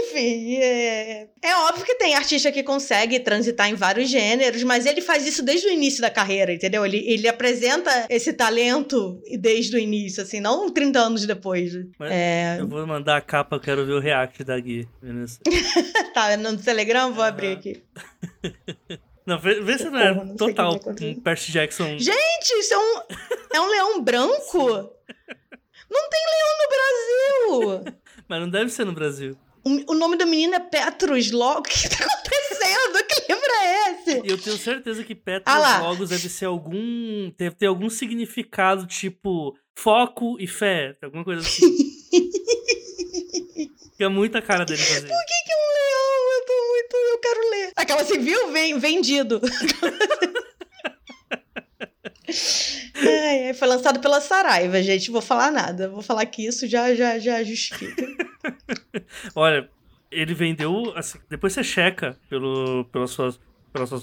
Enfim, 0.00 0.56
é... 0.56 1.26
é 1.42 1.56
óbvio 1.66 1.86
que 1.86 1.94
tem 1.94 2.14
artista 2.14 2.52
que 2.52 2.62
consegue 2.62 3.18
transitar 3.18 3.68
em 3.70 3.74
vários 3.74 4.10
gêneros, 4.10 4.62
mas 4.62 4.84
ele 4.84 5.00
faz 5.00 5.26
isso 5.26 5.42
desde 5.42 5.68
o 5.68 5.70
início 5.70 6.02
da 6.02 6.10
carreira, 6.10 6.52
entendeu? 6.52 6.84
Ele, 6.84 6.98
ele 7.06 7.26
apresenta 7.26 8.06
esse 8.10 8.34
talento 8.34 9.20
desde 9.40 9.74
o 9.74 9.78
início, 9.78 10.22
assim, 10.22 10.38
não 10.38 10.68
30 10.68 10.98
anos 10.98 11.24
depois. 11.26 11.72
É, 12.02 12.56
Eu 12.60 12.68
vou 12.68 12.86
mandar 12.86 13.16
a 13.16 13.20
capa, 13.22 13.56
eu 13.56 13.60
quero 13.60 13.86
ver 13.86 13.92
o 13.92 14.00
react 14.00 14.44
da 14.44 14.58
Gui. 14.60 14.86
Tá, 16.12 16.36
no 16.36 16.56
Telegram, 16.56 17.12
vou 17.12 17.22
Aham. 17.22 17.28
abrir 17.28 17.52
aqui. 17.52 17.82
Não, 19.24 19.38
vê, 19.38 19.60
vê 19.60 19.76
se 19.76 19.90
não 19.90 20.00
é 20.00 20.34
total 20.38 20.80
um 21.02 21.20
Percy 21.20 21.52
Jackson. 21.52 21.98
Gente, 21.98 22.50
isso 22.60 22.72
é 22.72 22.78
um, 22.78 23.02
é 23.56 23.60
um 23.60 23.66
leão 23.68 24.02
branco? 24.02 24.90
Não 25.90 26.08
tem 26.10 26.20
leão 26.34 26.56
no 26.60 26.68
Brasil! 26.68 27.94
Mas 28.28 28.40
não 28.40 28.48
deve 28.50 28.70
ser 28.70 28.84
no 28.84 28.92
Brasil. 28.92 29.36
O, 29.64 29.92
o 29.92 29.94
nome 29.94 30.16
do 30.16 30.26
menino 30.26 30.54
é 30.54 30.60
Petrus 30.60 31.30
Log. 31.30 31.60
O 31.60 31.62
que 31.62 31.88
tá 31.88 32.04
acontecendo? 32.04 33.04
Que 33.06 33.32
livro 33.32 33.50
é 33.52 33.90
esse? 33.92 34.22
Eu 34.24 34.38
tenho 34.38 34.56
certeza 34.58 35.02
que 35.04 35.14
Petrus 35.14 35.54
Ah. 35.54 35.78
Logos 35.80 36.10
deve 36.10 36.28
ser 36.28 36.44
algum. 36.46 37.30
Deve 37.36 37.56
ter 37.56 37.66
algum 37.66 37.88
significado, 37.90 38.86
tipo 38.86 39.56
foco 39.76 40.36
e 40.40 40.46
fé. 40.46 40.96
Alguma 41.02 41.24
coisa 41.24 41.40
assim. 41.42 41.76
que 43.96 44.04
é 44.04 44.08
muita 44.08 44.40
cara 44.42 44.64
dele 44.64 44.82
fazer. 44.82 45.08
Por 45.08 45.24
que, 45.26 45.44
que 45.44 45.52
é 45.52 45.56
um 45.56 45.68
leão? 45.78 46.32
Eu 46.34 46.44
tô 46.46 46.68
muito. 46.68 46.96
Eu 46.96 47.18
quero 47.20 47.50
ler. 47.50 47.72
Aquela 47.76 48.02
assim, 48.02 48.18
viu? 48.18 48.52
Vem, 48.52 48.78
vendido. 48.78 49.40
Ai, 52.94 53.54
foi 53.54 53.68
lançado 53.68 54.00
pela 54.00 54.20
Saraiva, 54.20 54.82
gente. 54.82 55.10
Vou 55.10 55.22
falar 55.22 55.50
nada. 55.50 55.88
Vou 55.88 56.02
falar 56.02 56.26
que 56.26 56.46
isso 56.46 56.66
já, 56.66 56.94
já, 56.94 57.18
já 57.18 57.42
justifica. 57.42 58.06
Olha, 59.34 59.68
ele 60.10 60.34
vendeu. 60.34 60.92
Assim, 60.94 61.18
depois 61.28 61.52
você 61.52 61.64
checa 61.64 62.18
pelo, 62.28 62.84
pelas 62.86 63.10
suas. 63.10 63.40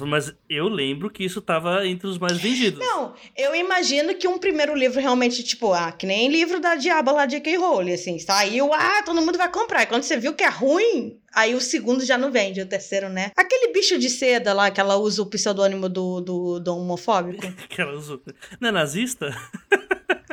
Mas 0.07 0.33
eu 0.49 0.67
lembro 0.67 1.09
que 1.09 1.23
isso 1.23 1.41
tava 1.41 1.85
entre 1.87 2.07
os 2.07 2.17
mais 2.17 2.37
vendidos. 2.37 2.79
Não, 2.79 3.13
eu 3.35 3.55
imagino 3.55 4.15
que 4.15 4.27
um 4.27 4.37
primeiro 4.37 4.75
livro 4.75 4.99
realmente, 4.99 5.43
tipo, 5.43 5.73
ah, 5.73 5.91
que 5.91 6.05
nem 6.05 6.29
livro 6.29 6.59
da 6.59 6.75
Diaba 6.75 7.11
lá 7.11 7.25
de 7.25 7.35
J.K. 7.37 7.57
Rowling, 7.57 7.93
assim, 7.93 8.19
saiu, 8.19 8.73
ah, 8.73 9.03
todo 9.03 9.21
mundo 9.21 9.37
vai 9.37 9.51
comprar. 9.51 9.83
E 9.83 9.85
quando 9.87 10.03
você 10.03 10.17
viu 10.17 10.33
que 10.33 10.43
é 10.43 10.49
ruim, 10.49 11.19
aí 11.33 11.53
o 11.55 11.61
segundo 11.61 12.05
já 12.05 12.17
não 12.17 12.31
vende, 12.31 12.61
o 12.61 12.65
terceiro, 12.65 13.09
né? 13.09 13.31
Aquele 13.35 13.73
bicho 13.73 13.97
de 13.97 14.09
seda 14.09 14.53
lá, 14.53 14.71
que 14.71 14.79
ela 14.79 14.95
usa 14.95 15.21
o 15.21 15.25
pseudônimo 15.25 15.89
do, 15.89 16.21
do, 16.21 16.59
do 16.59 16.75
homofóbico. 16.75 17.43
Que 17.69 17.81
ela 17.81 17.93
usou. 17.93 18.21
Não 18.59 18.69
é 18.69 18.71
nazista? 18.71 19.35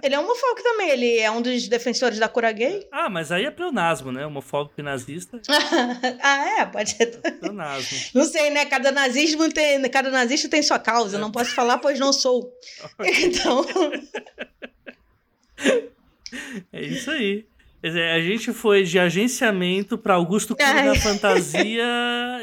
Ele 0.02 0.14
é 0.16 0.18
homofóbico 0.18 0.62
também, 0.62 0.90
ele 0.90 1.18
é 1.18 1.30
um 1.30 1.40
dos 1.40 1.68
defensores 1.68 2.18
da 2.18 2.28
cura 2.28 2.50
gay. 2.50 2.88
Ah, 2.92 3.08
mas 3.08 3.32
aí 3.32 3.44
é 3.44 3.50
pleonasmo, 3.50 4.12
né? 4.12 4.26
Homofóbico 4.26 4.74
e 4.80 4.82
nazista. 4.82 5.40
ah, 6.22 6.60
é, 6.60 6.66
pode 6.66 6.90
ser. 6.90 7.20
Pleonasmo. 7.40 7.98
Não 8.14 8.24
sei, 8.24 8.50
né? 8.50 8.64
Cada 8.66 8.92
nazismo 8.92 9.48
tem, 9.52 9.80
cada 9.88 10.10
nazista 10.10 10.48
tem 10.48 10.62
sua 10.62 10.78
causa. 10.78 11.18
Não 11.18 11.30
posso 11.30 11.54
falar, 11.54 11.78
pois 11.78 11.98
não 11.98 12.12
sou. 12.12 12.52
Então, 13.22 13.64
É 16.72 16.80
isso 16.80 17.10
aí. 17.10 17.46
Quer 17.82 17.88
dizer, 17.88 18.10
a 18.12 18.20
gente 18.20 18.52
foi 18.52 18.84
de 18.84 18.96
agenciamento 18.96 19.98
pra 19.98 20.14
Augusto 20.14 20.54
Cury 20.54 20.68
Ai. 20.68 20.86
da 20.86 20.94
fantasia 21.02 21.84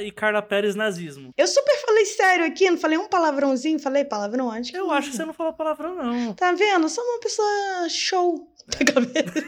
e 0.02 0.12
Carla 0.12 0.42
Pérez 0.42 0.76
nazismo. 0.76 1.34
eu 1.38 1.48
super 1.48 1.76
falei 1.86 2.06
sério 2.06 2.46
aqui, 2.46 2.70
não 2.70 2.78
falei 2.78 2.98
um 2.98 3.08
palavrãozinho, 3.08 3.80
falei 3.80 4.04
palavrão 4.04 4.52
antes. 4.52 4.74
Eu 4.74 4.92
acho 4.92 5.12
que 5.12 5.16
você 5.16 5.24
não 5.24 5.34
falou 5.34 5.54
palavrão, 5.54 5.96
não. 5.96 6.34
Tá 6.34 6.52
vendo? 6.52 6.84
Eu 6.84 6.90
sou 6.90 7.02
uma 7.06 7.22
pessoa 7.22 7.88
show. 7.90 8.52
da 8.68 8.92
cabeça. 8.92 9.46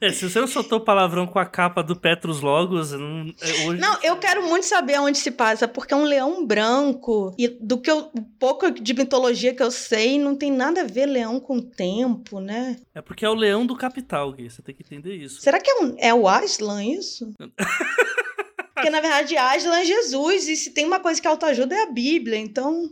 É, 0.00 0.12
se 0.12 0.28
você 0.28 0.40
não 0.40 0.46
soltou 0.46 0.80
palavrão 0.80 1.26
com 1.26 1.38
a 1.38 1.46
capa 1.46 1.82
do 1.82 1.96
Petrus 1.96 2.40
Logos, 2.40 2.92
não, 2.92 3.32
é, 3.40 3.66
hoje... 3.66 3.80
Não, 3.80 3.98
eu 4.02 4.16
quero 4.16 4.46
muito 4.46 4.66
saber 4.66 4.98
onde 5.00 5.18
se 5.18 5.30
passa, 5.30 5.66
porque 5.66 5.94
é 5.94 5.96
um 5.96 6.04
leão 6.04 6.46
branco. 6.46 7.34
E 7.38 7.48
do 7.48 7.78
que 7.78 7.90
eu, 7.90 8.10
pouco 8.38 8.70
de 8.70 8.94
mitologia 8.94 9.54
que 9.54 9.62
eu 9.62 9.70
sei, 9.70 10.18
não 10.18 10.36
tem 10.36 10.50
nada 10.50 10.82
a 10.82 10.86
ver 10.86 11.06
leão 11.06 11.40
com 11.40 11.60
tempo, 11.60 12.40
né? 12.40 12.76
É 12.94 13.00
porque 13.00 13.24
é 13.24 13.30
o 13.30 13.34
leão 13.34 13.66
do 13.66 13.76
capital, 13.76 14.32
Gui. 14.32 14.50
Você 14.50 14.62
tem 14.62 14.74
que 14.74 14.82
entender 14.82 15.14
isso. 15.14 15.40
Será 15.40 15.60
que 15.60 15.70
é, 15.70 15.74
um, 15.82 15.96
é 15.98 16.14
o 16.14 16.28
Aslan 16.28 16.84
isso? 16.84 17.32
Porque, 18.74 18.90
na 18.90 19.00
verdade, 19.00 19.34
Aslan 19.38 19.78
é 19.78 19.84
Jesus, 19.86 20.48
e 20.48 20.54
se 20.54 20.70
tem 20.70 20.84
uma 20.84 21.00
coisa 21.00 21.18
que 21.18 21.26
autoajuda 21.26 21.74
é 21.74 21.84
a 21.84 21.90
Bíblia, 21.90 22.36
então... 22.36 22.90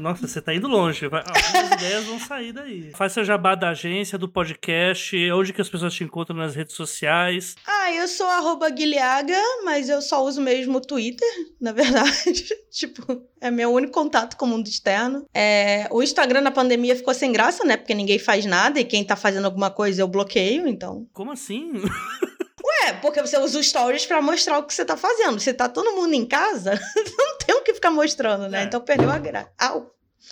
Nossa, 0.00 0.26
você 0.26 0.40
tá 0.40 0.54
indo 0.54 0.68
longe. 0.68 1.04
Algumas 1.04 1.72
ideias 1.72 2.04
vão 2.04 2.18
sair 2.18 2.52
daí. 2.52 2.90
Faz 2.94 3.12
seu 3.12 3.24
jabá 3.24 3.54
da 3.54 3.70
agência, 3.70 4.18
do 4.18 4.28
podcast, 4.28 5.16
onde 5.32 5.52
que 5.52 5.60
as 5.60 5.68
pessoas 5.68 5.94
te 5.94 6.04
encontram 6.04 6.36
nas 6.36 6.54
redes 6.54 6.74
sociais. 6.74 7.54
Ah, 7.66 7.92
eu 7.92 8.08
sou 8.08 8.26
arroba 8.26 8.68
Guilhaga, 8.70 9.40
mas 9.64 9.88
eu 9.88 10.00
só 10.00 10.24
uso 10.24 10.40
mesmo 10.40 10.78
o 10.78 10.80
Twitter, 10.80 11.28
na 11.60 11.72
verdade. 11.72 12.46
tipo, 12.70 13.22
é 13.40 13.50
meu 13.50 13.70
único 13.70 13.92
contato 13.92 14.36
com 14.36 14.46
o 14.46 14.48
mundo 14.48 14.66
externo. 14.66 15.26
É, 15.34 15.88
o 15.90 16.02
Instagram 16.02 16.40
na 16.40 16.50
pandemia 16.50 16.96
ficou 16.96 17.14
sem 17.14 17.32
graça, 17.32 17.64
né? 17.64 17.76
Porque 17.76 17.94
ninguém 17.94 18.18
faz 18.18 18.44
nada 18.44 18.80
e 18.80 18.84
quem 18.84 19.04
tá 19.04 19.16
fazendo 19.16 19.44
alguma 19.44 19.70
coisa 19.70 20.02
eu 20.02 20.08
bloqueio, 20.08 20.66
então. 20.66 21.06
Como 21.12 21.32
assim? 21.32 21.72
É, 22.84 22.92
porque 22.94 23.20
você 23.20 23.38
usa 23.38 23.58
os 23.58 23.66
stories 23.68 24.06
pra 24.06 24.20
mostrar 24.20 24.58
o 24.58 24.64
que 24.64 24.74
você 24.74 24.84
tá 24.84 24.96
fazendo. 24.96 25.40
Se 25.40 25.52
tá 25.52 25.68
todo 25.68 25.92
mundo 25.92 26.14
em 26.14 26.26
casa, 26.26 26.72
não 27.18 27.38
tem 27.38 27.54
o 27.54 27.62
que 27.62 27.74
ficar 27.74 27.90
mostrando, 27.90 28.48
né? 28.48 28.62
É. 28.62 28.64
Então 28.64 28.80
perdeu 28.80 29.10
a 29.10 29.18
graça. 29.18 29.50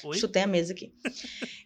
Oi? 0.03 0.19
Chutei 0.19 0.43
a 0.43 0.47
mesa 0.47 0.73
aqui. 0.73 0.93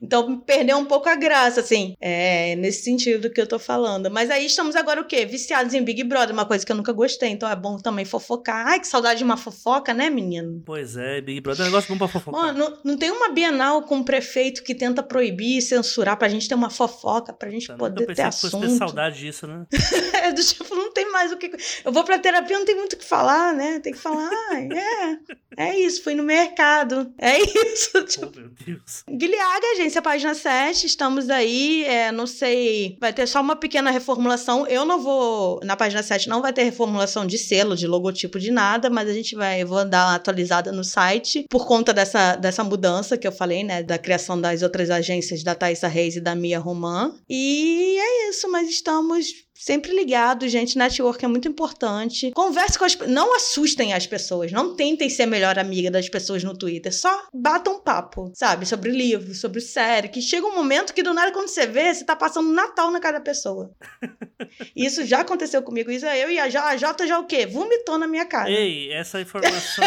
Então, 0.00 0.38
perdeu 0.40 0.76
um 0.78 0.84
pouco 0.84 1.08
a 1.08 1.14
graça, 1.16 1.60
assim. 1.60 1.94
É, 2.00 2.54
nesse 2.56 2.82
sentido 2.82 3.30
que 3.30 3.40
eu 3.40 3.46
tô 3.46 3.58
falando. 3.58 4.10
Mas 4.10 4.30
aí 4.30 4.46
estamos 4.46 4.76
agora 4.76 5.00
o 5.00 5.04
quê? 5.06 5.24
Viciados 5.26 5.74
em 5.74 5.82
Big 5.82 6.04
Brother, 6.04 6.32
uma 6.34 6.44
coisa 6.46 6.64
que 6.64 6.70
eu 6.70 6.76
nunca 6.76 6.92
gostei. 6.92 7.30
Então 7.30 7.48
é 7.48 7.56
bom 7.56 7.76
também 7.78 8.04
fofocar. 8.04 8.66
Ai, 8.68 8.80
que 8.80 8.86
saudade 8.86 9.18
de 9.18 9.24
uma 9.24 9.36
fofoca, 9.36 9.92
né, 9.94 10.08
menino? 10.10 10.62
Pois 10.64 10.96
é, 10.96 11.20
Big 11.20 11.40
Brother 11.40 11.62
é 11.64 11.68
um 11.68 11.70
negócio 11.72 11.88
bom 11.92 11.98
pra 11.98 12.08
fofocar. 12.08 12.40
Mano, 12.40 12.58
não, 12.58 12.78
não 12.92 12.96
tem 12.98 13.10
uma 13.10 13.28
Bienal 13.30 13.82
com 13.82 13.96
um 13.96 14.04
prefeito 14.04 14.62
que 14.62 14.74
tenta 14.74 15.02
proibir 15.02 15.58
e 15.58 15.62
censurar 15.62 16.16
pra 16.16 16.28
gente 16.28 16.48
ter 16.48 16.54
uma 16.54 16.70
fofoca, 16.70 17.32
pra 17.32 17.50
gente 17.50 17.68
Eu 17.68 17.76
poder 17.76 18.06
ter 18.06 18.14
pensei 18.14 18.24
que 18.26 18.30
fosse 18.40 18.50
ter 18.58 18.66
assunto. 18.66 18.78
saudade 18.78 19.18
disso, 19.18 19.46
né? 19.46 19.66
É 20.22 20.32
do 20.32 20.42
tipo, 20.42 20.74
não 20.74 20.92
tem 20.92 21.10
mais 21.10 21.32
o 21.32 21.36
que. 21.36 21.50
Eu 21.84 21.92
vou 21.92 22.04
pra 22.04 22.18
terapia, 22.18 22.58
não 22.58 22.64
tem 22.66 22.74
muito 22.76 22.92
o 22.94 22.96
que 22.96 23.04
falar, 23.04 23.54
né? 23.54 23.78
Tem 23.80 23.92
que 23.92 23.98
falar, 23.98 24.28
"Ai, 24.50 24.68
é. 24.72 25.18
É 25.56 25.78
isso, 25.78 26.02
fui 26.04 26.14
no 26.14 26.22
mercado. 26.22 27.12
É 27.18 27.38
isso. 27.38 28.04
Tipo, 28.17 28.17
Oh, 28.22 28.38
meu 28.38 28.48
Deus. 28.66 29.04
Guilhaga, 29.08 29.66
agência 29.74 30.02
página 30.02 30.34
7, 30.34 30.86
estamos 30.86 31.30
aí, 31.30 31.84
é, 31.84 32.10
não 32.10 32.26
sei, 32.26 32.96
vai 33.00 33.12
ter 33.12 33.26
só 33.26 33.40
uma 33.40 33.56
pequena 33.56 33.90
reformulação. 33.90 34.66
Eu 34.66 34.84
não 34.84 35.00
vou, 35.00 35.60
na 35.64 35.76
página 35.76 36.02
7 36.02 36.28
não 36.28 36.42
vai 36.42 36.52
ter 36.52 36.64
reformulação 36.64 37.26
de 37.26 37.38
selo, 37.38 37.76
de 37.76 37.86
logotipo, 37.86 38.38
de 38.38 38.50
nada, 38.50 38.90
mas 38.90 39.08
a 39.08 39.12
gente 39.12 39.34
vai, 39.34 39.62
eu 39.62 39.66
vou 39.66 39.84
dar 39.84 40.08
uma 40.08 40.14
atualizada 40.16 40.72
no 40.72 40.84
site 40.84 41.46
por 41.48 41.66
conta 41.66 41.92
dessa, 41.92 42.36
dessa 42.36 42.64
mudança 42.64 43.16
que 43.16 43.26
eu 43.26 43.32
falei, 43.32 43.62
né, 43.64 43.82
da 43.82 43.98
criação 43.98 44.40
das 44.40 44.62
outras 44.62 44.90
agências 44.90 45.42
da 45.42 45.54
Thaisa 45.54 45.88
Reis 45.88 46.16
e 46.16 46.20
da 46.20 46.34
Mia 46.34 46.58
Roman. 46.58 47.14
E 47.28 47.96
é 47.98 48.30
isso, 48.30 48.50
mas 48.50 48.68
estamos 48.68 49.26
sempre 49.58 49.92
ligados, 49.94 50.50
gente. 50.50 50.78
Network 50.78 51.24
é 51.24 51.28
muito 51.28 51.48
importante. 51.48 52.30
Converse 52.30 52.78
com 52.78 52.84
as 52.84 52.96
Não 52.96 53.34
assustem 53.34 53.92
as 53.92 54.06
pessoas. 54.06 54.52
Não 54.52 54.76
tentem 54.76 55.10
ser 55.10 55.24
a 55.24 55.26
melhor 55.26 55.58
amiga 55.58 55.90
das 55.90 56.08
pessoas 56.08 56.44
no 56.44 56.56
Twitter. 56.56 56.94
Só 56.94 57.26
batam 57.34 57.74
um 57.74 57.80
papo, 57.80 58.30
sabe? 58.34 58.64
Sobre 58.64 58.90
livro, 58.92 59.34
sobre 59.34 59.60
série. 59.60 60.08
Que 60.08 60.22
chega 60.22 60.46
um 60.46 60.54
momento 60.54 60.94
que 60.94 61.02
do 61.02 61.12
nada, 61.12 61.32
quando 61.32 61.48
você 61.48 61.66
vê, 61.66 61.92
você 61.92 62.04
tá 62.04 62.14
passando 62.14 62.52
Natal 62.52 62.90
na 62.90 63.00
cara 63.00 63.18
da 63.18 63.24
pessoa. 63.24 63.74
Isso 64.74 65.04
já 65.04 65.20
aconteceu 65.20 65.62
comigo. 65.62 65.90
Isso 65.90 66.06
é 66.06 66.22
eu 66.22 66.30
e 66.30 66.38
a 66.38 66.48
Jota. 66.48 66.68
A 66.68 66.76
Jota 66.76 67.06
já 67.06 67.18
o 67.18 67.26
quê? 67.26 67.46
Vomitou 67.46 67.98
na 67.98 68.06
minha 68.06 68.24
cara. 68.24 68.48
Ei, 68.48 68.92
essa 68.92 69.20
informação 69.20 69.84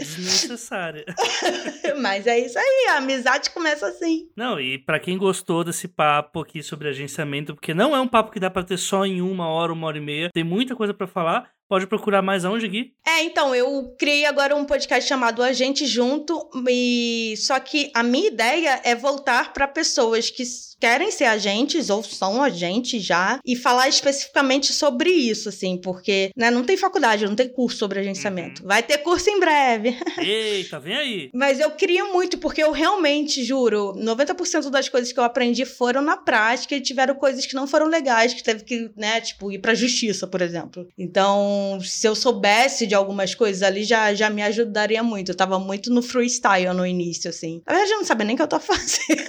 desnecessária. 0.00 1.04
Mas 2.00 2.26
é 2.26 2.38
isso 2.38 2.58
aí. 2.58 2.86
A 2.90 2.96
amizade 2.96 3.50
começa 3.50 3.86
assim. 3.86 4.28
Não, 4.36 4.60
e 4.60 4.78
pra 4.78 4.98
quem 4.98 5.18
gostou 5.18 5.64
desse 5.64 5.88
papo 5.88 6.40
aqui 6.40 6.62
sobre 6.62 6.88
agenciamento, 6.88 7.54
porque 7.54 7.74
não 7.74 7.94
é 7.94 8.00
um 8.00 8.08
papo 8.08 8.30
que 8.30 8.40
dá 8.40 8.50
pra 8.50 8.62
ter 8.62 8.78
só 8.78 9.04
em 9.04 9.20
uma 9.20 9.48
hora, 9.48 9.72
uma 9.72 9.86
hora 9.86 9.98
e 9.98 10.00
meia, 10.00 10.30
tem 10.32 10.44
muita 10.44 10.74
coisa 10.74 10.94
pra 10.94 11.06
falar. 11.06 11.50
Pode 11.68 11.86
procurar 11.86 12.20
mais 12.20 12.44
aonde, 12.44 12.66
Gui? 12.66 12.94
É, 13.06 13.22
então, 13.22 13.54
eu 13.54 13.94
criei 13.96 14.24
agora 14.26 14.56
um 14.56 14.64
podcast 14.64 15.08
chamado 15.08 15.40
A 15.40 15.52
Gente 15.52 15.86
Junto, 15.86 16.50
e 16.68 17.34
só 17.36 17.60
que 17.60 17.92
a 17.94 18.02
minha 18.02 18.26
ideia 18.26 18.80
é 18.82 18.96
voltar 18.96 19.52
para 19.52 19.68
pessoas 19.68 20.30
que 20.30 20.42
querem 20.80 21.10
ser 21.10 21.24
agentes 21.24 21.90
ou 21.90 22.02
são 22.02 22.42
agentes 22.42 23.04
já 23.04 23.38
e 23.44 23.54
falar 23.54 23.88
especificamente 23.88 24.72
sobre 24.72 25.10
isso, 25.10 25.48
assim, 25.50 25.76
porque 25.76 26.30
né, 26.34 26.50
não 26.50 26.64
tem 26.64 26.76
faculdade, 26.76 27.26
não 27.26 27.36
tem 27.36 27.48
curso 27.48 27.78
sobre 27.78 28.00
agenciamento. 28.00 28.64
Vai 28.64 28.82
ter 28.82 28.98
curso 28.98 29.28
em 29.28 29.38
breve. 29.38 29.96
Eita, 30.18 30.80
vem 30.80 30.96
aí. 30.96 31.30
Mas 31.34 31.60
eu 31.60 31.70
queria 31.70 32.06
muito, 32.06 32.38
porque 32.38 32.62
eu 32.62 32.72
realmente, 32.72 33.44
juro, 33.44 33.92
90% 33.96 34.70
das 34.70 34.88
coisas 34.88 35.12
que 35.12 35.20
eu 35.20 35.24
aprendi 35.24 35.64
foram 35.64 36.00
na 36.00 36.16
prática 36.16 36.74
e 36.74 36.80
tiveram 36.80 37.14
coisas 37.14 37.44
que 37.44 37.54
não 37.54 37.66
foram 37.66 37.86
legais, 37.86 38.32
que 38.32 38.42
teve 38.42 38.64
que, 38.64 38.90
né, 38.96 39.20
tipo, 39.20 39.52
ir 39.52 39.58
pra 39.58 39.74
justiça, 39.74 40.26
por 40.26 40.40
exemplo. 40.40 40.88
Então, 40.98 41.78
se 41.82 42.06
eu 42.06 42.14
soubesse 42.14 42.86
de 42.86 42.94
algumas 42.94 43.34
coisas 43.34 43.62
ali, 43.62 43.84
já, 43.84 44.14
já 44.14 44.30
me 44.30 44.42
ajudaria 44.42 45.02
muito. 45.02 45.30
Eu 45.32 45.36
tava 45.36 45.58
muito 45.58 45.92
no 45.92 46.02
freestyle 46.02 46.72
no 46.74 46.86
início, 46.86 47.28
assim. 47.28 47.62
Na 47.66 47.74
verdade, 47.74 47.92
eu 47.92 47.98
não 47.98 48.04
sabia 48.04 48.26
nem 48.26 48.34
o 48.34 48.36
que 48.36 48.42
eu 48.42 48.48
tô 48.48 48.58
fazendo. 48.60 49.20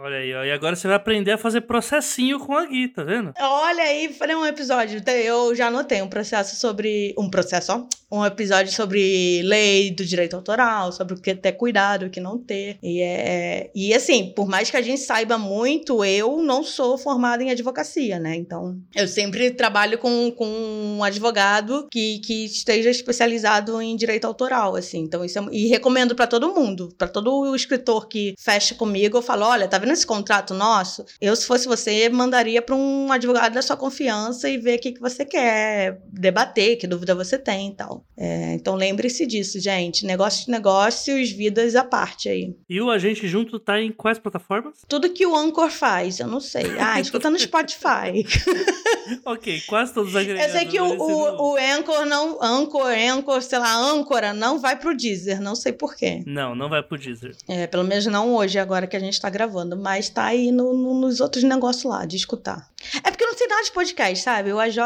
Olha 0.00 0.18
aí, 0.18 0.32
ó. 0.32 0.44
E 0.44 0.52
agora 0.52 0.76
você 0.78 0.88
vai 0.88 0.96
aprender 0.96 1.32
a 1.32 1.38
fazer 1.38 1.62
processinho 1.62 2.38
com 2.38 2.54
a 2.54 2.64
Gui, 2.66 2.88
tá 2.88 3.02
vendo? 3.02 3.32
Olha 3.38 3.82
aí, 3.82 4.12
falei 4.12 4.36
um 4.36 4.46
episódio. 4.46 5.02
Eu 5.06 5.54
já 5.54 5.68
anotei 5.68 6.00
um 6.02 6.08
processo 6.08 6.56
sobre. 6.56 7.14
Um 7.18 7.28
processo, 7.28 7.72
ó. 7.72 7.98
Um 8.10 8.24
episódio 8.24 8.72
sobre 8.72 9.42
lei 9.42 9.90
do 9.90 10.02
direito 10.02 10.34
autoral, 10.34 10.90
sobre 10.92 11.12
o 11.12 11.20
que 11.20 11.34
ter 11.34 11.52
cuidado, 11.52 12.06
o 12.06 12.10
que 12.10 12.20
não 12.20 12.38
ter. 12.38 12.78
E, 12.82 13.02
é, 13.02 13.70
e 13.74 13.92
assim, 13.92 14.32
por 14.34 14.48
mais 14.48 14.70
que 14.70 14.78
a 14.78 14.82
gente 14.82 15.02
saiba 15.02 15.36
muito, 15.36 16.02
eu 16.02 16.40
não 16.42 16.64
sou 16.64 16.96
formada 16.96 17.42
em 17.42 17.50
advocacia, 17.50 18.18
né? 18.18 18.34
Então, 18.34 18.78
eu 18.96 19.06
sempre 19.06 19.50
trabalho 19.50 19.98
com, 19.98 20.30
com 20.30 20.46
um 20.46 21.04
advogado 21.04 21.86
que, 21.90 22.20
que 22.20 22.46
esteja 22.46 22.88
especializado 22.88 23.80
em 23.82 23.94
direito 23.94 24.24
autoral, 24.24 24.74
assim. 24.74 25.00
Então, 25.00 25.22
isso 25.22 25.38
é, 25.38 25.46
e 25.52 25.66
recomendo 25.68 26.14
pra 26.14 26.26
todo 26.26 26.54
mundo, 26.54 26.88
pra 26.96 27.08
todo 27.08 27.30
o 27.30 27.54
escritor 27.54 28.08
que 28.08 28.34
fecha 28.38 28.74
comigo, 28.74 29.18
eu 29.18 29.22
falo: 29.22 29.44
olha, 29.44 29.68
tá 29.68 29.76
vendo 29.76 29.92
esse 29.92 30.06
contrato 30.06 30.54
nosso? 30.68 31.04
Eu, 31.20 31.34
se 31.34 31.46
fosse 31.46 31.66
você, 31.66 32.08
mandaria 32.08 32.60
pra 32.60 32.74
um 32.74 33.10
advogado 33.10 33.54
da 33.54 33.62
sua 33.62 33.76
confiança 33.76 34.48
e 34.48 34.58
ver 34.58 34.78
o 34.78 34.80
que, 34.80 34.92
que 34.92 35.00
você 35.00 35.24
quer 35.24 36.00
debater, 36.12 36.76
que 36.76 36.86
dúvida 36.86 37.14
você 37.14 37.38
tem 37.38 37.70
e 37.70 37.74
tal. 37.74 38.04
É, 38.16 38.54
então, 38.54 38.74
lembre-se 38.74 39.26
disso, 39.26 39.58
gente. 39.58 40.04
Negócios 40.04 40.44
de 40.46 40.50
negócios, 40.50 41.30
vidas 41.30 41.74
à 41.74 41.84
parte 41.84 42.28
aí. 42.28 42.54
E 42.68 42.80
o 42.80 42.90
Agente 42.90 43.26
Junto 43.26 43.58
tá 43.58 43.80
em 43.80 43.90
quais 43.92 44.18
plataformas? 44.18 44.74
Tudo 44.88 45.10
que 45.10 45.26
o 45.26 45.34
Anchor 45.34 45.70
faz, 45.70 46.20
eu 46.20 46.26
não 46.26 46.40
sei. 46.40 46.64
Ah, 46.78 47.00
escuta 47.00 47.30
no 47.30 47.38
Spotify. 47.38 48.26
ok, 49.24 49.60
quase 49.66 49.94
todos 49.94 50.10
os 50.10 50.14
Eu 50.14 50.20
agregadores. 50.20 50.52
sei 50.52 50.66
que 50.66 50.80
o, 50.80 50.86
o, 50.86 51.52
o 51.52 51.56
Anchor 51.56 52.04
não. 52.06 52.38
Anchor, 52.42 52.86
Anchor, 52.86 53.42
sei 53.42 53.58
lá, 53.58 53.74
âncora 53.74 54.32
não 54.32 54.58
vai 54.58 54.76
pro 54.78 54.96
Deezer, 54.96 55.40
não 55.40 55.54
sei 55.54 55.72
porquê. 55.72 56.22
Não, 56.26 56.54
não 56.54 56.68
vai 56.68 56.82
pro 56.82 56.98
Deezer. 56.98 57.36
É, 57.48 57.66
pelo 57.66 57.84
menos 57.84 58.06
não 58.06 58.34
hoje, 58.34 58.58
agora 58.58 58.86
que 58.86 58.96
a 58.96 59.00
gente 59.00 59.20
tá 59.20 59.30
gravando, 59.30 59.76
mas 59.76 60.08
tá 60.08 60.24
aí 60.24 60.50
no- 60.58 60.74
no- 60.74 61.00
nos 61.00 61.20
outros 61.20 61.44
negócios 61.44 61.84
lá, 61.84 62.04
de 62.04 62.16
escutar. 62.16 62.68
É 63.04 63.10
porque 63.10 63.22
eu 63.24 63.28
não 63.28 63.36
sei 63.38 63.46
nada 63.46 63.62
de 63.62 63.72
podcast, 63.72 64.24
sabe? 64.24 64.52
O 64.52 64.58
AJ 64.58 64.76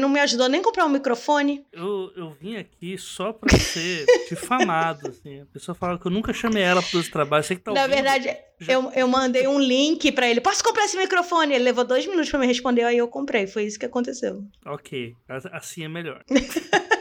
não 0.00 0.08
me 0.08 0.20
ajudou 0.20 0.48
nem 0.48 0.60
a 0.60 0.64
comprar 0.64 0.84
um 0.84 0.88
microfone. 0.88 1.64
Eu, 1.72 2.10
eu 2.16 2.36
vim 2.40 2.56
aqui 2.56 2.98
só 2.98 3.32
pra 3.32 3.56
ser 3.58 4.04
difamado, 4.28 5.08
assim. 5.08 5.40
A 5.40 5.46
pessoa 5.46 5.74
fala 5.74 5.98
que 5.98 6.06
eu 6.06 6.10
nunca 6.10 6.32
chamei 6.32 6.62
ela 6.62 6.82
para 6.82 6.98
os 6.98 7.08
trabalhos. 7.08 7.46
Você 7.46 7.56
que 7.56 7.62
tá 7.62 7.72
Na 7.72 7.82
ouvindo, 7.82 7.94
verdade, 7.94 8.24
já- 8.60 8.72
eu, 8.72 8.90
eu 8.94 9.08
mandei 9.08 9.46
um 9.48 9.58
link 9.58 10.10
pra 10.12 10.28
ele. 10.28 10.40
Posso 10.40 10.62
comprar 10.64 10.84
esse 10.84 10.96
microfone? 10.96 11.54
Ele 11.54 11.64
levou 11.64 11.84
dois 11.84 12.06
minutos 12.06 12.30
pra 12.30 12.38
me 12.40 12.46
responder, 12.46 12.82
aí 12.84 12.98
eu 12.98 13.08
comprei. 13.08 13.46
Foi 13.46 13.64
isso 13.64 13.78
que 13.78 13.86
aconteceu. 13.86 14.42
Ok, 14.66 15.14
assim 15.52 15.84
é 15.84 15.88
melhor. 15.88 16.22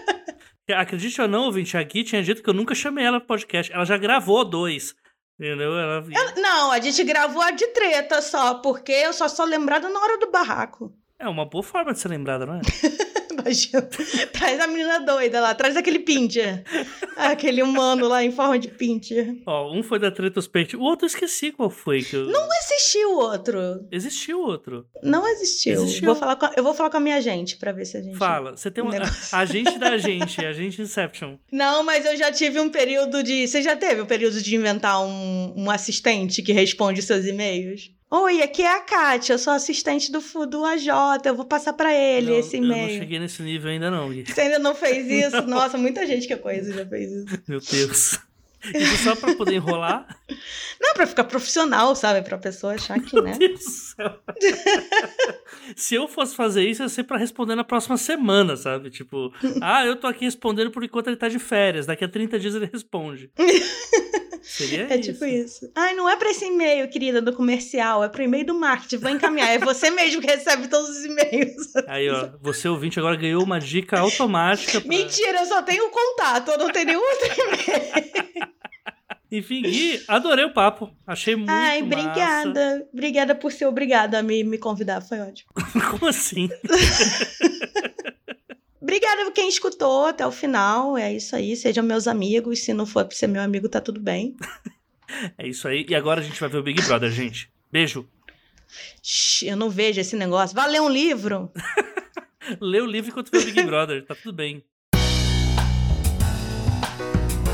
Acredite 0.73 1.19
ou 1.21 1.27
não, 1.27 1.45
ouvinte, 1.45 1.75
a 1.75 1.83
Gui 1.83 2.01
tinha 2.03 2.23
dito 2.23 2.41
que 2.41 2.49
eu 2.49 2.53
nunca 2.53 2.73
chamei 2.73 3.03
ela 3.03 3.19
pro 3.19 3.27
podcast. 3.27 3.73
Ela 3.73 3.83
já 3.83 3.97
gravou 3.97 4.45
dois. 4.45 4.95
Entendeu? 5.41 5.75
Ela... 5.75 6.05
Eu- 6.07 6.39
não, 6.39 6.71
a 6.71 6.79
gente 6.79 7.03
gravou 7.03 7.41
a 7.41 7.49
de 7.49 7.65
treta 7.69 8.21
só, 8.21 8.55
porque 8.55 8.91
eu 8.91 9.11
só 9.11 9.27
sou 9.27 9.43
lembrada 9.43 9.89
na 9.89 9.99
hora 9.99 10.19
do 10.19 10.29
barraco. 10.29 10.93
É 11.21 11.27
uma 11.29 11.45
boa 11.45 11.63
forma 11.63 11.93
de 11.93 11.99
ser 11.99 12.07
lembrada, 12.09 12.45
não 12.45 12.55
é? 12.55 12.61
Imagina. 13.31 13.81
Traz 14.31 14.59
a 14.59 14.67
menina 14.67 14.99
doida 14.99 15.41
lá, 15.41 15.55
traz 15.55 15.75
aquele 15.75 15.99
pincher. 15.99 16.63
aquele 17.15 17.63
humano 17.63 18.07
lá 18.07 18.23
em 18.23 18.31
forma 18.31 18.57
de 18.59 18.67
pincher. 18.67 19.35
Ó, 19.45 19.71
um 19.73 19.81
foi 19.81 19.99
da 19.99 20.11
peitos. 20.11 20.73
O 20.75 20.81
outro 20.81 21.05
eu 21.05 21.07
esqueci 21.07 21.51
qual 21.51 21.69
foi. 21.69 22.01
Que 22.03 22.15
eu... 22.15 22.25
Não 22.25 22.47
existiu 22.63 23.17
outro. 23.17 23.59
Existiu 23.91 24.41
outro. 24.41 24.85
Não 25.01 25.27
existiu. 25.27 25.73
Existiu. 25.73 26.05
Vou 26.05 26.15
falar 26.15 26.35
com 26.35 26.45
a- 26.45 26.53
eu 26.55 26.63
vou 26.63 26.73
falar 26.73 26.89
com 26.89 26.97
a 26.97 27.01
minha 27.01 27.21
gente 27.21 27.57
pra 27.57 27.71
ver 27.71 27.85
se 27.85 27.97
a 27.97 28.01
gente. 28.01 28.17
Fala, 28.17 28.55
você 28.55 28.69
tem 28.69 28.83
uma. 28.83 28.91
negócio. 28.93 29.35
Agente 29.35 29.77
da 29.79 29.89
agente, 29.89 30.45
agente 30.45 30.81
Inception. 30.81 31.37
Não, 31.51 31.83
mas 31.83 32.05
eu 32.05 32.15
já 32.17 32.31
tive 32.31 32.59
um 32.59 32.69
período 32.69 33.23
de. 33.23 33.47
Você 33.47 33.61
já 33.61 33.75
teve 33.75 34.01
o 34.01 34.05
período 34.05 34.41
de 34.41 34.55
inventar 34.55 35.01
um, 35.03 35.53
um 35.57 35.71
assistente 35.71 36.41
que 36.41 36.51
responde 36.51 37.01
seus 37.01 37.25
e-mails? 37.25 37.91
Oi, 38.13 38.41
aqui 38.41 38.61
é 38.61 38.75
a 38.75 38.81
Kátia, 38.81 39.33
eu 39.35 39.39
sou 39.39 39.53
assistente 39.53 40.11
do, 40.11 40.19
do 40.45 40.65
AJ, 40.65 40.87
eu 41.23 41.33
vou 41.33 41.45
passar 41.45 41.71
pra 41.71 41.93
ele 41.93 42.31
Não, 42.31 42.39
esse 42.39 42.57
Eu 42.57 42.63
não 42.63 42.75
e-mail. 42.75 42.99
cheguei 42.99 43.19
nesse 43.19 43.41
nível 43.41 43.71
ainda, 43.71 43.89
não, 43.89 44.09
Gui. 44.09 44.25
Você 44.25 44.41
ainda 44.41 44.59
não 44.59 44.75
fez 44.75 45.07
isso? 45.27 45.41
Nossa, 45.47 45.77
muita 45.77 46.05
gente 46.05 46.27
que 46.27 46.33
eu 46.33 46.39
conheço 46.39 46.73
já 46.73 46.85
fez 46.85 47.09
isso. 47.09 47.25
Meu 47.47 47.61
Deus. 47.61 48.19
Isso 48.75 49.03
só 49.03 49.15
pra 49.15 49.33
poder 49.35 49.55
enrolar? 49.55 50.05
Não, 50.79 50.93
pra 50.93 51.07
ficar 51.07 51.23
profissional, 51.23 51.95
sabe? 51.95 52.21
Pra 52.21 52.37
pessoa 52.37 52.73
achar 52.73 52.99
que, 52.99 53.19
né? 53.21 53.35
Meu 53.39 53.57
céu. 53.57 54.19
Se 55.75 55.95
eu 55.95 56.07
fosse 56.07 56.35
fazer 56.35 56.63
isso, 56.67 56.81
ia 56.83 56.89
ser 56.89 57.03
pra 57.03 57.17
responder 57.17 57.55
na 57.55 57.63
próxima 57.63 57.97
semana, 57.97 58.55
sabe? 58.55 58.89
Tipo, 58.89 59.31
ah, 59.61 59.85
eu 59.85 59.95
tô 59.95 60.07
aqui 60.07 60.25
respondendo 60.25 60.71
por 60.71 60.83
enquanto 60.83 61.07
ele 61.07 61.17
tá 61.17 61.27
de 61.27 61.39
férias. 61.39 61.85
Daqui 61.85 62.03
a 62.03 62.09
30 62.09 62.39
dias 62.39 62.55
ele 62.55 62.69
responde. 62.71 63.31
Seria 64.43 64.87
É 64.91 64.97
isso. 64.99 65.13
tipo 65.13 65.23
isso. 65.25 65.71
Ai, 65.75 65.93
não 65.93 66.09
é 66.09 66.15
pra 66.15 66.31
esse 66.31 66.43
e-mail, 66.45 66.89
querida, 66.89 67.21
do 67.21 67.31
comercial, 67.31 68.03
é 68.03 68.09
pro 68.09 68.23
e-mail 68.23 68.43
do 68.45 68.55
marketing. 68.55 68.97
Vou 68.97 69.11
encaminhar. 69.11 69.49
É 69.49 69.59
você 69.59 69.91
mesmo 69.91 70.19
que 70.19 70.27
recebe 70.27 70.67
todos 70.67 70.89
os 70.89 71.05
e-mails. 71.05 71.67
Aí, 71.87 72.09
ó, 72.09 72.29
você 72.41 72.67
ouvinte 72.67 72.97
agora 72.99 73.15
ganhou 73.15 73.43
uma 73.43 73.59
dica 73.59 73.99
automática. 73.99 74.81
Pra... 74.81 74.89
Mentira, 74.89 75.39
eu 75.41 75.45
só 75.45 75.61
tenho 75.61 75.87
contato, 75.89 76.49
eu 76.51 76.57
não 76.57 76.71
tenho 76.71 76.85
nenhum 76.87 76.99
outro 77.01 77.27
e-mail. 77.27 78.50
Enfim, 79.31 79.61
Gui, 79.61 80.03
adorei 80.09 80.43
o 80.43 80.53
papo. 80.53 80.93
Achei 81.07 81.35
muito 81.37 81.49
Ai, 81.49 81.81
massa. 81.81 82.01
obrigada. 82.01 82.87
Obrigada 82.91 83.35
por 83.35 83.51
ser 83.51 83.65
obrigada 83.65 84.19
a 84.19 84.23
me, 84.23 84.43
me 84.43 84.57
convidar, 84.57 85.01
foi 85.01 85.19
ótimo. 85.21 85.49
Como 85.89 86.07
assim? 86.07 86.49
Obrigada 88.81 89.23
por 89.25 89.31
quem 89.31 89.47
escutou 89.47 90.07
até 90.07 90.25
o 90.25 90.31
final. 90.31 90.97
É 90.97 91.13
isso 91.13 91.35
aí, 91.35 91.55
sejam 91.55 91.83
meus 91.83 92.07
amigos. 92.07 92.59
Se 92.59 92.73
não 92.73 92.85
for 92.85 93.05
pra 93.05 93.15
ser 93.15 93.27
meu 93.27 93.41
amigo, 93.41 93.69
tá 93.69 93.79
tudo 93.79 93.99
bem. 93.99 94.35
É 95.37 95.45
isso 95.45 95.67
aí. 95.67 95.85
E 95.89 95.93
agora 95.93 96.21
a 96.21 96.23
gente 96.23 96.39
vai 96.39 96.47
ver 96.47 96.59
o 96.59 96.63
Big 96.63 96.81
Brother, 96.83 97.11
gente. 97.11 97.51
Beijo. 97.69 98.07
Eu 99.43 99.57
não 99.57 99.69
vejo 99.69 99.99
esse 99.99 100.15
negócio. 100.15 100.55
Vai 100.55 100.71
ler 100.71 100.79
um 100.79 100.87
livro? 100.87 101.51
Lê 102.61 102.79
o 102.79 102.85
livro 102.85 103.09
enquanto 103.11 103.29
vê 103.29 103.39
o 103.39 103.43
Big 103.43 103.61
Brother. 103.63 104.05
Tá 104.05 104.15
tudo 104.15 104.33
bem. 104.33 104.63